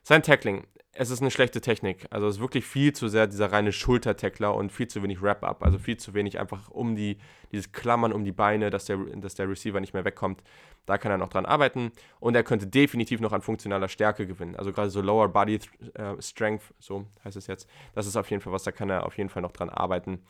Sein 0.02 0.22
Tackling, 0.22 0.66
es 0.92 1.10
ist 1.10 1.22
eine 1.22 1.30
schlechte 1.30 1.60
Technik. 1.62 2.06
Also 2.10 2.28
es 2.28 2.36
ist 2.36 2.40
wirklich 2.40 2.66
viel 2.66 2.92
zu 2.92 3.08
sehr 3.08 3.26
dieser 3.26 3.50
reine 3.50 3.72
Schulter-Tackler 3.72 4.54
und 4.54 4.70
viel 4.70 4.86
zu 4.86 5.02
wenig 5.02 5.22
Wrap-Up. 5.22 5.62
Also 5.62 5.78
viel 5.78 5.96
zu 5.96 6.12
wenig 6.12 6.38
einfach 6.38 6.70
um 6.70 6.94
die, 6.94 7.16
dieses 7.52 7.72
Klammern 7.72 8.12
um 8.12 8.22
die 8.22 8.32
Beine, 8.32 8.68
dass 8.68 8.84
der, 8.84 8.98
dass 9.16 9.34
der 9.34 9.48
Receiver 9.48 9.80
nicht 9.80 9.94
mehr 9.94 10.04
wegkommt. 10.04 10.42
Da 10.84 10.98
kann 10.98 11.10
er 11.10 11.16
noch 11.16 11.30
dran 11.30 11.46
arbeiten. 11.46 11.90
Und 12.20 12.36
er 12.36 12.44
könnte 12.44 12.66
definitiv 12.66 13.20
noch 13.20 13.32
an 13.32 13.40
funktionaler 13.40 13.88
Stärke 13.88 14.26
gewinnen. 14.26 14.56
Also 14.56 14.72
gerade 14.72 14.90
so 14.90 15.00
Lower 15.00 15.28
Body 15.28 15.58
äh, 15.94 16.20
Strength, 16.20 16.74
so 16.78 17.06
heißt 17.24 17.36
es 17.38 17.46
jetzt. 17.46 17.66
Das 17.94 18.06
ist 18.06 18.16
auf 18.16 18.30
jeden 18.30 18.42
Fall 18.42 18.52
was, 18.52 18.62
da 18.62 18.72
kann 18.72 18.90
er 18.90 19.06
auf 19.06 19.16
jeden 19.16 19.30
Fall 19.30 19.42
noch 19.42 19.52
dran 19.52 19.70
arbeiten 19.70 20.20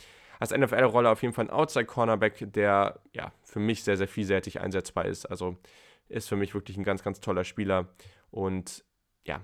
als 0.40 0.50
NFL-Rolle 0.50 1.10
auf 1.10 1.22
jeden 1.22 1.34
Fall 1.34 1.46
ein 1.46 1.50
Outside-Cornerback, 1.50 2.52
der 2.52 3.00
ja 3.12 3.32
für 3.42 3.60
mich 3.60 3.84
sehr, 3.84 3.96
sehr 3.96 4.08
vielseitig 4.08 4.60
einsetzbar 4.60 5.06
ist. 5.06 5.26
Also 5.26 5.56
ist 6.08 6.28
für 6.28 6.36
mich 6.36 6.54
wirklich 6.54 6.76
ein 6.76 6.84
ganz, 6.84 7.02
ganz 7.02 7.20
toller 7.20 7.44
Spieler. 7.44 7.88
Und 8.30 8.84
ja, 9.24 9.40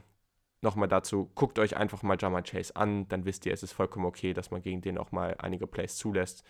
nochmal 0.62 0.88
dazu, 0.88 1.30
guckt 1.34 1.58
euch 1.58 1.76
einfach 1.76 2.02
mal 2.02 2.16
Jama 2.20 2.42
Chase 2.42 2.76
an, 2.76 3.08
dann 3.08 3.24
wisst 3.24 3.46
ihr, 3.46 3.52
es 3.52 3.62
ist 3.62 3.72
vollkommen 3.72 4.06
okay, 4.06 4.34
dass 4.34 4.50
man 4.50 4.62
gegen 4.62 4.82
den 4.82 4.98
auch 4.98 5.12
mal 5.12 5.36
einige 5.38 5.66
Plays 5.66 5.96
zulässt. 5.96 6.44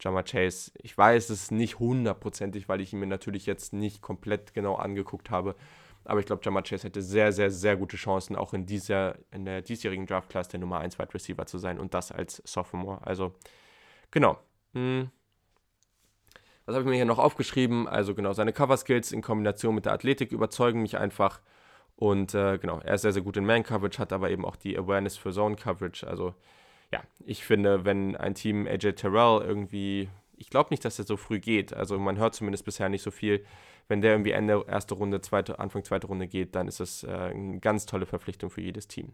Jama 0.00 0.22
Chase, 0.22 0.72
ich 0.82 0.96
weiß 0.96 1.30
es 1.30 1.50
nicht 1.50 1.78
hundertprozentig, 1.78 2.68
weil 2.68 2.80
ich 2.80 2.92
ihn 2.92 2.98
mir 2.98 3.06
natürlich 3.06 3.46
jetzt 3.46 3.72
nicht 3.72 4.02
komplett 4.02 4.52
genau 4.52 4.74
angeguckt 4.74 5.30
habe. 5.30 5.54
Aber 6.04 6.20
ich 6.20 6.26
glaube, 6.26 6.42
Jama 6.44 6.62
Chase 6.62 6.88
hätte 6.88 7.00
sehr, 7.00 7.32
sehr, 7.32 7.50
sehr 7.50 7.76
gute 7.76 7.96
Chancen, 7.96 8.36
auch 8.36 8.52
in 8.52 8.66
dieser, 8.66 9.16
in 9.30 9.44
der 9.44 9.62
diesjährigen 9.62 10.06
Draft-Class 10.06 10.48
der 10.48 10.60
Nummer 10.60 10.80
1 10.80 10.98
Wide 10.98 11.14
Receiver 11.14 11.46
zu 11.46 11.58
sein 11.58 11.78
und 11.78 11.94
das 11.94 12.12
als 12.12 12.42
Sophomore. 12.44 13.06
Also 13.06 13.34
Genau. 14.14 14.38
Hm. 14.74 15.10
Was 16.66 16.74
habe 16.76 16.84
ich 16.84 16.88
mir 16.88 16.94
hier 16.94 17.04
noch 17.04 17.18
aufgeschrieben? 17.18 17.88
Also 17.88 18.14
genau, 18.14 18.32
seine 18.32 18.52
Cover-Skills 18.52 19.10
in 19.10 19.22
Kombination 19.22 19.74
mit 19.74 19.86
der 19.86 19.92
Athletik 19.92 20.30
überzeugen 20.30 20.82
mich 20.82 20.96
einfach. 20.96 21.40
Und 21.96 22.32
äh, 22.32 22.58
genau, 22.58 22.78
er 22.78 22.94
ist 22.94 23.02
sehr, 23.02 23.12
sehr 23.12 23.22
gut 23.22 23.36
in 23.36 23.44
Man-Coverage, 23.44 23.98
hat 23.98 24.12
aber 24.12 24.30
eben 24.30 24.44
auch 24.44 24.54
die 24.54 24.78
Awareness 24.78 25.16
für 25.16 25.32
Zone-Coverage. 25.32 26.06
Also 26.06 26.32
ja, 26.92 27.02
ich 27.26 27.44
finde, 27.44 27.84
wenn 27.84 28.16
ein 28.16 28.36
Team 28.36 28.68
AJ 28.68 28.92
Terrell 28.92 29.42
irgendwie, 29.44 30.08
ich 30.36 30.48
glaube 30.48 30.68
nicht, 30.70 30.84
dass 30.84 31.00
er 31.00 31.06
so 31.06 31.16
früh 31.16 31.40
geht. 31.40 31.74
Also 31.74 31.98
man 31.98 32.16
hört 32.16 32.36
zumindest 32.36 32.64
bisher 32.64 32.88
nicht 32.88 33.02
so 33.02 33.10
viel. 33.10 33.44
Wenn 33.88 34.00
der 34.00 34.12
irgendwie 34.12 34.30
Ende 34.30 34.64
erste 34.68 34.94
Runde, 34.94 35.22
zweite, 35.22 35.58
Anfang 35.58 35.82
zweite 35.82 36.06
Runde 36.06 36.28
geht, 36.28 36.54
dann 36.54 36.68
ist 36.68 36.78
das 36.78 37.02
äh, 37.02 37.08
eine 37.08 37.58
ganz 37.58 37.84
tolle 37.84 38.06
Verpflichtung 38.06 38.48
für 38.48 38.60
jedes 38.60 38.86
Team. 38.86 39.12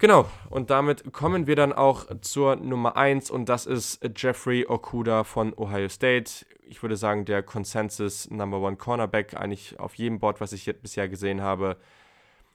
Genau, 0.00 0.30
und 0.48 0.70
damit 0.70 1.12
kommen 1.12 1.48
wir 1.48 1.56
dann 1.56 1.72
auch 1.72 2.06
zur 2.20 2.54
Nummer 2.54 2.96
1 2.96 3.32
und 3.32 3.48
das 3.48 3.66
ist 3.66 3.98
Jeffrey 4.16 4.64
Okuda 4.64 5.24
von 5.24 5.52
Ohio 5.58 5.88
State. 5.88 6.46
Ich 6.62 6.82
würde 6.82 6.96
sagen, 6.96 7.24
der 7.24 7.42
Consensus 7.42 8.30
Number 8.30 8.60
One 8.60 8.76
Cornerback, 8.76 9.34
eigentlich 9.34 9.80
auf 9.80 9.96
jedem 9.96 10.20
Board, 10.20 10.40
was 10.40 10.52
ich 10.52 10.66
jetzt 10.66 10.82
bisher 10.82 11.08
gesehen 11.08 11.42
habe. 11.42 11.78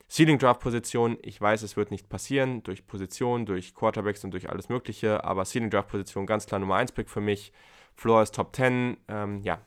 Ceiling 0.10 0.40
Draft 0.40 0.62
Position, 0.62 1.18
ich 1.22 1.42
weiß, 1.42 1.64
es 1.64 1.76
wird 1.76 1.92
nicht 1.92 2.08
passieren, 2.08 2.64
durch 2.64 2.88
Position, 2.88 3.46
durch 3.46 3.76
Quarterbacks 3.76 4.24
und 4.24 4.32
durch 4.32 4.50
alles 4.50 4.70
Mögliche, 4.70 5.26
aber 5.26 5.44
Ceiling 5.44 5.70
Draft 5.70 5.90
Position 5.90 6.26
ganz 6.26 6.46
klar 6.46 6.60
Nummer 6.60 6.76
1 6.76 6.94
Pick 6.94 7.10
für 7.10 7.20
mich. 7.20 7.52
Floor 7.98 8.24
ist 8.24 8.36
Top 8.36 8.56
10. 8.56 8.96
Ähm, 9.10 9.42
ja, 9.42 9.60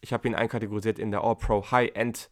ich 0.00 0.12
habe 0.12 0.26
ihn 0.26 0.34
einkategorisiert 0.34 0.98
in 0.98 1.12
der 1.12 1.22
All-Pro 1.22 1.70
High 1.70 1.92
End 1.94 2.28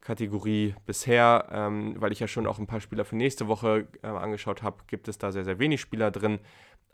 Kategorie 0.00 0.74
bisher, 0.86 1.48
ähm, 1.50 1.96
weil 1.98 2.12
ich 2.12 2.20
ja 2.20 2.28
schon 2.28 2.46
auch 2.46 2.58
ein 2.58 2.66
paar 2.66 2.80
Spieler 2.80 3.04
für 3.04 3.16
nächste 3.16 3.48
Woche 3.48 3.86
äh, 4.02 4.06
angeschaut 4.06 4.62
habe, 4.62 4.78
gibt 4.86 5.08
es 5.08 5.18
da 5.18 5.32
sehr, 5.32 5.44
sehr 5.44 5.58
wenig 5.58 5.80
Spieler 5.80 6.10
drin, 6.10 6.38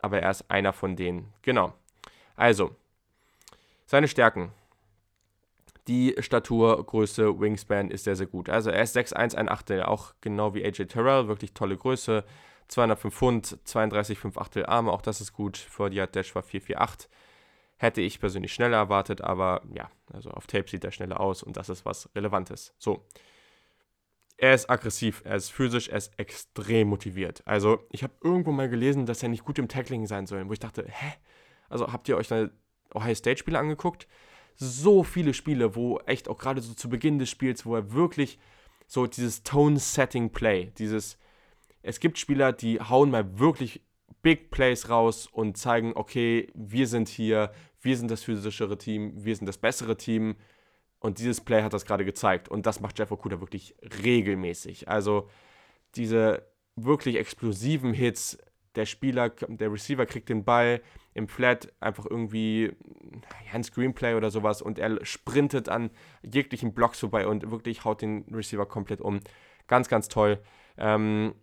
aber 0.01 0.19
er 0.21 0.31
ist 0.31 0.49
einer 0.49 0.73
von 0.73 0.95
denen. 0.95 1.33
Genau. 1.41 1.73
Also, 2.35 2.75
seine 3.85 4.07
Stärken. 4.07 4.51
Die 5.87 6.15
Statur, 6.19 6.83
Größe, 6.83 7.39
Wingspan 7.39 7.91
ist 7.91 8.05
sehr, 8.05 8.15
sehr 8.15 8.25
gut. 8.25 8.49
Also 8.49 8.71
er 8.71 8.81
ist 8.81 8.97
6'1, 8.97 9.35
ein 9.35 9.49
Achtel, 9.49 9.83
auch 9.83 10.13
genau 10.19 10.55
wie 10.55 10.65
AJ 10.65 10.85
Terrell, 10.85 11.27
wirklich 11.27 11.53
tolle 11.53 11.77
Größe. 11.77 12.23
205 12.67 13.13
Pfund, 13.13 13.59
32, 13.63 14.17
5 14.17 14.37
Achtel 14.39 14.65
Arme, 14.65 14.91
auch 14.91 15.03
das 15.03 15.21
ist 15.21 15.33
gut. 15.33 15.67
Die 15.91 16.03
Dash 16.11 16.33
war 16.33 16.41
448. 16.41 17.07
Hätte 17.77 18.01
ich 18.01 18.19
persönlich 18.19 18.53
schneller 18.53 18.77
erwartet, 18.77 19.21
aber 19.21 19.61
ja, 19.73 19.91
also 20.13 20.31
auf 20.31 20.47
Tape 20.47 20.69
sieht 20.69 20.83
er 20.85 20.91
schneller 20.91 21.19
aus 21.19 21.43
und 21.43 21.57
das 21.57 21.69
ist 21.69 21.85
was 21.85 22.09
Relevantes. 22.15 22.73
So. 22.77 23.05
Er 24.37 24.53
ist 24.53 24.69
aggressiv, 24.69 25.21
er 25.25 25.35
ist 25.35 25.49
physisch, 25.49 25.87
er 25.89 25.97
ist 25.97 26.17
extrem 26.19 26.89
motiviert. 26.89 27.41
Also, 27.45 27.79
ich 27.91 28.03
habe 28.03 28.13
irgendwo 28.21 28.51
mal 28.51 28.69
gelesen, 28.69 29.05
dass 29.05 29.23
er 29.23 29.29
nicht 29.29 29.45
gut 29.45 29.59
im 29.59 29.69
Tackling 29.69 30.07
sein 30.07 30.27
soll, 30.27 30.47
wo 30.47 30.53
ich 30.53 30.59
dachte, 30.59 30.85
hä? 30.87 31.13
Also, 31.69 31.91
habt 31.91 32.09
ihr 32.09 32.17
euch 32.17 32.31
eine 32.33 32.51
Ohio 32.93 33.15
State-Spiele 33.15 33.57
angeguckt? 33.57 34.07
So 34.55 35.03
viele 35.03 35.33
Spiele, 35.33 35.75
wo 35.75 35.99
echt 35.99 36.27
auch 36.27 36.37
gerade 36.37 36.61
so 36.61 36.73
zu 36.73 36.89
Beginn 36.89 37.17
des 37.17 37.29
Spiels, 37.29 37.65
wo 37.65 37.75
er 37.75 37.93
wirklich 37.93 38.37
so 38.87 39.07
dieses 39.07 39.43
Tone-Setting-Play, 39.43 40.71
dieses, 40.77 41.17
es 41.81 41.99
gibt 41.99 42.17
Spieler, 42.17 42.51
die 42.53 42.79
hauen 42.79 43.11
mal 43.11 43.39
wirklich 43.39 43.81
Big 44.25 44.49
Plays 44.49 44.89
raus 44.89 45.27
und 45.27 45.55
zeigen, 45.55 45.91
okay, 45.93 46.47
wir 46.55 46.87
sind 46.87 47.09
hier, 47.09 47.51
wir 47.83 47.95
sind 47.95 48.09
das 48.09 48.23
physischere 48.23 48.75
Team, 48.75 49.13
wir 49.23 49.35
sind 49.35 49.45
das 49.45 49.59
bessere 49.59 49.97
Team. 49.97 50.35
Und 50.97 51.19
dieses 51.19 51.41
Play 51.41 51.61
hat 51.61 51.73
das 51.73 51.85
gerade 51.85 52.05
gezeigt. 52.05 52.49
Und 52.49 52.65
das 52.65 52.79
macht 52.79 52.97
Jeff 52.97 53.11
Okuda 53.11 53.39
wirklich 53.39 53.75
regelmäßig. 54.03 54.89
Also 54.89 55.29
diese 55.93 56.43
wirklich 56.75 57.17
explosiven 57.17 57.93
Hits, 57.93 58.39
der 58.73 58.87
Spieler, 58.87 59.29
der 59.29 59.71
Receiver 59.71 60.07
kriegt 60.07 60.29
den 60.29 60.43
Ball 60.43 60.81
im 61.13 61.27
Flat, 61.27 61.71
einfach 61.79 62.07
irgendwie 62.09 62.71
ein 63.53 63.63
Screenplay 63.63 64.15
oder 64.15 64.31
sowas 64.31 64.59
und 64.59 64.79
er 64.79 65.05
sprintet 65.05 65.69
an 65.69 65.91
jeglichen 66.23 66.73
Blocks 66.73 66.99
vorbei 66.99 67.27
und 67.27 67.51
wirklich 67.51 67.85
haut 67.85 68.01
den 68.01 68.25
Receiver 68.31 68.65
komplett 68.65 69.01
um. 69.01 69.19
Ganz, 69.67 69.87
ganz 69.87 70.07
toll. 70.07 70.39
Ähm, 70.79 71.35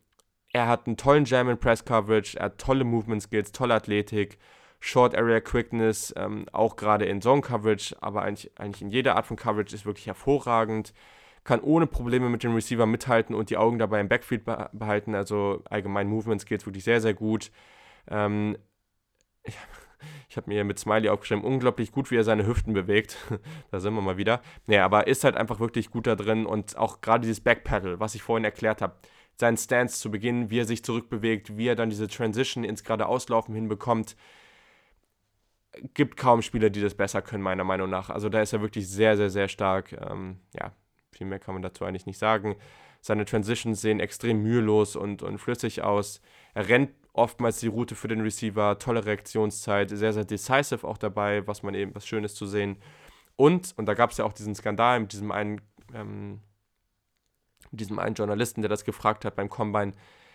er 0.53 0.69
hat 0.69 0.87
einen 0.87 0.97
tollen 0.97 1.25
Jam 1.25 1.49
in 1.49 1.59
Press 1.59 1.85
Coverage, 1.85 2.39
er 2.39 2.47
hat 2.47 2.59
tolle 2.59 2.85
Movement 2.85 3.23
Skills, 3.23 3.53
tolle 3.53 3.75
Athletik, 3.75 4.39
Short 4.81 5.17
Area 5.17 5.41
Quickness, 5.41 6.13
ähm, 6.17 6.47
auch 6.53 6.77
gerade 6.77 7.07
in 7.07 7.23
Zone 7.23 7.41
Coverage, 7.41 7.97
aber 8.01 8.23
eigentlich, 8.23 8.51
eigentlich 8.59 8.83
in 8.83 8.91
jeder 8.91 9.17
Art 9.17 9.27
von 9.27 9.37
Coverage 9.37 9.75
ist 9.75 9.87
wirklich 9.87 10.07
hervorragend. 10.07 10.93
Kann 11.45 11.61
ohne 11.61 11.87
Probleme 11.87 12.29
mit 12.29 12.45
dem 12.45 12.55
Receiver 12.55 12.87
mithalten 12.87 13.35
und 13.35 13.51
die 13.51 13.57
Augen 13.57 13.79
dabei 13.79 14.01
im 14.01 14.09
Backfield 14.09 14.45
behalten. 14.45 15.15
Also 15.17 15.63
allgemein 15.69 16.09
Movement 16.09 16.41
Skills 16.41 16.67
wirklich 16.67 16.85
sehr, 16.85 17.01
sehr 17.01 17.15
gut. 17.15 17.51
Ähm, 18.09 18.57
ich, 19.43 19.57
ich 20.29 20.37
habe 20.37 20.51
mir 20.51 20.65
mit 20.65 20.79
Smiley 20.79 21.09
aufgeschrieben, 21.09 21.45
unglaublich 21.45 21.91
gut, 21.93 22.11
wie 22.11 22.17
er 22.17 22.25
seine 22.25 22.47
Hüften 22.47 22.75
bewegt. 22.75 23.17
da 23.71 23.81
sind 23.81 23.95
wir 23.95 24.03
mal 24.03 24.19
wieder. 24.19 24.41
Naja, 24.67 24.85
aber 24.85 25.07
ist 25.07 25.25
halt 25.25 25.37
einfach 25.37 25.61
wirklich 25.61 25.91
gut 25.91 26.07
da 26.07 26.15
drin 26.15 26.47
und 26.47 26.77
auch 26.77 27.01
gerade 27.01 27.23
dieses 27.23 27.41
Backpedal, 27.41 27.99
was 27.99 28.15
ich 28.15 28.23
vorhin 28.23 28.45
erklärt 28.45 28.83
habe 28.83 28.95
seinen 29.43 29.57
Stance 29.57 29.99
zu 29.99 30.11
Beginn, 30.11 30.51
wie 30.51 30.61
er 30.61 30.65
sich 30.67 30.85
zurückbewegt, 30.85 31.57
wie 31.57 31.67
er 31.67 31.75
dann 31.75 31.91
diese 31.91 32.07
Transition 32.07 32.63
ins 32.63 32.85
geradeauslaufen 32.85 33.53
hinbekommt. 33.57 34.17
Gibt 35.95 36.17
kaum 36.17 36.43
Spieler, 36.43 36.71
die 36.71 36.81
das 36.81 36.95
besser 36.95 37.23
können, 37.23 37.43
meiner 37.43 37.65
Meinung 37.65 37.91
nach. 37.91 38.09
Also 38.09 38.29
da 38.29 38.41
ist 38.41 38.53
er 38.53 38.61
wirklich 38.61 38.89
sehr, 38.89 39.17
sehr, 39.17 39.31
sehr 39.31 39.49
stark. 39.49 39.93
Ähm, 39.95 40.39
ja, 40.55 40.73
viel 41.11 41.27
mehr 41.27 41.41
kann 41.41 41.55
man 41.55 41.63
dazu 41.63 41.85
eigentlich 41.85 42.07
nicht 42.07 42.19
sagen. 42.19 42.55
Seine 43.01 43.25
Transitions 43.25 43.81
sehen 43.81 43.99
extrem 43.99 44.45
mühelos 44.45 44.95
und, 44.95 45.25
und 45.25 45.39
flüssig 45.39 45.83
aus. 45.83 46.21
Er 46.55 46.69
rennt 46.69 46.93
oftmals 47.13 47.59
die 47.59 47.67
Route 47.67 47.97
für 47.97 48.07
den 48.07 48.21
Receiver, 48.21 48.79
tolle 48.79 49.05
Reaktionszeit, 49.05 49.91
sehr, 49.91 50.13
sehr 50.13 50.25
decisive 50.25 50.87
auch 50.87 50.99
dabei, 50.99 51.45
was 51.49 51.65
man 51.65 51.75
eben 51.75 51.97
was 51.97 52.07
Schönes 52.07 52.37
zu 52.37 52.47
sehen. 52.47 52.77
Und, 53.35 53.75
und 53.77 53.87
da 53.87 53.95
gab 53.95 54.13
es 54.13 54.19
ja 54.19 54.25
auch 54.25 54.33
diesen 54.33 54.55
Skandal 54.55 55.01
mit 55.01 55.13
diesem 55.13 55.33
einen 55.33 55.61
ähm, 55.93 56.43
diesem 57.77 57.99
einen 57.99 58.15
Journalisten, 58.15 58.63
der 58.63 58.69
das 58.69 58.85
gefragt 58.85 59.25
hat 59.25 59.37
beim 59.37 59.49
Combine, 59.49 59.93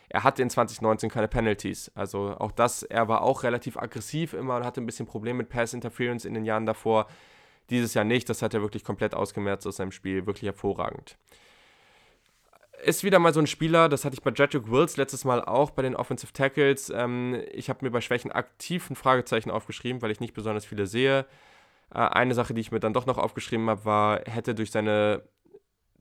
er 0.10 0.24
hatte 0.24 0.42
in 0.42 0.50
2019 0.50 1.10
keine 1.10 1.28
Penalties. 1.28 1.92
Also 1.96 2.36
auch 2.40 2.52
das, 2.52 2.84
er 2.84 3.08
war 3.08 3.22
auch 3.22 3.44
relativ 3.44 3.78
aggressiv 3.78 4.34
immer 4.34 4.58
und 4.58 4.64
hatte 4.64 4.82
ein 4.82 4.86
bisschen 4.86 5.06
Probleme 5.06 5.40
mit 5.40 5.50
Pass 5.50 5.74
Interference 5.74 6.26
in 6.26 6.34
den 6.34 6.46
Jahren 6.46 6.66
davor. 6.66 7.08
Dieses 7.70 7.94
Jahr 7.94 8.06
nicht, 8.06 8.30
das 8.30 8.42
hat 8.42 8.54
er 8.54 8.62
wirklich 8.62 8.86
komplett 8.86 9.14
ausgemerzt 9.14 9.68
aus 9.68 9.76
seinem 9.78 9.92
Spiel, 9.92 10.26
wirklich 10.26 10.48
hervorragend. 10.48 11.18
Ist 12.84 13.04
wieder 13.04 13.20
mal 13.20 13.34
so 13.34 13.42
ein 13.42 13.48
Spieler, 13.48 13.90
das 13.90 14.06
hatte 14.06 14.14
ich 14.14 14.22
bei 14.22 14.32
Jedrick 14.32 14.72
Wills 14.72 14.96
letztes 14.98 15.26
Mal 15.26 15.44
auch 15.44 15.72
bei 15.72 15.82
den 15.82 15.96
Offensive 15.96 16.32
Tackles. 16.32 16.90
Ähm, 16.90 17.42
ich 17.52 17.70
habe 17.70 17.84
mir 17.84 17.92
bei 17.92 18.02
Schwächen 18.02 18.32
aktiv 18.32 18.90
ein 18.90 18.96
Fragezeichen 18.96 19.52
aufgeschrieben, 19.52 20.02
weil 20.02 20.12
ich 20.12 20.20
nicht 20.20 20.36
besonders 20.36 20.66
viele 20.66 20.86
sehe. 20.86 21.26
Äh, 21.94 21.98
eine 21.98 22.34
Sache, 22.34 22.54
die 22.54 22.62
ich 22.62 22.72
mir 22.72 22.80
dann 22.80 22.94
doch 22.94 23.08
noch 23.08 23.18
aufgeschrieben 23.18 23.70
habe, 23.70 23.84
war, 23.84 24.22
hätte 24.26 24.56
durch 24.56 24.72
seine 24.72 25.24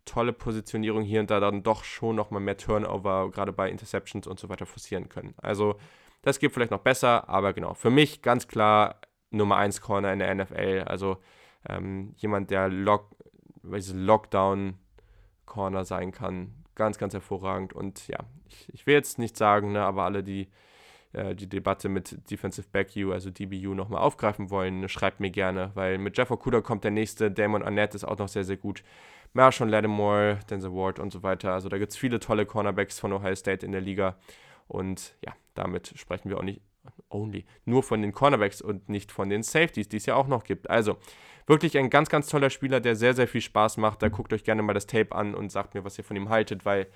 tolle 0.06 0.32
Positionierung 0.32 1.02
hier 1.02 1.20
und 1.20 1.30
da 1.30 1.40
dann 1.40 1.62
doch 1.62 1.84
schon 1.84 2.16
nochmal 2.16 2.40
mehr 2.40 2.56
Turnover, 2.56 3.30
gerade 3.30 3.52
bei 3.52 3.68
Interceptions 3.70 4.26
und 4.26 4.40
so 4.40 4.48
weiter, 4.48 4.64
forcieren 4.64 5.10
können. 5.10 5.34
Also 5.36 5.76
das 6.22 6.38
geht 6.38 6.52
vielleicht 6.52 6.70
noch 6.70 6.80
besser, 6.80 7.28
aber 7.28 7.52
genau, 7.52 7.74
für 7.74 7.90
mich 7.90 8.22
ganz 8.22 8.48
klar 8.48 9.02
Nummer 9.30 9.56
1 9.56 9.82
Corner 9.82 10.12
in 10.12 10.20
der 10.20 10.34
NFL. 10.34 10.84
Also 10.86 11.18
ähm, 11.68 12.14
jemand, 12.16 12.50
der 12.50 12.68
Lock, 12.68 13.14
Lockdown-Corner 13.62 15.84
sein 15.84 16.12
kann. 16.12 16.54
Ganz, 16.74 16.96
ganz 16.98 17.12
hervorragend. 17.12 17.74
Und 17.74 18.08
ja, 18.08 18.20
ich, 18.48 18.72
ich 18.72 18.86
will 18.86 18.94
jetzt 18.94 19.18
nicht 19.18 19.36
sagen, 19.36 19.72
ne, 19.72 19.82
aber 19.82 20.04
alle, 20.04 20.22
die 20.22 20.48
äh, 21.16 21.34
die 21.34 21.48
Debatte 21.48 21.88
mit 21.88 22.30
Defensive 22.30 22.68
Back 22.70 22.90
U, 22.96 23.12
also 23.12 23.30
DBU, 23.30 23.74
nochmal 23.74 24.02
aufgreifen 24.02 24.50
wollen, 24.50 24.88
schreibt 24.88 25.20
mir 25.20 25.30
gerne, 25.30 25.70
weil 25.74 25.98
mit 25.98 26.16
Jeff 26.16 26.30
Okuda 26.30 26.60
kommt 26.60 26.84
der 26.84 26.90
nächste. 26.90 27.30
Damon 27.30 27.62
Arnett 27.62 27.94
ist 27.94 28.04
auch 28.04 28.18
noch 28.18 28.28
sehr, 28.28 28.44
sehr 28.44 28.58
gut. 28.58 28.82
Marshall 29.36 29.68
Lattimore, 29.68 30.40
Denzel 30.50 30.72
Ward 30.72 30.98
und 30.98 31.12
so 31.12 31.22
weiter. 31.22 31.52
Also 31.52 31.68
da 31.68 31.78
gibt 31.78 31.92
es 31.92 31.96
viele 31.96 32.18
tolle 32.18 32.46
Cornerbacks 32.46 32.98
von 32.98 33.12
Ohio 33.12 33.36
State 33.36 33.64
in 33.64 33.72
der 33.72 33.80
Liga. 33.80 34.16
Und 34.66 35.14
ja, 35.24 35.32
damit 35.54 35.92
sprechen 35.96 36.28
wir 36.28 36.38
auch 36.38 36.42
nicht 36.42 36.60
only 37.10 37.44
nur 37.64 37.82
von 37.82 38.02
den 38.02 38.12
Cornerbacks 38.12 38.60
und 38.60 38.88
nicht 38.88 39.12
von 39.12 39.28
den 39.28 39.42
Safeties, 39.42 39.88
die 39.88 39.98
es 39.98 40.06
ja 40.06 40.14
auch 40.16 40.26
noch 40.26 40.44
gibt. 40.44 40.70
Also 40.70 40.96
wirklich 41.46 41.78
ein 41.78 41.90
ganz, 41.90 42.08
ganz 42.08 42.28
toller 42.28 42.50
Spieler, 42.50 42.80
der 42.80 42.96
sehr, 42.96 43.14
sehr 43.14 43.28
viel 43.28 43.40
Spaß 43.40 43.76
macht. 43.76 44.02
Da 44.02 44.08
guckt 44.08 44.32
euch 44.32 44.42
gerne 44.42 44.62
mal 44.62 44.72
das 44.72 44.86
Tape 44.86 45.14
an 45.14 45.34
und 45.34 45.52
sagt 45.52 45.74
mir, 45.74 45.84
was 45.84 45.98
ihr 45.98 46.04
von 46.04 46.16
ihm 46.16 46.28
haltet, 46.28 46.64
weil 46.64 46.86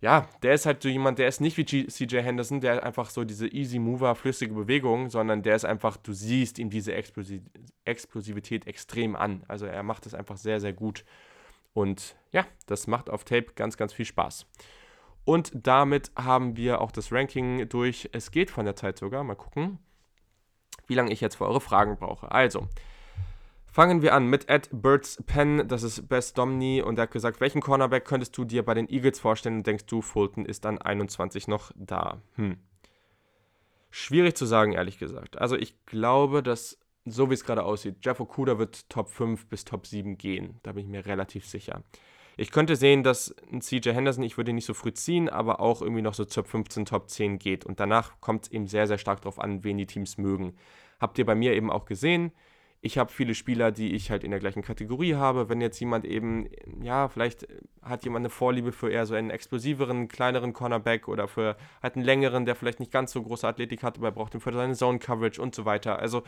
ja, 0.00 0.28
der 0.42 0.54
ist 0.54 0.64
halt 0.64 0.80
so 0.80 0.88
jemand, 0.88 1.18
der 1.18 1.26
ist 1.26 1.40
nicht 1.40 1.56
wie 1.56 1.64
CJ 1.64 2.18
Henderson, 2.18 2.60
der 2.60 2.84
einfach 2.84 3.10
so 3.10 3.24
diese 3.24 3.48
easy 3.48 3.80
mover, 3.80 4.14
flüssige 4.14 4.54
Bewegung, 4.54 5.10
sondern 5.10 5.42
der 5.42 5.56
ist 5.56 5.64
einfach, 5.64 5.96
du 5.96 6.12
siehst 6.12 6.60
ihm 6.60 6.70
diese 6.70 6.94
Explosivität 7.84 8.68
extrem 8.68 9.16
an. 9.16 9.42
Also 9.48 9.66
er 9.66 9.82
macht 9.82 10.06
es 10.06 10.14
einfach 10.14 10.36
sehr, 10.36 10.60
sehr 10.60 10.72
gut. 10.72 11.04
Und 11.72 12.16
ja, 12.32 12.46
das 12.66 12.86
macht 12.86 13.10
auf 13.10 13.24
Tape 13.24 13.52
ganz, 13.54 13.76
ganz 13.76 13.92
viel 13.92 14.04
Spaß. 14.04 14.46
Und 15.24 15.50
damit 15.54 16.10
haben 16.16 16.56
wir 16.56 16.80
auch 16.80 16.90
das 16.90 17.12
Ranking 17.12 17.68
durch. 17.68 18.08
Es 18.12 18.30
geht 18.30 18.50
von 18.50 18.64
der 18.64 18.76
Zeit 18.76 18.98
sogar. 18.98 19.22
Mal 19.24 19.34
gucken, 19.34 19.78
wie 20.86 20.94
lange 20.94 21.12
ich 21.12 21.20
jetzt 21.20 21.36
für 21.36 21.46
eure 21.46 21.60
Fragen 21.60 21.96
brauche. 21.98 22.32
Also, 22.32 22.66
fangen 23.66 24.00
wir 24.00 24.14
an 24.14 24.26
mit 24.26 24.48
Ed 24.48 24.70
Birds 24.72 25.22
Pen. 25.26 25.68
Das 25.68 25.82
ist 25.82 26.08
Best 26.08 26.38
Domini. 26.38 26.80
Und 26.80 26.98
er 26.98 27.02
hat 27.02 27.10
gesagt, 27.10 27.40
welchen 27.40 27.60
Cornerback 27.60 28.06
könntest 28.06 28.38
du 28.38 28.44
dir 28.44 28.64
bei 28.64 28.72
den 28.72 28.88
Eagles 28.88 29.20
vorstellen? 29.20 29.56
Und 29.56 29.66
denkst 29.66 29.84
du, 29.84 30.00
Fulton 30.00 30.46
ist 30.46 30.64
dann 30.64 30.78
21 30.78 31.46
noch 31.46 31.72
da? 31.76 32.22
Hm. 32.36 32.58
Schwierig 33.90 34.34
zu 34.34 34.46
sagen, 34.46 34.72
ehrlich 34.72 34.98
gesagt. 34.98 35.38
Also, 35.38 35.56
ich 35.56 35.84
glaube, 35.84 36.42
dass 36.42 36.78
so 37.10 37.30
wie 37.30 37.34
es 37.34 37.44
gerade 37.44 37.64
aussieht, 37.64 37.96
Jeff 38.02 38.20
Okuda 38.20 38.58
wird 38.58 38.88
Top 38.88 39.08
5 39.08 39.46
bis 39.46 39.64
Top 39.64 39.86
7 39.86 40.18
gehen. 40.18 40.60
Da 40.62 40.72
bin 40.72 40.84
ich 40.84 40.90
mir 40.90 41.06
relativ 41.06 41.46
sicher. 41.46 41.82
Ich 42.40 42.52
könnte 42.52 42.76
sehen, 42.76 43.02
dass 43.02 43.34
ein 43.52 43.60
CJ 43.60 43.90
Henderson, 43.90 44.22
ich 44.22 44.36
würde 44.36 44.52
ihn 44.52 44.54
nicht 44.54 44.64
so 44.64 44.72
früh 44.72 44.92
ziehen, 44.92 45.28
aber 45.28 45.58
auch 45.60 45.82
irgendwie 45.82 46.02
noch 46.02 46.14
so 46.14 46.24
Top 46.24 46.46
15, 46.46 46.86
Top 46.86 47.10
10 47.10 47.40
geht. 47.40 47.66
Und 47.66 47.80
danach 47.80 48.20
kommt 48.20 48.44
es 48.46 48.52
eben 48.52 48.68
sehr, 48.68 48.86
sehr 48.86 48.98
stark 48.98 49.22
darauf 49.22 49.40
an, 49.40 49.64
wen 49.64 49.76
die 49.76 49.86
Teams 49.86 50.18
mögen. 50.18 50.54
Habt 51.00 51.18
ihr 51.18 51.26
bei 51.26 51.34
mir 51.34 51.54
eben 51.54 51.68
auch 51.68 51.84
gesehen. 51.84 52.30
Ich 52.80 52.96
habe 52.96 53.10
viele 53.10 53.34
Spieler, 53.34 53.72
die 53.72 53.92
ich 53.92 54.12
halt 54.12 54.22
in 54.22 54.30
der 54.30 54.38
gleichen 54.38 54.62
Kategorie 54.62 55.16
habe. 55.16 55.48
Wenn 55.48 55.60
jetzt 55.60 55.80
jemand 55.80 56.04
eben, 56.04 56.48
ja, 56.80 57.08
vielleicht 57.08 57.48
hat 57.82 58.04
jemand 58.04 58.22
eine 58.22 58.30
Vorliebe 58.30 58.70
für 58.70 58.88
eher 58.88 59.04
so 59.04 59.16
einen 59.16 59.30
explosiveren, 59.30 60.06
kleineren 60.06 60.52
Cornerback 60.52 61.08
oder 61.08 61.26
für 61.26 61.56
halt 61.82 61.96
einen 61.96 62.04
längeren, 62.04 62.46
der 62.46 62.54
vielleicht 62.54 62.78
nicht 62.78 62.92
ganz 62.92 63.10
so 63.10 63.20
große 63.20 63.48
Athletik 63.48 63.82
hat, 63.82 63.98
aber 63.98 64.08
er 64.08 64.12
braucht 64.12 64.34
ihn 64.34 64.40
für 64.40 64.52
seine 64.52 64.74
Zone 64.74 65.00
Coverage 65.00 65.42
und 65.42 65.56
so 65.56 65.64
weiter. 65.64 65.98
Also 65.98 66.22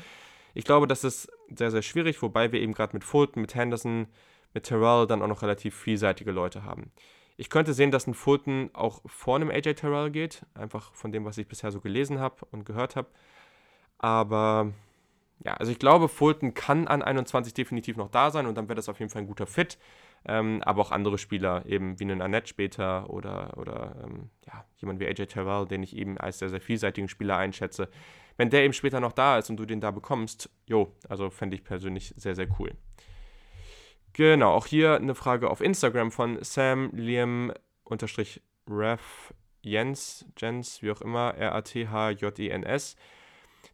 ich 0.54 0.64
glaube, 0.64 0.86
das 0.86 1.04
ist 1.04 1.30
sehr, 1.48 1.70
sehr 1.70 1.82
schwierig, 1.82 2.20
wobei 2.22 2.52
wir 2.52 2.60
eben 2.60 2.74
gerade 2.74 2.94
mit 2.94 3.04
Fulton, 3.04 3.40
mit 3.40 3.54
Henderson, 3.54 4.06
mit 4.54 4.64
Terrell 4.64 5.06
dann 5.06 5.22
auch 5.22 5.28
noch 5.28 5.42
relativ 5.42 5.76
vielseitige 5.76 6.32
Leute 6.32 6.64
haben. 6.64 6.90
Ich 7.36 7.48
könnte 7.48 7.72
sehen, 7.72 7.90
dass 7.90 8.06
ein 8.06 8.14
Fulton 8.14 8.70
auch 8.74 9.00
vor 9.06 9.36
einem 9.36 9.50
AJ 9.50 9.74
Terrell 9.74 10.10
geht, 10.10 10.44
einfach 10.54 10.92
von 10.92 11.12
dem, 11.12 11.24
was 11.24 11.38
ich 11.38 11.48
bisher 11.48 11.70
so 11.72 11.80
gelesen 11.80 12.20
habe 12.20 12.46
und 12.50 12.64
gehört 12.64 12.96
habe. 12.96 13.08
Aber 13.98 14.72
ja, 15.44 15.54
also 15.54 15.72
ich 15.72 15.78
glaube, 15.78 16.08
Fulton 16.08 16.52
kann 16.52 16.86
an 16.86 17.02
21 17.02 17.54
definitiv 17.54 17.96
noch 17.96 18.10
da 18.10 18.30
sein 18.30 18.46
und 18.46 18.56
dann 18.56 18.68
wäre 18.68 18.76
das 18.76 18.88
auf 18.88 18.98
jeden 18.98 19.10
Fall 19.10 19.22
ein 19.22 19.28
guter 19.28 19.46
Fit. 19.46 19.78
Ähm, 20.26 20.60
aber 20.62 20.82
auch 20.82 20.90
andere 20.90 21.16
Spieler, 21.16 21.64
eben 21.64 21.98
wie 21.98 22.04
einen 22.04 22.20
Annette 22.20 22.48
später 22.48 23.08
oder, 23.08 23.56
oder 23.56 23.96
ähm, 24.04 24.30
ja, 24.46 24.64
jemand 24.76 25.00
wie 25.00 25.06
AJ 25.06 25.26
Terrell, 25.26 25.66
den 25.66 25.82
ich 25.82 25.96
eben 25.96 26.18
als 26.18 26.40
sehr, 26.40 26.50
sehr 26.50 26.60
vielseitigen 26.60 27.08
Spieler 27.08 27.38
einschätze, 27.38 27.88
wenn 28.36 28.50
der 28.50 28.64
eben 28.64 28.74
später 28.74 29.00
noch 29.00 29.12
da 29.12 29.38
ist 29.38 29.48
und 29.48 29.56
du 29.56 29.64
den 29.64 29.80
da 29.80 29.90
bekommst, 29.90 30.50
jo, 30.66 30.94
also 31.08 31.30
fände 31.30 31.56
ich 31.56 31.64
persönlich 31.64 32.12
sehr, 32.16 32.34
sehr 32.34 32.48
cool. 32.58 32.72
Genau, 34.12 34.52
auch 34.52 34.66
hier 34.66 34.96
eine 34.96 35.14
Frage 35.14 35.50
auf 35.50 35.60
Instagram 35.60 36.10
von 36.10 36.42
Sam 36.42 36.90
Liam 36.92 37.52
unterstrich 37.84 38.42
Ref 38.68 39.32
Jens, 39.62 40.26
Jens, 40.38 40.82
wie 40.82 40.90
auch 40.90 41.00
immer, 41.00 41.34
R-A-T-H-J-E-N-S. 41.34 42.96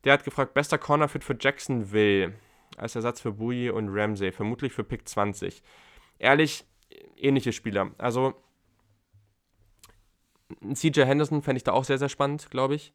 Der 0.04 0.12
hat 0.12 0.24
gefragt, 0.24 0.54
bester 0.54 0.78
Cornerfit 0.78 1.24
für 1.24 1.36
Jacksonville 1.38 2.34
als 2.76 2.94
Ersatz 2.94 3.20
für 3.20 3.32
Bowie 3.32 3.70
und 3.70 3.88
Ramsey, 3.88 4.32
vermutlich 4.32 4.72
für 4.72 4.84
Pick 4.84 5.08
20. 5.08 5.62
Ehrlich, 6.18 6.64
ähnliche 7.16 7.52
Spieler. 7.52 7.90
Also, 7.98 8.34
CJ 10.72 11.02
Henderson 11.02 11.42
fände 11.42 11.58
ich 11.58 11.64
da 11.64 11.72
auch 11.72 11.84
sehr, 11.84 11.98
sehr 11.98 12.08
spannend, 12.08 12.50
glaube 12.50 12.74
ich. 12.74 12.92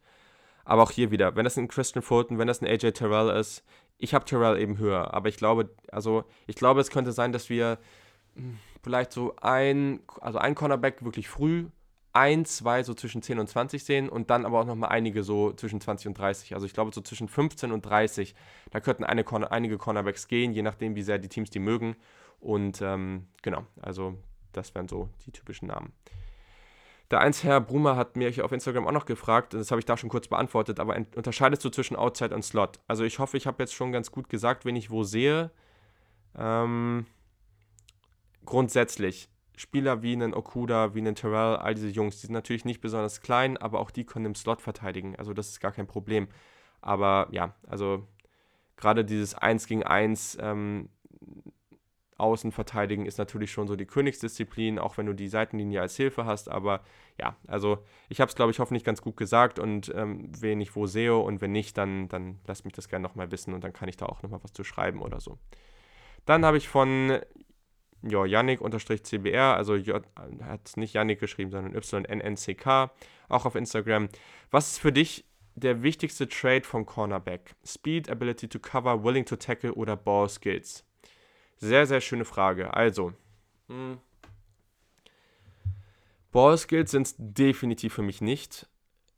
Aber 0.64 0.82
auch 0.82 0.90
hier 0.90 1.10
wieder, 1.10 1.36
wenn 1.36 1.44
das 1.44 1.58
ein 1.58 1.68
Christian 1.68 2.02
Fulton, 2.02 2.38
wenn 2.38 2.46
das 2.46 2.62
ein 2.62 2.66
AJ 2.66 2.92
Terrell 2.92 3.36
ist, 3.36 3.64
ich 3.98 4.14
habe 4.14 4.24
Terrell 4.24 4.58
eben 4.60 4.78
höher. 4.78 5.12
Aber 5.12 5.28
ich 5.28 5.36
glaube, 5.36 5.70
also 5.90 6.24
ich 6.46 6.56
glaube, 6.56 6.80
es 6.80 6.90
könnte 6.90 7.12
sein, 7.12 7.32
dass 7.32 7.50
wir 7.50 7.78
hm, 8.34 8.58
vielleicht 8.82 9.12
so 9.12 9.34
ein, 9.40 10.00
also 10.20 10.38
ein 10.38 10.54
Cornerback 10.54 11.04
wirklich 11.04 11.28
früh 11.28 11.66
ein, 12.12 12.44
zwei 12.44 12.82
so 12.82 12.94
zwischen 12.94 13.22
10 13.22 13.38
und 13.38 13.48
20 13.48 13.84
sehen 13.84 14.08
und 14.08 14.30
dann 14.30 14.44
aber 14.44 14.60
auch 14.60 14.66
nochmal 14.66 14.90
einige 14.90 15.22
so 15.22 15.52
zwischen 15.52 15.80
20 15.80 16.08
und 16.08 16.18
30. 16.18 16.54
Also 16.54 16.66
ich 16.66 16.74
glaube 16.74 16.90
so 16.94 17.00
zwischen 17.00 17.28
15 17.28 17.72
und 17.72 17.86
30, 17.86 18.34
da 18.70 18.80
könnten 18.80 19.04
eine, 19.04 19.24
einige 19.50 19.78
Cornerbacks 19.78 20.28
gehen, 20.28 20.52
je 20.52 20.62
nachdem, 20.62 20.94
wie 20.94 21.02
sehr 21.02 21.18
die 21.18 21.28
Teams 21.28 21.50
die 21.50 21.58
mögen. 21.58 21.96
Und 22.42 22.82
ähm, 22.82 23.28
genau, 23.40 23.64
also 23.80 24.18
das 24.52 24.74
wären 24.74 24.88
so 24.88 25.08
die 25.24 25.30
typischen 25.30 25.68
Namen. 25.68 25.92
Der 27.12 27.20
eins 27.20 27.44
Herr 27.44 27.60
Brumer 27.60 27.94
hat 27.94 28.16
mir 28.16 28.32
auf 28.44 28.50
Instagram 28.50 28.86
auch 28.86 28.92
noch 28.92 29.04
gefragt, 29.04 29.54
das 29.54 29.70
habe 29.70 29.78
ich 29.78 29.84
da 29.84 29.96
schon 29.96 30.10
kurz 30.10 30.26
beantwortet, 30.26 30.80
aber 30.80 30.96
unterscheidest 31.14 31.64
du 31.64 31.70
zwischen 31.70 31.94
Outside 31.94 32.34
und 32.34 32.42
Slot? 32.42 32.80
Also 32.88 33.04
ich 33.04 33.20
hoffe, 33.20 33.36
ich 33.36 33.46
habe 33.46 33.62
jetzt 33.62 33.74
schon 33.74 33.92
ganz 33.92 34.10
gut 34.10 34.28
gesagt, 34.28 34.64
wen 34.64 34.74
ich 34.74 34.90
wo 34.90 35.04
sehe. 35.04 35.52
Ähm, 36.36 37.06
grundsätzlich, 38.44 39.28
Spieler 39.56 40.02
wie 40.02 40.14
einen 40.14 40.34
Okuda, 40.34 40.94
wie 40.94 41.00
einen 41.00 41.14
Terrell, 41.14 41.56
all 41.56 41.74
diese 41.74 41.90
Jungs, 41.90 42.20
die 42.20 42.26
sind 42.26 42.32
natürlich 42.34 42.64
nicht 42.64 42.80
besonders 42.80 43.20
klein, 43.20 43.56
aber 43.56 43.78
auch 43.78 43.92
die 43.92 44.04
können 44.04 44.26
im 44.26 44.34
Slot 44.34 44.62
verteidigen. 44.62 45.14
Also 45.14 45.32
das 45.32 45.50
ist 45.50 45.60
gar 45.60 45.72
kein 45.72 45.86
Problem. 45.86 46.26
Aber 46.80 47.28
ja, 47.30 47.54
also 47.68 48.08
gerade 48.76 49.04
dieses 49.04 49.34
1 49.34 49.66
gegen 49.68 49.84
1 49.84 50.38
ähm, 50.40 50.88
Außen 52.22 52.52
verteidigen 52.52 53.04
ist 53.04 53.18
natürlich 53.18 53.50
schon 53.50 53.66
so 53.66 53.76
die 53.76 53.84
Königsdisziplin, 53.84 54.78
auch 54.78 54.96
wenn 54.96 55.06
du 55.06 55.12
die 55.12 55.28
Seitenlinie 55.28 55.80
als 55.80 55.96
Hilfe 55.96 56.24
hast. 56.24 56.48
Aber 56.48 56.80
ja, 57.18 57.36
also 57.46 57.78
ich 58.08 58.20
habe 58.20 58.28
es, 58.28 58.34
glaube 58.34 58.52
ich, 58.52 58.60
hoffentlich 58.60 58.84
ganz 58.84 59.02
gut 59.02 59.16
gesagt 59.16 59.58
und 59.58 59.92
ähm, 59.94 60.30
wen 60.38 60.60
ich 60.60 60.74
wo 60.76 60.86
sehe 60.86 61.16
und 61.16 61.40
wenn 61.40 61.52
nicht, 61.52 61.76
dann, 61.76 62.08
dann 62.08 62.38
lasst 62.46 62.64
mich 62.64 62.74
das 62.74 62.88
gerne 62.88 63.02
nochmal 63.02 63.30
wissen 63.30 63.52
und 63.52 63.64
dann 63.64 63.72
kann 63.72 63.88
ich 63.88 63.96
da 63.96 64.06
auch 64.06 64.22
nochmal 64.22 64.40
was 64.42 64.52
zu 64.52 64.64
schreiben 64.64 65.02
oder 65.02 65.20
so. 65.20 65.38
Dann 66.24 66.44
habe 66.44 66.56
ich 66.56 66.68
von 66.68 67.18
ja, 68.02 68.24
Yannick-CBR, 68.24 69.54
also 69.54 69.76
J, 69.76 70.02
hat 70.42 70.76
nicht 70.76 70.94
Yannick 70.94 71.20
geschrieben, 71.20 71.50
sondern 71.50 71.74
YNNCK, 71.74 72.90
auch 73.28 73.46
auf 73.46 73.54
Instagram. 73.54 74.08
Was 74.50 74.72
ist 74.72 74.78
für 74.78 74.92
dich 74.92 75.24
der 75.54 75.82
wichtigste 75.82 76.28
Trade 76.28 76.62
vom 76.64 76.86
Cornerback? 76.86 77.54
Speed, 77.64 78.10
Ability 78.10 78.48
to 78.48 78.58
cover, 78.58 79.04
willing 79.04 79.24
to 79.24 79.36
tackle 79.36 79.72
oder 79.74 79.96
Ball 79.96 80.28
Skills? 80.28 80.84
Sehr, 81.62 81.86
sehr 81.86 82.00
schöne 82.00 82.24
Frage. 82.24 82.74
Also, 82.74 83.12
hm. 83.68 83.98
Ball 86.32 86.58
Skills 86.58 86.90
sind 86.90 87.06
es 87.06 87.14
definitiv 87.16 87.94
für 87.94 88.02
mich 88.02 88.20
nicht. 88.20 88.66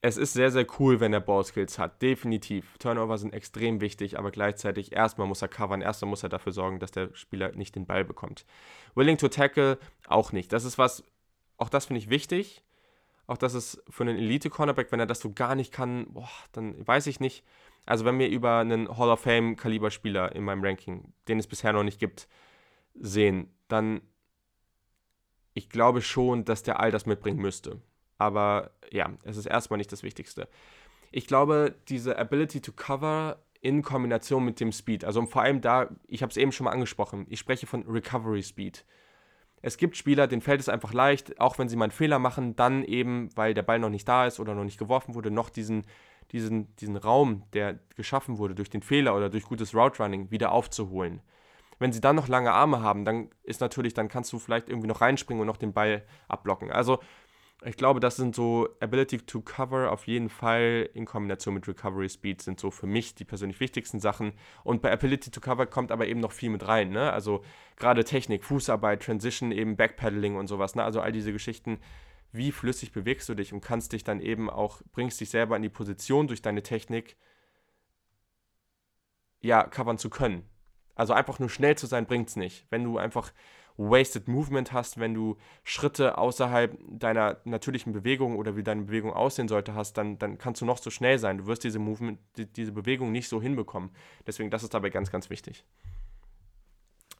Es 0.02 0.18
ist 0.18 0.34
sehr, 0.34 0.50
sehr 0.50 0.66
cool, 0.78 1.00
wenn 1.00 1.14
er 1.14 1.20
Ball 1.20 1.42
Skills 1.42 1.78
hat. 1.78 2.02
Definitiv. 2.02 2.76
Turnover 2.76 3.16
sind 3.16 3.32
extrem 3.32 3.80
wichtig, 3.80 4.18
aber 4.18 4.30
gleichzeitig 4.30 4.92
erstmal 4.92 5.26
muss 5.26 5.40
er 5.40 5.48
covern, 5.48 5.80
erstmal 5.80 6.10
muss 6.10 6.22
er 6.22 6.28
dafür 6.28 6.52
sorgen, 6.52 6.80
dass 6.80 6.90
der 6.90 7.08
Spieler 7.14 7.52
nicht 7.52 7.76
den 7.76 7.86
Ball 7.86 8.04
bekommt. 8.04 8.44
Willing 8.94 9.16
to 9.16 9.28
tackle 9.28 9.78
auch 10.06 10.32
nicht. 10.32 10.52
Das 10.52 10.66
ist 10.66 10.76
was, 10.76 11.02
auch 11.56 11.70
das 11.70 11.86
finde 11.86 12.00
ich 12.00 12.10
wichtig. 12.10 12.62
Auch 13.26 13.38
das 13.38 13.54
ist 13.54 13.82
für 13.88 14.02
einen 14.02 14.18
Elite-Cornerback, 14.18 14.92
wenn 14.92 15.00
er 15.00 15.06
das 15.06 15.20
so 15.20 15.32
gar 15.32 15.54
nicht 15.54 15.72
kann, 15.72 16.12
boah, 16.12 16.28
dann 16.52 16.86
weiß 16.86 17.06
ich 17.06 17.20
nicht. 17.20 17.42
Also 17.86 18.04
wenn 18.04 18.18
wir 18.18 18.28
über 18.28 18.58
einen 18.58 18.88
Hall 18.96 19.10
of 19.10 19.20
Fame-Kaliber-Spieler 19.20 20.34
in 20.34 20.44
meinem 20.44 20.64
Ranking, 20.64 21.12
den 21.28 21.38
es 21.38 21.46
bisher 21.46 21.72
noch 21.72 21.82
nicht 21.82 21.98
gibt, 21.98 22.28
sehen, 22.94 23.48
dann 23.68 24.00
ich 25.54 25.70
glaube 25.70 26.02
schon, 26.02 26.44
dass 26.44 26.62
der 26.62 26.80
all 26.80 26.90
das 26.90 27.06
mitbringen 27.06 27.40
müsste. 27.40 27.80
Aber 28.18 28.72
ja, 28.90 29.10
es 29.22 29.36
ist 29.36 29.46
erstmal 29.46 29.78
nicht 29.78 29.92
das 29.92 30.02
Wichtigste. 30.02 30.48
Ich 31.10 31.26
glaube, 31.26 31.74
diese 31.88 32.18
Ability 32.18 32.60
to 32.60 32.72
cover 32.72 33.38
in 33.60 33.82
Kombination 33.82 34.44
mit 34.44 34.60
dem 34.60 34.72
Speed, 34.72 35.04
also 35.04 35.24
vor 35.26 35.42
allem 35.42 35.60
da, 35.60 35.88
ich 36.06 36.22
habe 36.22 36.30
es 36.30 36.36
eben 36.36 36.52
schon 36.52 36.64
mal 36.64 36.72
angesprochen, 36.72 37.26
ich 37.30 37.38
spreche 37.38 37.66
von 37.66 37.84
Recovery 37.86 38.42
Speed. 38.42 38.84
Es 39.62 39.78
gibt 39.78 39.96
Spieler, 39.96 40.26
denen 40.26 40.42
fällt 40.42 40.60
es 40.60 40.68
einfach 40.68 40.92
leicht, 40.92 41.40
auch 41.40 41.58
wenn 41.58 41.70
sie 41.70 41.76
mal 41.76 41.86
einen 41.86 41.92
Fehler 41.92 42.18
machen, 42.18 42.56
dann 42.56 42.84
eben, 42.84 43.30
weil 43.36 43.54
der 43.54 43.62
Ball 43.62 43.78
noch 43.78 43.88
nicht 43.88 44.06
da 44.06 44.26
ist 44.26 44.38
oder 44.38 44.54
noch 44.54 44.64
nicht 44.64 44.78
geworfen 44.78 45.14
wurde, 45.14 45.30
noch 45.30 45.48
diesen 45.48 45.86
diesen, 46.34 46.74
diesen 46.76 46.96
Raum, 46.96 47.44
der 47.52 47.78
geschaffen 47.96 48.38
wurde 48.38 48.54
durch 48.54 48.68
den 48.68 48.82
Fehler 48.82 49.16
oder 49.16 49.30
durch 49.30 49.44
gutes 49.44 49.74
Route 49.74 50.02
Running, 50.02 50.30
wieder 50.30 50.52
aufzuholen. 50.52 51.20
Wenn 51.78 51.92
sie 51.92 52.00
dann 52.00 52.16
noch 52.16 52.28
lange 52.28 52.52
Arme 52.52 52.82
haben, 52.82 53.04
dann 53.04 53.30
ist 53.42 53.60
natürlich, 53.60 53.94
dann 53.94 54.08
kannst 54.08 54.32
du 54.32 54.38
vielleicht 54.38 54.68
irgendwie 54.68 54.88
noch 54.88 55.00
reinspringen 55.00 55.40
und 55.40 55.46
noch 55.46 55.56
den 55.56 55.72
Ball 55.72 56.04
abblocken. 56.28 56.70
Also 56.70 56.98
ich 57.64 57.76
glaube, 57.76 58.00
das 58.00 58.16
sind 58.16 58.34
so 58.34 58.68
Ability 58.80 59.18
to 59.18 59.40
Cover 59.40 59.90
auf 59.90 60.06
jeden 60.06 60.28
Fall 60.28 60.90
in 60.92 61.06
Kombination 61.06 61.54
mit 61.54 61.66
Recovery 61.66 62.08
Speed 62.08 62.42
sind 62.42 62.60
so 62.60 62.70
für 62.70 62.86
mich 62.86 63.14
die 63.14 63.24
persönlich 63.24 63.58
wichtigsten 63.60 64.00
Sachen. 64.00 64.32
Und 64.64 64.82
bei 64.82 64.92
Ability 64.92 65.30
to 65.30 65.40
Cover 65.40 65.66
kommt 65.66 65.90
aber 65.90 66.06
eben 66.06 66.20
noch 66.20 66.32
viel 66.32 66.50
mit 66.50 66.66
rein. 66.66 66.90
Ne? 66.90 67.12
Also 67.12 67.42
gerade 67.76 68.04
Technik, 68.04 68.44
Fußarbeit, 68.44 69.02
Transition, 69.02 69.50
eben 69.50 69.76
Backpedaling 69.76 70.36
und 70.36 70.46
sowas. 70.46 70.74
Ne? 70.74 70.84
Also 70.84 71.00
all 71.00 71.12
diese 71.12 71.32
Geschichten 71.32 71.78
wie 72.34 72.52
flüssig 72.52 72.92
bewegst 72.92 73.28
du 73.28 73.34
dich 73.34 73.52
und 73.52 73.60
kannst 73.60 73.92
dich 73.92 74.02
dann 74.02 74.20
eben 74.20 74.50
auch, 74.50 74.82
bringst 74.92 75.20
dich 75.20 75.30
selber 75.30 75.56
in 75.56 75.62
die 75.62 75.68
Position 75.68 76.26
durch 76.26 76.42
deine 76.42 76.62
Technik, 76.62 77.16
ja, 79.40 79.62
covern 79.62 79.98
zu 79.98 80.10
können. 80.10 80.48
Also 80.94 81.12
einfach 81.12 81.38
nur 81.38 81.48
schnell 81.48 81.76
zu 81.76 81.86
sein, 81.86 82.06
bringt 82.06 82.28
es 82.28 82.36
nicht. 82.36 82.66
Wenn 82.70 82.82
du 82.82 82.98
einfach 82.98 83.32
Wasted 83.76 84.28
Movement 84.28 84.72
hast, 84.72 84.98
wenn 84.98 85.14
du 85.14 85.36
Schritte 85.62 86.18
außerhalb 86.18 86.76
deiner 86.88 87.40
natürlichen 87.44 87.92
Bewegung 87.92 88.36
oder 88.36 88.56
wie 88.56 88.62
deine 88.62 88.82
Bewegung 88.82 89.12
aussehen 89.12 89.48
sollte 89.48 89.74
hast, 89.74 89.94
dann, 89.94 90.18
dann 90.18 90.38
kannst 90.38 90.60
du 90.60 90.64
noch 90.64 90.78
so 90.78 90.90
schnell 90.90 91.18
sein. 91.18 91.38
Du 91.38 91.46
wirst 91.46 91.64
diese 91.64 91.78
Movement, 91.78 92.18
die, 92.36 92.46
diese 92.46 92.72
Bewegung 92.72 93.12
nicht 93.12 93.28
so 93.28 93.40
hinbekommen. 93.40 93.90
Deswegen, 94.26 94.50
das 94.50 94.62
ist 94.62 94.74
dabei 94.74 94.90
ganz, 94.90 95.10
ganz 95.10 95.30
wichtig. 95.30 95.64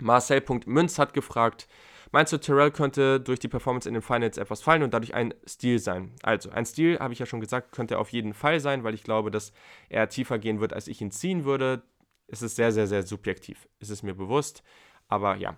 Marcel.münz 0.00 0.98
hat 0.98 1.12
gefragt, 1.12 1.68
Meinst 2.14 2.32
du, 2.32 2.38
Terrell 2.38 2.70
könnte 2.70 3.18
durch 3.18 3.40
die 3.40 3.48
Performance 3.48 3.88
in 3.88 3.94
den 3.94 4.00
Finals 4.00 4.38
etwas 4.38 4.62
fallen 4.62 4.84
und 4.84 4.94
dadurch 4.94 5.14
ein 5.14 5.34
Stil 5.48 5.80
sein? 5.80 6.12
Also, 6.22 6.48
ein 6.48 6.64
Stil, 6.64 7.00
habe 7.00 7.12
ich 7.12 7.18
ja 7.18 7.26
schon 7.26 7.40
gesagt, 7.40 7.72
könnte 7.72 7.98
auf 7.98 8.10
jeden 8.10 8.34
Fall 8.34 8.60
sein, 8.60 8.84
weil 8.84 8.94
ich 8.94 9.02
glaube, 9.02 9.32
dass 9.32 9.52
er 9.88 10.08
tiefer 10.08 10.38
gehen 10.38 10.60
wird, 10.60 10.72
als 10.72 10.86
ich 10.86 11.00
ihn 11.00 11.10
ziehen 11.10 11.44
würde. 11.44 11.82
Es 12.28 12.40
ist 12.40 12.54
sehr, 12.54 12.70
sehr, 12.70 12.86
sehr 12.86 13.02
subjektiv. 13.02 13.66
Ist 13.80 13.90
es 13.90 14.04
mir 14.04 14.14
bewusst. 14.14 14.62
Aber 15.08 15.34
ja. 15.34 15.56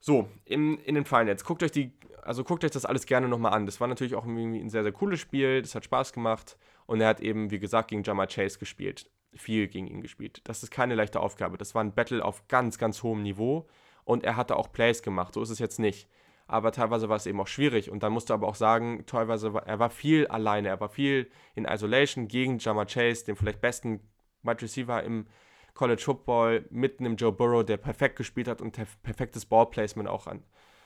So, 0.00 0.30
in, 0.46 0.78
in 0.78 0.94
den 0.94 1.04
Finals. 1.04 1.44
Guckt 1.44 1.62
euch 1.62 1.70
die, 1.70 1.92
also 2.22 2.44
guckt 2.44 2.64
euch 2.64 2.70
das 2.70 2.86
alles 2.86 3.04
gerne 3.04 3.28
nochmal 3.28 3.52
an. 3.52 3.66
Das 3.66 3.78
war 3.78 3.88
natürlich 3.88 4.14
auch 4.14 4.24
irgendwie 4.24 4.60
ein 4.60 4.70
sehr, 4.70 4.84
sehr 4.84 4.92
cooles 4.92 5.20
Spiel. 5.20 5.60
Das 5.60 5.74
hat 5.74 5.84
Spaß 5.84 6.14
gemacht. 6.14 6.56
Und 6.86 7.02
er 7.02 7.08
hat 7.08 7.20
eben, 7.20 7.50
wie 7.50 7.58
gesagt, 7.58 7.90
gegen 7.90 8.04
Jama 8.04 8.26
Chase 8.26 8.58
gespielt. 8.58 9.10
Viel 9.34 9.68
gegen 9.68 9.86
ihn 9.86 10.00
gespielt. 10.00 10.40
Das 10.44 10.62
ist 10.62 10.70
keine 10.70 10.94
leichte 10.94 11.20
Aufgabe. 11.20 11.58
Das 11.58 11.74
war 11.74 11.84
ein 11.84 11.92
Battle 11.92 12.24
auf 12.24 12.48
ganz, 12.48 12.78
ganz 12.78 13.02
hohem 13.02 13.22
Niveau 13.22 13.68
und 14.08 14.24
er 14.24 14.36
hatte 14.36 14.56
auch 14.56 14.72
Plays 14.72 15.02
gemacht. 15.02 15.34
So 15.34 15.42
ist 15.42 15.50
es 15.50 15.58
jetzt 15.58 15.78
nicht. 15.78 16.08
Aber 16.46 16.72
teilweise 16.72 17.10
war 17.10 17.16
es 17.16 17.26
eben 17.26 17.38
auch 17.42 17.46
schwierig 17.46 17.90
und 17.90 18.02
dann 18.02 18.10
musst 18.10 18.30
du 18.30 18.34
aber 18.34 18.48
auch 18.48 18.54
sagen, 18.54 19.04
teilweise 19.04 19.52
war, 19.52 19.66
er 19.66 19.78
war 19.80 19.90
viel 19.90 20.26
alleine, 20.28 20.68
er 20.68 20.80
war 20.80 20.88
viel 20.88 21.30
in 21.54 21.66
Isolation 21.66 22.26
gegen 22.26 22.58
Jama 22.58 22.86
Chase, 22.86 23.26
den 23.26 23.36
vielleicht 23.36 23.60
besten 23.60 24.00
Wide 24.42 24.62
Receiver 24.62 25.02
im 25.02 25.26
College 25.74 26.00
Football, 26.02 26.64
mit 26.70 27.00
einem 27.00 27.16
Joe 27.16 27.32
Burrow, 27.32 27.62
der 27.62 27.76
perfekt 27.76 28.16
gespielt 28.16 28.48
hat 28.48 28.62
und 28.62 28.78
perfektes 29.02 29.44
Ballplacement 29.44 30.08
auch 30.08 30.26
an, 30.26 30.42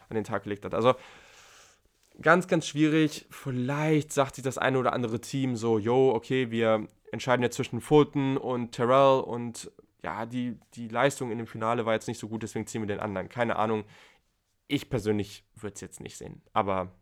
an 0.08 0.16
den 0.16 0.24
Tag 0.24 0.42
gelegt 0.42 0.64
hat. 0.64 0.74
Also 0.74 0.94
ganz, 2.20 2.48
ganz 2.48 2.66
schwierig. 2.66 3.26
Vielleicht 3.30 4.12
sagt 4.12 4.34
sich 4.34 4.42
das 4.42 4.58
eine 4.58 4.80
oder 4.80 4.92
andere 4.92 5.20
Team 5.20 5.54
so, 5.54 5.78
yo, 5.78 6.10
okay, 6.12 6.50
wir 6.50 6.88
entscheiden 7.12 7.44
jetzt 7.44 7.54
zwischen 7.54 7.80
Fulton 7.80 8.36
und 8.36 8.72
Terrell 8.72 9.20
und 9.20 9.70
ja, 10.02 10.26
die, 10.26 10.58
die 10.74 10.88
Leistung 10.88 11.30
in 11.30 11.38
dem 11.38 11.46
Finale 11.46 11.86
war 11.86 11.94
jetzt 11.94 12.08
nicht 12.08 12.18
so 12.18 12.28
gut, 12.28 12.42
deswegen 12.42 12.66
ziehen 12.66 12.82
wir 12.82 12.88
den 12.88 13.00
anderen. 13.00 13.28
Keine 13.28 13.56
Ahnung. 13.56 13.84
Ich 14.66 14.90
persönlich 14.90 15.44
würde 15.54 15.74
es 15.74 15.80
jetzt 15.80 16.00
nicht 16.00 16.16
sehen. 16.16 16.42
Aber 16.52 16.92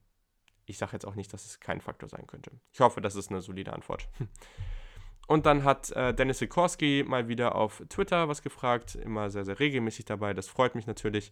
ich 0.66 0.78
sage 0.78 0.92
jetzt 0.92 1.06
auch 1.06 1.14
nicht, 1.14 1.32
dass 1.32 1.46
es 1.46 1.60
kein 1.60 1.80
Faktor 1.80 2.08
sein 2.08 2.26
könnte. 2.26 2.50
Ich 2.72 2.80
hoffe, 2.80 3.00
das 3.00 3.16
ist 3.16 3.30
eine 3.30 3.40
solide 3.40 3.72
Antwort. 3.72 4.08
Und 5.26 5.46
dann 5.46 5.64
hat 5.64 5.90
äh, 5.92 6.12
Dennis 6.12 6.38
Sikorski 6.38 7.04
mal 7.06 7.28
wieder 7.28 7.54
auf 7.54 7.82
Twitter 7.88 8.28
was 8.28 8.42
gefragt, 8.42 8.96
immer 8.96 9.30
sehr, 9.30 9.44
sehr 9.44 9.60
regelmäßig 9.60 10.04
dabei. 10.04 10.34
Das 10.34 10.48
freut 10.48 10.74
mich 10.74 10.86
natürlich. 10.86 11.30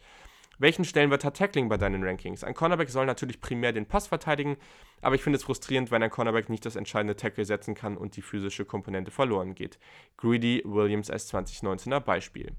Welchen 0.59 0.85
Stellenwert 0.85 1.25
hat 1.25 1.37
Tackling 1.37 1.69
bei 1.69 1.77
deinen 1.77 2.03
Rankings? 2.03 2.43
Ein 2.43 2.55
Cornerback 2.55 2.89
soll 2.91 3.07
natürlich 3.07 3.41
primär 3.41 3.73
den 3.73 3.87
Pass 3.87 4.09
verteidigen, 4.09 4.57
aber 5.01 5.15
ich 5.15 5.23
finde 5.23 5.37
es 5.37 5.45
frustrierend, 5.45 5.93
wenn 5.93 6.03
ein 6.03 6.11
Cornerback 6.11 6.49
nicht 6.49 6.67
das 6.67 6.75
entscheidende 6.75 7.15
Tackle 7.15 7.45
setzen 7.45 7.77
kann 7.77 7.97
und 7.97 8.17
die 8.17 8.23
physische 8.23 8.65
Komponente 8.65 9.13
verloren 9.13 9.55
geht. 9.55 9.79
Greedy 10.17 10.63
Williams 10.65 11.11
als 11.11 11.33
2019er 11.33 12.01
Beispiel. 12.01 12.53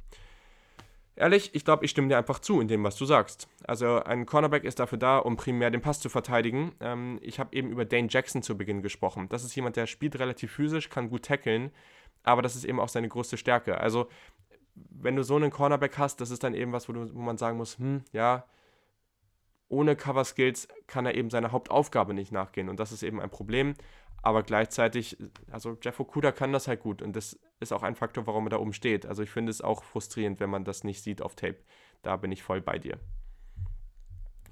Ehrlich, 1.17 1.53
ich 1.53 1.65
glaube, 1.65 1.83
ich 1.83 1.91
stimme 1.91 2.07
dir 2.07 2.17
einfach 2.17 2.39
zu 2.39 2.61
in 2.61 2.69
dem, 2.69 2.81
was 2.85 2.95
du 2.95 3.03
sagst. 3.03 3.49
Also 3.65 4.01
ein 4.01 4.25
Cornerback 4.25 4.63
ist 4.63 4.79
dafür 4.79 4.97
da, 4.97 5.17
um 5.17 5.35
primär 5.35 5.69
den 5.69 5.81
Pass 5.81 5.99
zu 5.99 6.07
verteidigen. 6.07 6.71
Ähm, 6.79 7.19
ich 7.21 7.41
habe 7.41 7.53
eben 7.53 7.69
über 7.69 7.83
Dane 7.83 8.07
Jackson 8.09 8.41
zu 8.41 8.57
Beginn 8.57 8.81
gesprochen. 8.81 9.27
Das 9.27 9.43
ist 9.43 9.53
jemand, 9.53 9.75
der 9.75 9.85
spielt 9.85 10.17
relativ 10.17 10.53
physisch, 10.53 10.89
kann 10.89 11.09
gut 11.09 11.25
tackeln, 11.25 11.71
aber 12.23 12.41
das 12.41 12.55
ist 12.55 12.63
eben 12.63 12.79
auch 12.79 12.87
seine 12.87 13.09
größte 13.09 13.35
Stärke. 13.35 13.81
Also 13.81 14.07
wenn 14.75 15.15
du 15.15 15.23
so 15.23 15.35
einen 15.35 15.51
Cornerback 15.51 15.97
hast, 15.97 16.21
das 16.21 16.31
ist 16.31 16.43
dann 16.43 16.53
eben 16.53 16.71
was, 16.71 16.89
wo, 16.89 16.93
du, 16.93 17.13
wo 17.13 17.19
man 17.19 17.37
sagen 17.37 17.57
muss, 17.57 17.77
hm, 17.77 18.03
ja, 18.11 18.45
ohne 19.67 19.95
Cover 19.95 20.25
Skills 20.25 20.67
kann 20.87 21.05
er 21.05 21.15
eben 21.15 21.29
seiner 21.29 21.51
Hauptaufgabe 21.51 22.13
nicht 22.13 22.31
nachgehen 22.31 22.69
und 22.69 22.79
das 22.79 22.91
ist 22.91 23.03
eben 23.03 23.21
ein 23.21 23.29
Problem. 23.29 23.75
Aber 24.21 24.43
gleichzeitig, 24.43 25.17
also 25.49 25.77
Jeff 25.81 25.99
Okuda 25.99 26.31
kann 26.31 26.51
das 26.51 26.67
halt 26.67 26.81
gut 26.81 27.01
und 27.01 27.15
das 27.15 27.39
ist 27.59 27.71
auch 27.71 27.83
ein 27.83 27.95
Faktor, 27.95 28.27
warum 28.27 28.47
er 28.47 28.51
da 28.51 28.57
oben 28.57 28.73
steht. 28.73 29.05
Also 29.05 29.23
ich 29.23 29.29
finde 29.29 29.51
es 29.51 29.61
auch 29.61 29.83
frustrierend, 29.83 30.39
wenn 30.39 30.49
man 30.49 30.65
das 30.65 30.83
nicht 30.83 31.01
sieht 31.03 31.21
auf 31.21 31.35
Tape. 31.35 31.59
Da 32.01 32.17
bin 32.17 32.31
ich 32.31 32.43
voll 32.43 32.61
bei 32.61 32.77
dir. 32.79 32.97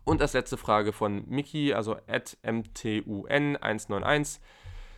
Und 0.05 0.21
als 0.21 0.33
letzte 0.33 0.55
Frage 0.55 0.93
von 0.93 1.27
Miki, 1.27 1.73
also 1.73 1.97
at 2.07 2.37
MTUN191. 2.43 4.39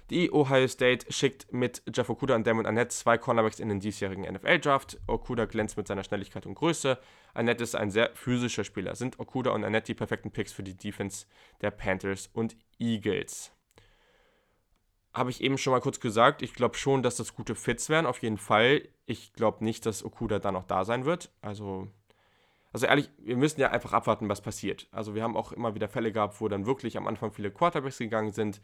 Die 0.09 0.31
Ohio 0.31 0.67
State 0.67 1.11
schickt 1.13 1.53
mit 1.53 1.83
Jeff 1.93 2.09
Okuda 2.09 2.33
und 2.35 2.47
Damon 2.47 2.65
Annette 2.65 2.89
zwei 2.89 3.19
Cornerbacks 3.19 3.59
in 3.59 3.69
den 3.69 3.79
diesjährigen 3.79 4.23
NFL-Draft. 4.23 4.99
Okuda 5.05 5.45
glänzt 5.45 5.77
mit 5.77 5.87
seiner 5.87 6.03
Schnelligkeit 6.03 6.47
und 6.47 6.55
Größe. 6.55 6.97
Annette 7.35 7.63
ist 7.63 7.75
ein 7.75 7.91
sehr 7.91 8.09
physischer 8.15 8.63
Spieler. 8.63 8.95
Sind 8.95 9.19
Okuda 9.19 9.51
und 9.51 9.63
Annette 9.63 9.87
die 9.87 9.93
perfekten 9.93 10.31
Picks 10.31 10.51
für 10.51 10.63
die 10.63 10.75
Defense 10.75 11.27
der 11.61 11.69
Panthers 11.69 12.27
und 12.33 12.57
Eagles? 12.79 13.51
Habe 15.13 15.29
ich 15.29 15.41
eben 15.41 15.59
schon 15.59 15.71
mal 15.71 15.81
kurz 15.81 15.99
gesagt. 15.99 16.41
Ich 16.41 16.55
glaube 16.55 16.75
schon, 16.75 17.03
dass 17.03 17.17
das 17.17 17.35
gute 17.35 17.53
Fits 17.53 17.89
wären, 17.89 18.07
auf 18.07 18.23
jeden 18.23 18.37
Fall. 18.37 18.87
Ich 19.05 19.33
glaube 19.33 19.63
nicht, 19.63 19.85
dass 19.85 20.03
Okuda 20.03 20.39
da 20.39 20.51
noch 20.51 20.63
da 20.63 20.85
sein 20.85 21.05
wird. 21.05 21.31
Also 21.41 21.87
also 22.71 22.85
ehrlich, 22.85 23.09
wir 23.17 23.35
müssen 23.35 23.59
ja 23.59 23.71
einfach 23.71 23.93
abwarten, 23.93 24.29
was 24.29 24.41
passiert. 24.41 24.87
Also 24.91 25.15
wir 25.15 25.23
haben 25.23 25.35
auch 25.35 25.51
immer 25.51 25.73
wieder 25.73 25.89
Fälle 25.89 26.11
gehabt, 26.11 26.39
wo 26.39 26.47
dann 26.47 26.67
wirklich 26.67 26.97
am 26.97 27.07
Anfang 27.07 27.31
viele 27.31 27.49
Quarterbacks 27.49 27.97
gegangen 27.97 28.31
sind. 28.31 28.61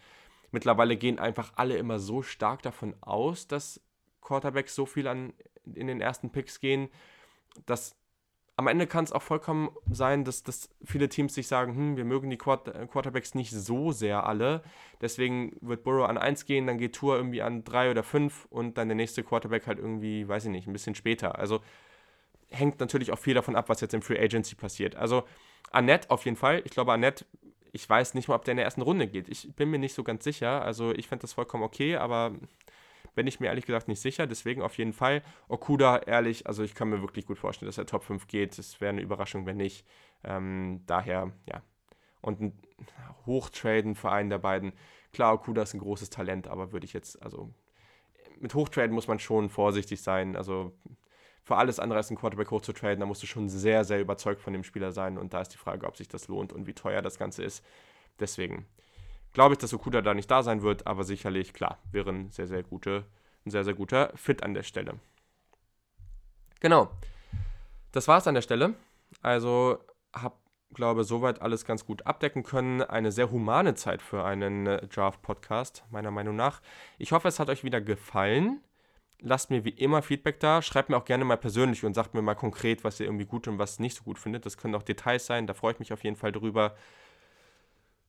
Mittlerweile 0.55 0.95
gehen 0.95 1.19
einfach 1.19 1.51
alle 1.57 1.75
immer 1.75 1.99
so 1.99 2.21
stark 2.21 2.61
davon 2.61 2.95
aus, 3.01 3.45
dass 3.45 3.81
Quarterbacks 4.21 4.73
so 4.73 4.85
viel 4.85 5.05
an, 5.05 5.33
in 5.65 5.87
den 5.87 5.99
ersten 5.99 6.29
Picks 6.29 6.61
gehen, 6.61 6.87
dass 7.65 7.97
am 8.55 8.67
Ende 8.67 8.87
kann 8.87 9.03
es 9.03 9.11
auch 9.11 9.21
vollkommen 9.21 9.69
sein, 9.91 10.23
dass, 10.23 10.43
dass 10.43 10.69
viele 10.81 11.09
Teams 11.09 11.33
sich 11.33 11.49
sagen, 11.49 11.75
hm, 11.75 11.97
wir 11.97 12.05
mögen 12.05 12.29
die 12.29 12.37
Quarterbacks 12.37 13.35
nicht 13.35 13.51
so 13.51 13.91
sehr 13.91 14.25
alle. 14.25 14.63
Deswegen 15.01 15.57
wird 15.59 15.83
Burrow 15.83 16.07
an 16.07 16.17
1 16.17 16.45
gehen, 16.45 16.67
dann 16.67 16.77
geht 16.77 16.95
Tour 16.95 17.17
irgendwie 17.17 17.41
an 17.41 17.65
3 17.65 17.91
oder 17.91 18.03
5 18.03 18.45
und 18.49 18.77
dann 18.77 18.87
der 18.87 18.95
nächste 18.95 19.25
Quarterback 19.25 19.67
halt 19.67 19.79
irgendwie, 19.79 20.25
weiß 20.25 20.45
ich 20.45 20.51
nicht, 20.51 20.67
ein 20.67 20.73
bisschen 20.73 20.95
später. 20.95 21.37
Also 21.37 21.59
hängt 22.47 22.79
natürlich 22.79 23.11
auch 23.11 23.19
viel 23.19 23.33
davon 23.33 23.57
ab, 23.57 23.67
was 23.67 23.81
jetzt 23.81 23.93
im 23.93 24.01
Free 24.01 24.23
Agency 24.23 24.55
passiert. 24.55 24.95
Also 24.95 25.25
Annette 25.71 26.09
auf 26.09 26.23
jeden 26.23 26.37
Fall. 26.37 26.61
Ich 26.63 26.71
glaube, 26.71 26.93
Annette 26.93 27.25
ich 27.75 27.89
weiß 27.89 28.13
nicht 28.13 28.29
mal, 28.29 28.35
ob 28.35 28.45
der 28.45 28.53
in 28.53 28.57
der 28.57 28.65
ersten 28.65 28.81
Runde 28.81 29.05
geht. 29.05 29.27
Ich 29.27 29.53
bin 29.53 29.69
mir 29.69 29.77
nicht 29.77 29.93
so 29.93 30.03
ganz 30.05 30.23
sicher. 30.23 30.63
Also 30.63 30.93
ich 30.93 31.09
fände 31.09 31.23
das 31.23 31.33
vollkommen 31.33 31.63
okay, 31.63 31.97
aber 31.97 32.31
bin 33.15 33.27
ich 33.27 33.41
mir 33.41 33.47
ehrlich 33.47 33.65
gesagt 33.65 33.89
nicht 33.89 33.99
sicher. 33.99 34.27
Deswegen 34.27 34.61
auf 34.61 34.77
jeden 34.77 34.93
Fall. 34.93 35.21
Okuda, 35.49 35.97
ehrlich, 35.97 36.47
also 36.47 36.63
ich 36.63 36.73
kann 36.73 36.89
mir 36.89 37.01
wirklich 37.01 37.25
gut 37.25 37.37
vorstellen, 37.37 37.67
dass 37.67 37.77
er 37.77 37.85
Top 37.85 38.05
5 38.05 38.27
geht. 38.27 38.57
Es 38.57 38.79
wäre 38.79 38.91
eine 38.91 39.01
Überraschung, 39.01 39.45
wenn 39.45 39.57
nicht. 39.57 39.85
Ähm, 40.23 40.83
daher, 40.85 41.33
ja. 41.49 41.61
Und 42.21 42.39
ein 42.39 42.53
Hochtraden 43.25 43.95
für 43.95 44.09
einen 44.09 44.29
der 44.29 44.39
beiden. 44.39 44.71
Klar, 45.11 45.33
Okuda 45.33 45.63
ist 45.63 45.73
ein 45.73 45.81
großes 45.81 46.09
Talent, 46.09 46.47
aber 46.47 46.71
würde 46.71 46.85
ich 46.85 46.93
jetzt, 46.93 47.21
also 47.21 47.53
mit 48.39 48.53
Hochtraden 48.53 48.95
muss 48.95 49.09
man 49.09 49.19
schon 49.19 49.49
vorsichtig 49.49 50.01
sein. 50.01 50.37
Also 50.37 50.71
für 51.45 51.57
alles 51.57 51.79
andere 51.79 51.97
als 51.97 52.09
einen 52.09 52.17
Quarterback 52.17 52.49
hoch 52.49 52.61
zu 52.61 52.73
traden, 52.73 52.99
da 52.99 53.05
musst 53.05 53.21
du 53.21 53.27
schon 53.27 53.49
sehr, 53.49 53.83
sehr 53.83 54.01
überzeugt 54.01 54.41
von 54.41 54.51
dem 54.51 54.63
Spieler 54.63 54.91
sein. 54.91 55.19
Und 55.19 55.33
da 55.33 55.41
ist 55.41 55.49
die 55.49 55.57
Frage, 55.57 55.85
ob 55.85 55.95
sich 55.95 56.07
das 56.07 56.27
lohnt 56.27 56.51
und 56.51 56.65
wie 56.65 56.73
teuer 56.73 57.03
das 57.03 57.19
Ganze 57.19 57.43
ist. 57.43 57.63
Deswegen 58.19 58.65
glaube 59.31 59.53
ich, 59.53 59.59
dass 59.59 59.71
Okuda 59.71 60.01
da 60.01 60.15
nicht 60.15 60.29
da 60.31 60.41
sein 60.41 60.63
wird, 60.63 60.87
aber 60.87 61.03
sicherlich, 61.03 61.53
klar, 61.53 61.77
wäre 61.91 62.09
ein 62.09 62.31
sehr, 62.31 62.47
sehr, 62.47 62.63
gute, 62.63 63.05
ein 63.45 63.51
sehr, 63.51 63.63
sehr 63.63 63.75
guter 63.75 64.11
Fit 64.15 64.41
an 64.41 64.55
der 64.55 64.63
Stelle. 64.63 64.99
Genau. 66.61 66.89
Das 67.91 68.07
war 68.07 68.17
es 68.17 68.25
an 68.25 68.33
der 68.33 68.41
Stelle. 68.41 68.73
Also 69.21 69.77
habe, 70.15 70.35
glaube 70.73 71.03
soweit 71.03 71.43
alles 71.43 71.63
ganz 71.63 71.85
gut 71.85 72.07
abdecken 72.07 72.41
können. 72.41 72.81
Eine 72.81 73.11
sehr 73.11 73.29
humane 73.29 73.75
Zeit 73.75 74.01
für 74.01 74.25
einen 74.25 74.65
äh, 74.65 74.87
Draft-Podcast, 74.87 75.83
meiner 75.91 76.09
Meinung 76.09 76.35
nach. 76.35 76.61
Ich 76.97 77.11
hoffe, 77.11 77.27
es 77.27 77.39
hat 77.39 77.49
euch 77.49 77.63
wieder 77.63 77.81
gefallen 77.81 78.61
lasst 79.25 79.49
mir 79.49 79.65
wie 79.65 79.69
immer 79.69 80.01
Feedback 80.01 80.39
da. 80.39 80.61
Schreibt 80.61 80.89
mir 80.89 80.97
auch 80.97 81.05
gerne 81.05 81.25
mal 81.25 81.35
persönlich 81.35 81.83
und 81.83 81.93
sagt 81.93 82.13
mir 82.13 82.21
mal 82.21 82.35
konkret, 82.35 82.83
was 82.83 82.99
ihr 82.99 83.07
irgendwie 83.07 83.25
gut 83.25 83.47
und 83.47 83.57
was 83.57 83.79
nicht 83.79 83.97
so 83.97 84.03
gut 84.03 84.19
findet. 84.19 84.45
Das 84.45 84.57
können 84.57 84.75
auch 84.75 84.83
Details 84.83 85.25
sein, 85.25 85.47
da 85.47 85.53
freue 85.53 85.73
ich 85.73 85.79
mich 85.79 85.91
auf 85.91 86.03
jeden 86.03 86.15
Fall 86.15 86.31
drüber. 86.31 86.75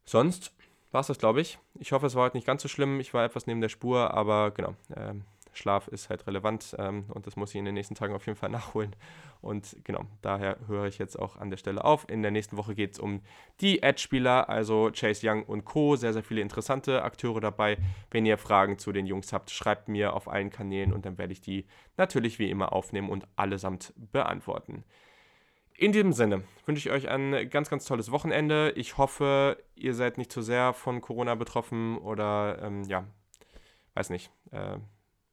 Sonst 0.04 0.52
war 0.92 1.00
es 1.00 1.08
das, 1.08 1.18
glaube 1.18 1.40
ich. 1.40 1.58
Ich 1.80 1.92
hoffe, 1.92 2.06
es 2.06 2.14
war 2.14 2.24
heute 2.24 2.36
nicht 2.36 2.46
ganz 2.46 2.62
so 2.62 2.68
schlimm. 2.68 3.00
Ich 3.00 3.12
war 3.12 3.24
etwas 3.24 3.46
neben 3.46 3.60
der 3.60 3.68
Spur, 3.68 4.14
aber 4.14 4.52
genau. 4.52 4.74
Ähm, 4.94 5.24
Schlaf 5.56 5.88
ist 5.88 6.10
halt 6.10 6.26
relevant 6.26 6.74
ähm, 6.78 7.04
und 7.08 7.26
das 7.26 7.36
muss 7.36 7.50
ich 7.50 7.56
in 7.56 7.64
den 7.64 7.74
nächsten 7.74 7.94
Tagen 7.94 8.14
auf 8.14 8.26
jeden 8.26 8.38
Fall 8.38 8.50
nachholen. 8.50 8.94
Und 9.40 9.76
genau, 9.84 10.06
daher 10.22 10.58
höre 10.66 10.86
ich 10.86 10.98
jetzt 10.98 11.18
auch 11.18 11.36
an 11.36 11.50
der 11.50 11.56
Stelle 11.56 11.84
auf. 11.84 12.08
In 12.08 12.22
der 12.22 12.30
nächsten 12.30 12.56
Woche 12.56 12.74
geht 12.74 12.94
es 12.94 12.98
um 12.98 13.22
die 13.60 13.82
Edge-Spieler, 13.82 14.48
also 14.48 14.90
Chase 14.92 15.28
Young 15.28 15.44
und 15.44 15.64
Co. 15.64 15.96
Sehr, 15.96 16.12
sehr 16.12 16.22
viele 16.22 16.40
interessante 16.40 17.02
Akteure 17.02 17.40
dabei. 17.40 17.78
Wenn 18.10 18.26
ihr 18.26 18.38
Fragen 18.38 18.78
zu 18.78 18.92
den 18.92 19.06
Jungs 19.06 19.32
habt, 19.32 19.50
schreibt 19.50 19.88
mir 19.88 20.14
auf 20.14 20.28
allen 20.28 20.50
Kanälen 20.50 20.92
und 20.92 21.06
dann 21.06 21.18
werde 21.18 21.32
ich 21.32 21.40
die 21.40 21.66
natürlich 21.96 22.38
wie 22.38 22.50
immer 22.50 22.72
aufnehmen 22.72 23.10
und 23.10 23.26
allesamt 23.36 23.92
beantworten. 23.96 24.84
In 25.78 25.92
diesem 25.92 26.12
Sinne 26.12 26.42
wünsche 26.64 26.88
ich 26.88 26.94
euch 26.94 27.08
ein 27.10 27.50
ganz, 27.50 27.68
ganz 27.68 27.84
tolles 27.84 28.10
Wochenende. 28.10 28.72
Ich 28.76 28.96
hoffe, 28.96 29.62
ihr 29.74 29.92
seid 29.92 30.16
nicht 30.16 30.32
zu 30.32 30.40
sehr 30.40 30.72
von 30.72 31.02
Corona 31.02 31.34
betroffen 31.34 31.98
oder 31.98 32.58
ähm, 32.62 32.84
ja, 32.84 33.04
weiß 33.94 34.08
nicht. 34.08 34.30
Äh, 34.52 34.78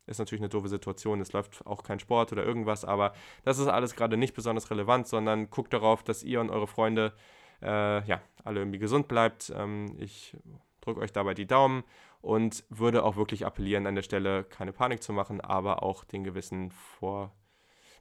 ist 0.06 0.20
natürlich 0.20 0.41
eine 0.41 0.49
doofe 0.49 0.70
Situation. 0.70 1.22
Es 1.22 1.34
läuft 1.34 1.66
auch 1.66 1.84
kein 1.84 1.99
Sport 1.99 2.32
oder 2.32 2.43
irgendwas, 2.43 2.86
aber 2.86 3.14
das 3.43 3.60
ist 3.60 3.68
alles 3.68 3.95
gerade 3.95 4.18
nicht 4.18 4.34
besonders 4.34 4.70
relevant, 4.70 5.08
sondern 5.08 5.49
guckt 5.49 5.74
darauf, 5.74 6.04
dass 6.04 6.24
ihr 6.24 6.41
und 6.41 6.49
eure 6.49 6.68
Freunde 6.68 7.14
äh, 7.62 8.06
ja, 8.06 8.22
alle 8.43 8.60
irgendwie 8.60 8.80
gesund 8.80 9.08
bleibt. 9.08 9.51
Ähm, 9.56 9.95
ich 9.99 10.36
drücke 10.82 10.99
euch 10.99 11.14
dabei 11.14 11.34
die 11.34 11.47
Daumen 11.47 11.84
und 12.22 12.64
würde 12.70 13.04
auch 13.04 13.16
wirklich 13.16 13.45
appellieren, 13.45 13.88
an 13.88 13.95
der 13.95 14.01
Stelle 14.01 14.43
keine 14.43 14.74
Panik 14.74 15.01
zu 15.01 15.14
machen, 15.14 15.41
aber 15.41 15.84
auch 15.84 16.04
den 16.04 16.24
gewissen 16.24 16.72
Vor 16.72 17.32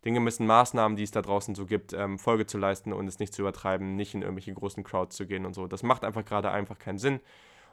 den 0.05 0.15
gewissen 0.15 0.47
Maßnahmen, 0.47 0.97
die 0.97 1.05
es 1.05 1.13
da 1.13 1.23
draußen 1.23 1.55
so 1.55 1.65
gibt, 1.67 1.93
ähm, 1.93 2.19
Folge 2.19 2.47
zu 2.47 2.59
leisten 2.59 2.93
und 2.93 3.07
es 3.07 3.19
nicht 3.19 3.33
zu 3.33 3.43
übertreiben, 3.43 3.95
nicht 3.95 4.15
in 4.15 4.23
irgendwelche 4.23 4.53
großen 4.53 4.83
Crowds 4.83 5.17
zu 5.17 5.27
gehen 5.27 5.47
und 5.47 5.55
so. 5.55 5.67
Das 5.69 5.83
macht 5.83 6.05
einfach 6.05 6.25
gerade 6.25 6.51
einfach 6.51 6.79
keinen 6.79 6.99
Sinn. 6.99 7.21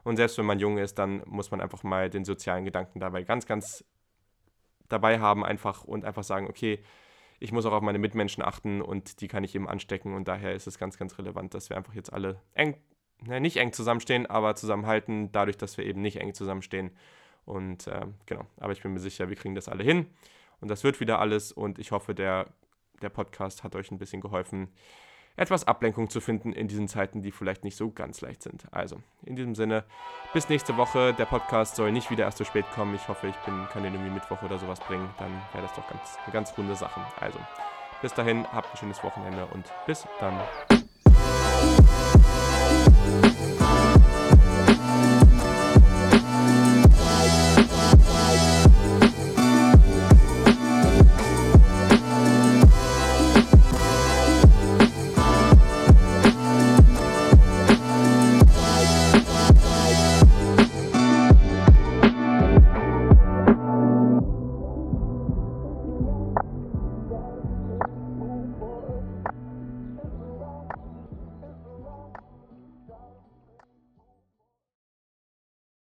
Und 0.04 0.18
selbst 0.18 0.38
wenn 0.38 0.46
man 0.46 0.60
jung 0.60 0.78
ist, 0.78 1.00
dann 1.00 1.24
muss 1.26 1.52
man 1.52 1.60
einfach 1.60 1.84
mal 1.84 2.10
den 2.10 2.26
sozialen 2.26 2.66
Gedanken 2.66 3.00
dabei 3.00 3.24
ganz, 3.24 3.46
ganz 3.46 3.84
dabei 4.90 5.20
haben 5.20 5.46
einfach 5.46 5.84
und 5.84 6.06
einfach 6.06 6.24
sagen, 6.24 6.48
okay, 6.48 6.80
ich 7.40 7.52
muss 7.52 7.66
auch 7.66 7.72
auf 7.72 7.82
meine 7.82 8.00
Mitmenschen 8.00 8.44
achten 8.44 8.82
und 8.82 9.22
die 9.22 9.28
kann 9.28 9.44
ich 9.44 9.56
eben 9.56 9.70
anstecken. 9.70 10.14
Und 10.14 10.28
daher 10.28 10.54
ist 10.54 10.68
es 10.68 10.78
ganz, 10.78 10.98
ganz 10.98 11.18
relevant, 11.18 11.54
dass 11.54 11.70
wir 11.70 11.78
einfach 11.78 11.94
jetzt 11.94 12.12
alle 12.12 12.42
eng, 12.54 12.76
ne, 13.22 13.40
nicht 13.40 13.58
eng 13.58 13.72
zusammenstehen, 13.72 14.26
aber 14.26 14.56
zusammenhalten, 14.56 15.32
dadurch, 15.32 15.58
dass 15.58 15.78
wir 15.78 15.86
eben 15.86 16.02
nicht 16.02 16.20
eng 16.20 16.34
zusammenstehen. 16.34 16.92
Und 17.46 17.88
äh, 17.88 18.06
genau, 18.26 18.46
aber 18.60 18.74
ich 18.74 18.82
bin 18.84 18.94
mir 18.94 19.00
sicher, 19.00 19.30
wir 19.30 19.36
kriegen 19.36 19.56
das 19.56 19.70
alle 19.70 19.84
hin. 19.84 20.08
Und 20.60 20.70
das 20.70 20.84
wird 20.84 21.00
wieder 21.00 21.20
alles. 21.20 21.52
Und 21.52 21.80
ich 21.80 21.92
hoffe, 21.92 22.14
der, 22.14 22.48
der 23.02 23.10
Podcast 23.10 23.64
hat 23.64 23.76
euch 23.76 23.90
ein 23.92 23.98
bisschen 23.98 24.22
geholfen, 24.22 24.68
etwas 25.36 25.68
Ablenkung 25.68 26.10
zu 26.10 26.20
finden 26.22 26.54
in 26.54 26.68
diesen 26.68 26.88
Zeiten, 26.88 27.22
die 27.22 27.32
vielleicht 27.32 27.64
nicht 27.64 27.78
so 27.78 27.92
ganz 27.92 28.22
leicht 28.22 28.44
sind. 28.44 28.66
Also, 28.72 28.98
in 29.24 29.36
diesem 29.36 29.56
Sinne, 29.56 29.86
bis 30.34 30.50
nächste 30.50 30.78
Woche. 30.78 31.14
Der 31.14 31.26
Podcast 31.26 31.76
soll 31.76 31.92
nicht 31.92 32.12
wieder 32.12 32.26
erst 32.26 32.38
zu 32.38 32.46
spät 32.46 32.66
kommen. 32.76 32.96
Ich 32.96 33.08
hoffe, 33.08 33.28
ich 33.28 33.36
bin, 33.46 33.68
kann 33.72 33.84
den 33.84 33.94
irgendwie 33.94 34.12
Mittwoch 34.12 34.42
oder 34.44 34.60
sowas 34.60 34.80
bringen. 34.80 35.10
Dann 35.18 35.32
wäre 35.54 35.64
das 35.64 35.74
doch 35.76 35.88
ganz, 35.88 36.18
eine 36.24 36.34
ganz 36.34 36.58
runde 36.58 36.76
Sache. 36.76 37.02
Also, 37.20 37.40
bis 38.02 38.14
dahin, 38.14 38.46
habt 38.52 38.74
ein 38.74 38.78
schönes 38.78 39.04
Wochenende 39.04 39.46
und 39.48 39.66
bis 39.86 40.08
dann. 40.20 40.40